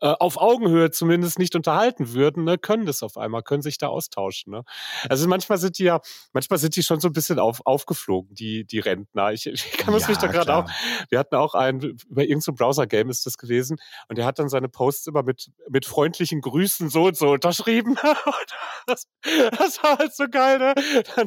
äh, 0.00 0.08
auf 0.08 0.36
Augenhöhe 0.36 0.90
zumindest 0.90 1.38
nicht 1.38 1.54
unterhalten 1.54 2.12
würden, 2.12 2.42
ne? 2.42 2.58
Können 2.58 2.86
das 2.86 3.04
auf 3.04 3.18
einmal, 3.18 3.42
können 3.42 3.62
sich 3.62 3.78
da 3.78 3.86
austauschen, 3.88 4.52
ne? 4.52 4.62
Also 5.08 5.28
manchmal 5.28 5.58
sind 5.58 5.78
die 5.78 5.84
ja, 5.84 6.00
manchmal 6.32 6.58
sind 6.58 6.74
die 6.74 6.82
schon 6.82 6.98
so 6.98 7.08
ein 7.08 7.12
bisschen 7.12 7.38
auf, 7.38 7.60
aufgeflogen, 7.64 8.34
die, 8.34 8.64
die 8.64 8.80
Rentner. 8.80 9.32
Ich, 9.32 9.46
ich 9.46 9.72
kann 9.72 9.96
ja, 9.96 10.08
mich 10.08 10.18
da 10.18 10.26
gerade 10.26 10.56
auch, 10.56 10.64
wir 11.08 11.20
hatten 11.20 11.36
auch 11.36 11.54
einen, 11.54 11.98
über 12.08 12.24
irgendein 12.24 12.56
Browser-Game 12.56 13.10
ist 13.10 13.26
das 13.26 13.38
gewesen 13.38 13.76
und 14.08 14.18
der 14.18 14.24
hat 14.24 14.40
dann 14.40 14.45
seine 14.48 14.68
Posts 14.68 15.08
immer 15.08 15.22
mit, 15.22 15.50
mit 15.68 15.86
freundlichen 15.86 16.40
Grüßen 16.40 16.88
so 16.88 17.04
und 17.04 17.16
so 17.16 17.30
unterschrieben. 17.30 17.96
das, 18.86 19.06
das 19.58 19.82
war 19.82 19.98
halt 19.98 20.14
so 20.14 20.26
geil, 20.28 20.58
ne? 20.58 20.74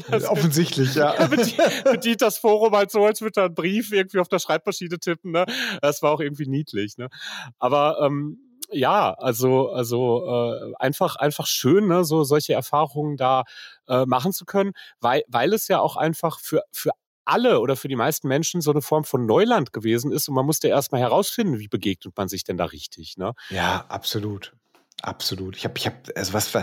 Das, 0.09 0.25
Offensichtlich, 0.25 0.95
ja. 0.95 1.15
ja 1.15 1.27
bedient, 1.27 1.83
bedient 1.83 2.21
das 2.21 2.37
Forum 2.37 2.75
halt 2.75 2.91
so, 2.91 3.05
als 3.05 3.21
würde 3.21 3.41
er 3.41 3.45
einen 3.45 3.55
Brief 3.55 3.91
irgendwie 3.91 4.19
auf 4.19 4.27
der 4.27 4.39
Schreibmaschine 4.39 4.99
tippen, 4.99 5.31
ne? 5.31 5.45
Das 5.81 6.01
war 6.01 6.11
auch 6.11 6.19
irgendwie 6.19 6.47
niedlich, 6.47 6.97
ne? 6.97 7.09
Aber, 7.57 7.99
ähm, 8.01 8.39
ja, 8.71 9.13
also 9.13 9.71
also 9.71 10.25
äh, 10.27 10.73
einfach 10.79 11.15
einfach 11.15 11.47
schön, 11.47 11.87
ne, 11.87 12.03
so 12.03 12.23
solche 12.23 12.53
Erfahrungen 12.53 13.17
da 13.17 13.43
äh, 13.87 14.05
machen 14.05 14.31
zu 14.31 14.45
können, 14.45 14.73
weil 14.99 15.23
weil 15.27 15.53
es 15.53 15.67
ja 15.67 15.79
auch 15.79 15.95
einfach 15.95 16.39
für 16.39 16.61
für 16.71 16.91
alle 17.29 17.59
oder 17.59 17.75
für 17.75 17.87
die 17.87 17.95
meisten 17.95 18.27
Menschen 18.27 18.61
so 18.61 18.71
eine 18.71 18.81
Form 18.81 19.03
von 19.03 19.25
Neuland 19.25 19.73
gewesen 19.73 20.11
ist 20.11 20.27
und 20.27 20.35
man 20.35 20.45
musste 20.45 20.67
erstmal 20.67 21.01
herausfinden, 21.01 21.59
wie 21.59 21.67
begegnet 21.67 22.15
man 22.17 22.27
sich 22.27 22.43
denn 22.43 22.57
da 22.57 22.65
richtig. 22.65 23.17
Ne? 23.17 23.33
Ja, 23.49 23.85
absolut. 23.87 24.53
Absolut. 25.01 25.55
Ich 25.55 25.63
habe, 25.63 25.75
ich 25.77 25.85
habe, 25.85 25.97
also 26.15 26.33
was, 26.33 26.53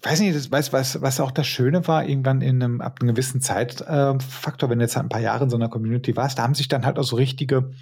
ich 0.00 0.08
weiß 0.08 0.20
nicht, 0.20 0.36
das, 0.36 0.50
weißt, 0.50 0.72
was, 0.72 1.02
was 1.02 1.18
auch 1.18 1.32
das 1.32 1.48
Schöne 1.48 1.88
war, 1.88 2.08
irgendwann 2.08 2.40
in 2.40 2.62
einem, 2.62 2.80
ab 2.80 2.98
einem 3.00 3.10
gewissen 3.10 3.40
Zeitfaktor, 3.40 4.70
wenn 4.70 4.78
du 4.78 4.84
jetzt 4.84 4.94
halt 4.94 5.06
ein 5.06 5.08
paar 5.08 5.20
Jahre 5.20 5.44
in 5.44 5.50
so 5.50 5.56
einer 5.56 5.68
Community 5.68 6.14
warst, 6.14 6.38
da 6.38 6.44
haben 6.44 6.54
sich 6.54 6.68
dann 6.68 6.86
halt 6.86 7.00
auch 7.00 7.04
so 7.04 7.16
richtige 7.16 7.72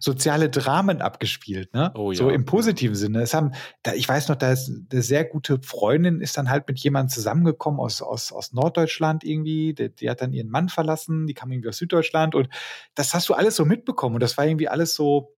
soziale 0.00 0.50
Dramen 0.50 1.00
abgespielt, 1.00 1.72
ne? 1.72 1.92
Oh, 1.94 2.10
ja. 2.10 2.18
So 2.18 2.28
im 2.28 2.44
positiven 2.44 2.96
Sinne. 2.96 3.22
Es 3.22 3.34
haben, 3.34 3.52
da, 3.84 3.92
ich 3.92 4.08
weiß 4.08 4.28
noch, 4.28 4.34
da 4.34 4.50
ist 4.50 4.68
eine 4.90 5.02
sehr 5.02 5.24
gute 5.24 5.60
Freundin 5.62 6.20
ist 6.20 6.36
dann 6.36 6.50
halt 6.50 6.66
mit 6.66 6.80
jemandem 6.80 7.10
zusammengekommen 7.10 7.78
aus, 7.78 8.02
aus, 8.02 8.32
aus 8.32 8.52
Norddeutschland 8.52 9.22
irgendwie, 9.22 9.72
die, 9.72 9.94
die 9.94 10.10
hat 10.10 10.22
dann 10.22 10.32
ihren 10.32 10.50
Mann 10.50 10.70
verlassen, 10.70 11.28
die 11.28 11.34
kam 11.34 11.52
irgendwie 11.52 11.68
aus 11.68 11.76
Süddeutschland 11.76 12.34
und 12.34 12.48
das 12.96 13.14
hast 13.14 13.28
du 13.28 13.34
alles 13.34 13.54
so 13.54 13.64
mitbekommen 13.64 14.16
und 14.16 14.22
das 14.22 14.36
war 14.36 14.44
irgendwie 14.44 14.68
alles 14.68 14.96
so, 14.96 15.36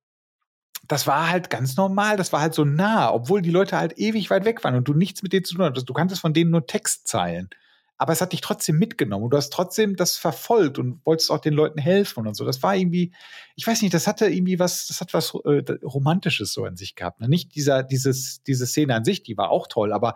das 0.88 1.06
war 1.06 1.30
halt 1.30 1.50
ganz 1.50 1.76
normal, 1.76 2.16
das 2.16 2.32
war 2.32 2.40
halt 2.40 2.54
so 2.54 2.64
nah, 2.64 3.12
obwohl 3.12 3.42
die 3.42 3.50
Leute 3.50 3.78
halt 3.78 3.98
ewig 3.98 4.30
weit 4.30 4.44
weg 4.44 4.64
waren 4.64 4.74
und 4.74 4.88
du 4.88 4.94
nichts 4.94 5.22
mit 5.22 5.32
denen 5.32 5.44
zu 5.44 5.54
tun 5.54 5.64
hattest. 5.64 5.88
Du 5.88 5.92
kanntest 5.92 6.20
von 6.20 6.34
denen 6.34 6.50
nur 6.50 6.66
Textzeilen. 6.66 7.50
Aber 7.98 8.12
es 8.12 8.20
hat 8.20 8.32
dich 8.32 8.40
trotzdem 8.40 8.78
mitgenommen 8.78 9.24
und 9.24 9.30
du 9.30 9.36
hast 9.36 9.52
trotzdem 9.52 9.94
das 9.94 10.16
verfolgt 10.16 10.78
und 10.78 11.00
wolltest 11.06 11.30
auch 11.30 11.38
den 11.38 11.54
Leuten 11.54 11.78
helfen 11.78 12.26
und 12.26 12.34
so. 12.34 12.44
Das 12.44 12.60
war 12.60 12.74
irgendwie, 12.74 13.12
ich 13.54 13.64
weiß 13.64 13.80
nicht, 13.80 13.94
das 13.94 14.08
hatte 14.08 14.26
irgendwie 14.26 14.58
was, 14.58 14.88
das 14.88 15.00
hat 15.00 15.14
was 15.14 15.32
äh, 15.44 15.62
Romantisches 15.84 16.52
so 16.52 16.66
in 16.66 16.76
sich 16.76 16.96
gehabt. 16.96 17.20
Ne? 17.20 17.28
Nicht 17.28 17.54
dieser, 17.54 17.84
dieses, 17.84 18.42
diese 18.42 18.66
Szene 18.66 18.96
an 18.96 19.04
sich, 19.04 19.22
die 19.22 19.36
war 19.36 19.50
auch 19.50 19.68
toll, 19.68 19.92
aber 19.92 20.14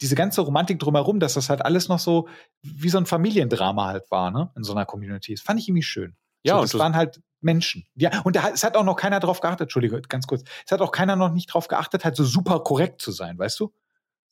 diese 0.00 0.16
ganze 0.16 0.40
Romantik 0.40 0.80
drumherum, 0.80 1.20
dass 1.20 1.34
das 1.34 1.50
halt 1.50 1.64
alles 1.64 1.88
noch 1.88 2.00
so 2.00 2.26
wie 2.62 2.88
so 2.88 2.98
ein 2.98 3.06
Familiendrama 3.06 3.86
halt 3.86 4.10
war, 4.10 4.30
ne? 4.30 4.50
In 4.56 4.64
so 4.64 4.72
einer 4.72 4.86
Community. 4.86 5.34
Das 5.34 5.42
fand 5.42 5.60
ich 5.60 5.68
irgendwie 5.68 5.82
schön. 5.82 6.16
Ja, 6.42 6.56
so, 6.56 6.62
das 6.62 6.78
waren 6.78 6.96
halt 6.96 7.20
Menschen. 7.40 7.86
Ja, 7.94 8.20
und 8.22 8.36
da, 8.36 8.48
es 8.48 8.64
hat 8.64 8.76
auch 8.76 8.84
noch 8.84 8.96
keiner 8.96 9.20
drauf 9.20 9.40
geachtet, 9.40 9.62
Entschuldige, 9.62 10.00
ganz 10.02 10.26
kurz. 10.26 10.42
Es 10.64 10.72
hat 10.72 10.80
auch 10.80 10.92
keiner 10.92 11.16
noch 11.16 11.32
nicht 11.32 11.52
drauf 11.52 11.68
geachtet, 11.68 12.04
halt 12.04 12.16
so 12.16 12.24
super 12.24 12.60
korrekt 12.60 13.00
zu 13.00 13.12
sein, 13.12 13.38
weißt 13.38 13.58
du? 13.60 13.72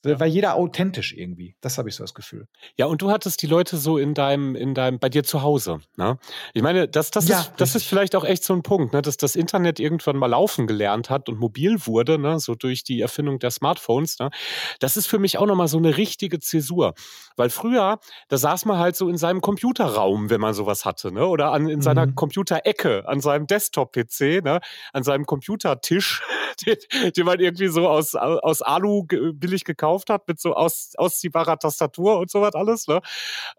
Da 0.03 0.21
war 0.21 0.29
jeder 0.29 0.55
authentisch 0.55 1.13
irgendwie. 1.13 1.57
Das 1.61 1.77
habe 1.77 1.89
ich 1.89 1.97
so 1.97 2.05
das 2.05 2.15
Gefühl. 2.15 2.47
Ja, 2.77 2.87
und 2.87 3.03
du 3.03 3.11
hattest 3.11 3.43
die 3.43 3.49
Leute 3.49 3.77
so 3.77 3.99
in 3.99 4.15
deinem, 4.15 4.55
in 4.55 4.73
deinem, 4.73 5.01
bei 5.01 5.09
dir 5.09 5.25
zu 5.25 5.43
Hause. 5.43 5.81
Ne? 5.97 6.19
Ich 6.55 6.63
meine, 6.63 6.87
das, 6.87 7.11
das, 7.11 7.27
ja, 7.27 7.41
ist, 7.41 7.53
das 7.57 7.75
ist 7.75 7.85
vielleicht 7.85 8.15
auch 8.15 8.25
echt 8.25 8.45
so 8.45 8.55
ein 8.55 8.63
Punkt, 8.63 8.93
ne? 8.93 9.03
dass 9.03 9.17
das 9.17 9.35
Internet 9.35 9.81
irgendwann 9.81 10.17
mal 10.17 10.29
laufen 10.29 10.69
gelernt 10.69 11.11
hat 11.11 11.29
und 11.29 11.41
mobil 11.41 11.85
wurde, 11.85 12.17
ne? 12.17 12.39
so 12.39 12.55
durch 12.55 12.85
die 12.85 13.01
Erfindung 13.01 13.41
der 13.41 13.51
Smartphones. 13.51 14.21
Ne? 14.21 14.31
Das 14.79 14.97
ist 14.97 15.09
für 15.09 15.19
mich 15.19 15.37
auch 15.39 15.47
nochmal 15.47 15.67
so 15.67 15.79
eine 15.79 15.97
richtige 15.97 16.39
Zäsur. 16.39 16.95
Weil 17.35 17.51
früher, 17.51 17.99
da 18.29 18.37
saß 18.37 18.67
man 18.67 18.79
halt 18.79 18.95
so 18.95 19.09
in 19.09 19.17
seinem 19.17 19.41
Computerraum, 19.41 20.31
wenn 20.31 20.41
man 20.41 20.55
sowas 20.55 20.85
hatte, 20.85 21.13
ne? 21.13 21.27
Oder 21.27 21.53
an, 21.53 21.69
in 21.69 21.79
mhm. 21.79 21.83
seiner 21.83 22.07
Computerecke, 22.13 23.07
an 23.07 23.21
seinem 23.21 23.47
Desktop-PC, 23.47 24.43
ne? 24.45 24.61
an 24.93 25.03
seinem 25.03 25.25
Computertisch, 25.25 26.23
den, 26.67 26.77
den 27.17 27.27
man 27.27 27.41
irgendwie 27.41 27.69
so 27.69 27.89
aus, 27.89 28.15
aus 28.15 28.63
Alu 28.63 29.05
billig 29.05 29.65
gekauft 29.65 29.88
gekauft 29.89 30.11
hat 30.11 30.29
mit 30.29 30.41
so 30.41 30.55
aus, 30.55 30.93
ausziehbarer 30.97 31.59
Tastatur 31.59 32.19
und 32.19 32.31
sowas 32.31 32.55
alles. 32.55 32.87
Ne? 32.87 33.01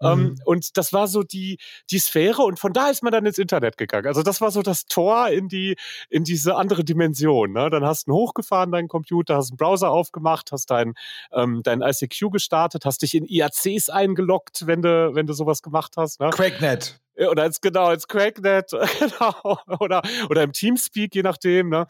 Ähm, 0.02 0.20
mhm. 0.20 0.26
Ähm, 0.26 0.36
und 0.46 0.78
das 0.78 0.94
war 0.94 1.08
so 1.08 1.24
die, 1.24 1.58
die 1.90 2.00
Sphäre 2.00 2.44
und 2.44 2.60
von 2.60 2.74
da 2.74 2.90
ist 2.90 3.04
man 3.04 3.12
dann 3.12 3.26
ins 3.26 3.38
Internet 3.38 3.78
gegangen. 3.78 4.08
Also 4.08 4.24
das 4.24 4.42
war 4.42 4.52
so 4.52 4.62
das 4.62 4.86
Tor 4.86 5.30
in 5.30 5.48
die, 5.48 5.76
in 6.10 6.24
diese 6.24 6.56
andere 6.56 6.84
Dimension. 6.84 7.54
Ne? 7.54 7.70
Dann 7.70 7.86
hast 7.86 8.08
du 8.08 8.14
hochgefahren, 8.14 8.72
deinen 8.72 8.88
Computer, 8.88 9.36
hast 9.36 9.52
einen 9.52 9.58
Browser 9.58 9.92
aufgemacht, 9.92 10.52
hast 10.52 10.70
dein, 10.70 10.94
ähm, 11.34 11.62
dein 11.64 11.82
ICQ 11.82 12.32
gestartet, 12.32 12.86
hast 12.86 13.02
dich 13.02 13.16
in 13.16 13.26
IACs 13.26 13.90
eingeloggt, 13.90 14.68
wenn 14.68 14.82
du, 14.82 15.12
wenn 15.14 15.28
du 15.28 15.34
sowas 15.34 15.62
gemacht 15.62 15.94
hast. 15.98 16.20
Ne? 16.20 16.30
Quakenet. 16.30 17.00
Oder 17.28 17.44
als 17.44 17.62
genau, 17.62 17.86
als 17.86 18.08
Cracknet, 18.08 18.72
genau, 19.00 19.60
oder, 19.80 20.02
oder 20.30 20.44
im 20.44 20.54
Teamspeak, 20.54 21.16
je 21.16 21.22
nachdem. 21.22 21.70
Ne? 21.70 21.88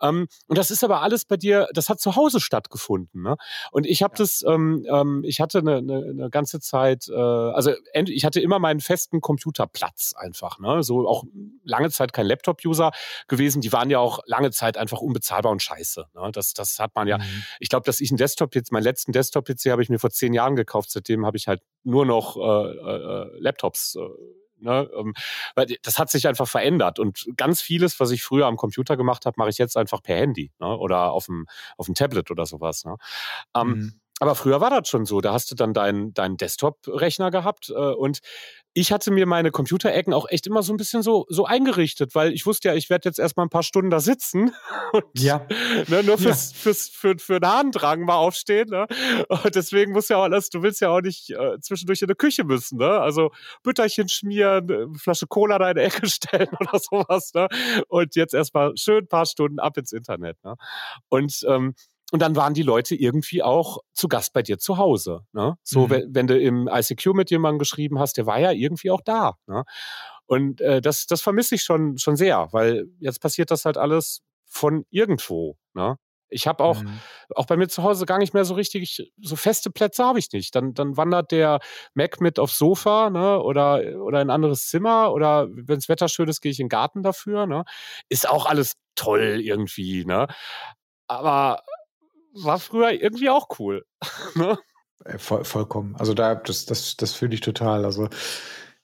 Ähm, 0.00 0.26
und 0.46 0.58
das 0.58 0.70
ist 0.70 0.82
aber 0.82 1.02
alles 1.02 1.24
bei 1.24 1.36
dir, 1.36 1.68
das 1.72 1.88
hat 1.88 2.00
zu 2.00 2.16
Hause 2.16 2.40
stattgefunden. 2.40 3.22
Ne? 3.22 3.36
Und 3.70 3.86
ich 3.86 4.02
habe 4.02 4.14
ja. 4.14 4.18
das, 4.18 4.44
ähm, 4.46 4.84
ähm, 4.90 5.22
ich 5.24 5.40
hatte 5.40 5.58
eine, 5.58 5.76
eine, 5.76 6.06
eine 6.10 6.30
ganze 6.30 6.60
Zeit, 6.60 7.08
äh, 7.08 7.14
also 7.14 7.72
ich 7.94 8.24
hatte 8.24 8.40
immer 8.40 8.58
meinen 8.58 8.80
festen 8.80 9.20
Computerplatz 9.20 10.14
einfach. 10.16 10.58
Ne? 10.58 10.82
So 10.82 11.06
auch 11.06 11.24
lange 11.62 11.90
Zeit 11.90 12.12
kein 12.12 12.26
Laptop-User 12.26 12.90
gewesen. 13.28 13.60
Die 13.60 13.72
waren 13.72 13.90
ja 13.90 13.98
auch 13.98 14.20
lange 14.26 14.50
Zeit 14.50 14.76
einfach 14.76 15.00
unbezahlbar 15.00 15.52
und 15.52 15.62
scheiße. 15.62 16.06
Ne? 16.14 16.30
Das, 16.32 16.54
das 16.54 16.78
hat 16.78 16.94
man 16.94 17.06
ja. 17.06 17.18
Mhm. 17.18 17.44
Ich 17.60 17.68
glaube, 17.68 17.84
dass 17.84 18.00
ich 18.00 18.10
einen 18.10 18.18
Desktop 18.18 18.54
jetzt, 18.54 18.72
meinen 18.72 18.82
letzten 18.82 19.12
Desktop-PC 19.12 19.70
habe 19.70 19.82
ich 19.82 19.88
mir 19.88 19.98
vor 19.98 20.10
zehn 20.10 20.34
Jahren 20.34 20.56
gekauft. 20.56 20.90
Seitdem 20.90 21.24
habe 21.24 21.36
ich 21.36 21.46
halt 21.48 21.62
nur 21.84 22.06
noch 22.06 22.36
äh, 22.36 22.40
äh, 22.40 23.30
Laptops. 23.38 23.96
Äh, 23.96 24.41
Ne? 24.62 24.88
Ähm, 24.96 25.14
weil 25.54 25.66
das 25.82 25.98
hat 25.98 26.10
sich 26.10 26.26
einfach 26.28 26.48
verändert. 26.48 26.98
Und 26.98 27.26
ganz 27.36 27.60
vieles, 27.60 28.00
was 28.00 28.10
ich 28.10 28.22
früher 28.22 28.46
am 28.46 28.56
Computer 28.56 28.96
gemacht 28.96 29.26
habe, 29.26 29.34
mache 29.38 29.50
ich 29.50 29.58
jetzt 29.58 29.76
einfach 29.76 30.02
per 30.02 30.16
Handy 30.16 30.52
ne? 30.60 30.76
oder 30.76 31.12
auf 31.12 31.26
dem, 31.26 31.46
auf 31.76 31.86
dem 31.86 31.94
Tablet 31.94 32.30
oder 32.30 32.46
sowas. 32.46 32.84
Ne? 32.84 32.96
Ähm, 33.54 33.68
mhm. 33.68 34.01
Aber 34.22 34.36
früher 34.36 34.60
war 34.60 34.70
das 34.70 34.88
schon 34.88 35.04
so. 35.04 35.20
Da 35.20 35.32
hast 35.32 35.50
du 35.50 35.56
dann 35.56 35.74
deinen 35.74 36.14
dein 36.14 36.36
Desktop-Rechner 36.36 37.32
gehabt 37.32 37.70
äh, 37.70 37.74
und 37.74 38.20
ich 38.72 38.92
hatte 38.92 39.10
mir 39.10 39.26
meine 39.26 39.50
Computerecken 39.50 40.14
auch 40.14 40.26
echt 40.28 40.46
immer 40.46 40.62
so 40.62 40.72
ein 40.72 40.76
bisschen 40.76 41.02
so, 41.02 41.26
so 41.28 41.44
eingerichtet, 41.44 42.14
weil 42.14 42.32
ich 42.32 42.46
wusste 42.46 42.68
ja, 42.68 42.74
ich 42.74 42.88
werde 42.88 43.08
jetzt 43.08 43.18
erstmal 43.18 43.46
ein 43.46 43.50
paar 43.50 43.64
Stunden 43.64 43.90
da 43.90 43.98
sitzen. 43.98 44.54
Und, 44.92 45.04
ja. 45.18 45.44
Ne, 45.88 46.04
nur 46.04 46.18
fürs, 46.18 46.52
ja. 46.52 46.58
fürs, 46.58 46.88
für, 46.88 47.18
für 47.18 47.34
einen 47.34 47.50
Harndrang 47.50 48.02
mal 48.02 48.14
aufstehen. 48.14 48.68
Ne? 48.70 48.86
Und 49.28 49.56
deswegen 49.56 49.90
muss 49.90 50.08
ja 50.08 50.18
auch 50.18 50.22
alles, 50.22 50.50
du 50.50 50.62
willst 50.62 50.80
ja 50.80 50.90
auch 50.90 51.00
nicht 51.00 51.30
äh, 51.30 51.58
zwischendurch 51.60 52.00
in 52.02 52.08
die 52.08 52.14
Küche 52.14 52.44
müssen. 52.44 52.78
Ne? 52.78 52.88
Also 52.88 53.32
Bütterchen 53.64 54.08
schmieren, 54.08 54.70
eine 54.70 54.94
Flasche 54.98 55.26
Cola 55.26 55.58
da 55.58 55.70
in 55.70 55.76
die 55.78 55.82
Ecke 55.82 56.06
stellen 56.08 56.48
oder 56.60 56.78
sowas. 56.78 57.32
Ne? 57.34 57.48
Und 57.88 58.14
jetzt 58.14 58.34
erstmal 58.34 58.76
schön 58.76 59.04
ein 59.04 59.08
paar 59.08 59.26
Stunden 59.26 59.58
ab 59.58 59.76
ins 59.76 59.90
Internet. 59.92 60.42
Ne? 60.44 60.54
Und 61.08 61.44
ähm, 61.48 61.74
und 62.12 62.20
dann 62.20 62.36
waren 62.36 62.52
die 62.52 62.62
Leute 62.62 62.94
irgendwie 62.94 63.42
auch 63.42 63.78
zu 63.94 64.06
Gast 64.06 64.34
bei 64.34 64.42
dir 64.42 64.58
zu 64.58 64.76
Hause. 64.76 65.22
Ne? 65.32 65.56
So, 65.62 65.86
mhm. 65.86 65.90
wenn, 65.90 66.14
wenn, 66.14 66.26
du 66.26 66.38
im 66.38 66.68
ICQ 66.70 67.14
mit 67.14 67.30
jemandem 67.30 67.58
geschrieben 67.58 67.98
hast, 67.98 68.18
der 68.18 68.26
war 68.26 68.38
ja 68.38 68.52
irgendwie 68.52 68.90
auch 68.90 69.00
da. 69.00 69.38
Ne? 69.46 69.64
Und 70.26 70.60
äh, 70.60 70.82
das, 70.82 71.06
das 71.06 71.22
vermisse 71.22 71.54
ich 71.54 71.62
schon, 71.62 71.96
schon 71.96 72.16
sehr, 72.16 72.48
weil 72.52 72.86
jetzt 73.00 73.22
passiert 73.22 73.50
das 73.50 73.64
halt 73.64 73.78
alles 73.78 74.20
von 74.44 74.84
irgendwo. 74.90 75.56
Ne? 75.72 75.96
Ich 76.28 76.46
habe 76.46 76.62
auch, 76.62 76.82
mhm. 76.82 77.00
auch 77.34 77.46
bei 77.46 77.56
mir 77.56 77.68
zu 77.68 77.82
Hause 77.82 78.04
gar 78.04 78.18
nicht 78.18 78.34
mehr 78.34 78.44
so 78.44 78.52
richtig, 78.54 79.10
so 79.18 79.34
feste 79.36 79.70
Plätze 79.70 80.04
habe 80.04 80.18
ich 80.18 80.30
nicht. 80.32 80.54
Dann, 80.54 80.74
dann 80.74 80.98
wandert 80.98 81.30
der 81.30 81.60
Mac 81.94 82.20
mit 82.20 82.38
aufs 82.38 82.58
Sofa 82.58 83.08
ne, 83.08 83.40
oder, 83.40 83.80
oder 84.02 84.20
in 84.20 84.28
ein 84.28 84.34
anderes 84.34 84.68
Zimmer 84.68 85.14
oder 85.14 85.48
wenn 85.50 85.76
das 85.76 85.88
Wetter 85.88 86.08
schön 86.08 86.28
ist, 86.28 86.42
gehe 86.42 86.52
ich 86.52 86.60
in 86.60 86.66
den 86.66 86.70
Garten 86.70 87.02
dafür. 87.02 87.46
Ne. 87.46 87.64
Ist 88.10 88.28
auch 88.28 88.44
alles 88.44 88.74
toll 88.96 89.40
irgendwie. 89.42 90.04
Ne. 90.04 90.26
Aber 91.06 91.62
war 92.32 92.58
früher 92.58 92.90
irgendwie 92.92 93.30
auch 93.30 93.48
cool. 93.58 93.84
ne? 94.34 94.58
Voll, 95.18 95.44
vollkommen. 95.44 95.96
Also 95.96 96.14
da, 96.14 96.34
das, 96.34 96.66
das, 96.66 96.96
das 96.96 97.14
fühle 97.14 97.34
ich 97.34 97.40
total. 97.40 97.84
Also 97.84 98.08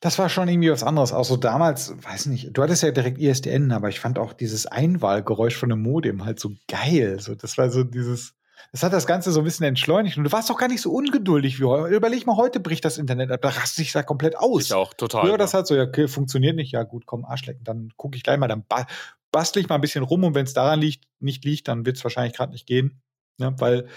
das 0.01 0.19
war 0.19 0.29
schon 0.29 0.49
irgendwie 0.49 0.71
was 0.71 0.83
anderes. 0.83 1.13
Auch 1.13 1.25
so 1.25 1.37
damals, 1.37 1.95
weiß 2.03 2.27
nicht, 2.27 2.51
du 2.57 2.63
hattest 2.63 2.83
ja 2.83 2.91
direkt 2.91 3.19
ISDN, 3.19 3.73
aber 3.73 3.89
ich 3.89 4.01
fand 4.01 4.19
auch 4.19 4.33
dieses 4.33 4.67
Einwahlgeräusch 4.67 5.57
von 5.57 5.73
einem 5.73 5.83
Modem 5.83 6.25
halt 6.25 6.39
so 6.41 6.53
geil. 6.69 7.19
So, 7.21 7.35
das 7.35 7.59
war 7.59 7.71
so 7.71 7.85
dieses, 7.85 8.35
das 8.73 8.83
hat 8.83 8.93
das 8.93 9.07
Ganze 9.07 9.33
so 9.33 9.41
ein 9.41 9.45
bisschen 9.45 9.67
entschleunigt. 9.67 10.17
Und 10.17 10.25
du 10.25 10.33
warst 10.33 10.51
auch 10.51 10.59
gar 10.59 10.69
nicht 10.69 10.83
so 10.83 10.93
ungeduldig 10.93 11.59
wie 11.59 11.65
heute. 11.65 11.95
Überleg 11.95 12.27
mal, 12.27 12.37
heute 12.37 12.61
bricht 12.61 12.85
das 12.85 12.99
Internet 12.99 13.31
ab, 13.31 13.41
da 13.43 13.49
raste 13.49 13.83
ich 13.83 13.93
da 13.93 14.03
komplett 14.03 14.37
aus. 14.37 14.67
Ich 14.67 14.75
auch, 14.75 14.95
total. 14.95 15.23
Früher 15.23 15.33
ja. 15.33 15.37
das 15.37 15.55
halt 15.55 15.67
so, 15.67 15.75
ja, 15.75 15.85
okay, 15.85 16.07
funktioniert 16.07 16.55
nicht, 16.55 16.73
ja 16.73 16.85
gut, 16.85 17.07
komm, 17.07 17.25
Arschlecken, 17.25 17.65
dann 17.65 17.93
gucke 17.97 18.17
ich 18.17 18.23
gleich 18.23 18.39
mal, 18.39 18.49
dann 18.49 18.65
ba 18.69 18.87
bastel 19.31 19.61
ich 19.61 19.69
mal 19.69 19.75
ein 19.75 19.83
bisschen 19.83 20.05
rum 20.05 20.25
und 20.25 20.35
wenn 20.35 20.47
es 20.47 20.55
daran 20.55 20.81
liegt, 20.81 21.05
nicht 21.21 21.45
liegt, 21.45 21.69
dann 21.69 21.85
wird 21.85 21.99
es 21.99 22.05
wahrscheinlich 22.05 22.35
gerade 22.35 22.53
nicht 22.53 22.67
gehen. 22.67 23.03
Ne? 23.39 23.55
Weil 23.59 23.89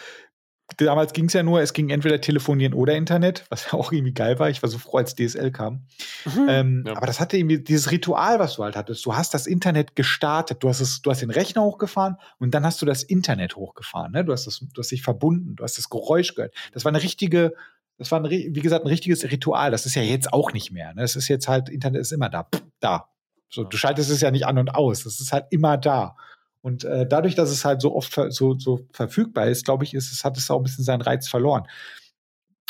damals 0.77 1.13
ging 1.13 1.25
es 1.25 1.33
ja 1.33 1.43
nur, 1.43 1.61
es 1.61 1.73
ging 1.73 1.89
entweder 1.89 2.21
telefonieren 2.21 2.73
oder 2.73 2.95
Internet, 2.95 3.45
was 3.49 3.65
ja 3.65 3.73
auch 3.73 3.91
irgendwie 3.91 4.13
geil 4.13 4.39
war. 4.39 4.49
Ich 4.49 4.61
war 4.61 4.69
so 4.69 4.77
froh, 4.77 4.97
als 4.97 5.15
DSL 5.15 5.51
kam. 5.51 5.85
Mhm, 6.25 6.47
ähm, 6.49 6.83
ja. 6.87 6.95
Aber 6.95 7.07
das 7.07 7.19
hatte 7.19 7.37
irgendwie 7.37 7.59
dieses 7.59 7.91
Ritual, 7.91 8.39
was 8.39 8.55
du 8.55 8.63
halt 8.63 8.75
hattest. 8.75 9.05
Du 9.05 9.15
hast 9.15 9.33
das 9.33 9.47
Internet 9.47 9.95
gestartet, 9.95 10.63
du 10.63 10.69
hast, 10.69 10.79
es, 10.79 11.01
du 11.01 11.11
hast 11.11 11.21
den 11.21 11.31
Rechner 11.31 11.63
hochgefahren 11.63 12.17
und 12.39 12.53
dann 12.53 12.65
hast 12.65 12.81
du 12.81 12.85
das 12.85 13.03
Internet 13.03 13.55
hochgefahren. 13.55 14.11
Ne? 14.11 14.25
Du, 14.25 14.31
hast 14.31 14.47
das, 14.47 14.59
du 14.59 14.79
hast 14.79 14.91
dich 14.91 15.01
verbunden, 15.01 15.55
du 15.55 15.63
hast 15.63 15.77
das 15.77 15.89
Geräusch 15.89 16.35
gehört. 16.35 16.53
Das 16.73 16.85
war 16.85 16.91
eine 16.91 17.03
richtige, 17.03 17.53
das 17.97 18.11
war, 18.11 18.23
ein, 18.23 18.29
wie 18.29 18.51
gesagt, 18.51 18.85
ein 18.85 18.89
richtiges 18.89 19.23
Ritual. 19.23 19.71
Das 19.71 19.85
ist 19.85 19.95
ja 19.95 20.01
jetzt 20.01 20.31
auch 20.31 20.53
nicht 20.53 20.71
mehr. 20.71 20.93
Ne? 20.93 21.01
Das 21.01 21.15
ist 21.15 21.27
jetzt 21.27 21.47
halt, 21.47 21.69
Internet 21.69 22.01
ist 22.01 22.11
immer 22.11 22.29
da. 22.29 22.47
Da. 22.79 23.07
So, 23.49 23.65
du 23.65 23.75
schaltest 23.75 24.09
es 24.09 24.21
ja 24.21 24.31
nicht 24.31 24.45
an 24.45 24.57
und 24.57 24.73
aus. 24.73 25.03
Das 25.03 25.19
ist 25.19 25.33
halt 25.33 25.47
immer 25.49 25.77
da. 25.77 26.15
Und 26.61 26.83
äh, 26.83 27.07
dadurch, 27.07 27.35
dass 27.35 27.49
es 27.49 27.65
halt 27.65 27.81
so 27.81 27.95
oft 27.95 28.17
so, 28.29 28.57
so 28.57 28.87
verfügbar 28.91 29.47
ist, 29.47 29.65
glaube 29.65 29.83
ich, 29.83 29.93
ist 29.93 30.11
es, 30.11 30.23
hat 30.23 30.37
es 30.37 30.49
auch 30.51 30.57
ein 30.57 30.63
bisschen 30.63 30.83
seinen 30.83 31.01
Reiz 31.01 31.27
verloren. 31.27 31.67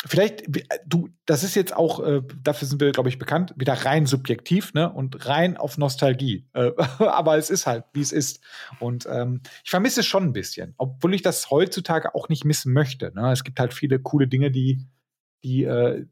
Vielleicht, 0.04 0.56
äh, 0.56 0.78
du, 0.86 1.10
das 1.26 1.44
ist 1.44 1.54
jetzt 1.54 1.76
auch, 1.76 2.00
äh, 2.04 2.22
dafür 2.42 2.66
sind 2.66 2.80
wir, 2.80 2.90
glaube 2.92 3.08
ich, 3.08 3.18
bekannt, 3.18 3.54
wieder 3.56 3.74
rein 3.74 4.06
subjektiv, 4.06 4.74
ne? 4.74 4.92
Und 4.92 5.26
rein 5.26 5.56
auf 5.56 5.78
Nostalgie. 5.78 6.48
Äh, 6.54 6.72
aber 6.98 7.36
es 7.36 7.50
ist 7.50 7.66
halt, 7.66 7.84
wie 7.92 8.00
es 8.00 8.12
ist. 8.12 8.40
Und 8.80 9.06
ähm, 9.10 9.42
ich 9.62 9.70
vermisse 9.70 10.00
es 10.00 10.06
schon 10.06 10.24
ein 10.24 10.32
bisschen, 10.32 10.74
obwohl 10.78 11.14
ich 11.14 11.22
das 11.22 11.50
heutzutage 11.50 12.14
auch 12.14 12.28
nicht 12.28 12.44
missen 12.44 12.72
möchte. 12.72 13.12
Ne? 13.14 13.30
Es 13.30 13.44
gibt 13.44 13.60
halt 13.60 13.74
viele 13.74 14.00
coole 14.00 14.26
Dinge, 14.26 14.50
die, 14.50 14.86
die, 15.44 15.64
äh, 15.64 16.06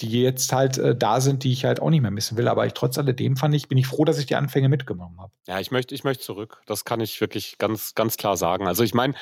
die 0.00 0.22
jetzt 0.22 0.52
halt 0.52 0.78
äh, 0.78 0.96
da 0.96 1.20
sind, 1.20 1.42
die 1.44 1.52
ich 1.52 1.64
halt 1.64 1.80
auch 1.80 1.90
nicht 1.90 2.02
mehr 2.02 2.10
missen 2.10 2.36
will. 2.36 2.48
Aber 2.48 2.66
ich, 2.66 2.72
trotz 2.72 2.98
alledem 2.98 3.36
fand 3.36 3.54
ich, 3.54 3.68
bin 3.68 3.78
ich 3.78 3.86
froh, 3.86 4.04
dass 4.04 4.18
ich 4.18 4.26
die 4.26 4.36
Anfänge 4.36 4.68
mitgenommen 4.68 5.18
habe. 5.20 5.32
Ja, 5.46 5.58
ich 5.58 5.70
möchte, 5.70 5.94
ich 5.94 6.04
möchte 6.04 6.22
zurück. 6.22 6.62
Das 6.66 6.84
kann 6.84 7.00
ich 7.00 7.20
wirklich 7.20 7.58
ganz, 7.58 7.94
ganz 7.94 8.16
klar 8.16 8.36
sagen. 8.36 8.68
Also 8.68 8.84
ich 8.84 8.94
meine, 8.94 9.14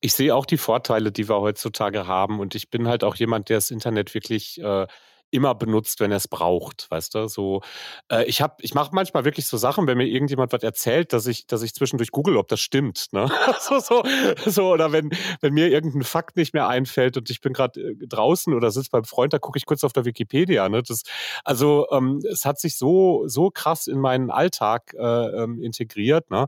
ich 0.00 0.12
sehe 0.12 0.34
auch 0.34 0.46
die 0.46 0.58
Vorteile, 0.58 1.12
die 1.12 1.28
wir 1.28 1.40
heutzutage 1.40 2.06
haben. 2.06 2.40
Und 2.40 2.54
ich 2.54 2.70
bin 2.70 2.88
halt 2.88 3.04
auch 3.04 3.16
jemand, 3.16 3.48
der 3.48 3.56
das 3.56 3.70
Internet 3.70 4.14
wirklich 4.14 4.60
äh, 4.60 4.86
immer 5.30 5.54
benutzt, 5.54 6.00
wenn 6.00 6.10
er 6.10 6.16
es 6.16 6.28
braucht, 6.28 6.90
weißt 6.90 7.14
du? 7.14 7.28
So, 7.28 7.62
äh, 8.10 8.24
ich 8.24 8.40
habe, 8.40 8.56
ich 8.60 8.74
mache 8.74 8.94
manchmal 8.94 9.24
wirklich 9.24 9.46
so 9.46 9.56
Sachen, 9.56 9.86
wenn 9.86 9.98
mir 9.98 10.06
irgendjemand 10.06 10.52
was 10.52 10.62
erzählt, 10.62 11.12
dass 11.12 11.26
ich, 11.26 11.46
dass 11.46 11.62
ich 11.62 11.74
zwischendurch 11.74 12.10
google, 12.10 12.36
ob 12.36 12.48
das 12.48 12.60
stimmt, 12.60 13.08
ne? 13.12 13.30
so, 13.60 13.78
so, 13.78 14.02
so, 14.46 14.72
oder 14.72 14.92
wenn, 14.92 15.10
wenn 15.40 15.54
mir 15.54 15.68
irgendein 15.68 16.02
Fakt 16.02 16.36
nicht 16.36 16.54
mehr 16.54 16.68
einfällt 16.68 17.16
und 17.16 17.30
ich 17.30 17.40
bin 17.40 17.52
gerade 17.52 17.80
äh, 17.80 18.06
draußen 18.06 18.54
oder 18.54 18.70
sitze 18.70 18.90
beim 18.90 19.04
Freund, 19.04 19.32
da 19.32 19.38
gucke 19.38 19.58
ich 19.58 19.66
kurz 19.66 19.84
auf 19.84 19.92
der 19.92 20.04
Wikipedia, 20.04 20.68
ne? 20.68 20.82
Das, 20.82 21.02
also 21.44 21.86
ähm, 21.90 22.22
es 22.30 22.44
hat 22.44 22.58
sich 22.58 22.76
so, 22.76 23.24
so 23.26 23.50
krass 23.50 23.86
in 23.86 24.00
meinen 24.00 24.30
Alltag 24.30 24.94
äh, 24.98 25.02
ähm, 25.02 25.60
integriert, 25.60 26.30
ne? 26.30 26.46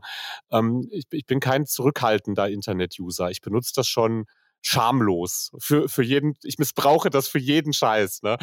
Ähm, 0.51 0.87
ich, 0.91 1.05
ich 1.11 1.25
bin 1.25 1.39
kein 1.39 1.65
zurückhaltender 1.65 2.49
Internet-User. 2.49 3.29
Ich 3.29 3.41
benutze 3.41 3.73
das 3.75 3.87
schon 3.87 4.25
schamlos 4.61 5.51
für, 5.57 5.89
für 5.89 6.03
jeden, 6.03 6.35
ich 6.43 6.57
missbrauche 6.57 7.09
das 7.09 7.27
für 7.27 7.39
jeden 7.39 7.73
Scheiß. 7.73 8.21
Ne? 8.21 8.37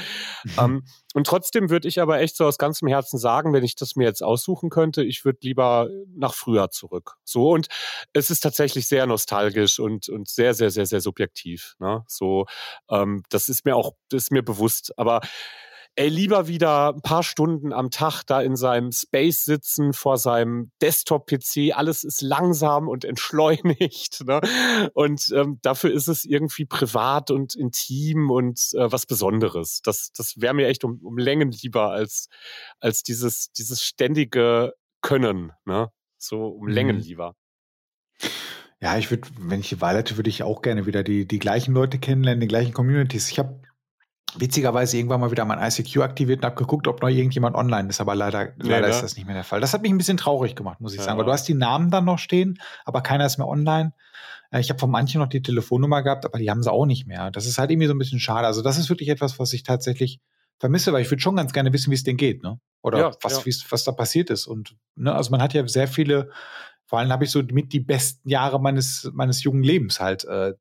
Mhm. 0.44 0.52
Ähm, 0.58 0.84
und 1.14 1.26
trotzdem 1.26 1.70
würde 1.70 1.88
ich 1.88 2.00
aber 2.00 2.20
echt 2.20 2.36
so 2.36 2.44
aus 2.44 2.58
ganzem 2.58 2.88
Herzen 2.88 3.18
sagen, 3.18 3.52
wenn 3.52 3.64
ich 3.64 3.76
das 3.76 3.96
mir 3.96 4.04
jetzt 4.04 4.22
aussuchen 4.22 4.68
könnte, 4.68 5.02
ich 5.02 5.24
würde 5.24 5.38
lieber 5.42 5.88
nach 6.14 6.34
früher 6.34 6.70
zurück. 6.70 7.16
So 7.24 7.50
und 7.50 7.68
es 8.12 8.30
ist 8.30 8.40
tatsächlich 8.40 8.88
sehr 8.88 9.06
nostalgisch 9.06 9.78
und, 9.78 10.08
und 10.08 10.28
sehr, 10.28 10.54
sehr, 10.54 10.70
sehr, 10.70 10.86
sehr 10.86 11.00
subjektiv. 11.00 11.76
Ne? 11.78 12.04
So, 12.08 12.46
ähm, 12.90 13.22
das 13.30 13.48
ist 13.48 13.64
mir 13.64 13.76
auch, 13.76 13.92
das 14.10 14.24
ist 14.24 14.32
mir 14.32 14.42
bewusst. 14.42 14.98
Aber 14.98 15.20
ey, 15.98 16.08
lieber 16.08 16.46
wieder 16.46 16.94
ein 16.94 17.02
paar 17.02 17.24
Stunden 17.24 17.72
am 17.72 17.90
Tag 17.90 18.22
da 18.22 18.40
in 18.40 18.54
seinem 18.54 18.92
Space 18.92 19.44
sitzen, 19.44 19.92
vor 19.92 20.16
seinem 20.16 20.70
Desktop-PC. 20.80 21.72
Alles 21.76 22.04
ist 22.04 22.22
langsam 22.22 22.88
und 22.88 23.04
entschleunigt. 23.04 24.22
Ne? 24.28 24.40
Und 24.92 25.32
ähm, 25.34 25.58
dafür 25.62 25.90
ist 25.90 26.06
es 26.06 26.24
irgendwie 26.24 26.66
privat 26.66 27.30
und 27.30 27.54
intim 27.54 28.30
und 28.30 28.60
äh, 28.74 28.92
was 28.92 29.06
Besonderes. 29.06 29.80
Das, 29.82 30.12
das 30.14 30.34
wäre 30.36 30.52
mir 30.54 30.66
echt 30.66 30.84
um, 30.84 31.00
um 31.02 31.16
Längen 31.16 31.50
lieber 31.50 31.90
als, 31.92 32.28
als 32.78 33.02
dieses, 33.02 33.50
dieses 33.52 33.82
ständige 33.82 34.74
Können. 35.00 35.52
Ne? 35.64 35.88
So 36.18 36.48
um 36.48 36.66
mhm. 36.66 36.72
Längen 36.72 36.98
lieber. 36.98 37.34
Ja, 38.80 38.98
ich 38.98 39.10
würde, 39.10 39.28
wenn 39.38 39.60
ich 39.60 39.70
die 39.70 39.80
Wahl 39.80 39.96
hätte, 39.96 40.16
würde 40.16 40.30
ich 40.30 40.42
auch 40.42 40.60
gerne 40.60 40.84
wieder 40.84 41.02
die, 41.02 41.26
die 41.26 41.38
gleichen 41.38 41.72
Leute 41.72 41.98
kennenlernen, 41.98 42.40
die 42.40 42.48
gleichen 42.48 42.74
Communities. 42.74 43.30
Ich 43.30 43.38
habe 43.38 43.62
witzigerweise 44.36 44.96
irgendwann 44.96 45.20
mal 45.20 45.30
wieder 45.30 45.44
mein 45.44 45.58
ICQ 45.58 45.98
aktiviert 45.98 46.40
und 46.40 46.44
habe 46.44 46.56
geguckt, 46.56 46.86
ob 46.86 47.00
noch 47.02 47.08
irgendjemand 47.08 47.56
online 47.56 47.88
ist, 47.88 48.00
aber 48.00 48.14
leider, 48.14 48.52
leider 48.58 48.88
ne? 48.88 48.92
ist 48.92 49.02
das 49.02 49.16
nicht 49.16 49.26
mehr 49.26 49.34
der 49.34 49.44
Fall. 49.44 49.60
Das 49.60 49.72
hat 49.72 49.82
mich 49.82 49.90
ein 49.90 49.98
bisschen 49.98 50.16
traurig 50.16 50.54
gemacht, 50.54 50.80
muss 50.80 50.92
ich 50.92 50.98
ja. 50.98 51.04
sagen, 51.04 51.18
weil 51.18 51.24
du 51.24 51.32
hast 51.32 51.48
die 51.48 51.54
Namen 51.54 51.90
dann 51.90 52.04
noch 52.04 52.18
stehen, 52.18 52.58
aber 52.84 53.00
keiner 53.00 53.26
ist 53.26 53.38
mehr 53.38 53.48
online. 53.48 53.92
Äh, 54.50 54.60
ich 54.60 54.70
habe 54.70 54.78
von 54.78 54.90
manchen 54.90 55.20
noch 55.20 55.28
die 55.28 55.42
Telefonnummer 55.42 56.02
gehabt, 56.02 56.24
aber 56.24 56.38
die 56.38 56.50
haben 56.50 56.62
sie 56.62 56.70
auch 56.70 56.86
nicht 56.86 57.06
mehr. 57.06 57.30
Das 57.30 57.46
ist 57.46 57.58
halt 57.58 57.70
irgendwie 57.70 57.88
so 57.88 57.94
ein 57.94 57.98
bisschen 57.98 58.20
schade. 58.20 58.46
Also 58.46 58.62
das 58.62 58.78
ist 58.78 58.88
wirklich 58.88 59.08
etwas, 59.08 59.38
was 59.38 59.52
ich 59.52 59.62
tatsächlich 59.62 60.20
vermisse, 60.58 60.92
weil 60.92 61.02
ich 61.02 61.10
würde 61.10 61.22
schon 61.22 61.36
ganz 61.36 61.52
gerne 61.52 61.72
wissen, 61.72 61.90
wie 61.90 61.94
es 61.94 62.04
denen 62.04 62.16
geht, 62.18 62.42
ne? 62.42 62.60
Oder 62.82 62.98
ja, 62.98 63.10
was, 63.22 63.44
ja. 63.44 63.52
was 63.70 63.84
da 63.84 63.92
passiert 63.92 64.30
ist. 64.30 64.46
Und 64.46 64.76
ne, 64.94 65.14
also 65.14 65.30
man 65.30 65.42
hat 65.42 65.54
ja 65.54 65.66
sehr 65.66 65.88
viele, 65.88 66.30
vor 66.86 66.98
allem 66.98 67.10
habe 67.10 67.24
ich 67.24 67.30
so 67.30 67.42
mit 67.42 67.72
die 67.72 67.80
besten 67.80 68.28
Jahre 68.28 68.60
meines, 68.60 69.10
meines 69.12 69.42
jungen 69.42 69.62
Lebens 69.62 70.00
halt 70.00 70.24
äh, 70.24 70.54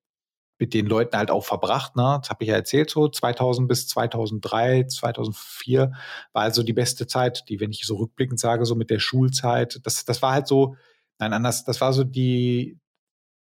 mit 0.59 0.73
den 0.73 0.87
Leuten 0.87 1.17
halt 1.17 1.31
auch 1.31 1.45
verbracht. 1.45 1.95
Ne? 1.95 2.19
Das 2.21 2.29
habe 2.29 2.43
ich 2.43 2.49
ja 2.49 2.55
erzählt, 2.55 2.89
so 2.89 3.07
2000 3.07 3.67
bis 3.67 3.87
2003, 3.87 4.85
2004 4.85 5.91
war 6.33 6.43
also 6.43 6.63
die 6.63 6.73
beste 6.73 7.07
Zeit, 7.07 7.45
die, 7.49 7.59
wenn 7.59 7.71
ich 7.71 7.85
so 7.85 7.95
rückblickend 7.97 8.39
sage, 8.39 8.65
so 8.65 8.75
mit 8.75 8.89
der 8.89 8.99
Schulzeit, 8.99 9.79
das, 9.83 10.05
das 10.05 10.21
war 10.21 10.33
halt 10.33 10.47
so, 10.47 10.75
nein, 11.19 11.33
anders, 11.33 11.63
das 11.63 11.81
war 11.81 11.93
so 11.93 12.03
die, 12.03 12.79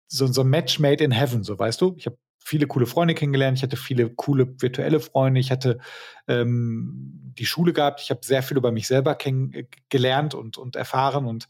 so, 0.07 0.27
so 0.27 0.41
ein 0.41 0.49
Match 0.49 0.79
made 0.79 1.03
in 1.03 1.11
heaven, 1.11 1.43
so 1.43 1.57
weißt 1.57 1.81
du. 1.81 1.95
Ich 1.97 2.05
habe 2.05 2.17
viele 2.39 2.67
coole 2.67 2.85
Freunde 2.85 3.15
kennengelernt, 3.15 3.57
ich 3.57 3.63
hatte 3.63 3.77
viele 3.77 4.09
coole 4.09 4.61
virtuelle 4.61 4.99
Freunde, 4.99 5.39
ich 5.39 5.51
hatte 5.51 5.79
ähm, 6.27 7.33
die 7.37 7.45
Schule 7.45 7.73
gehabt, 7.73 8.01
ich 8.01 8.11
habe 8.11 8.21
sehr 8.23 8.43
viel 8.43 8.57
über 8.57 8.71
mich 8.71 8.87
selber 8.87 9.15
kennengelernt 9.15 10.35
und, 10.35 10.57
und 10.57 10.75
erfahren 10.75 11.25
und 11.25 11.47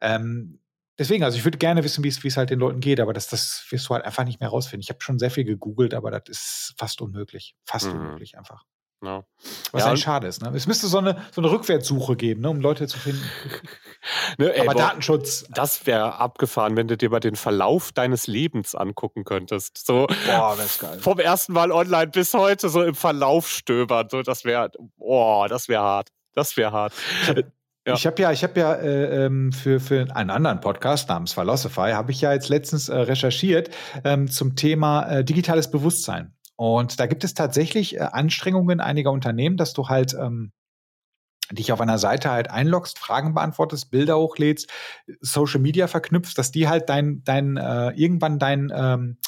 ähm, 0.00 0.60
Deswegen, 0.98 1.24
also 1.24 1.36
ich 1.36 1.44
würde 1.44 1.58
gerne 1.58 1.84
wissen, 1.84 2.02
wie 2.04 2.08
es 2.08 2.36
halt 2.36 2.50
den 2.50 2.58
Leuten 2.58 2.80
geht, 2.80 3.00
aber 3.00 3.12
das, 3.12 3.28
das 3.28 3.66
wirst 3.70 3.88
du 3.88 3.94
halt 3.94 4.04
einfach 4.04 4.24
nicht 4.24 4.40
mehr 4.40 4.48
rausfinden. 4.48 4.82
Ich 4.82 4.88
habe 4.88 5.02
schon 5.02 5.18
sehr 5.18 5.30
viel 5.30 5.44
gegoogelt, 5.44 5.92
aber 5.92 6.10
das 6.10 6.22
ist 6.28 6.74
fast 6.78 7.02
unmöglich. 7.02 7.54
Fast 7.64 7.86
mhm. 7.86 8.00
unmöglich 8.00 8.38
einfach. 8.38 8.64
Ja. 9.04 9.24
Was 9.72 9.82
ja, 9.82 9.88
halt 9.88 9.98
schade 9.98 10.26
ist. 10.26 10.42
Ne? 10.42 10.50
Es 10.54 10.66
müsste 10.66 10.86
so 10.86 10.98
eine, 10.98 11.22
so 11.30 11.42
eine 11.42 11.50
Rückwärtssuche 11.50 12.16
geben, 12.16 12.40
ne, 12.40 12.50
um 12.50 12.60
Leute 12.60 12.86
zu 12.86 12.98
finden. 12.98 13.22
ne, 14.38 14.54
ey, 14.54 14.62
aber 14.62 14.72
boah, 14.72 14.80
Datenschutz. 14.80 15.46
Das 15.50 15.86
wäre 15.86 16.18
abgefahren, 16.18 16.76
wenn 16.76 16.88
du 16.88 16.96
dir 16.96 17.10
mal 17.10 17.20
den 17.20 17.36
Verlauf 17.36 17.92
deines 17.92 18.26
Lebens 18.26 18.74
angucken 18.74 19.24
könntest. 19.24 19.86
So 19.86 20.06
boah, 20.26 20.56
das 20.56 20.78
geil. 20.78 20.98
vom 20.98 21.18
ersten 21.18 21.52
Mal 21.52 21.72
online 21.72 22.08
bis 22.08 22.32
heute 22.32 22.70
so 22.70 22.82
im 22.82 22.94
Verlauf 22.94 23.48
stöbern. 23.48 24.08
So, 24.10 24.22
das 24.22 24.44
wäre, 24.44 24.70
boah, 24.96 25.46
das 25.48 25.68
wäre 25.68 25.82
hart. 25.82 26.08
Das 26.32 26.56
wäre 26.56 26.72
hart. 26.72 26.94
Ja. 27.86 27.94
Ich 27.94 28.04
habe 28.04 28.20
ja, 28.20 28.32
ich 28.32 28.42
habe 28.42 28.58
ja 28.58 28.74
äh, 28.74 29.26
ähm, 29.26 29.52
für, 29.52 29.78
für 29.78 30.14
einen 30.16 30.30
anderen 30.30 30.60
Podcast 30.60 31.08
namens 31.08 31.32
Philosophy 31.32 31.92
habe 31.92 32.10
ich 32.10 32.20
ja 32.20 32.32
jetzt 32.32 32.48
letztens 32.48 32.88
äh, 32.88 32.96
recherchiert 32.96 33.70
ähm, 34.02 34.28
zum 34.28 34.56
Thema 34.56 35.08
äh, 35.08 35.24
digitales 35.24 35.70
Bewusstsein. 35.70 36.34
Und 36.56 36.98
da 36.98 37.06
gibt 37.06 37.22
es 37.22 37.34
tatsächlich 37.34 37.94
äh, 37.94 38.00
Anstrengungen 38.00 38.80
einiger 38.80 39.12
Unternehmen, 39.12 39.56
dass 39.56 39.72
du 39.72 39.88
halt 39.88 40.14
ähm, 40.14 40.50
dich 41.52 41.70
auf 41.70 41.80
einer 41.80 41.98
Seite 41.98 42.30
halt 42.30 42.50
einloggst, 42.50 42.98
Fragen 42.98 43.34
beantwortest, 43.34 43.92
Bilder 43.92 44.18
hochlädst, 44.18 44.68
Social 45.20 45.60
Media 45.60 45.86
verknüpfst, 45.86 46.34
dass 46.36 46.50
die 46.50 46.66
halt 46.68 46.88
dein, 46.88 47.22
dein 47.22 47.56
äh, 47.56 47.90
irgendwann 47.90 48.40
dein 48.40 48.72
ähm, 48.74 49.18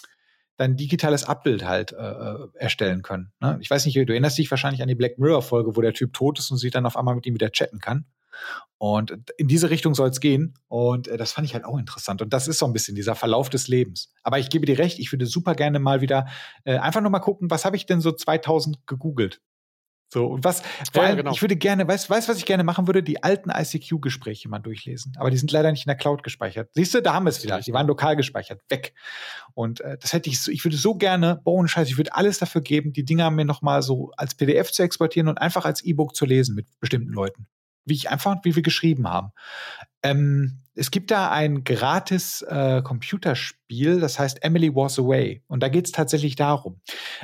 dein 0.56 0.76
digitales 0.76 1.22
Abbild 1.22 1.64
halt 1.64 1.92
äh, 1.92 1.96
äh, 1.96 2.48
erstellen 2.54 3.02
können. 3.02 3.30
Ne? 3.38 3.58
Ich 3.60 3.70
weiß 3.70 3.86
nicht, 3.86 3.94
du 3.96 4.12
erinnerst 4.12 4.36
dich 4.36 4.50
wahrscheinlich 4.50 4.82
an 4.82 4.88
die 4.88 4.96
Black 4.96 5.16
Mirror 5.16 5.42
Folge, 5.42 5.76
wo 5.76 5.80
der 5.80 5.92
Typ 5.92 6.12
tot 6.12 6.40
ist 6.40 6.50
und 6.50 6.58
sich 6.58 6.72
dann 6.72 6.84
auf 6.84 6.96
einmal 6.96 7.14
mit 7.14 7.26
ihm 7.26 7.34
wieder 7.34 7.52
chatten 7.52 7.78
kann. 7.78 8.06
Und 8.78 9.16
in 9.36 9.48
diese 9.48 9.70
Richtung 9.70 9.94
soll 9.94 10.08
es 10.08 10.20
gehen. 10.20 10.54
Und 10.68 11.08
äh, 11.08 11.16
das 11.16 11.32
fand 11.32 11.46
ich 11.46 11.54
halt 11.54 11.64
auch 11.64 11.78
interessant. 11.78 12.22
Und 12.22 12.32
das 12.32 12.46
ist 12.46 12.58
so 12.58 12.66
ein 12.66 12.72
bisschen 12.72 12.94
dieser 12.94 13.16
Verlauf 13.16 13.50
des 13.50 13.66
Lebens. 13.66 14.12
Aber 14.22 14.38
ich 14.38 14.50
gebe 14.50 14.66
dir 14.66 14.78
recht, 14.78 15.00
ich 15.00 15.12
würde 15.12 15.26
super 15.26 15.54
gerne 15.54 15.80
mal 15.80 16.00
wieder 16.00 16.26
äh, 16.64 16.78
einfach 16.78 17.00
nur 17.00 17.10
mal 17.10 17.18
gucken, 17.18 17.50
was 17.50 17.64
habe 17.64 17.76
ich 17.76 17.86
denn 17.86 18.00
so 18.00 18.12
2000 18.12 18.86
gegoogelt? 18.86 19.40
So, 20.10 20.26
und 20.26 20.42
was, 20.42 20.62
vor 20.90 21.02
allem, 21.02 21.18
genau. 21.18 21.32
ich 21.32 21.42
würde 21.42 21.56
gerne, 21.56 21.86
weißt 21.86 22.08
du, 22.08 22.14
was 22.14 22.28
ich 22.38 22.46
gerne 22.46 22.64
machen 22.64 22.86
würde? 22.86 23.02
Die 23.02 23.22
alten 23.22 23.50
ICQ-Gespräche 23.50 24.48
mal 24.48 24.58
durchlesen. 24.58 25.12
Aber 25.18 25.28
die 25.30 25.36
sind 25.36 25.52
leider 25.52 25.70
nicht 25.70 25.84
in 25.84 25.90
der 25.90 25.96
Cloud 25.96 26.22
gespeichert. 26.22 26.70
Siehst 26.72 26.94
du, 26.94 27.02
da 27.02 27.12
haben 27.12 27.26
wir 27.26 27.30
es 27.30 27.42
wieder. 27.42 27.60
Die 27.60 27.74
waren 27.74 27.86
lokal 27.86 28.16
gespeichert. 28.16 28.62
Weg. 28.70 28.94
Und 29.52 29.82
äh, 29.82 29.98
das 30.00 30.14
hätte 30.14 30.30
ich 30.30 30.40
so, 30.40 30.50
ich 30.50 30.64
würde 30.64 30.78
so 30.78 30.94
gerne, 30.94 31.40
boah, 31.44 31.54
ohne 31.54 31.68
Scheiß, 31.68 31.88
ich 31.88 31.98
würde 31.98 32.14
alles 32.14 32.38
dafür 32.38 32.62
geben, 32.62 32.94
die 32.94 33.04
Dinger 33.04 33.30
mir 33.30 33.44
nochmal 33.44 33.82
so 33.82 34.10
als 34.16 34.34
PDF 34.34 34.72
zu 34.72 34.82
exportieren 34.82 35.28
und 35.28 35.36
einfach 35.36 35.66
als 35.66 35.84
E-Book 35.84 36.16
zu 36.16 36.24
lesen 36.24 36.54
mit 36.54 36.66
bestimmten 36.80 37.12
Leuten 37.12 37.46
wie 37.88 37.94
ich 37.94 38.10
einfach, 38.10 38.36
wie 38.44 38.54
wir 38.54 38.62
geschrieben 38.62 39.08
haben. 39.08 39.30
Ähm, 40.02 40.60
es 40.74 40.92
gibt 40.92 41.10
da 41.10 41.30
ein 41.30 41.64
gratis 41.64 42.42
äh, 42.42 42.82
Computerspiel, 42.82 43.98
das 43.98 44.18
heißt 44.18 44.44
Emily 44.44 44.72
Was 44.74 44.98
Away. 44.98 45.42
Und 45.48 45.62
da 45.62 45.68
geht 45.68 45.86
es 45.86 45.92
tatsächlich 45.92 46.36
darum. 46.36 46.80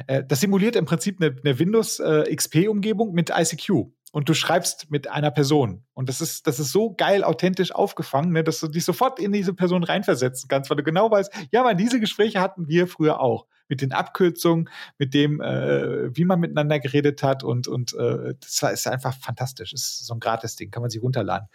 Äh, 0.09 0.25
das 0.27 0.41
simuliert 0.41 0.75
im 0.75 0.85
Prinzip 0.85 1.21
eine, 1.21 1.37
eine 1.45 1.59
Windows 1.59 2.01
äh, 2.01 2.35
XP-Umgebung 2.35 3.12
mit 3.12 3.31
ICQ 3.31 3.91
und 4.15 4.29
du 4.29 4.35
schreibst 4.35 4.93
mit 4.93 5.11
einer 5.11 5.33
Person. 5.33 5.83
Und 5.93 6.09
das 6.09 6.21
ist, 6.21 6.47
das 6.47 6.61
ist 6.61 6.71
so 6.71 6.95
geil 6.95 7.25
authentisch 7.25 7.75
aufgefangen, 7.75 8.31
ne, 8.31 8.45
dass 8.45 8.61
du 8.61 8.69
dich 8.69 8.85
sofort 8.85 9.19
in 9.19 9.33
diese 9.33 9.55
Person 9.55 9.83
reinversetzen 9.83 10.49
kannst, 10.49 10.71
weil 10.71 10.77
du 10.77 10.85
genau 10.85 11.11
weißt, 11.11 11.33
ja, 11.51 11.65
man, 11.65 11.77
diese 11.77 11.99
Gespräche 11.99 12.41
hatten 12.41 12.69
wir 12.69 12.87
früher 12.87 13.19
auch 13.19 13.49
mit 13.67 13.81
den 13.81 13.91
Abkürzungen, 13.91 14.71
mit 14.99 15.15
dem, 15.15 15.41
äh, 15.41 16.17
wie 16.17 16.25
man 16.25 16.39
miteinander 16.39 16.79
geredet 16.79 17.25
hat 17.25 17.43
und, 17.43 17.67
und 17.67 17.93
äh, 17.95 18.35
das 18.39 18.62
war, 18.62 18.71
ist 18.71 18.87
einfach 18.87 19.15
fantastisch. 19.19 19.73
Ist 19.73 20.07
so 20.07 20.15
ein 20.15 20.21
Gratis-Ding, 20.21 20.71
kann 20.71 20.83
man 20.83 20.91
sich 20.91 21.03
runterladen. 21.03 21.49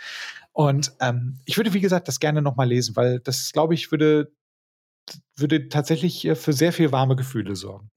Und 0.52 0.92
ähm, 1.00 1.40
ich 1.46 1.56
würde, 1.56 1.74
wie 1.74 1.80
gesagt, 1.80 2.10
das 2.10 2.20
gerne 2.20 2.42
nochmal 2.42 2.68
lesen, 2.68 2.98
weil 2.98 3.22
das, 3.22 3.54
glaube 3.54 3.74
ich, 3.74 3.90
würde, 3.90 4.34
würde 5.38 5.70
tatsächlich 5.70 6.26
äh, 6.26 6.36
für 6.36 6.52
sehr 6.52 6.74
viel 6.74 6.92
warme 6.92 7.16
Gefühle 7.16 7.56
sorgen. 7.56 7.90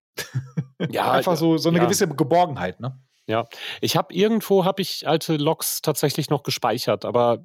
Ja, 0.88 1.10
einfach 1.10 1.36
so, 1.36 1.58
so 1.58 1.68
eine 1.68 1.78
ja. 1.78 1.84
gewisse 1.84 2.06
Geborgenheit, 2.06 2.78
ne? 2.78 2.96
Ja, 3.28 3.46
ich 3.80 3.96
habe 3.96 4.12
irgendwo 4.14 4.64
habe 4.64 4.82
ich 4.82 5.06
alte 5.06 5.36
Logs 5.36 5.80
tatsächlich 5.80 6.28
noch 6.28 6.42
gespeichert, 6.42 7.04
aber 7.04 7.44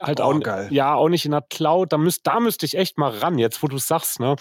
halt 0.00 0.20
oh, 0.20 0.24
auch, 0.24 0.40
geil. 0.40 0.68
ja, 0.70 0.94
auch 0.94 1.08
nicht 1.08 1.24
in 1.24 1.32
der 1.32 1.42
Cloud. 1.42 1.92
Da, 1.92 1.98
müsst, 1.98 2.26
da 2.26 2.40
müsste 2.40 2.66
ich 2.66 2.76
echt 2.76 2.98
mal 2.98 3.10
ran, 3.10 3.38
jetzt 3.38 3.62
wo 3.62 3.66
du 3.66 3.78
sagst, 3.78 4.20
ne? 4.20 4.36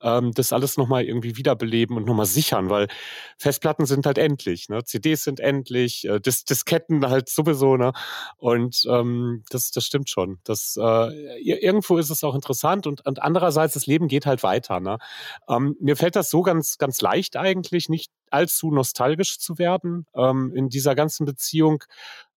Ähm, 0.00 0.32
das 0.32 0.52
alles 0.52 0.76
nochmal 0.76 1.04
irgendwie 1.04 1.36
wiederbeleben 1.36 1.96
und 1.96 2.06
nochmal 2.06 2.26
sichern, 2.26 2.70
weil 2.70 2.88
Festplatten 3.38 3.86
sind 3.86 4.06
halt 4.06 4.18
endlich, 4.18 4.68
ne? 4.68 4.84
CDs 4.84 5.24
sind 5.24 5.40
endlich, 5.40 6.06
äh, 6.06 6.20
Dis 6.20 6.44
Disketten 6.44 7.08
halt 7.08 7.28
sowieso, 7.28 7.76
ne? 7.76 7.92
Und 8.36 8.84
ähm, 8.88 9.44
das, 9.50 9.70
das 9.70 9.84
stimmt 9.84 10.10
schon. 10.10 10.38
Das, 10.44 10.76
äh, 10.80 11.40
irgendwo 11.40 11.98
ist 11.98 12.10
es 12.10 12.24
auch 12.24 12.34
interessant 12.34 12.86
und, 12.86 13.04
und 13.06 13.22
andererseits, 13.22 13.74
das 13.74 13.86
Leben 13.86 14.08
geht 14.08 14.26
halt 14.26 14.42
weiter, 14.42 14.80
ne? 14.80 14.98
Ähm, 15.48 15.76
mir 15.80 15.96
fällt 15.96 16.16
das 16.16 16.30
so 16.30 16.42
ganz, 16.42 16.78
ganz 16.78 17.00
leicht 17.00 17.36
eigentlich, 17.36 17.88
nicht 17.88 18.10
allzu 18.30 18.70
nostalgisch 18.70 19.38
zu 19.38 19.58
werden 19.58 20.06
ähm, 20.14 20.52
in 20.54 20.68
dieser 20.68 20.94
ganzen 20.94 21.26
Beziehung. 21.26 21.84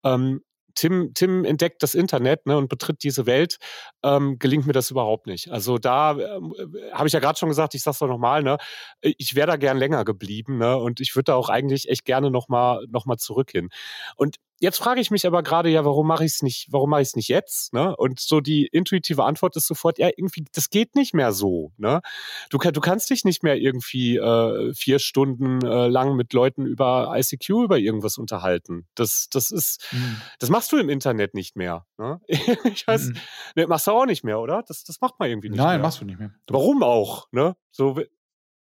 Ähm, 0.04 0.42
Tim, 0.74 1.12
Tim 1.14 1.44
entdeckt 1.44 1.82
das 1.82 1.94
Internet 1.94 2.46
ne, 2.46 2.56
und 2.56 2.68
betritt 2.68 3.02
diese 3.02 3.26
Welt, 3.26 3.58
ähm, 4.02 4.38
gelingt 4.38 4.66
mir 4.66 4.72
das 4.72 4.90
überhaupt 4.90 5.26
nicht. 5.26 5.50
Also 5.50 5.78
da 5.78 6.12
ähm, 6.12 6.54
äh, 6.58 6.92
habe 6.92 7.06
ich 7.06 7.12
ja 7.14 7.20
gerade 7.20 7.38
schon 7.38 7.48
gesagt, 7.48 7.74
ich 7.74 7.82
sage 7.82 7.92
es 7.92 7.98
doch 7.98 8.08
nochmal, 8.08 8.42
ne, 8.42 8.58
ich 9.00 9.34
wäre 9.34 9.46
da 9.46 9.56
gern 9.56 9.78
länger 9.78 10.04
geblieben 10.04 10.58
ne, 10.58 10.76
und 10.76 11.00
ich 11.00 11.14
würde 11.16 11.24
da 11.24 11.34
auch 11.34 11.48
eigentlich 11.48 11.88
echt 11.88 12.04
gerne 12.04 12.30
nochmal 12.30 12.84
noch 12.90 13.06
mal 13.06 13.16
zurück 13.18 13.50
hin. 13.50 13.68
Und 14.16 14.36
Jetzt 14.62 14.78
frage 14.78 15.00
ich 15.00 15.10
mich 15.10 15.26
aber 15.26 15.42
gerade, 15.42 15.70
ja, 15.70 15.84
warum 15.84 16.06
mache 16.06 16.24
ich 16.24 16.34
es 16.34 16.42
nicht, 16.42 16.68
warum 16.70 16.90
mache 16.90 17.02
ich 17.02 17.08
es 17.08 17.16
nicht 17.16 17.26
jetzt? 17.26 17.72
Ne? 17.72 17.96
Und 17.96 18.20
so 18.20 18.40
die 18.40 18.68
intuitive 18.68 19.24
Antwort 19.24 19.56
ist 19.56 19.66
sofort, 19.66 19.98
ja, 19.98 20.08
irgendwie, 20.16 20.44
das 20.54 20.70
geht 20.70 20.94
nicht 20.94 21.14
mehr 21.14 21.32
so. 21.32 21.72
Ne? 21.78 22.00
Du, 22.48 22.58
du 22.58 22.80
kannst 22.80 23.10
dich 23.10 23.24
nicht 23.24 23.42
mehr 23.42 23.56
irgendwie 23.56 24.18
äh, 24.18 24.72
vier 24.72 25.00
Stunden 25.00 25.66
äh, 25.66 25.88
lang 25.88 26.14
mit 26.14 26.32
Leuten 26.32 26.64
über 26.64 27.12
ICQ 27.12 27.64
über 27.64 27.78
irgendwas 27.80 28.18
unterhalten. 28.18 28.86
Das, 28.94 29.26
das 29.32 29.50
ist, 29.50 29.84
mhm. 29.90 30.18
das 30.38 30.48
machst 30.48 30.70
du 30.70 30.76
im 30.76 30.90
Internet 30.90 31.34
nicht 31.34 31.56
mehr. 31.56 31.84
Ne? 31.98 32.20
ich 32.28 32.86
weiß, 32.86 33.06
mhm. 33.06 33.16
ne, 33.56 33.66
machst 33.66 33.88
du 33.88 33.90
auch 33.90 34.06
nicht 34.06 34.22
mehr, 34.22 34.38
oder? 34.38 34.62
Das, 34.68 34.84
das 34.84 35.00
macht 35.00 35.18
man 35.18 35.28
irgendwie 35.28 35.50
nicht 35.50 35.58
Nein, 35.58 35.66
mehr. 35.66 35.72
Nein, 35.72 35.82
machst 35.82 36.00
du 36.00 36.04
nicht 36.04 36.20
mehr. 36.20 36.30
Warum 36.46 36.84
auch? 36.84 37.26
Ne? 37.32 37.56
So, 37.72 37.98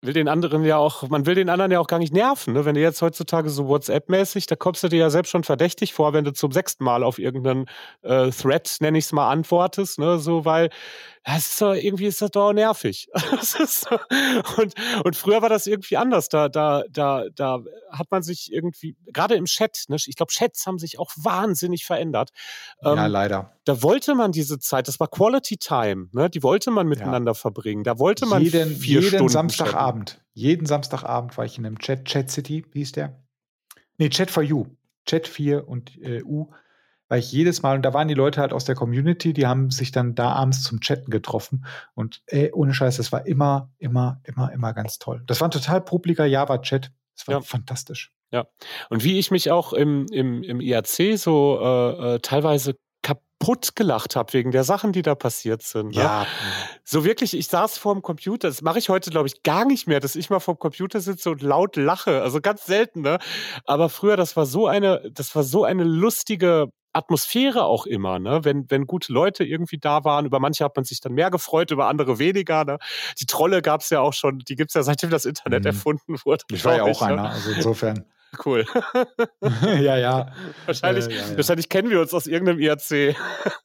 will 0.01 0.13
den 0.13 0.27
anderen 0.27 0.63
ja 0.63 0.77
auch, 0.77 1.09
man 1.09 1.25
will 1.25 1.35
den 1.35 1.49
anderen 1.49 1.71
ja 1.71 1.79
auch 1.79 1.87
gar 1.87 1.99
nicht 1.99 2.13
nerven. 2.13 2.53
Ne? 2.53 2.65
Wenn 2.65 2.75
du 2.75 2.81
jetzt 2.81 3.01
heutzutage 3.01 3.49
so 3.49 3.67
WhatsApp-mäßig, 3.67 4.45
da 4.47 4.55
kommst 4.55 4.83
du 4.83 4.87
dir 4.87 4.99
ja 4.99 5.09
selbst 5.09 5.29
schon 5.29 5.43
verdächtig 5.43 5.93
vor, 5.93 6.13
wenn 6.13 6.23
du 6.23 6.31
zum 6.31 6.51
sechsten 6.51 6.83
Mal 6.83 7.03
auf 7.03 7.19
irgendeinen 7.19 7.65
äh, 8.03 8.29
Thread, 8.31 8.77
nenne 8.79 8.97
ich 8.97 9.05
es 9.05 9.11
mal, 9.11 9.29
antwortest, 9.29 9.99
ne? 9.99 10.19
So, 10.19 10.45
weil 10.45 10.69
das 11.23 11.45
ist 11.45 11.61
doch, 11.61 11.73
irgendwie 11.73 12.05
ist 12.05 12.21
das 12.21 12.31
doch 12.31 12.53
nervig. 12.53 13.07
Das 13.31 13.81
so. 13.81 13.99
und, 14.57 14.73
und 15.03 15.15
früher 15.15 15.41
war 15.41 15.49
das 15.49 15.67
irgendwie 15.67 15.97
anders. 15.97 16.29
Da, 16.29 16.49
da, 16.49 16.83
da, 16.89 17.25
da 17.35 17.59
hat 17.91 18.11
man 18.11 18.23
sich 18.23 18.51
irgendwie, 18.51 18.95
gerade 19.07 19.35
im 19.35 19.45
Chat, 19.45 19.85
ne? 19.87 19.97
ich 19.97 20.15
glaube, 20.15 20.31
Chats 20.31 20.65
haben 20.65 20.79
sich 20.79 20.99
auch 20.99 21.11
wahnsinnig 21.15 21.85
verändert. 21.85 22.31
ja, 22.81 23.05
ähm, 23.05 23.11
leider. 23.11 23.53
Da 23.65 23.81
wollte 23.81 24.15
man 24.15 24.31
diese 24.31 24.59
Zeit, 24.59 24.87
das 24.87 24.99
war 24.99 25.07
Quality 25.07 25.57
Time, 25.57 26.09
ne? 26.11 26.29
die 26.29 26.43
wollte 26.43 26.71
man 26.71 26.87
miteinander 26.87 27.31
ja. 27.31 27.35
verbringen. 27.35 27.83
Da 27.83 27.99
wollte 27.99 28.25
man 28.25 28.41
jeden, 28.41 28.75
vier 28.75 29.01
jeden 29.01 29.15
Stunden 29.15 29.29
Samstagabend. 29.29 30.09
Chatten. 30.09 30.23
Jeden 30.33 30.65
Samstagabend 30.65 31.37
war 31.37 31.45
ich 31.45 31.57
in 31.57 31.65
einem 31.65 31.79
Chat, 31.79 32.05
Chat 32.05 32.29
City, 32.31 32.65
wie 32.71 32.79
hieß 32.79 32.93
der? 32.93 33.23
Nee, 33.97 34.09
Chat 34.09 34.31
for 34.31 34.43
You. 34.43 34.65
Chat 35.05 35.27
4 35.27 35.67
und 35.67 35.97
äh, 36.01 36.23
U 36.23 36.51
weil 37.09 37.19
ich 37.19 37.31
jedes 37.31 37.61
Mal, 37.61 37.75
und 37.75 37.81
da 37.81 37.93
waren 37.93 38.07
die 38.07 38.13
Leute 38.13 38.39
halt 38.39 38.53
aus 38.53 38.65
der 38.65 38.75
Community, 38.75 39.33
die 39.33 39.47
haben 39.47 39.71
sich 39.71 39.91
dann 39.91 40.15
da 40.15 40.31
abends 40.31 40.63
zum 40.63 40.79
Chatten 40.79 41.11
getroffen. 41.11 41.65
Und 41.95 42.21
ey, 42.27 42.51
ohne 42.53 42.73
Scheiß, 42.73 42.97
das 42.97 43.11
war 43.11 43.25
immer, 43.25 43.71
immer, 43.79 44.21
immer, 44.23 44.53
immer 44.53 44.73
ganz 44.73 44.99
toll. 44.99 45.23
Das 45.25 45.41
war 45.41 45.47
ein 45.47 45.51
total 45.51 45.81
publiker 45.81 46.25
Java-Chat. 46.25 46.91
Das 47.17 47.27
war 47.27 47.35
ja. 47.35 47.41
fantastisch. 47.41 48.13
Ja. 48.31 48.47
Und 48.89 49.03
wie 49.03 49.17
ich 49.17 49.31
mich 49.31 49.51
auch 49.51 49.73
im, 49.73 50.05
im, 50.11 50.43
im 50.43 50.61
IAC 50.61 51.17
so 51.17 51.59
äh, 51.61 52.15
äh, 52.15 52.19
teilweise 52.19 52.75
kaputt 53.01 53.75
gelacht 53.75 54.15
habe 54.15 54.33
wegen 54.33 54.51
der 54.51 54.63
Sachen, 54.63 54.91
die 54.91 55.01
da 55.01 55.15
passiert 55.15 55.63
sind. 55.63 55.95
Ne? 55.95 56.01
Ja. 56.01 56.27
So 56.83 57.05
wirklich, 57.05 57.35
ich 57.35 57.47
saß 57.47 57.77
vor 57.77 57.95
dem 57.95 58.03
Computer, 58.03 58.47
das 58.47 58.61
mache 58.61 58.77
ich 58.77 58.89
heute, 58.89 59.09
glaube 59.09 59.27
ich, 59.27 59.41
gar 59.41 59.65
nicht 59.65 59.87
mehr, 59.87 59.99
dass 59.99 60.15
ich 60.15 60.29
mal 60.29 60.39
vor 60.39 60.55
dem 60.55 60.59
Computer 60.59 60.99
sitze 60.99 61.31
und 61.31 61.41
laut 61.41 61.75
lache. 61.75 62.21
Also 62.21 62.39
ganz 62.39 62.65
selten, 62.65 63.01
ne? 63.01 63.17
Aber 63.65 63.89
früher, 63.89 64.17
das 64.17 64.35
war 64.35 64.45
so 64.45 64.67
eine, 64.67 65.09
das 65.11 65.33
war 65.35 65.43
so 65.43 65.63
eine 65.63 65.83
lustige 65.83 66.69
Atmosphäre 66.93 67.65
auch 67.65 67.85
immer, 67.85 68.19
ne? 68.19 68.43
Wenn, 68.43 68.69
wenn 68.69 68.87
gute 68.87 69.13
Leute 69.13 69.43
irgendwie 69.43 69.77
da 69.77 70.03
waren, 70.03 70.25
über 70.25 70.39
manche 70.39 70.63
hat 70.63 70.75
man 70.75 70.85
sich 70.85 71.01
dann 71.01 71.13
mehr 71.13 71.29
gefreut, 71.31 71.71
über 71.71 71.87
andere 71.87 72.19
weniger. 72.19 72.65
Ne? 72.65 72.77
Die 73.19 73.25
Trolle 73.25 73.61
gab 73.61 73.81
es 73.81 73.89
ja 73.89 74.01
auch 74.01 74.13
schon, 74.13 74.39
die 74.39 74.55
gibt 74.55 74.71
es 74.71 74.75
ja 74.75 74.83
seitdem 74.83 75.09
das 75.09 75.25
Internet 75.25 75.63
mhm. 75.63 75.67
erfunden 75.67 76.15
wurde. 76.23 76.43
Ich 76.51 76.65
war 76.65 76.75
ja 76.75 76.83
auch 76.83 76.89
ich, 76.89 77.01
ne? 77.01 77.07
einer, 77.07 77.23
ne? 77.23 77.29
also 77.29 77.51
insofern. 77.51 78.05
Cool. 78.45 78.65
ja, 79.81 79.97
ja. 79.97 80.31
Wahrscheinlich, 80.65 81.07
äh, 81.07 81.15
ja, 81.15 81.21
ja. 81.29 81.37
wahrscheinlich 81.37 81.69
kennen 81.69 81.89
wir 81.89 81.99
uns 81.99 82.13
aus 82.13 82.27
irgendeinem 82.27 82.59
IRC. 82.59 83.15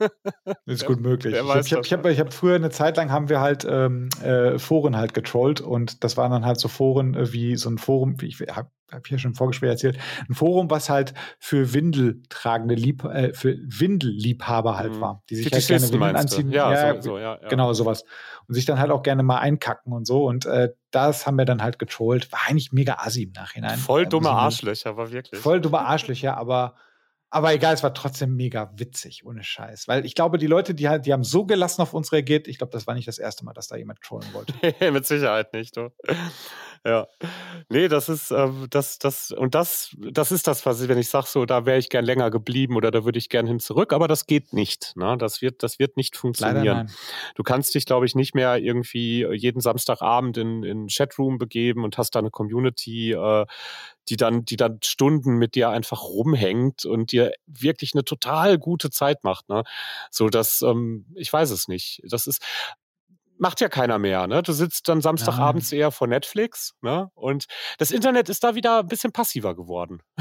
ist 0.67 0.87
gut 0.87 1.01
möglich. 1.01 1.35
Ich 1.35 1.41
habe 1.41 1.61
ich 1.61 1.73
hab, 1.75 1.85
ich 1.85 1.93
hab, 1.93 2.07
hab 2.07 2.33
früher 2.33 2.55
eine 2.55 2.71
Zeit 2.71 2.97
lang 2.97 3.11
haben 3.11 3.29
wir 3.29 3.41
halt 3.41 3.67
ähm, 3.69 4.09
äh, 4.23 4.59
Foren 4.59 4.97
halt 4.97 5.13
getrollt 5.13 5.61
und 5.61 6.03
das 6.03 6.17
waren 6.17 6.31
dann 6.31 6.47
halt 6.47 6.59
so 6.59 6.69
Foren 6.69 7.15
äh, 7.15 7.33
wie 7.33 7.57
so 7.57 7.69
ein 7.69 7.79
Forum, 7.79 8.21
wie 8.21 8.27
ich 8.29 8.41
habe 8.95 9.03
hab 9.03 9.07
hier 9.07 9.19
schon 9.19 9.33
im 9.33 9.35
Vorgespräch 9.35 9.71
erzählt, 9.71 9.99
ein 10.29 10.35
Forum, 10.35 10.71
was 10.71 10.89
halt 10.89 11.15
für 11.39 11.73
Windeltragende 11.73 12.75
Lieb, 12.75 13.05
äh, 13.05 13.33
für 13.33 13.57
Windelliebhaber 13.57 14.77
halt 14.77 14.95
mhm. 14.95 15.01
war, 15.01 15.23
die 15.31 15.37
sich 15.37 15.53
halt 15.53 15.67
gerne 15.67 15.91
Windeln 15.91 16.17
anziehen. 16.17 16.51
Ja, 16.51 16.73
ja, 16.73 16.95
so, 16.97 17.11
so, 17.11 17.19
ja, 17.19 17.39
ja, 17.41 17.49
genau 17.49 17.73
sowas. 17.73 18.05
Und 18.47 18.55
sich 18.55 18.65
dann 18.65 18.79
halt 18.79 18.91
auch 18.91 19.03
gerne 19.03 19.23
mal 19.23 19.39
einkacken 19.39 19.93
und 19.93 20.07
so. 20.07 20.27
Und 20.27 20.47
äh, 20.47 20.71
das 20.91 21.27
haben 21.27 21.37
wir 21.37 21.45
dann 21.45 21.63
halt 21.63 21.79
getrollt. 21.79 22.31
War 22.33 22.41
eigentlich 22.47 22.73
mega 22.73 22.97
assi 22.99 23.25
im 23.25 23.33
Nachhinein. 23.33 23.79
Voll 23.79 24.07
dumme 24.07 24.31
Arschlöcher, 24.31 24.91
aber 24.91 25.11
wirklich. 25.11 25.41
Voll 25.41 25.61
dumme 25.61 25.81
Arschlöcher, 25.81 26.37
aber 26.37 26.75
aber 27.35 27.53
egal, 27.53 27.75
es 27.75 27.83
war 27.83 27.93
trotzdem 27.93 28.37
mega 28.37 28.71
witzig, 28.77 29.27
ohne 29.27 29.43
Scheiß. 29.43 29.89
Weil 29.89 30.07
ich 30.07 30.15
glaube, 30.15 30.39
die 30.39 30.47
Leute, 30.47 30.73
die, 30.73 30.89
halt, 30.89 31.05
die 31.05 31.13
haben 31.13 31.25
so 31.25 31.45
gelassen 31.45 31.83
auf 31.83 31.93
uns 31.93 32.13
reagiert. 32.13 32.47
Ich 32.47 32.59
glaube, 32.59 32.71
das 32.71 32.87
war 32.87 32.95
nicht 32.95 33.09
das 33.09 33.19
erste 33.19 33.45
Mal, 33.45 33.53
dass 33.55 33.67
da 33.67 33.75
jemand 33.75 34.01
trollen 34.03 34.33
wollte. 34.33 34.55
Mit 34.93 35.05
Sicherheit 35.05 35.53
nicht, 35.53 35.77
du. 35.77 35.91
Ja. 36.87 37.07
Nee, 37.71 37.89
das 37.89 38.11
ist, 38.11 38.31
äh, 38.31 38.49
das, 38.69 38.99
das, 38.99 39.31
und 39.31 39.55
das, 39.55 39.97
das 39.99 40.31
ist 40.31 40.47
das, 40.47 40.67
was 40.67 40.83
ich, 40.83 40.89
wenn 40.89 40.99
ich 40.99 41.09
sage, 41.09 41.27
so, 41.27 41.47
da 41.47 41.65
wäre 41.65 41.79
ich 41.79 41.89
gern 41.89 42.05
länger 42.05 42.31
geblieben 42.31 42.77
oder 42.77 42.91
da 42.91 43.07
würde 43.07 43.19
ich 43.19 43.31
gern 43.31 43.47
hin 43.47 43.59
zurück, 43.59 43.95
aber 43.95 44.07
das 44.07 44.27
geht 44.27 44.53
nicht. 44.53 44.95
Ne? 44.95 45.17
Das 45.19 45.41
wird, 45.41 45.63
das 45.63 45.79
wird 45.79 45.97
nicht 45.97 46.15
funktionieren. 46.17 46.91
Du 47.37 47.43
kannst 47.43 47.75
dich, 47.75 47.87
glaube 47.87 48.05
ich, 48.05 48.15
nicht 48.15 48.35
mehr 48.35 48.59
irgendwie 48.59 49.27
jeden 49.33 49.61
Samstagabend 49.61 50.37
in, 50.37 50.63
in 50.63 50.89
Chatroom 50.89 51.39
begeben 51.39 51.85
und 51.85 51.97
hast 51.97 52.11
da 52.11 52.19
eine 52.19 52.31
Community, 52.31 53.13
äh, 53.13 53.47
die 54.11 54.17
dann, 54.17 54.45
die 54.45 54.57
dann 54.57 54.79
Stunden 54.85 55.37
mit 55.37 55.55
dir 55.55 55.71
einfach 55.71 56.03
rumhängt 56.03 56.85
und 56.85 57.13
dir 57.13 57.33
wirklich 57.47 57.95
eine 57.95 58.05
total 58.05 58.59
gute 58.59 58.91
Zeit 58.91 59.25
macht. 59.25 59.49
Ne? 59.49 59.65
So, 60.11 60.29
dass, 60.29 60.61
ähm, 60.61 61.07
ich 61.15 61.33
weiß 61.33 61.51
es 61.51 61.67
nicht. 61.67 62.03
Das 62.05 62.27
ist, 62.27 62.43
macht 63.45 63.61
ja 63.61 63.69
keiner 63.69 63.99
mehr. 63.99 64.27
Ne? 64.27 64.43
Du 64.43 64.53
sitzt 64.55 64.89
dann 64.89 65.03
Samstagabends 65.03 65.71
ja. 65.71 65.79
eher 65.79 65.91
vor 65.91 66.07
Netflix. 66.07 66.73
Ne? 66.81 67.11
Und 67.15 67.45
das 67.77 67.91
Internet 67.91 68.31
ist 68.31 68.43
da 68.43 68.55
wieder 68.55 68.79
ein 68.79 68.89
bisschen 68.89 69.13
passiver 69.13 69.55
geworden. 69.55 70.01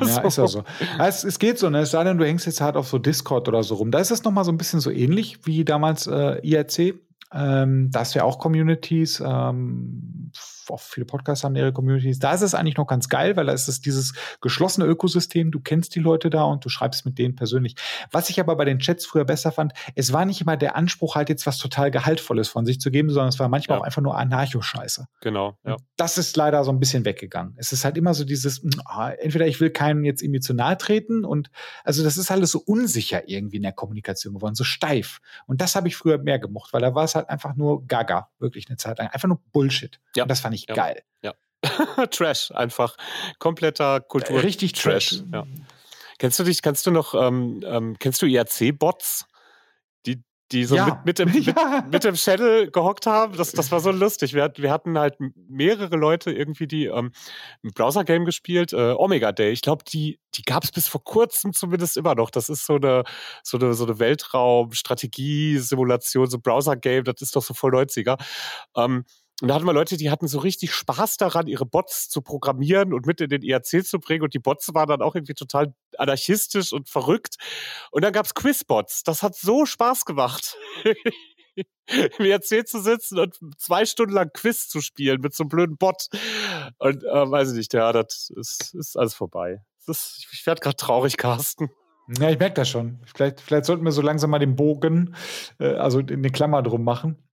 ja, 0.00 0.20
so. 0.20 0.28
ist 0.28 0.36
ja 0.36 0.46
so. 0.46 0.64
Es, 0.98 1.24
es, 1.24 1.38
geht 1.38 1.58
so, 1.58 1.70
ne? 1.70 1.80
es 1.80 1.92
sei 1.92 2.04
denn, 2.04 2.18
du 2.18 2.26
hängst 2.26 2.44
jetzt 2.44 2.60
halt 2.60 2.76
auf 2.76 2.86
so 2.86 2.98
Discord 2.98 3.48
oder 3.48 3.62
so 3.62 3.76
rum. 3.76 3.90
Da 3.90 4.00
ist 4.00 4.10
es 4.10 4.22
nochmal 4.22 4.44
so 4.44 4.52
ein 4.52 4.58
bisschen 4.58 4.80
so 4.80 4.90
ähnlich 4.90 5.46
wie 5.46 5.64
damals 5.64 6.06
äh, 6.06 6.46
IRC. 6.46 7.00
Ähm, 7.32 7.90
da 7.90 8.00
hast 8.00 8.14
du 8.14 8.18
ja 8.18 8.26
auch 8.26 8.38
Communities. 8.38 9.22
Ähm, 9.24 10.30
auch 10.70 10.80
viele 10.80 11.06
Podcasts 11.06 11.44
haben 11.44 11.56
ihre 11.56 11.72
Communities. 11.72 12.18
Da 12.18 12.32
ist 12.32 12.42
es 12.42 12.54
eigentlich 12.54 12.76
noch 12.76 12.86
ganz 12.86 13.08
geil, 13.08 13.36
weil 13.36 13.46
da 13.46 13.52
ist 13.52 13.68
es 13.68 13.80
dieses 13.80 14.14
geschlossene 14.40 14.86
Ökosystem. 14.86 15.50
Du 15.50 15.60
kennst 15.60 15.94
die 15.94 16.00
Leute 16.00 16.30
da 16.30 16.44
und 16.44 16.64
du 16.64 16.68
schreibst 16.68 17.04
mit 17.06 17.18
denen 17.18 17.34
persönlich. 17.36 17.76
Was 18.10 18.30
ich 18.30 18.40
aber 18.40 18.56
bei 18.56 18.64
den 18.64 18.78
Chats 18.78 19.06
früher 19.06 19.24
besser 19.24 19.52
fand, 19.52 19.72
es 19.94 20.12
war 20.12 20.24
nicht 20.24 20.40
immer 20.40 20.56
der 20.56 20.76
Anspruch, 20.76 21.14
halt 21.14 21.28
jetzt 21.28 21.46
was 21.46 21.58
total 21.58 21.90
Gehaltvolles 21.90 22.48
von 22.48 22.66
sich 22.66 22.80
zu 22.80 22.90
geben, 22.90 23.10
sondern 23.10 23.28
es 23.28 23.38
war 23.38 23.48
manchmal 23.48 23.78
ja. 23.78 23.82
auch 23.82 23.86
einfach 23.86 24.02
nur 24.02 24.16
Anarcho-Scheiße. 24.16 25.06
Genau, 25.20 25.56
ja. 25.64 25.76
Das 25.96 26.18
ist 26.18 26.36
leider 26.36 26.64
so 26.64 26.70
ein 26.70 26.80
bisschen 26.80 27.04
weggegangen. 27.04 27.54
Es 27.56 27.72
ist 27.72 27.84
halt 27.84 27.96
immer 27.96 28.14
so 28.14 28.24
dieses, 28.24 28.62
oh, 28.64 29.08
entweder 29.18 29.46
ich 29.46 29.60
will 29.60 29.70
keinem 29.70 30.04
jetzt 30.04 30.22
irgendwie 30.22 30.40
zu 30.40 30.54
nahe 30.54 30.76
treten 30.76 31.24
und 31.24 31.50
also 31.84 32.04
das 32.04 32.16
ist 32.16 32.30
alles 32.30 32.50
so 32.50 32.62
unsicher 32.64 33.28
irgendwie 33.28 33.56
in 33.56 33.62
der 33.62 33.72
Kommunikation 33.72 34.34
geworden, 34.34 34.54
so 34.54 34.64
steif. 34.64 35.20
Und 35.46 35.60
das 35.60 35.74
habe 35.74 35.88
ich 35.88 35.96
früher 35.96 36.18
mehr 36.18 36.38
gemocht, 36.38 36.72
weil 36.72 36.80
da 36.80 36.94
war 36.94 37.04
es 37.04 37.14
halt 37.14 37.28
einfach 37.28 37.56
nur 37.56 37.86
Gaga, 37.86 38.28
wirklich 38.38 38.68
eine 38.68 38.76
Zeit 38.76 38.98
lang. 38.98 39.08
Einfach 39.08 39.28
nur 39.28 39.40
Bullshit. 39.52 40.00
Ja. 40.16 40.24
Und 40.24 40.28
das 40.28 40.40
fand 40.40 40.54
ich 40.54 40.57
ja. 40.68 40.74
geil. 40.74 41.02
Ja. 41.22 41.34
Trash, 42.10 42.50
einfach. 42.52 42.96
Kompletter 43.38 44.00
Kultur. 44.00 44.42
Richtig 44.42 44.72
Trash. 44.72 45.10
Trash. 45.10 45.22
Ja. 45.32 45.46
Kennst 46.18 46.38
du 46.38 46.44
dich, 46.44 46.62
kannst 46.62 46.86
du 46.86 46.90
noch, 46.90 47.14
ähm, 47.14 47.62
ähm, 47.64 47.96
kennst 47.98 48.22
du 48.22 48.26
IRC-Bots? 48.26 49.26
Die, 50.04 50.22
die 50.50 50.64
so 50.64 50.74
ja. 50.74 51.00
mit, 51.04 51.04
mit, 51.04 51.20
dem, 51.20 51.28
ja. 51.42 51.82
mit, 51.82 51.92
mit, 51.92 52.02
dem 52.04 52.16
Channel 52.16 52.72
gehockt 52.72 53.06
haben. 53.06 53.36
Das, 53.36 53.52
das 53.52 53.70
war 53.70 53.78
so 53.78 53.92
lustig. 53.92 54.34
Wir, 54.34 54.52
wir 54.56 54.72
hatten 54.72 54.98
halt 54.98 55.14
mehrere 55.48 55.96
Leute 55.96 56.32
irgendwie, 56.32 56.66
die 56.66 56.86
ähm, 56.86 57.12
ein 57.62 57.70
Browser-Game 57.72 58.24
gespielt, 58.24 58.72
äh, 58.72 58.94
Omega 58.96 59.30
Day. 59.30 59.52
Ich 59.52 59.62
glaube, 59.62 59.84
die, 59.84 60.18
die 60.34 60.42
gab 60.42 60.64
es 60.64 60.72
bis 60.72 60.88
vor 60.88 61.04
kurzem 61.04 61.52
zumindest 61.52 61.96
immer 61.96 62.16
noch. 62.16 62.30
Das 62.30 62.48
ist 62.48 62.66
so 62.66 62.74
eine, 62.74 63.04
so 63.44 63.58
eine, 63.58 63.74
so 63.74 63.84
eine 63.84 64.00
Weltraum-Strategie-Simulation, 64.00 66.28
so 66.28 66.40
Browser-Game, 66.40 67.04
das 67.04 67.22
ist 67.22 67.36
doch 67.36 67.44
so 67.44 67.54
voll 67.54 67.76
90er. 67.76 68.20
Ähm, 68.76 69.04
und 69.40 69.48
da 69.48 69.54
hatten 69.54 69.66
wir 69.66 69.72
Leute, 69.72 69.96
die 69.96 70.10
hatten 70.10 70.26
so 70.26 70.40
richtig 70.40 70.72
Spaß 70.72 71.16
daran, 71.16 71.46
ihre 71.46 71.64
Bots 71.64 72.08
zu 72.08 72.22
programmieren 72.22 72.92
und 72.92 73.06
mit 73.06 73.20
in 73.20 73.28
den 73.28 73.42
IRC 73.42 73.86
zu 73.86 74.00
bringen. 74.00 74.24
Und 74.24 74.34
die 74.34 74.40
Bots 74.40 74.74
waren 74.74 74.88
dann 74.88 75.00
auch 75.00 75.14
irgendwie 75.14 75.34
total 75.34 75.74
anarchistisch 75.96 76.72
und 76.72 76.88
verrückt. 76.88 77.36
Und 77.92 78.02
dann 78.02 78.12
gab's 78.12 78.34
Quizbots. 78.34 79.04
Das 79.04 79.22
hat 79.22 79.36
so 79.36 79.64
Spaß 79.64 80.04
gemacht. 80.04 80.56
Im 81.86 82.24
IRC 82.24 82.66
zu 82.66 82.80
sitzen 82.80 83.18
und 83.18 83.38
zwei 83.58 83.84
Stunden 83.84 84.12
lang 84.12 84.30
Quiz 84.32 84.68
zu 84.68 84.80
spielen 84.80 85.20
mit 85.20 85.34
so 85.34 85.44
einem 85.44 85.50
blöden 85.50 85.76
Bot. 85.76 86.08
Und 86.78 87.04
äh, 87.04 87.30
weiß 87.30 87.52
ich 87.52 87.56
nicht, 87.56 87.74
ja, 87.74 87.92
das 87.92 88.30
ist, 88.36 88.74
ist 88.74 88.96
alles 88.96 89.14
vorbei. 89.14 89.62
Das 89.86 90.20
ich 90.32 90.46
werde 90.46 90.60
gerade 90.60 90.76
traurig, 90.76 91.16
Carsten. 91.16 91.70
Ja, 92.18 92.30
ich 92.30 92.38
merke 92.38 92.54
das 92.54 92.68
schon. 92.68 93.00
Vielleicht, 93.04 93.40
vielleicht 93.40 93.66
sollten 93.66 93.84
wir 93.84 93.92
so 93.92 94.02
langsam 94.02 94.30
mal 94.30 94.38
den 94.38 94.56
Bogen, 94.56 95.14
äh, 95.58 95.74
also 95.74 96.00
in 96.00 96.22
die 96.22 96.30
Klammer 96.30 96.62
drum 96.62 96.82
machen. 96.84 97.27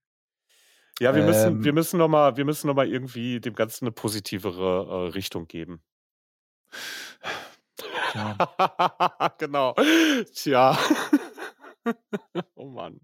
Ja, 1.00 1.14
wir 1.14 1.24
müssen, 1.24 1.58
ähm, 1.58 1.64
wir 1.64 1.72
müssen 1.72 1.98
noch 1.98 2.08
mal, 2.08 2.36
wir 2.36 2.44
müssen 2.44 2.66
noch 2.68 2.74
mal 2.74 2.88
irgendwie 2.88 3.40
dem 3.40 3.54
Ganzen 3.54 3.84
eine 3.84 3.92
positivere 3.92 5.08
äh, 5.08 5.12
Richtung 5.12 5.46
geben. 5.46 5.82
Ja. 8.14 9.34
genau. 9.38 9.74
Tja. 10.34 10.78
oh 12.54 12.66
Mann. 12.66 13.00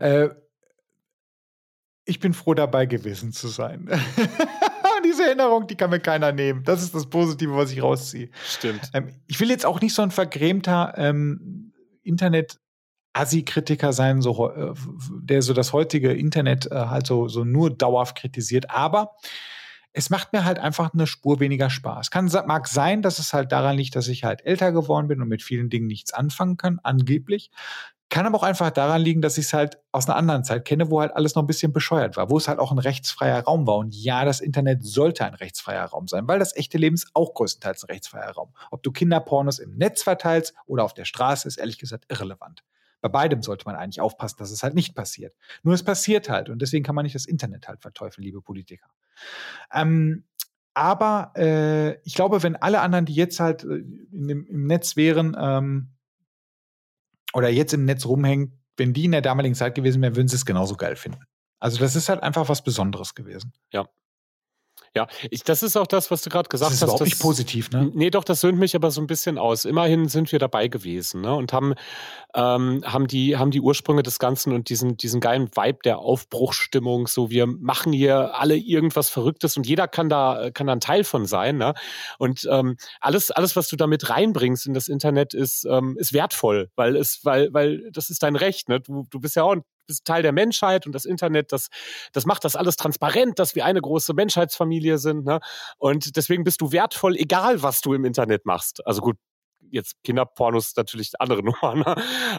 Äh, 0.00 0.30
ich 2.04 2.18
bin 2.20 2.32
froh 2.34 2.54
dabei 2.54 2.86
gewesen 2.86 3.32
zu 3.32 3.48
sein. 3.48 3.88
Diese 5.04 5.26
Erinnerung, 5.26 5.68
die 5.68 5.76
kann 5.76 5.90
mir 5.90 6.00
keiner 6.00 6.32
nehmen. 6.32 6.64
Das 6.64 6.82
ist 6.82 6.94
das 6.94 7.08
Positive, 7.08 7.54
was 7.54 7.70
ich 7.70 7.82
rausziehe. 7.82 8.30
Stimmt. 8.44 8.90
Ähm, 8.92 9.14
ich 9.26 9.38
will 9.38 9.50
jetzt 9.50 9.64
auch 9.64 9.80
nicht 9.80 9.94
so 9.94 10.02
ein 10.02 10.10
vergrämter 10.10 10.94
ähm, 10.96 11.72
Internet- 12.02 12.58
Assi-Kritiker 13.18 13.92
sein, 13.92 14.22
so, 14.22 14.50
äh, 14.50 14.74
der 15.20 15.42
so 15.42 15.52
das 15.52 15.72
heutige 15.72 16.12
Internet 16.12 16.70
äh, 16.70 16.74
halt 16.74 17.06
so, 17.06 17.28
so 17.28 17.44
nur 17.44 17.70
dauerhaft 17.70 18.16
kritisiert. 18.16 18.70
Aber 18.70 19.16
es 19.92 20.10
macht 20.10 20.32
mir 20.32 20.44
halt 20.44 20.58
einfach 20.58 20.94
eine 20.94 21.06
Spur 21.06 21.40
weniger 21.40 21.70
Spaß. 21.70 22.10
Kann, 22.10 22.30
mag 22.46 22.68
sein, 22.68 23.02
dass 23.02 23.18
es 23.18 23.32
halt 23.32 23.50
daran 23.50 23.76
liegt, 23.76 23.96
dass 23.96 24.08
ich 24.08 24.24
halt 24.24 24.44
älter 24.44 24.70
geworden 24.70 25.08
bin 25.08 25.20
und 25.20 25.28
mit 25.28 25.42
vielen 25.42 25.70
Dingen 25.70 25.86
nichts 25.86 26.12
anfangen 26.12 26.56
kann, 26.56 26.78
angeblich. 26.82 27.50
Kann 28.10 28.24
aber 28.24 28.38
auch 28.38 28.42
einfach 28.42 28.70
daran 28.70 29.02
liegen, 29.02 29.20
dass 29.20 29.36
ich 29.36 29.46
es 29.46 29.52
halt 29.52 29.78
aus 29.92 30.08
einer 30.08 30.16
anderen 30.16 30.44
Zeit 30.44 30.64
kenne, 30.64 30.90
wo 30.90 31.00
halt 31.00 31.14
alles 31.14 31.34
noch 31.34 31.42
ein 31.42 31.46
bisschen 31.46 31.74
bescheuert 31.74 32.16
war, 32.16 32.30
wo 32.30 32.38
es 32.38 32.48
halt 32.48 32.58
auch 32.58 32.72
ein 32.72 32.78
rechtsfreier 32.78 33.42
Raum 33.42 33.66
war. 33.66 33.76
Und 33.76 33.94
ja, 33.94 34.24
das 34.24 34.40
Internet 34.40 34.82
sollte 34.82 35.24
ein 35.26 35.34
rechtsfreier 35.34 35.84
Raum 35.84 36.08
sein, 36.08 36.26
weil 36.26 36.38
das 36.38 36.56
echte 36.56 36.78
Leben 36.78 36.94
ist 36.94 37.10
auch 37.12 37.34
größtenteils 37.34 37.84
ein 37.84 37.90
rechtsfreier 37.90 38.30
Raum. 38.30 38.54
Ob 38.70 38.82
du 38.82 38.92
Kinderpornos 38.92 39.58
im 39.58 39.76
Netz 39.76 40.04
verteilst 40.04 40.54
oder 40.66 40.84
auf 40.84 40.94
der 40.94 41.04
Straße, 41.04 41.48
ist 41.48 41.58
ehrlich 41.58 41.78
gesagt 41.78 42.06
irrelevant. 42.08 42.62
Bei 43.00 43.08
beidem 43.08 43.42
sollte 43.42 43.64
man 43.64 43.76
eigentlich 43.76 44.00
aufpassen, 44.00 44.36
dass 44.38 44.50
es 44.50 44.62
halt 44.62 44.74
nicht 44.74 44.94
passiert. 44.94 45.34
Nur 45.62 45.74
es 45.74 45.84
passiert 45.84 46.28
halt 46.28 46.48
und 46.48 46.60
deswegen 46.60 46.84
kann 46.84 46.94
man 46.94 47.04
nicht 47.04 47.14
das 47.14 47.26
Internet 47.26 47.68
halt 47.68 47.80
verteufeln, 47.80 48.24
liebe 48.24 48.42
Politiker. 48.42 48.88
Ähm, 49.72 50.24
aber 50.74 51.32
äh, 51.36 52.00
ich 52.02 52.14
glaube, 52.14 52.42
wenn 52.42 52.56
alle 52.56 52.80
anderen, 52.80 53.04
die 53.04 53.14
jetzt 53.14 53.40
halt 53.40 53.64
äh, 53.64 53.82
dem, 53.82 54.46
im 54.46 54.66
Netz 54.66 54.96
wären 54.96 55.36
ähm, 55.38 55.90
oder 57.32 57.48
jetzt 57.48 57.74
im 57.74 57.84
Netz 57.84 58.06
rumhängen, 58.06 58.62
wenn 58.76 58.92
die 58.92 59.06
in 59.06 59.12
der 59.12 59.22
damaligen 59.22 59.56
Zeit 59.56 59.74
gewesen 59.74 60.00
wären, 60.02 60.16
würden 60.16 60.28
sie 60.28 60.36
es 60.36 60.46
genauso 60.46 60.76
geil 60.76 60.96
finden. 60.96 61.24
Also 61.58 61.78
das 61.78 61.96
ist 61.96 62.08
halt 62.08 62.22
einfach 62.22 62.48
was 62.48 62.62
Besonderes 62.62 63.14
gewesen. 63.14 63.52
Ja. 63.72 63.88
Ja, 64.94 65.06
ich, 65.30 65.44
das 65.44 65.62
ist 65.62 65.76
auch 65.76 65.86
das, 65.86 66.10
was 66.10 66.22
du 66.22 66.30
gerade 66.30 66.48
gesagt 66.48 66.70
das 66.70 66.76
ist 66.76 66.82
hast. 66.82 66.88
Überhaupt 66.88 67.04
nicht 67.04 67.20
positiv, 67.20 67.70
ne? 67.70 67.90
Nee, 67.94 68.10
doch, 68.10 68.24
das 68.24 68.40
söhnt 68.40 68.58
mich 68.58 68.74
aber 68.74 68.90
so 68.90 69.00
ein 69.00 69.06
bisschen 69.06 69.38
aus. 69.38 69.64
Immerhin 69.64 70.08
sind 70.08 70.32
wir 70.32 70.38
dabei 70.38 70.68
gewesen 70.68 71.20
ne? 71.20 71.34
und 71.34 71.52
haben, 71.52 71.74
ähm, 72.34 72.82
haben, 72.84 73.06
die, 73.06 73.36
haben 73.36 73.50
die 73.50 73.60
Ursprünge 73.60 74.02
des 74.02 74.18
Ganzen 74.18 74.52
und 74.52 74.68
diesen, 74.68 74.96
diesen 74.96 75.20
geilen 75.20 75.48
Vibe 75.54 75.78
der 75.84 75.98
Aufbruchsstimmung. 75.98 77.06
So, 77.06 77.30
wir 77.30 77.46
machen 77.46 77.92
hier 77.92 78.34
alle 78.34 78.56
irgendwas 78.56 79.08
Verrücktes 79.08 79.56
und 79.56 79.66
jeder 79.66 79.88
kann 79.88 80.08
da, 80.08 80.50
kann 80.52 80.66
da 80.66 80.72
ein 80.72 80.80
Teil 80.80 81.04
von 81.04 81.26
sein. 81.26 81.58
Ne? 81.58 81.74
Und 82.18 82.48
ähm, 82.50 82.76
alles, 83.00 83.30
alles, 83.30 83.56
was 83.56 83.68
du 83.68 83.76
damit 83.76 84.08
reinbringst 84.10 84.66
in 84.66 84.74
das 84.74 84.88
Internet, 84.88 85.34
ist, 85.34 85.66
ähm, 85.68 85.96
ist 85.98 86.12
wertvoll, 86.12 86.70
weil 86.76 86.96
es, 86.96 87.20
weil, 87.24 87.52
weil 87.52 87.90
das 87.92 88.10
ist 88.10 88.22
dein 88.22 88.36
Recht. 88.36 88.68
Ne? 88.68 88.80
Du, 88.80 89.06
du 89.10 89.20
bist 89.20 89.36
ja 89.36 89.42
auch 89.42 89.52
ein 89.52 89.62
bist 89.88 90.04
Teil 90.04 90.22
der 90.22 90.32
Menschheit 90.32 90.86
und 90.86 90.92
das 90.92 91.04
Internet, 91.04 91.50
das, 91.50 91.68
das 92.12 92.26
macht 92.26 92.44
das 92.44 92.54
alles 92.54 92.76
transparent, 92.76 93.40
dass 93.40 93.56
wir 93.56 93.64
eine 93.64 93.80
große 93.80 94.14
Menschheitsfamilie 94.14 94.98
sind. 94.98 95.24
Ne? 95.24 95.40
Und 95.78 96.16
deswegen 96.16 96.44
bist 96.44 96.60
du 96.60 96.70
wertvoll, 96.70 97.16
egal 97.16 97.62
was 97.62 97.80
du 97.80 97.94
im 97.94 98.04
Internet 98.04 98.46
machst. 98.46 98.86
Also 98.86 99.00
gut, 99.00 99.16
jetzt 99.70 99.94
Kinderpornos 100.04 100.76
natürlich 100.76 101.12
andere 101.18 101.42
Nummer, 101.42 101.74
ne? 101.74 101.94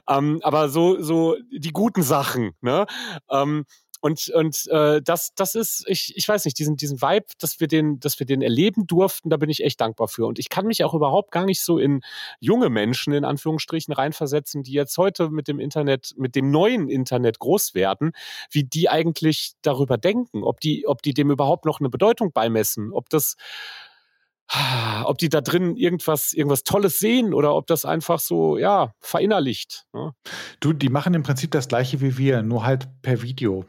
ähm, 0.07 0.39
aber 0.43 0.69
so, 0.69 1.01
so 1.01 1.35
die 1.51 1.71
guten 1.71 2.03
Sachen, 2.03 2.51
ne? 2.61 2.85
Ähm, 3.29 3.65
und, 4.01 4.29
und 4.29 4.67
äh, 4.67 5.01
das, 5.01 5.33
das 5.35 5.55
ist, 5.55 5.83
ich, 5.87 6.15
ich 6.15 6.27
weiß 6.27 6.45
nicht, 6.45 6.57
diesen, 6.57 6.77
diesen 6.77 7.01
Vibe, 7.01 7.25
dass 7.39 7.59
wir 7.59 7.67
den, 7.67 7.99
dass 7.99 8.19
wir 8.19 8.25
den 8.25 8.41
erleben 8.41 8.87
durften, 8.87 9.29
da 9.29 9.37
bin 9.37 9.49
ich 9.49 9.63
echt 9.63 9.81
dankbar 9.81 10.07
für. 10.07 10.25
Und 10.25 10.39
ich 10.39 10.49
kann 10.49 10.65
mich 10.65 10.83
auch 10.83 10.93
überhaupt 10.93 11.31
gar 11.31 11.45
nicht 11.45 11.61
so 11.61 11.77
in 11.77 12.01
junge 12.39 12.69
Menschen 12.69 13.13
in 13.13 13.25
Anführungsstrichen 13.25 13.93
reinversetzen, 13.93 14.63
die 14.63 14.71
jetzt 14.71 14.97
heute 14.97 15.29
mit 15.29 15.47
dem 15.47 15.59
Internet, 15.59 16.13
mit 16.17 16.35
dem 16.35 16.49
neuen 16.49 16.87
Internet 16.89 17.39
groß 17.39 17.73
werden, 17.73 18.11
wie 18.51 18.63
die 18.63 18.89
eigentlich 18.89 19.53
darüber 19.61 19.97
denken, 19.97 20.43
ob 20.43 20.61
die, 20.61 20.87
ob 20.87 21.01
die 21.01 21.13
dem 21.13 21.29
überhaupt 21.29 21.65
noch 21.65 21.79
eine 21.79 21.89
Bedeutung 21.89 22.31
beimessen, 22.31 22.93
ob 22.93 23.09
das 23.09 23.35
ob 25.03 25.19
die 25.19 25.29
da 25.29 25.41
drin 25.41 25.75
irgendwas, 25.75 26.33
irgendwas 26.33 26.63
Tolles 26.63 26.97
sehen 26.97 27.35
oder 27.35 27.55
ob 27.55 27.67
das 27.67 27.85
einfach 27.85 28.19
so, 28.19 28.57
ja, 28.57 28.93
verinnerlicht. 28.99 29.85
Ne? 29.93 30.13
Du, 30.59 30.73
die 30.73 30.89
machen 30.89 31.13
im 31.13 31.21
Prinzip 31.21 31.51
das 31.51 31.67
gleiche 31.67 32.01
wie 32.01 32.17
wir, 32.17 32.41
nur 32.41 32.65
halt 32.65 32.89
per 33.03 33.21
Video. 33.21 33.65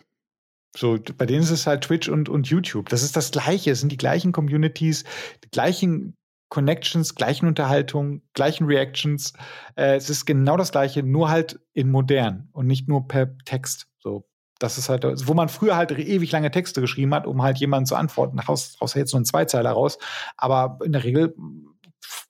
So, 0.77 0.99
bei 1.17 1.27
denen 1.27 1.43
ist 1.43 1.51
es 1.51 1.67
halt 1.67 1.83
Twitch 1.83 2.09
und, 2.09 2.29
und 2.29 2.49
YouTube. 2.49 2.89
Das 2.89 3.03
ist 3.03 3.17
das 3.17 3.33
Gleiche. 3.33 3.73
Es 3.73 3.81
sind 3.81 3.91
die 3.91 3.97
gleichen 3.97 4.33
Communities, 4.33 5.05
die 5.45 5.51
gleichen 5.51 6.17
Connections, 6.49 7.15
gleichen 7.15 7.47
Unterhaltungen, 7.47 8.23
gleichen 8.35 8.67
Reactions. 8.67 9.33
Äh, 9.77 9.97
es 9.97 10.11
ist 10.11 10.27
genau 10.27 10.57
das 10.57 10.73
Gleiche, 10.73 11.03
nur 11.03 11.31
halt 11.31 11.61
in 11.73 11.91
modern 11.91 12.49
und 12.53 12.67
nicht 12.67 12.89
nur 12.89 13.09
per 13.09 13.37
Text. 13.45 13.89
So, 13.99 14.29
das 14.59 14.77
ist 14.77 14.89
halt, 14.89 15.05
wo 15.27 15.35
man 15.35 15.49
früher 15.49 15.77
halt 15.77 15.93
ewig 15.93 16.31
lange 16.33 16.51
Texte 16.51 16.81
geschrieben 16.81 17.15
hat, 17.15 17.27
um 17.27 17.43
halt 17.43 17.59
jemanden 17.59 17.87
zu 17.87 17.97
antworten. 17.97 18.39
Raus, 18.39 18.77
raus 18.81 18.95
jetzt 18.95 19.13
nur 19.13 19.21
ein 19.21 19.25
Zweizeiler 19.25 19.71
raus. 19.71 19.99
Aber 20.37 20.79
in 20.85 20.93
der 20.93 21.05
Regel 21.05 21.35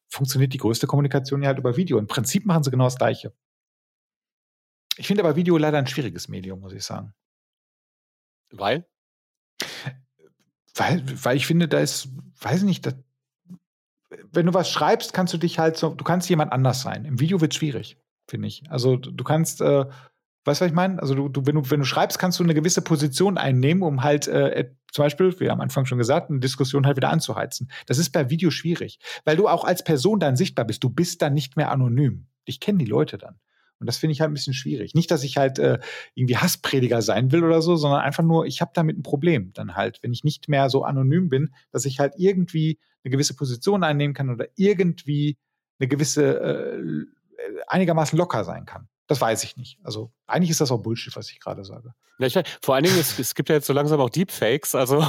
funktioniert 0.09 0.53
die 0.53 0.59
größte 0.59 0.87
Kommunikation 0.87 1.43
ja 1.43 1.49
halt 1.49 1.59
über 1.59 1.77
Video. 1.77 1.99
Im 1.99 2.07
Prinzip 2.07 2.45
machen 2.47 2.63
sie 2.63 2.71
genau 2.71 2.85
das 2.85 2.97
Gleiche. 2.97 3.33
Ich 4.97 5.07
finde 5.07 5.23
aber 5.23 5.37
Video 5.37 5.57
leider 5.57 5.79
ein 5.79 5.87
schwieriges 5.87 6.29
Medium, 6.29 6.61
muss 6.61 6.73
ich 6.75 6.85
sagen. 6.85 7.15
Weil? 8.51 8.87
Weil, 10.75 11.03
weil 11.25 11.37
ich 11.37 11.47
finde, 11.47 11.69
da 11.69 11.81
ist, 11.81 12.09
weiß 12.41 12.59
ich 12.59 12.65
nicht, 12.65 12.87
das, 12.87 12.95
wenn 14.33 14.47
du 14.47 14.55
was 14.55 14.71
schreibst, 14.71 15.13
kannst 15.13 15.33
du 15.35 15.39
dich 15.39 15.59
halt 15.59 15.77
so, 15.77 15.95
du 15.95 16.05
kannst 16.05 16.29
jemand 16.29 16.53
anders 16.53 16.83
sein. 16.83 17.05
Im 17.05 17.21
Video 17.21 17.41
wird 17.41 17.55
schwierig, 17.55 17.99
finde 18.29 18.49
ich. 18.49 18.63
Also 18.71 18.97
du 18.97 19.25
kannst, 19.25 19.61
äh, 19.61 19.85
weißt 20.45 20.61
du, 20.61 20.65
was 20.65 20.71
ich 20.71 20.73
meine? 20.73 21.01
Also 21.01 21.15
du, 21.15 21.29
du, 21.29 21.47
wenn 21.47 21.57
du, 21.57 21.71
wenn 21.71 21.81
du 21.81 21.87
schreibst, 21.87 22.19
kannst 22.19 22.39
du 22.39 22.45
eine 22.45 22.55
gewisse 22.55 22.83
Position 22.83 23.39
einnehmen, 23.39 23.83
um 23.83 24.03
halt 24.03 24.27
äh, 24.29 24.71
zum 24.93 25.05
Beispiel, 25.05 25.39
wie 25.39 25.51
am 25.51 25.61
Anfang 25.61 25.87
schon 25.87 25.99
gesagt, 25.99 26.31
eine 26.31 26.41
Diskussion 26.41 26.87
halt 26.87 26.97
wieder 26.97 27.11
anzuheizen. 27.11 27.71
Das 27.87 27.99
ist 27.99 28.11
bei 28.11 28.31
Video 28.31 28.51
schwierig, 28.51 28.99
weil 29.25 29.37
du 29.37 29.49
auch 29.49 29.65
als 29.65 29.85
Person 29.85 30.19
dann 30.19 30.37
sichtbar 30.37 30.65
bist. 30.65 30.83
Du 30.83 30.91
bist 30.91 31.23
dann 31.23 31.35
nicht 31.35 31.57
mehr 31.57 31.71
anonym. 31.71 32.27
Dich 32.49 32.61
kennen 32.61 32.79
die 32.79 32.87
Leute 32.87 33.19
dann. 33.19 33.39
Und 33.81 33.87
das 33.87 33.97
finde 33.97 34.13
ich 34.13 34.21
halt 34.21 34.31
ein 34.31 34.35
bisschen 34.35 34.55
schwierig. 34.55 34.95
Nicht, 34.95 35.11
dass 35.11 35.25
ich 35.25 35.39
halt 35.39 35.59
äh, 35.59 35.79
irgendwie 36.15 36.37
Hassprediger 36.37 37.01
sein 37.01 37.33
will 37.33 37.43
oder 37.43 37.63
so, 37.63 37.77
sondern 37.77 38.01
einfach 38.01 38.23
nur, 38.23 38.47
ich 38.47 38.61
habe 38.61 38.73
damit 38.75 38.99
ein 38.99 39.03
Problem. 39.03 39.53
Dann 39.55 39.75
halt, 39.75 40.03
wenn 40.03 40.13
ich 40.13 40.23
nicht 40.23 40.49
mehr 40.49 40.69
so 40.69 40.85
anonym 40.85 41.31
bin, 41.31 41.51
dass 41.73 41.87
ich 41.87 41.99
halt 41.99 42.13
irgendwie 42.19 42.79
eine 43.03 43.11
gewisse 43.11 43.35
Position 43.35 43.83
einnehmen 43.83 44.15
kann 44.15 44.29
oder 44.29 44.47
irgendwie 44.57 45.39
eine 45.79 45.89
gewisse, 45.89 46.39
äh, 46.39 46.83
einigermaßen 47.67 48.19
locker 48.19 48.45
sein 48.45 48.67
kann. 48.67 48.89
Das 49.07 49.21
weiß 49.21 49.43
ich 49.43 49.57
nicht. 49.57 49.79
Also 49.83 50.13
eigentlich 50.29 50.51
ist 50.51 50.61
das 50.61 50.71
auch 50.71 50.83
Bullshit, 50.83 51.17
was 51.17 51.31
ich 51.31 51.41
gerade 51.41 51.65
sage. 51.65 51.95
Ja, 52.21 52.27
ich, 52.27 52.39
vor 52.63 52.75
allen 52.75 52.85
Dingen, 52.85 52.97
es, 52.97 53.19
es, 53.19 53.35
gibt 53.35 53.49
ja 53.49 53.57
jetzt 53.57 53.67
so 53.67 53.73
langsam 53.73 53.99
auch 53.99 54.11
Deepfakes. 54.11 54.75
Also 54.75 55.01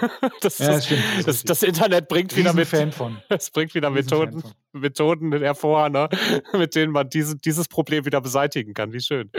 das, 0.40 0.58
ja, 0.58 0.68
das, 0.72 0.88
das, 1.24 1.42
das, 1.42 1.62
Internet 1.62 2.08
bringt 2.08 2.34
wieder 2.36 2.52
mit. 2.52 2.68
Fan 2.68 2.92
von. 2.92 3.20
Es 3.28 3.50
bringt 3.50 3.74
wieder 3.74 3.90
Methoden, 3.90 4.42
Methoden 4.72 5.32
hervor, 5.32 5.88
ne? 5.88 6.08
mit 6.52 6.74
denen 6.74 6.92
man 6.92 7.08
diese, 7.08 7.36
dieses 7.36 7.68
Problem 7.68 8.04
wieder 8.04 8.20
beseitigen 8.20 8.74
kann. 8.74 8.92
Wie 8.92 9.00
schön. 9.00 9.30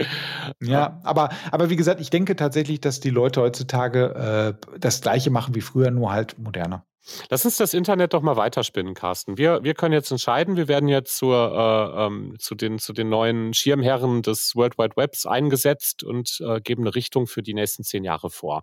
Ja, 0.60 1.00
aber, 1.04 1.30
aber 1.50 1.70
wie 1.70 1.76
gesagt, 1.76 2.00
ich 2.00 2.10
denke 2.10 2.36
tatsächlich, 2.36 2.80
dass 2.80 3.00
die 3.00 3.10
Leute 3.10 3.40
heutzutage 3.40 4.56
äh, 4.62 4.78
das 4.78 5.00
Gleiche 5.00 5.30
machen 5.30 5.54
wie 5.54 5.60
früher, 5.60 5.90
nur 5.90 6.12
halt 6.12 6.38
moderner. 6.38 6.84
Lass 7.30 7.44
uns 7.44 7.56
das 7.56 7.74
Internet 7.74 8.14
doch 8.14 8.22
mal 8.22 8.36
weiterspinnen, 8.36 8.94
Carsten. 8.94 9.36
Wir, 9.36 9.64
wir 9.64 9.74
können 9.74 9.92
jetzt 9.92 10.12
entscheiden, 10.12 10.56
wir 10.56 10.68
werden 10.68 10.88
jetzt 10.88 11.16
zur, 11.16 11.36
äh, 11.36 12.06
ähm, 12.06 12.36
zu, 12.38 12.54
den, 12.54 12.78
zu 12.78 12.92
den 12.92 13.08
neuen 13.08 13.54
Schirmherren 13.54 14.22
des 14.22 14.54
World 14.54 14.78
Wide 14.78 14.96
Webs 14.96 15.26
eingesetzt 15.26 16.04
und 16.04 16.40
äh, 16.40 16.60
geben 16.60 16.82
eine 16.82 16.94
Richtung 16.94 17.26
für 17.26 17.42
die 17.42 17.54
nächsten 17.54 17.82
zehn 17.82 18.04
Jahre 18.04 18.30
vor. 18.30 18.62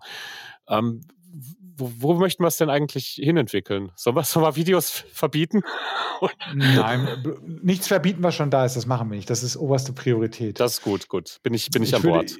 Ähm, 0.68 1.02
wo, 1.80 1.92
wo, 1.96 2.14
möchten 2.14 2.42
wir 2.42 2.48
es 2.48 2.58
denn 2.58 2.70
eigentlich 2.70 3.18
hinentwickeln? 3.20 3.90
Sollen 3.96 4.16
wir, 4.16 4.24
sollen 4.24 4.44
wir 4.44 4.56
Videos 4.56 4.90
verbieten? 4.90 5.62
Nein, 6.54 7.08
nichts 7.62 7.88
verbieten, 7.88 8.22
was 8.22 8.34
schon 8.34 8.50
da 8.50 8.64
ist, 8.64 8.76
das 8.76 8.86
machen 8.86 9.10
wir 9.10 9.16
nicht. 9.16 9.30
Das 9.30 9.42
ist 9.42 9.56
oberste 9.56 9.92
Priorität. 9.92 10.60
Das 10.60 10.74
ist 10.74 10.82
gut, 10.82 11.08
gut. 11.08 11.38
Bin 11.42 11.54
ich, 11.54 11.70
bin 11.70 11.82
ich, 11.82 11.90
ich 11.90 11.94
an 11.96 12.02
Bord. 12.02 12.36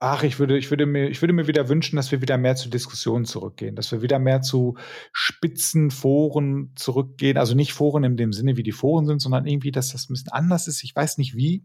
Ach, 0.00 0.22
ich 0.22 0.38
würde, 0.38 0.56
ich 0.56 0.70
würde 0.70 0.86
mir, 0.86 1.08
ich 1.08 1.20
würde 1.22 1.32
mir 1.32 1.48
wieder 1.48 1.68
wünschen, 1.68 1.96
dass 1.96 2.12
wir 2.12 2.22
wieder 2.22 2.38
mehr 2.38 2.54
zu 2.54 2.68
Diskussionen 2.68 3.24
zurückgehen, 3.24 3.74
dass 3.74 3.90
wir 3.90 4.00
wieder 4.00 4.20
mehr 4.20 4.42
zu 4.42 4.76
Spitzenforen 5.12 6.72
zurückgehen. 6.76 7.36
Also 7.36 7.56
nicht 7.56 7.72
Foren 7.72 8.04
in 8.04 8.16
dem 8.16 8.32
Sinne, 8.32 8.56
wie 8.56 8.62
die 8.62 8.72
Foren 8.72 9.06
sind, 9.06 9.20
sondern 9.20 9.46
irgendwie, 9.46 9.72
dass 9.72 9.90
das 9.90 10.08
ein 10.08 10.12
bisschen 10.12 10.32
anders 10.32 10.68
ist. 10.68 10.84
Ich 10.84 10.94
weiß 10.94 11.18
nicht 11.18 11.36
wie. 11.36 11.64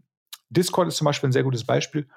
Discord 0.54 0.88
ist 0.88 0.96
zum 0.96 1.04
Beispiel 1.04 1.28
ein 1.28 1.32
sehr 1.32 1.42
gutes 1.42 1.64
Beispiel. 1.64 2.08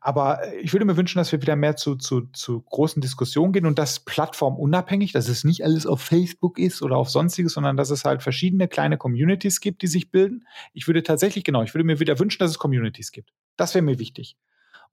Aber 0.00 0.40
ich 0.60 0.72
würde 0.72 0.84
mir 0.84 0.96
wünschen, 0.96 1.18
dass 1.18 1.32
wir 1.32 1.40
wieder 1.40 1.56
mehr 1.56 1.76
zu, 1.76 1.96
zu, 1.96 2.28
zu 2.32 2.60
großen 2.60 3.00
Diskussionen 3.00 3.52
gehen 3.52 3.64
und 3.64 3.78
das 3.78 4.00
plattformunabhängig, 4.00 5.12
dass 5.12 5.28
es 5.28 5.44
nicht 5.44 5.64
alles 5.64 5.86
auf 5.86 6.02
Facebook 6.02 6.58
ist 6.58 6.82
oder 6.82 6.96
auf 6.96 7.08
sonstiges, 7.08 7.54
sondern 7.54 7.76
dass 7.76 7.90
es 7.90 8.04
halt 8.04 8.22
verschiedene 8.22 8.68
kleine 8.68 8.98
Communities 8.98 9.60
gibt, 9.60 9.80
die 9.80 9.86
sich 9.86 10.10
bilden. 10.10 10.46
Ich 10.74 10.86
würde 10.86 11.02
tatsächlich, 11.02 11.44
genau, 11.44 11.62
ich 11.62 11.72
würde 11.72 11.84
mir 11.84 12.00
wieder 12.00 12.18
wünschen, 12.18 12.40
dass 12.40 12.50
es 12.50 12.58
Communities 12.58 13.12
gibt. 13.12 13.32
Das 13.56 13.74
wäre 13.74 13.82
mir 13.82 13.98
wichtig 13.98 14.36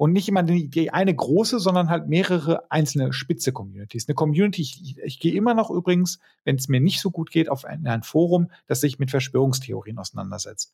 und 0.02 0.14
nicht 0.14 0.28
immer 0.28 0.42
die, 0.42 0.68
die 0.68 0.92
eine 0.92 1.14
große, 1.14 1.60
sondern 1.60 1.90
halt 1.90 2.08
mehrere 2.08 2.72
einzelne 2.72 3.14
spitze 3.14 3.52
Communities. 3.52 4.08
Eine 4.08 4.16
Community, 4.16 4.64
ich, 4.64 4.98
ich 4.98 5.20
gehe 5.20 5.36
immer 5.36 5.54
noch 5.54 5.70
übrigens, 5.70 6.18
wenn 6.44 6.56
es 6.56 6.68
mir 6.68 6.80
nicht 6.80 7.02
so 7.02 7.12
gut 7.12 7.30
geht, 7.30 7.50
auf 7.50 7.66
ein, 7.66 7.86
ein 7.86 8.02
Forum, 8.02 8.50
das 8.66 8.82
sich 8.82 8.98
mit 8.98 9.12
Verschwörungstheorien 9.12 10.00
auseinandersetzt. 10.00 10.74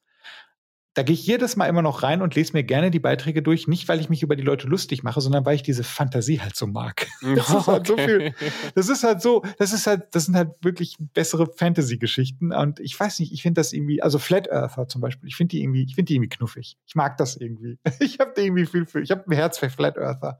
Da 0.98 1.04
gehe 1.04 1.14
ich 1.14 1.28
jedes 1.28 1.56
Mal 1.56 1.68
immer 1.68 1.84
noch 1.84 2.02
rein 2.02 2.24
und 2.24 2.34
lese 2.34 2.54
mir 2.54 2.64
gerne 2.64 2.90
die 2.90 3.00
Beiträge 3.00 3.44
durch, 3.44 3.68
nicht 3.68 3.88
weil 3.88 4.00
ich 4.00 4.10
mich 4.10 4.24
über 4.24 4.36
die 4.36 4.42
Leute 4.42 4.66
lustig 4.66 5.04
mache, 5.04 5.22
sondern 5.22 5.46
weil 5.46 5.54
ich 5.54 5.62
diese 5.62 5.84
Fantasie 5.84 6.42
halt 6.42 6.56
so 6.56 6.66
mag. 6.66 7.06
Das 7.36 7.50
ist 7.52 7.68
halt 7.68 7.86
so 7.86 7.96
viel. 7.98 8.34
Das 8.74 8.90
ist 8.90 9.04
halt 9.04 9.22
so, 9.22 9.44
das 9.60 9.74
ist 9.74 9.86
halt, 9.86 10.16
das 10.16 10.26
sind 10.26 10.36
halt 10.36 10.56
wirklich 10.62 10.96
bessere 11.14 11.46
Fantasy-Geschichten. 11.46 12.52
Und 12.52 12.80
ich 12.80 13.00
weiß 13.00 13.20
nicht, 13.20 13.32
ich 13.32 13.44
finde 13.44 13.60
das 13.60 13.74
irgendwie, 13.74 14.02
also 14.02 14.18
Flat 14.18 14.48
Earther 14.48 14.88
zum 14.88 15.02
Beispiel, 15.02 15.30
ich 15.30 15.36
finde 15.36 15.52
die 15.52 15.62
irgendwie, 15.62 15.84
ich 15.84 15.94
finde 15.94 16.08
die 16.08 16.16
irgendwie 16.16 16.30
knuffig. 16.30 16.78
Ich 16.88 16.96
mag 16.96 17.16
das 17.18 17.36
irgendwie. 17.36 17.78
Ich 18.00 18.18
habe 18.18 18.34
irgendwie 18.36 18.66
viel 18.66 18.88
für, 18.88 19.00
ich 19.00 19.12
habe 19.12 19.24
ein 19.28 19.34
Herz 19.34 19.60
für 19.60 19.70
Flat 19.70 19.98
Earther. 19.98 20.40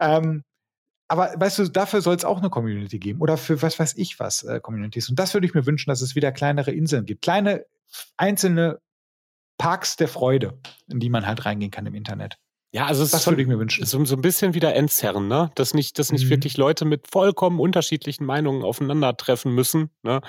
Ähm, 0.00 0.44
aber 1.08 1.34
weißt 1.36 1.58
du, 1.58 1.68
dafür 1.68 2.00
soll 2.00 2.16
es 2.16 2.24
auch 2.24 2.38
eine 2.38 2.48
Community 2.48 2.98
geben 2.98 3.20
oder 3.20 3.36
für 3.36 3.60
was 3.60 3.78
weiß 3.78 3.98
ich 3.98 4.18
was 4.18 4.44
äh, 4.44 4.60
Communities. 4.60 5.10
Und 5.10 5.18
das 5.18 5.34
würde 5.34 5.46
ich 5.46 5.52
mir 5.52 5.66
wünschen, 5.66 5.90
dass 5.90 6.00
es 6.00 6.14
wieder 6.14 6.32
kleinere 6.32 6.70
Inseln 6.70 7.04
gibt. 7.04 7.20
Kleine 7.20 7.66
einzelne 8.16 8.78
Parks 9.60 9.96
der 9.96 10.08
Freude, 10.08 10.58
in 10.88 11.00
die 11.00 11.10
man 11.10 11.26
halt 11.26 11.44
reingehen 11.44 11.70
kann 11.70 11.84
im 11.84 11.94
Internet. 11.94 12.38
Ja, 12.72 12.86
also 12.86 13.04
das 13.04 13.26
würde 13.26 13.42
ich 13.42 13.48
mir 13.48 13.58
wünschen. 13.58 13.84
So, 13.84 14.04
so 14.04 14.14
ein 14.14 14.22
bisschen 14.22 14.54
wieder 14.54 14.76
Entzerren, 14.76 15.26
ne? 15.26 15.50
Dass 15.56 15.74
nicht, 15.74 15.98
dass 15.98 16.12
nicht 16.12 16.26
mhm. 16.26 16.30
wirklich 16.30 16.56
Leute 16.56 16.84
mit 16.84 17.08
vollkommen 17.10 17.58
unterschiedlichen 17.58 18.24
Meinungen 18.24 18.62
aufeinandertreffen 18.62 19.52
müssen, 19.52 19.90
ne? 20.04 20.20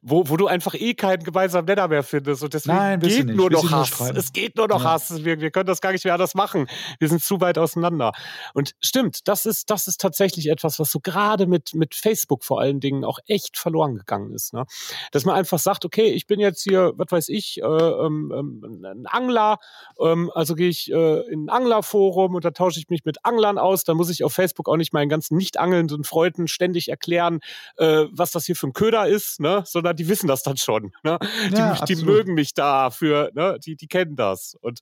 Wo, 0.00 0.26
wo 0.30 0.38
du 0.38 0.46
einfach 0.46 0.74
eh 0.74 0.94
keinen 0.94 1.22
gemeinsamen 1.22 1.66
Nenner 1.66 1.88
mehr 1.88 2.02
findest. 2.02 2.42
Und 2.42 2.54
deswegen 2.54 2.78
Nein, 2.78 3.00
geht 3.00 3.26
nur 3.26 3.50
noch 3.50 3.70
Hass. 3.70 4.00
Es 4.16 4.32
geht 4.32 4.56
nur 4.56 4.68
noch 4.68 4.82
ja. 4.82 4.92
Hass. 4.92 5.22
Wir, 5.22 5.38
wir 5.42 5.50
können 5.50 5.66
das 5.66 5.82
gar 5.82 5.92
nicht 5.92 6.06
mehr 6.06 6.14
anders 6.14 6.34
machen. 6.34 6.66
Wir 6.98 7.10
sind 7.10 7.22
zu 7.22 7.42
weit 7.42 7.58
auseinander. 7.58 8.12
Und 8.54 8.72
stimmt, 8.80 9.28
das 9.28 9.44
ist, 9.44 9.68
das 9.68 9.86
ist 9.86 10.00
tatsächlich 10.00 10.48
etwas, 10.48 10.78
was 10.78 10.90
so 10.90 10.98
gerade 10.98 11.46
mit, 11.46 11.74
mit 11.74 11.94
Facebook 11.94 12.42
vor 12.42 12.58
allen 12.58 12.80
Dingen 12.80 13.04
auch 13.04 13.18
echt 13.26 13.58
verloren 13.58 13.96
gegangen 13.96 14.32
ist. 14.32 14.54
Ne? 14.54 14.64
Dass 15.10 15.26
man 15.26 15.34
einfach 15.34 15.58
sagt, 15.58 15.84
okay, 15.84 16.06
ich 16.06 16.26
bin 16.26 16.40
jetzt 16.40 16.62
hier, 16.62 16.94
was 16.96 17.08
weiß 17.10 17.28
ich, 17.28 17.60
äh, 17.60 17.66
ähm, 17.66 18.32
ähm 18.34 18.62
ein 18.82 19.06
Angler, 19.06 19.58
ähm, 20.00 20.30
also 20.34 20.54
gehe 20.54 20.70
ich 20.70 20.90
äh, 20.90 21.20
in 21.30 21.44
ein 21.44 21.48
Angler 21.50 21.81
Anglerforum 21.82 22.34
und 22.34 22.44
da 22.44 22.50
tausche 22.50 22.78
ich 22.78 22.88
mich 22.88 23.04
mit 23.04 23.24
Anglern 23.24 23.58
aus. 23.58 23.84
Da 23.84 23.94
muss 23.94 24.10
ich 24.10 24.24
auf 24.24 24.32
Facebook 24.32 24.68
auch 24.68 24.76
nicht 24.76 24.92
meinen 24.92 25.08
ganzen 25.08 25.36
nicht 25.36 25.58
angelnden 25.58 26.04
Freunden 26.04 26.48
ständig 26.48 26.88
erklären, 26.88 27.40
äh, 27.76 28.04
was 28.10 28.30
das 28.30 28.46
hier 28.46 28.56
für 28.56 28.68
ein 28.68 28.72
Köder 28.72 29.06
ist, 29.06 29.40
ne? 29.40 29.62
sondern 29.66 29.96
die 29.96 30.08
wissen 30.08 30.26
das 30.26 30.42
dann 30.42 30.56
schon. 30.56 30.92
Ne? 31.02 31.18
Die, 31.50 31.56
ja, 31.56 31.84
die 31.84 31.96
mögen 31.96 32.34
mich 32.34 32.54
dafür, 32.54 33.30
ne? 33.34 33.58
die, 33.64 33.76
die 33.76 33.86
kennen 33.86 34.16
das. 34.16 34.56
Und 34.60 34.80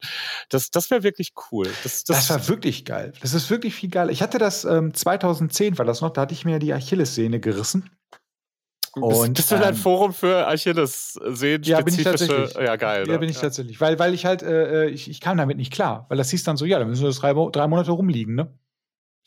das, 0.48 0.70
das 0.70 0.90
wäre 0.90 1.02
wirklich 1.02 1.32
cool. 1.50 1.66
Das, 1.82 2.04
das, 2.04 2.28
das, 2.28 2.30
war 2.30 2.48
wirklich 2.48 2.84
geil. 2.84 3.12
Das 3.20 3.34
ist 3.34 3.50
wirklich 3.50 3.74
viel 3.74 3.90
geil. 3.90 4.10
Ich 4.10 4.22
hatte 4.22 4.38
das 4.38 4.64
ähm, 4.64 4.94
2010, 4.94 5.78
war 5.78 5.84
das 5.84 6.00
noch, 6.00 6.10
da 6.10 6.22
hatte 6.22 6.34
ich 6.34 6.44
mir 6.44 6.58
die 6.58 6.72
Achillessehne 6.72 7.40
gerissen. 7.40 7.90
Und, 8.94 9.34
bist, 9.34 9.50
du 9.50 9.56
ähm, 9.56 9.62
ein 9.62 9.74
Forum 9.74 10.12
für 10.12 10.46
Achilles 10.48 11.12
sehen? 11.28 11.62
Ja, 11.62 11.80
bin 11.80 11.94
ich 11.94 12.02
tatsächlich. 12.02 12.54
Ja, 12.54 12.76
geil. 12.76 13.08
Ja, 13.08 13.18
bin 13.18 13.28
ich 13.28 13.36
ja. 13.36 13.42
tatsächlich. 13.42 13.80
Weil, 13.80 13.98
weil 13.98 14.14
ich 14.14 14.26
halt, 14.26 14.42
äh, 14.42 14.86
äh, 14.86 14.88
ich, 14.88 15.08
ich 15.08 15.20
kam 15.20 15.36
damit 15.36 15.56
nicht 15.56 15.72
klar. 15.72 16.06
Weil 16.08 16.18
das 16.18 16.30
hieß 16.30 16.42
dann 16.44 16.56
so, 16.56 16.64
ja, 16.64 16.78
dann 16.78 16.88
müssen 16.88 17.02
wir 17.02 17.08
das 17.08 17.20
drei, 17.20 17.32
drei 17.52 17.68
Monate 17.68 17.92
rumliegen, 17.92 18.34
ne? 18.34 18.52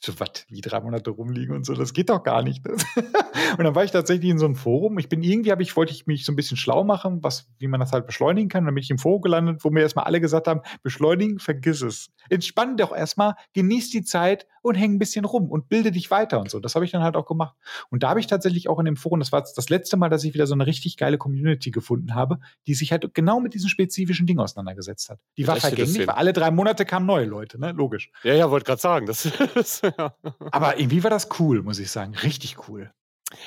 So, 0.06 0.20
was, 0.20 0.46
wie 0.50 0.62
drei 0.62 0.82
Monate 0.82 1.12
rumliegen 1.12 1.56
und 1.56 1.66
so, 1.66 1.74
das 1.74 1.94
geht 1.94 2.10
doch 2.10 2.24
gar 2.24 2.44
nicht. 2.44 2.68
und 3.58 3.64
dann 3.64 3.74
war 3.74 3.86
ich 3.86 3.92
tatsächlich 3.92 4.30
in 4.30 4.38
so 4.38 4.46
einem 4.46 4.56
Forum. 4.56 5.00
Ich 5.00 5.08
bin 5.08 5.24
irgendwie, 5.24 5.52
habe 5.52 5.64
ich, 5.64 5.76
wollte 5.78 5.94
ich 5.94 6.08
mich 6.08 6.26
so 6.26 6.34
ein 6.34 6.36
bisschen 6.36 6.58
schlau 6.58 6.84
machen, 6.84 7.24
was, 7.24 7.48
wie 7.60 7.68
man 7.68 7.80
das 7.80 7.94
halt 7.94 8.06
beschleunigen 8.06 8.50
kann. 8.50 8.64
Und 8.64 8.68
dann 8.68 8.76
bin 8.76 8.84
ich 8.84 8.90
im 8.90 8.98
Forum 8.98 9.22
gelandet, 9.22 9.64
wo 9.64 9.70
mir 9.70 9.82
erstmal 9.82 10.06
alle 10.06 10.20
gesagt 10.20 10.48
haben, 10.48 10.62
beschleunigen, 10.82 11.40
vergiss 11.40 11.82
es. 11.82 12.10
Entspann 12.30 12.76
doch 12.76 12.94
erstmal, 12.94 13.36
genieß 13.54 13.92
die 13.92 14.04
Zeit 14.04 14.46
und 14.62 14.76
häng 14.76 14.94
ein 14.94 15.00
bisschen 15.00 15.26
rum 15.26 15.50
und 15.50 15.70
bilde 15.70 15.92
dich 15.92 16.10
weiter 16.12 16.40
und 16.40 16.50
so. 16.50 16.60
Das 16.60 16.76
habe 16.76 16.86
ich 16.86 16.92
dann 16.92 17.04
halt 17.04 17.16
auch 17.16 17.26
gemacht. 17.26 17.56
Und 17.90 18.04
da 18.04 18.10
habe 18.10 18.20
ich 18.20 18.28
tatsächlich 18.28 18.70
auch 18.70 18.80
in 18.80 18.86
dem 18.86 18.96
Forum, 18.96 19.20
das 19.20 19.32
war 19.32 19.42
das 19.42 19.70
letzte 19.70 19.98
Mal, 19.98 20.10
dass 20.10 20.24
ich 20.24 20.34
wieder 20.34 20.48
so 20.48 20.54
eine 20.54 20.66
richtig 20.66 20.98
geile 20.98 21.18
Community 21.18 21.72
gefunden 21.72 22.16
habe, 22.16 22.40
die 22.68 22.74
sich 22.74 22.92
halt 22.92 23.14
genau 23.14 23.40
mit 23.40 23.54
diesen 23.54 23.70
spezifischen 23.70 24.26
Dingen 24.26 24.40
auseinandergesetzt 24.40 25.10
hat. 25.10 25.20
Die 25.38 25.48
war 25.48 25.58
vergänglich, 25.58 26.08
weil 26.08 26.16
alle 26.16 26.34
drei 26.34 26.50
Monate 26.52 26.86
kamen 26.86 27.06
neue 27.06 27.26
Leute, 27.26 27.60
ne? 27.60 27.72
Logisch. 27.72 28.12
Ja, 28.24 28.34
ja, 28.34 28.50
wollte 28.52 28.66
gerade 28.66 28.82
sagen, 28.82 29.06
das 29.06 29.26
ist 29.56 29.84
aber 30.52 30.80
irgendwie 30.80 31.04
war 31.04 31.10
das 31.10 31.30
cool, 31.40 31.62
muss 31.64 31.80
ich 31.80 31.92
sagen. 31.92 32.16
Richtig 32.16 32.68
cool. 32.68 32.92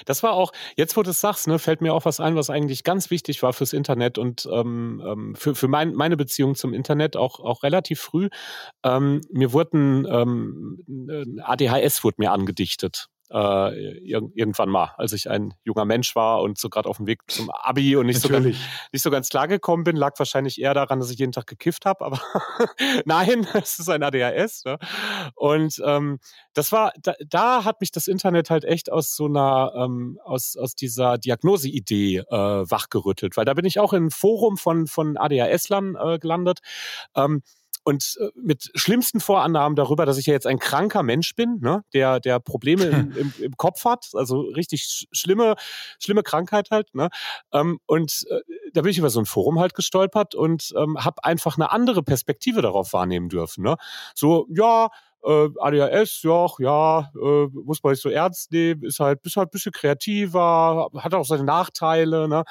Das 0.05 0.23
war 0.23 0.33
auch, 0.33 0.53
jetzt 0.77 0.97
wo 0.97 1.03
du 1.03 1.11
es 1.11 1.21
sagst, 1.21 1.47
ne, 1.47 1.59
fällt 1.59 1.81
mir 1.81 1.95
auch 1.95 2.05
was 2.05 2.19
ein, 2.21 2.35
was 2.35 2.51
eigentlich 2.51 2.85
ganz 2.85 3.11
wichtig 3.11 3.43
war 3.43 3.53
fürs 3.53 3.73
Internet 3.73 4.19
und 4.19 4.49
ähm, 4.51 5.03
ähm 5.07 5.35
für, 5.37 5.55
für 5.55 5.69
mein, 5.69 5.95
meine 5.95 6.17
Beziehung 6.17 6.55
zum 6.55 6.75
Internet 6.75 7.17
auch, 7.17 7.41
auch 7.41 7.63
relativ 7.63 8.01
früh. 8.01 8.29
Ähm, 8.85 9.21
mir 9.31 9.53
wurden 9.53 10.07
ähm, 10.11 11.41
ADHS 11.43 12.03
wurde 12.05 12.17
mir 12.19 12.33
angedichtet 12.33 13.09
äh, 13.31 13.99
irgendwann 14.05 14.69
mal, 14.69 14.95
als 14.97 15.13
ich 15.13 15.29
ein 15.31 15.55
junger 15.65 15.85
Mensch 15.85 16.15
war 16.15 16.43
und 16.43 16.59
so 16.59 16.69
gerade 16.69 16.89
auf 16.89 16.99
dem 16.99 17.07
Weg 17.07 17.23
zum 17.29 17.51
Abi 17.51 17.97
und 17.97 18.07
nicht 18.07 18.21
so, 18.21 18.29
ganz, 18.29 18.45
nicht 18.47 19.03
so 19.03 19.11
ganz 19.11 19.29
klar 19.29 19.49
gekommen 19.49 19.85
bin, 19.85 19.97
lag 19.97 20.19
wahrscheinlich 20.19 20.61
eher 20.61 20.75
daran, 20.75 21.01
dass 21.01 21.11
ich 21.11 21.19
jeden 21.19 21.33
Tag 21.33 21.47
gekifft 21.47 21.87
habe, 21.87 22.05
aber 22.05 22.21
nein, 23.05 23.47
es 23.55 23.79
ist 23.79 23.89
ein 23.89 24.03
ADHS. 24.03 24.65
Ne? 24.65 24.79
Und 25.35 25.81
ähm, 25.85 26.19
das 26.55 26.73
war, 26.73 26.93
da, 27.03 27.15
da 27.27 27.65
hat 27.65 27.81
mich 27.81 27.91
das 27.91 28.07
Internet 28.07 28.51
halt 28.51 28.65
echt 28.65 28.91
aus 28.91 29.15
so 29.15 29.27
einer, 29.27 29.73
ähm, 29.77 30.19
aus, 30.25 30.57
aus 30.57 30.75
dieser 30.75 31.19
Diagnoseidee 31.19 32.19
äh, 32.19 32.25
wachgerüttelt, 32.31 33.37
weil 33.37 33.45
da 33.45 33.55
bin 33.55 33.65
ich 33.65 33.81
auch 33.81 33.93
in 33.93 34.05
einem 34.05 34.11
Forum 34.11 34.57
von, 34.57 34.87
von 34.87 35.17
ADHS-Lern 35.17 35.97
äh, 35.97 36.19
gelandet. 36.19 36.61
Ähm, 37.15 37.43
und 37.87 38.19
äh, 38.21 38.31
mit 38.35 38.73
schlimmsten 38.75 39.21
Vorannahmen 39.21 39.77
darüber, 39.77 40.07
dass 40.07 40.19
ich 40.19 40.27
ja 40.27 40.33
jetzt 40.33 40.49
ein 40.49 40.59
kranker 40.59 41.05
Mensch 41.05 41.37
bin, 41.37 41.61
ne, 41.61 41.85
der, 41.95 42.19
der 42.19 42.41
Probleme 42.41 42.87
im, 42.87 43.13
im, 43.17 43.33
im 43.39 43.57
Kopf 43.57 43.85
hat, 43.85 44.09
also 44.15 44.41
richtig 44.41 45.07
schlimme, 45.13 45.55
schlimme 46.01 46.25
Krankheit 46.25 46.73
halt. 46.73 46.93
Ne? 46.97 47.11
Ähm, 47.53 47.79
und 47.87 48.27
äh, 48.29 48.41
da 48.73 48.83
bin 48.83 48.91
ich 48.91 48.99
über 48.99 49.09
so 49.09 49.21
ein 49.21 49.27
Forum 49.27 49.61
halt 49.61 49.75
gestolpert 49.75 50.35
und 50.35 50.75
ähm, 50.77 50.97
habe 51.05 51.23
einfach 51.23 51.59
eine 51.59 51.71
andere 51.71 52.03
Perspektive 52.03 52.61
darauf 52.61 52.93
wahrnehmen 52.93 53.29
dürfen. 53.29 53.63
Ne? 53.63 53.77
So, 54.17 54.49
ja, 54.51 54.89
äh, 55.27 55.49
ADHS, 55.59 56.23
ja, 56.23 56.47
ja, 56.59 57.11
äh, 57.15 57.47
muss 57.53 57.83
man 57.83 57.93
nicht 57.93 58.03
so 58.03 58.09
ernst 58.09 58.53
nehmen, 58.53 58.85
ist 58.85 59.01
halt, 59.01 59.19
ist 59.25 59.37
halt 59.37 59.49
ein 59.49 59.51
bisschen 59.51 59.73
kreativer, 59.73 60.89
hat 60.97 61.15
auch 61.15 61.25
seine 61.25 61.45
Nachteile. 61.45 62.29
Ne? 62.29 62.45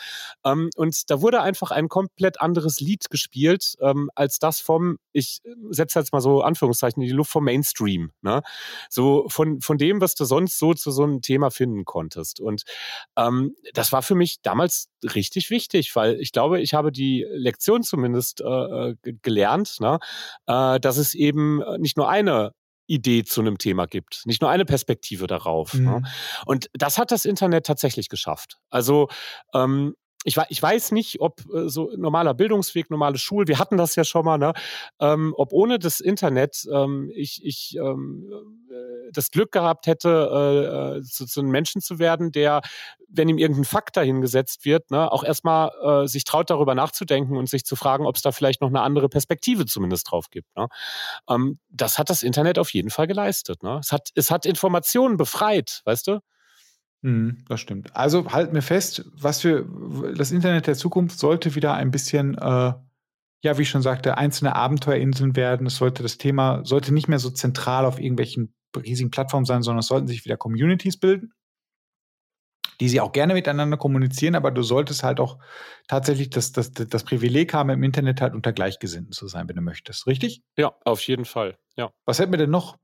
Ähm, 0.43 0.69
und 0.75 1.09
da 1.09 1.21
wurde 1.21 1.41
einfach 1.41 1.71
ein 1.71 1.87
komplett 1.87 2.41
anderes 2.41 2.81
Lied 2.81 3.09
gespielt, 3.09 3.75
ähm, 3.79 4.09
als 4.15 4.39
das 4.39 4.59
vom, 4.59 4.97
ich 5.13 5.41
setze 5.69 5.99
jetzt 5.99 6.11
mal 6.11 6.19
so 6.19 6.41
Anführungszeichen 6.41 7.01
in 7.01 7.07
die 7.07 7.13
Luft 7.13 7.31
vom 7.31 7.45
Mainstream. 7.45 8.11
Ne? 8.21 8.41
So 8.89 9.25
von, 9.29 9.61
von 9.61 9.77
dem, 9.77 10.01
was 10.01 10.15
du 10.15 10.25
sonst 10.25 10.59
so 10.59 10.73
zu 10.73 10.91
so 10.91 11.03
einem 11.03 11.21
Thema 11.21 11.51
finden 11.51 11.85
konntest. 11.85 12.41
Und 12.41 12.63
ähm, 13.15 13.55
das 13.73 13.93
war 13.93 14.01
für 14.01 14.15
mich 14.15 14.41
damals 14.41 14.89
richtig 15.13 15.49
wichtig, 15.49 15.95
weil 15.95 16.19
ich 16.19 16.33
glaube, 16.33 16.59
ich 16.59 16.73
habe 16.73 16.91
die 16.91 17.25
Lektion 17.29 17.83
zumindest 17.83 18.41
äh, 18.41 18.45
äh 18.45 18.95
gelernt, 19.21 19.79
ne? 19.79 19.99
äh, 20.47 20.79
dass 20.79 20.97
es 20.97 21.13
eben 21.13 21.61
nicht 21.79 21.95
nur 21.95 22.09
eine 22.09 22.51
Idee 22.87 23.23
zu 23.23 23.41
einem 23.41 23.57
Thema 23.57 23.85
gibt, 23.85 24.21
nicht 24.25 24.41
nur 24.41 24.49
eine 24.49 24.65
Perspektive 24.65 25.27
darauf. 25.27 25.73
Ne? 25.73 25.79
Mhm. 25.79 25.85
Ne? 25.85 26.01
Und 26.45 26.69
das 26.73 26.97
hat 26.97 27.11
das 27.11 27.25
Internet 27.25 27.65
tatsächlich 27.65 28.09
geschafft. 28.09 28.57
Also 28.69 29.07
ähm, 29.53 29.95
ich, 30.25 30.37
ich 30.49 30.61
weiß 30.61 30.91
nicht, 30.91 31.21
ob 31.21 31.39
äh, 31.53 31.69
so 31.69 31.91
normaler 31.95 32.33
Bildungsweg, 32.33 32.89
normale 32.89 33.17
Schule, 33.17 33.47
wir 33.47 33.59
hatten 33.59 33.77
das 33.77 33.95
ja 33.95 34.03
schon 34.03 34.25
mal, 34.25 34.37
ne? 34.37 34.53
ähm, 34.99 35.33
ob 35.37 35.53
ohne 35.53 35.77
das 35.77 35.99
Internet 35.99 36.65
ähm, 36.73 37.11
ich, 37.13 37.45
ich 37.45 37.77
ähm, 37.77 38.27
äh, 38.69 39.11
das 39.13 39.29
Glück 39.29 39.51
gehabt 39.51 39.85
hätte, 39.85 40.99
äh, 40.99 41.03
zu, 41.03 41.27
zu 41.27 41.39
einem 41.39 41.51
Menschen 41.51 41.79
zu 41.79 41.99
werden, 41.99 42.31
der, 42.31 42.61
wenn 43.07 43.29
ihm 43.29 43.37
irgendein 43.37 43.65
Fakt 43.65 43.95
dahingesetzt 43.97 44.65
wird, 44.65 44.89
ne, 44.89 45.11
auch 45.11 45.23
erstmal 45.23 45.69
äh, 45.83 46.07
sich 46.07 46.23
traut, 46.23 46.49
darüber 46.49 46.73
nachzudenken 46.73 47.37
und 47.37 47.47
sich 47.47 47.63
zu 47.63 47.75
fragen, 47.75 48.07
ob 48.07 48.15
es 48.15 48.23
da 48.23 48.31
vielleicht 48.31 48.61
noch 48.61 48.69
eine 48.69 48.81
andere 48.81 49.09
Perspektive 49.09 49.67
zumindest 49.67 50.11
drauf 50.11 50.31
gibt. 50.31 50.55
Ne? 50.57 50.67
Ähm, 51.29 51.59
das 51.69 51.99
hat 51.99 52.09
das 52.09 52.23
Internet 52.23 52.57
auf 52.57 52.73
jeden 52.73 52.89
Fall 52.89 53.05
geleistet. 53.05 53.61
Ne? 53.61 53.77
Es, 53.79 53.91
hat, 53.91 54.09
es 54.15 54.31
hat 54.31 54.47
Informationen 54.47 55.17
befreit, 55.17 55.81
weißt 55.85 56.07
du? 56.07 56.19
Mhm, 57.05 57.45
das 57.47 57.61
stimmt. 57.61 57.95
Also 57.95 58.31
halten 58.31 58.55
wir 58.55 58.63
fest, 58.63 59.05
was 59.13 59.41
für 59.41 59.63
das 60.17 60.31
Internet 60.31 60.65
der 60.65 60.73
Zukunft 60.73 61.19
sollte 61.19 61.53
wieder 61.53 61.75
ein 61.75 61.91
bisschen, 61.91 62.33
äh, 62.35 62.73
ja, 63.43 63.57
wie 63.57 63.61
ich 63.61 63.69
schon 63.69 63.83
sagte, 63.83 64.17
einzelne 64.17 64.55
Abenteuerinseln 64.55 65.35
werden. 65.35 65.67
Es 65.67 65.75
sollte 65.75 66.01
das 66.01 66.17
Thema 66.17 66.65
sollte 66.65 66.91
nicht 66.91 67.07
mehr 67.07 67.19
so 67.19 67.29
zentral 67.29 67.85
auf 67.85 67.99
irgendwelchen 67.99 68.55
riesigen 68.75 69.11
Plattformen 69.11 69.45
sein, 69.45 69.61
sondern 69.61 69.81
es 69.81 69.87
sollten 69.87 70.07
sich 70.07 70.25
wieder 70.25 70.35
Communities 70.35 70.99
bilden, 70.99 71.31
die 72.79 72.89
sie 72.89 72.99
auch 72.99 73.11
gerne 73.11 73.35
miteinander 73.35 73.77
kommunizieren, 73.77 74.33
aber 74.33 74.49
du 74.49 74.63
solltest 74.63 75.03
halt 75.03 75.19
auch 75.19 75.37
tatsächlich 75.87 76.31
das, 76.31 76.53
das, 76.53 76.71
das 76.71 77.03
Privileg 77.03 77.53
haben, 77.53 77.69
im 77.69 77.83
Internet 77.83 78.19
halt 78.19 78.33
unter 78.33 78.51
Gleichgesinnten 78.51 79.11
zu 79.11 79.27
sein, 79.27 79.47
wenn 79.47 79.57
du 79.57 79.61
möchtest. 79.61 80.07
Richtig? 80.07 80.41
Ja, 80.57 80.73
auf 80.83 81.01
jeden 81.01 81.25
Fall. 81.25 81.55
Ja. 81.77 81.91
Was 82.05 82.17
hätten 82.17 82.33
wir 82.33 82.39
denn 82.39 82.49
noch? 82.49 82.79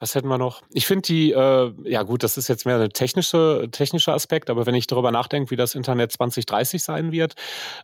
Was 0.00 0.14
hätten 0.14 0.28
wir 0.28 0.38
noch? 0.38 0.62
Ich 0.72 0.86
finde 0.86 1.02
die, 1.02 1.32
äh, 1.32 1.72
ja 1.84 2.02
gut, 2.04 2.22
das 2.22 2.38
ist 2.38 2.48
jetzt 2.48 2.64
mehr 2.64 2.80
ein 2.80 2.88
technische, 2.88 3.68
technischer 3.70 4.14
Aspekt, 4.14 4.48
aber 4.48 4.64
wenn 4.64 4.74
ich 4.74 4.86
darüber 4.86 5.10
nachdenke, 5.10 5.50
wie 5.50 5.56
das 5.56 5.74
Internet 5.74 6.10
2030 6.12 6.82
sein 6.82 7.12
wird, 7.12 7.34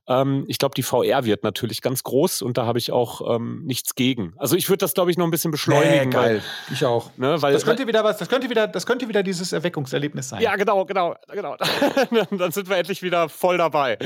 ähm, 0.09 0.47
ich 0.49 0.59
glaube, 0.59 0.75
die 0.75 0.83
VR 0.83 1.27
wird 1.27 1.45
natürlich 1.45 1.83
ganz 1.83 2.03
groß 2.05 2.41
und 2.41 2.57
da 2.57 2.65
habe 2.65 2.79
ich 2.79 2.91
auch 2.91 3.37
ähm, 3.37 3.65
nichts 3.67 3.95
gegen. 3.95 4.33
Also 4.39 4.57
ich 4.57 4.71
würde 4.71 4.79
das, 4.79 4.95
glaube 4.95 5.11
ich, 5.11 5.19
noch 5.19 5.27
ein 5.27 5.31
bisschen 5.31 5.51
beschleunigen. 5.51 6.09
Nee, 6.09 6.15
geil. 6.15 6.43
Weil, 6.69 6.75
ich 6.75 6.87
auch. 6.87 7.11
Ne, 7.19 7.43
weil, 7.43 7.53
das 7.53 7.67
könnte 7.67 7.87
wieder 7.87 8.03
was, 8.03 8.17
das 8.17 8.31
könnte 8.31 8.49
wieder, 8.49 8.67
das 8.67 8.87
könnte 8.87 9.09
wieder 9.09 9.23
dieses 9.23 9.53
Erweckungserlebnis 9.53 10.31
sein. 10.31 10.41
Ja, 10.41 10.57
genau, 10.57 10.87
genau, 10.87 11.17
genau. 11.31 11.57
Dann 12.31 12.51
sind 12.51 12.71
wir 12.71 12.79
endlich 12.79 13.03
wieder 13.03 13.29
voll 13.29 13.59
dabei. 13.59 13.99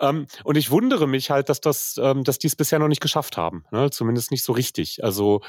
Ähm, 0.00 0.28
und 0.44 0.56
ich 0.56 0.70
wundere 0.70 1.06
mich 1.06 1.30
halt, 1.30 1.50
dass 1.50 1.60
das, 1.60 2.00
ähm, 2.02 2.24
dass 2.24 2.38
die 2.38 2.46
es 2.46 2.56
bisher 2.56 2.78
noch 2.78 2.88
nicht 2.88 3.02
geschafft 3.02 3.36
haben. 3.36 3.66
Ne? 3.70 3.90
Zumindest 3.90 4.30
nicht 4.30 4.44
so 4.44 4.52
richtig. 4.52 5.04
Also 5.04 5.42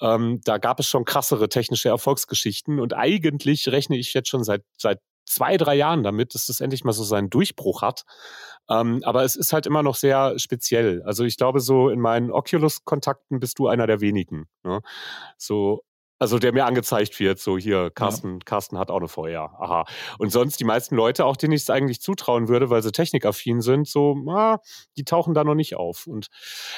ähm, 0.00 0.40
da 0.42 0.58
gab 0.58 0.80
es 0.80 0.88
schon 0.88 1.04
krasse 1.04 1.35
größere 1.36 1.48
technische 1.48 1.88
Erfolgsgeschichten. 1.88 2.80
Und 2.80 2.94
eigentlich 2.94 3.68
rechne 3.68 3.96
ich 3.96 4.14
jetzt 4.14 4.28
schon 4.28 4.44
seit, 4.44 4.62
seit 4.76 5.00
zwei, 5.24 5.56
drei 5.56 5.74
Jahren 5.74 6.02
damit, 6.02 6.34
dass 6.34 6.46
das 6.46 6.60
endlich 6.60 6.84
mal 6.84 6.92
so 6.92 7.04
seinen 7.04 7.30
Durchbruch 7.30 7.82
hat. 7.82 8.04
Ähm, 8.70 9.00
aber 9.04 9.24
es 9.24 9.36
ist 9.36 9.52
halt 9.52 9.66
immer 9.66 9.82
noch 9.82 9.96
sehr 9.96 10.38
speziell. 10.38 11.02
Also 11.04 11.24
ich 11.24 11.36
glaube, 11.36 11.60
so 11.60 11.88
in 11.90 12.00
meinen 12.00 12.30
Oculus-Kontakten 12.30 13.40
bist 13.40 13.58
du 13.58 13.68
einer 13.68 13.86
der 13.86 14.00
wenigen. 14.00 14.46
Ne? 14.64 14.80
So 15.38 15.82
Also 16.18 16.38
der 16.38 16.52
mir 16.52 16.64
angezeigt 16.64 17.20
wird, 17.20 17.38
so 17.38 17.58
hier, 17.58 17.90
Carsten, 17.90 18.34
ja. 18.34 18.38
Carsten 18.44 18.78
hat 18.78 18.90
auch 18.90 18.98
eine 18.98 19.08
VR. 19.08 19.52
Aha. 19.60 19.84
Und 20.18 20.30
sonst 20.32 20.58
die 20.60 20.64
meisten 20.64 20.96
Leute, 20.96 21.26
auch 21.26 21.36
denen 21.36 21.52
ich 21.52 21.62
es 21.62 21.70
eigentlich 21.70 22.00
zutrauen 22.00 22.48
würde, 22.48 22.70
weil 22.70 22.82
sie 22.82 22.92
technikaffin 22.92 23.60
sind, 23.60 23.86
so, 23.86 24.16
ah, 24.28 24.58
die 24.96 25.04
tauchen 25.04 25.34
da 25.34 25.44
noch 25.44 25.54
nicht 25.54 25.76
auf. 25.76 26.06
Und 26.06 26.28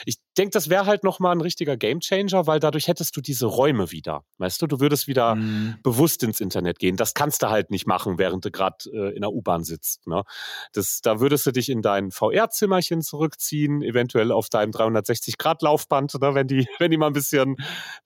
ich 0.06 0.16
denke, 0.38 0.50
das 0.50 0.68
wäre 0.70 0.86
halt 0.86 1.04
nochmal 1.04 1.34
ein 1.34 1.40
richtiger 1.40 1.76
Gamechanger, 1.76 2.46
weil 2.46 2.60
dadurch 2.60 2.88
hättest 2.88 3.16
du 3.16 3.20
diese 3.20 3.46
Räume 3.46 3.90
wieder. 3.90 4.24
Weißt 4.38 4.60
du, 4.62 4.66
du 4.66 4.80
würdest 4.80 5.06
wieder 5.06 5.34
mhm. 5.34 5.76
bewusst 5.82 6.22
ins 6.22 6.40
Internet 6.40 6.78
gehen. 6.78 6.96
Das 6.96 7.14
kannst 7.14 7.42
du 7.42 7.50
halt 7.50 7.70
nicht 7.70 7.86
machen, 7.86 8.18
während 8.18 8.44
du 8.44 8.50
gerade 8.50 8.76
äh, 8.92 9.14
in 9.14 9.20
der 9.20 9.32
U-Bahn 9.32 9.64
sitzt. 9.64 10.06
Ne? 10.06 10.22
Das, 10.72 11.00
da 11.02 11.20
würdest 11.20 11.46
du 11.46 11.52
dich 11.52 11.68
in 11.68 11.82
dein 11.82 12.10
VR-Zimmerchen 12.10 13.02
zurückziehen, 13.02 13.82
eventuell 13.82 14.32
auf 14.32 14.48
deinem 14.48 14.72
360-Grad-Laufband, 14.72 16.14
ne? 16.20 16.34
wenn 16.34 16.46
die, 16.46 16.66
wenn 16.78 16.90
die 16.90 16.96
mal 16.96 17.08
ein 17.08 17.12
bisschen, 17.12 17.56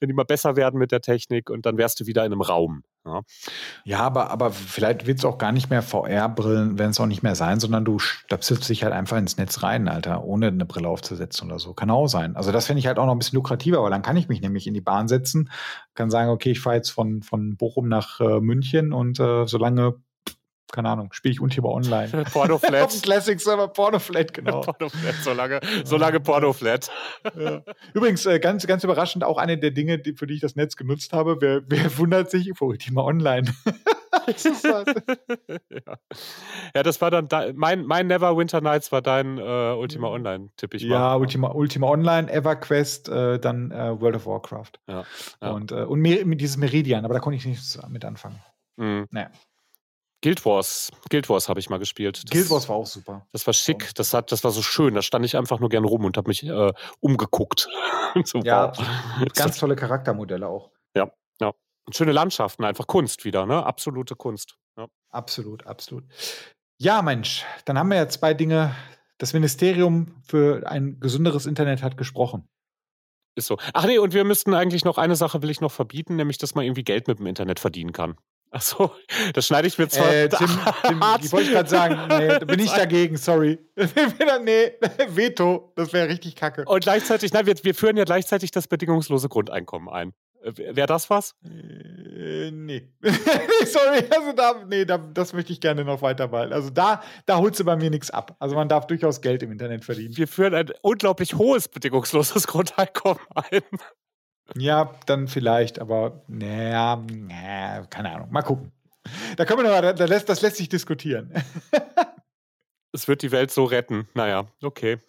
wenn 0.00 0.08
die 0.08 0.14
mal 0.14 0.24
besser 0.24 0.56
werden 0.56 0.78
mit 0.78 0.92
der 0.92 1.00
Technik. 1.00 1.12
Technik 1.22 1.50
und 1.50 1.66
dann 1.66 1.76
wärst 1.76 2.00
du 2.00 2.06
wieder 2.06 2.24
in 2.24 2.32
einem 2.32 2.40
Raum. 2.40 2.84
Ja, 3.04 3.22
ja 3.84 3.98
aber, 4.00 4.30
aber 4.30 4.52
vielleicht 4.52 5.06
wird 5.06 5.18
es 5.18 5.24
auch 5.24 5.36
gar 5.36 5.50
nicht 5.50 5.70
mehr 5.70 5.82
VR-Brillen, 5.82 6.78
werden 6.78 6.92
es 6.92 7.00
auch 7.00 7.06
nicht 7.06 7.22
mehr 7.24 7.34
sein, 7.34 7.58
sondern 7.58 7.84
du 7.84 7.98
stöpselst 7.98 8.68
dich 8.68 8.84
halt 8.84 8.92
einfach 8.92 9.16
ins 9.16 9.36
Netz 9.36 9.62
rein, 9.64 9.88
Alter, 9.88 10.24
ohne 10.24 10.48
eine 10.48 10.66
Brille 10.66 10.88
aufzusetzen 10.88 11.48
oder 11.50 11.58
so. 11.58 11.74
Kann 11.74 11.90
auch 11.90 12.06
sein. 12.06 12.36
Also 12.36 12.52
das 12.52 12.66
finde 12.66 12.78
ich 12.78 12.86
halt 12.86 12.98
auch 12.98 13.06
noch 13.06 13.12
ein 13.12 13.18
bisschen 13.18 13.36
lukrativer, 13.36 13.82
weil 13.82 13.90
dann 13.90 14.02
kann 14.02 14.16
ich 14.16 14.28
mich 14.28 14.40
nämlich 14.40 14.68
in 14.68 14.74
die 14.74 14.80
Bahn 14.80 15.08
setzen, 15.08 15.50
kann 15.94 16.10
sagen, 16.10 16.30
okay, 16.30 16.52
ich 16.52 16.60
fahre 16.60 16.76
jetzt 16.76 16.90
von, 16.90 17.22
von 17.22 17.56
Bochum 17.56 17.88
nach 17.88 18.20
äh, 18.20 18.40
München 18.40 18.92
und 18.92 19.18
äh, 19.18 19.46
solange 19.46 19.96
keine 20.72 20.88
Ahnung, 20.88 21.12
spiele 21.12 21.32
ich 21.32 21.40
Ultima 21.40 21.68
Online. 21.68 22.08
Pornoflat. 22.32 22.82
Auf 22.82 22.92
dem 22.92 23.02
Classic 23.02 23.40
Server 23.40 23.68
Pornoflat, 23.68 24.34
genau. 24.34 24.60
Pornoflat, 24.62 25.14
so 25.22 25.32
lange, 25.32 25.60
so 25.84 25.96
lange 25.96 26.18
Pornoflat. 26.18 26.90
Ja. 27.38 27.62
Übrigens, 27.94 28.26
äh, 28.26 28.40
ganz, 28.40 28.66
ganz 28.66 28.82
überraschend, 28.82 29.22
auch 29.22 29.38
eine 29.38 29.58
der 29.58 29.70
Dinge, 29.70 29.98
die, 29.98 30.14
für 30.14 30.26
die 30.26 30.34
ich 30.34 30.40
das 30.40 30.56
Netz 30.56 30.76
genutzt 30.76 31.12
habe. 31.12 31.36
Wer, 31.40 31.62
wer 31.66 31.98
wundert 31.98 32.30
sich 32.30 32.50
vor 32.56 32.68
Ultima 32.68 33.02
Online? 33.02 33.52
ja. 34.26 34.84
ja, 36.74 36.82
das 36.82 37.00
war 37.00 37.10
dann 37.10 37.28
da, 37.28 37.52
mein, 37.54 37.84
mein 37.84 38.06
Never 38.06 38.36
Winter 38.36 38.60
Nights 38.60 38.92
war 38.92 39.02
dein 39.02 39.38
äh, 39.38 39.74
Ultima 39.76 40.08
Online, 40.08 40.50
tippe 40.56 40.76
ich 40.76 40.84
mal. 40.84 40.94
Ja, 40.94 41.16
Ultima, 41.16 41.50
Ultima 41.52 41.88
Online, 41.88 42.30
EverQuest, 42.32 43.08
äh, 43.08 43.38
dann 43.38 43.70
äh, 43.70 44.00
World 44.00 44.16
of 44.16 44.26
Warcraft. 44.26 44.72
Ja, 44.88 45.04
ja. 45.40 45.50
Und, 45.50 45.72
äh, 45.72 45.84
und 45.84 46.00
Mer 46.00 46.24
dieses 46.24 46.56
Meridian, 46.56 47.04
aber 47.04 47.14
da 47.14 47.20
konnte 47.20 47.36
ich 47.36 47.46
nichts 47.46 47.78
mit 47.88 48.04
anfangen. 48.04 48.40
Mhm. 48.76 49.06
Naja. 49.10 49.30
Guild 50.22 50.44
Wars, 50.46 50.90
Guild 51.10 51.28
Wars 51.28 51.48
habe 51.48 51.58
ich 51.58 51.68
mal 51.68 51.78
gespielt. 51.78 52.22
Das, 52.22 52.30
Guild 52.30 52.48
Wars 52.48 52.68
war 52.68 52.76
auch 52.76 52.86
super. 52.86 53.26
Das 53.32 53.44
war 53.46 53.52
schick, 53.52 53.92
das, 53.96 54.14
hat, 54.14 54.30
das 54.30 54.44
war 54.44 54.52
so 54.52 54.62
schön. 54.62 54.94
Da 54.94 55.02
stand 55.02 55.24
ich 55.24 55.36
einfach 55.36 55.58
nur 55.58 55.68
gern 55.68 55.84
rum 55.84 56.04
und 56.04 56.16
habe 56.16 56.28
mich 56.28 56.44
äh, 56.44 56.72
umgeguckt. 57.00 57.68
so, 58.24 58.38
ja, 58.38 58.72
wow. 58.76 59.26
ganz 59.34 59.58
tolle 59.58 59.74
Charaktermodelle 59.74 60.46
auch. 60.46 60.70
Ja, 60.96 61.10
ja. 61.40 61.52
Und 61.84 61.96
schöne 61.96 62.12
Landschaften, 62.12 62.64
einfach 62.64 62.86
Kunst 62.86 63.24
wieder, 63.24 63.46
ne? 63.46 63.66
Absolute 63.66 64.14
Kunst. 64.14 64.56
Ja. 64.78 64.86
Absolut, 65.10 65.66
absolut. 65.66 66.04
Ja, 66.78 67.02
Mensch, 67.02 67.44
dann 67.64 67.76
haben 67.76 67.88
wir 67.88 67.96
ja 67.96 68.08
zwei 68.08 68.32
Dinge. 68.32 68.74
Das 69.18 69.32
Ministerium 69.34 70.22
für 70.22 70.68
ein 70.68 70.98
gesünderes 71.00 71.46
Internet 71.46 71.82
hat 71.82 71.96
gesprochen. 71.96 72.48
Ist 73.34 73.46
so. 73.46 73.56
Ach 73.72 73.86
nee, 73.86 73.98
und 73.98 74.14
wir 74.14 74.24
müssten 74.24 74.54
eigentlich 74.54 74.84
noch 74.84 74.98
eine 74.98 75.16
Sache 75.16 75.42
will 75.42 75.50
ich 75.50 75.60
noch 75.60 75.72
verbieten, 75.72 76.16
nämlich 76.16 76.38
dass 76.38 76.54
man 76.54 76.64
irgendwie 76.64 76.84
Geld 76.84 77.08
mit 77.08 77.18
dem 77.18 77.26
Internet 77.26 77.60
verdienen 77.60 77.92
kann. 77.92 78.16
Achso, 78.52 78.92
das 79.32 79.46
schneide 79.46 79.66
ich 79.66 79.78
mir 79.78 79.88
zwar. 79.88 80.12
Äh, 80.12 80.28
Tim, 80.38 80.46
Tim, 80.86 81.02
ich 81.22 81.32
wollte 81.32 81.50
gerade 81.50 81.70
sagen, 81.70 81.94
nee, 82.08 82.28
da 82.28 82.44
bin 82.44 82.60
ich 82.60 82.70
dagegen, 82.70 83.16
sorry. 83.16 83.58
nee, 84.44 84.72
Veto, 85.08 85.72
das 85.74 85.94
wäre 85.94 86.08
richtig 86.08 86.36
kacke. 86.36 86.66
Und 86.66 86.82
gleichzeitig, 86.82 87.32
nein, 87.32 87.46
wir, 87.46 87.54
wir 87.62 87.74
führen 87.74 87.96
ja 87.96 88.04
gleichzeitig 88.04 88.50
das 88.50 88.68
bedingungslose 88.68 89.30
Grundeinkommen 89.30 89.88
ein. 89.88 90.12
Äh, 90.42 90.76
wäre 90.76 90.86
das 90.86 91.08
was? 91.08 91.34
Äh, 91.42 92.50
nee. 92.50 92.90
sorry, 93.64 94.04
also 94.14 94.32
da, 94.36 94.62
nee, 94.68 94.84
da, 94.84 94.98
das 94.98 95.32
möchte 95.32 95.54
ich 95.54 95.60
gerne 95.60 95.82
noch 95.82 96.02
weiter 96.02 96.30
weitermalen. 96.30 96.52
Also 96.52 96.68
da, 96.68 97.02
da 97.24 97.38
holst 97.38 97.58
du 97.58 97.64
bei 97.64 97.76
mir 97.76 97.88
nichts 97.88 98.10
ab. 98.10 98.36
Also 98.38 98.54
man 98.54 98.68
darf 98.68 98.86
durchaus 98.86 99.22
Geld 99.22 99.42
im 99.42 99.50
Internet 99.50 99.82
verdienen. 99.86 100.14
Wir 100.14 100.28
führen 100.28 100.54
ein 100.54 100.70
unglaublich 100.82 101.36
hohes 101.36 101.68
bedingungsloses 101.68 102.46
Grundeinkommen 102.46 103.24
ein. 103.34 103.62
Ja, 104.56 104.94
dann 105.06 105.28
vielleicht, 105.28 105.78
aber 105.78 106.22
naja, 106.28 107.02
nee, 107.10 107.86
keine 107.90 108.12
Ahnung. 108.14 108.30
Mal 108.30 108.42
gucken. 108.42 108.72
Da 109.36 109.44
können 109.44 109.62
wir 109.62 109.82
noch, 109.82 109.94
da 109.94 110.04
lässt, 110.04 110.28
das 110.28 110.42
lässt 110.42 110.56
sich 110.56 110.68
diskutieren. 110.68 111.32
es 112.92 113.08
wird 113.08 113.22
die 113.22 113.32
Welt 113.32 113.50
so 113.50 113.64
retten. 113.64 114.08
Naja, 114.14 114.46
okay. 114.62 114.98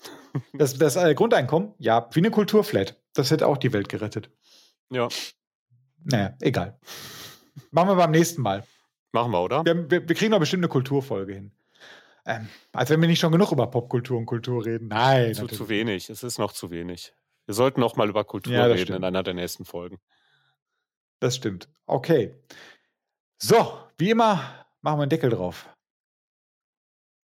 Das, 0.53 0.75
das 0.79 0.95
äh, 0.95 1.13
Grundeinkommen, 1.13 1.75
ja, 1.77 2.09
wie 2.11 2.19
eine 2.19 2.31
Kulturflat. 2.31 2.99
Das 3.13 3.29
hätte 3.29 3.45
auch 3.45 3.57
die 3.57 3.71
Welt 3.71 3.87
gerettet. 3.87 4.31
Ja. 4.89 5.07
Naja, 6.03 6.33
egal. 6.41 6.79
Machen 7.69 7.89
wir 7.89 7.95
beim 7.95 8.09
nächsten 8.09 8.41
Mal. 8.41 8.63
Machen 9.11 9.31
wir, 9.31 9.43
oder? 9.43 9.63
Wir, 9.63 9.91
wir, 9.91 10.09
wir 10.09 10.15
kriegen 10.15 10.31
doch 10.31 10.39
bestimmt 10.39 10.61
eine 10.63 10.69
Kulturfolge 10.69 11.33
hin. 11.33 11.51
Ähm, 12.25 12.47
als 12.71 12.89
wenn 12.89 12.99
wir 12.99 13.07
nicht 13.07 13.19
schon 13.19 13.31
genug 13.31 13.51
über 13.51 13.67
Popkultur 13.67 14.17
und 14.17 14.25
Kultur 14.25 14.65
reden. 14.65 14.87
Nein. 14.87 15.35
Zu, 15.35 15.45
zu 15.45 15.69
wenig. 15.69 16.09
Es 16.09 16.23
ist 16.23 16.39
noch 16.39 16.53
zu 16.53 16.71
wenig. 16.71 17.13
Wir 17.45 17.53
sollten 17.53 17.79
noch 17.79 17.95
mal 17.95 18.09
über 18.09 18.23
Kultur 18.23 18.53
ja, 18.53 18.65
reden 18.65 18.79
stimmt. 18.79 18.99
in 18.99 19.03
einer 19.03 19.23
der 19.23 19.33
nächsten 19.33 19.65
Folgen. 19.65 19.99
Das 21.19 21.35
stimmt. 21.35 21.69
Okay. 21.85 22.35
So, 23.37 23.77
wie 23.97 24.11
immer 24.11 24.65
machen 24.81 24.99
wir 24.99 25.03
einen 25.03 25.09
Deckel 25.09 25.29
drauf. 25.29 25.67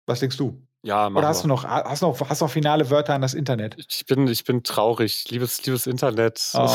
Was 0.07 0.21
denkst 0.21 0.37
du? 0.37 0.61
Ja, 0.85 1.07
Oder 1.09 1.29
hast 1.29 1.39
wir. 1.39 1.43
du 1.43 1.49
noch, 1.49 1.65
hast 1.65 2.03
noch, 2.03 2.29
hast 2.29 2.41
noch 2.41 2.51
finale 2.51 2.91
Wörter 2.91 3.15
an 3.15 3.21
das 3.21 3.35
Internet? 3.35 3.77
Ich 3.89 4.05
bin, 4.05 4.27
ich 4.27 4.43
bin 4.45 4.65
traurig. 4.65 5.31
Liebes, 5.31 5.65
liebes 5.65 5.87
Internet. 5.87 6.51
Oh, 6.55 6.67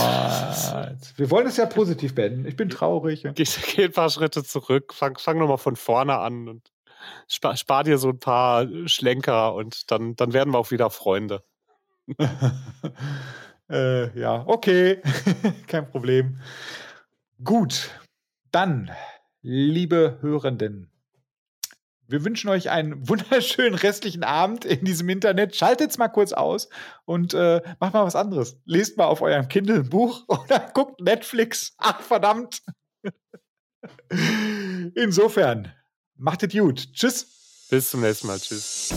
wir 1.17 1.29
wollen 1.29 1.45
es 1.45 1.57
ja 1.57 1.65
positiv 1.65 2.15
beenden. 2.15 2.45
Ich 2.45 2.55
bin 2.55 2.69
traurig. 2.69 3.23
Geh, 3.35 3.43
geh 3.75 3.83
ein 3.85 3.91
paar 3.91 4.09
Schritte 4.09 4.45
zurück, 4.45 4.93
fang, 4.93 5.17
fang 5.17 5.37
nochmal 5.37 5.57
von 5.57 5.75
vorne 5.75 6.17
an 6.19 6.47
und 6.47 6.71
spar, 7.27 7.57
spar, 7.57 7.83
dir 7.83 7.97
so 7.97 8.09
ein 8.09 8.19
paar 8.19 8.65
Schlenker 8.85 9.53
und 9.53 9.91
dann, 9.91 10.15
dann 10.15 10.31
werden 10.31 10.53
wir 10.53 10.59
auch 10.59 10.71
wieder 10.71 10.89
Freunde. 10.89 11.43
äh, 13.69 14.19
ja, 14.19 14.43
okay, 14.47 15.01
kein 15.67 15.89
Problem. 15.89 16.39
Gut, 17.43 17.91
dann, 18.51 18.91
liebe 19.41 20.17
Hörenden, 20.21 20.91
wir 22.07 22.23
wünschen 22.23 22.49
euch 22.49 22.69
einen 22.69 23.07
wunderschönen 23.09 23.75
restlichen 23.75 24.23
Abend 24.23 24.65
in 24.65 24.85
diesem 24.85 25.09
Internet. 25.09 25.55
Schaltet's 25.55 25.97
mal 25.97 26.07
kurz 26.07 26.33
aus 26.33 26.69
und 27.05 27.33
äh, 27.33 27.61
macht 27.79 27.93
mal 27.93 28.05
was 28.05 28.15
anderes. 28.15 28.57
Lest 28.65 28.97
mal 28.97 29.05
auf 29.05 29.21
eurem 29.21 29.47
Kindle 29.47 29.75
ein 29.75 29.89
Buch 29.89 30.23
oder 30.27 30.71
guckt 30.73 31.01
Netflix. 31.01 31.73
Ach, 31.77 32.01
verdammt. 32.01 32.63
Insofern, 34.95 35.71
macht 36.15 36.43
es 36.43 36.53
gut. 36.53 36.93
Tschüss. 36.93 37.67
Bis 37.69 37.89
zum 37.89 38.01
nächsten 38.01 38.27
Mal. 38.27 38.39
Tschüss. 38.39 38.93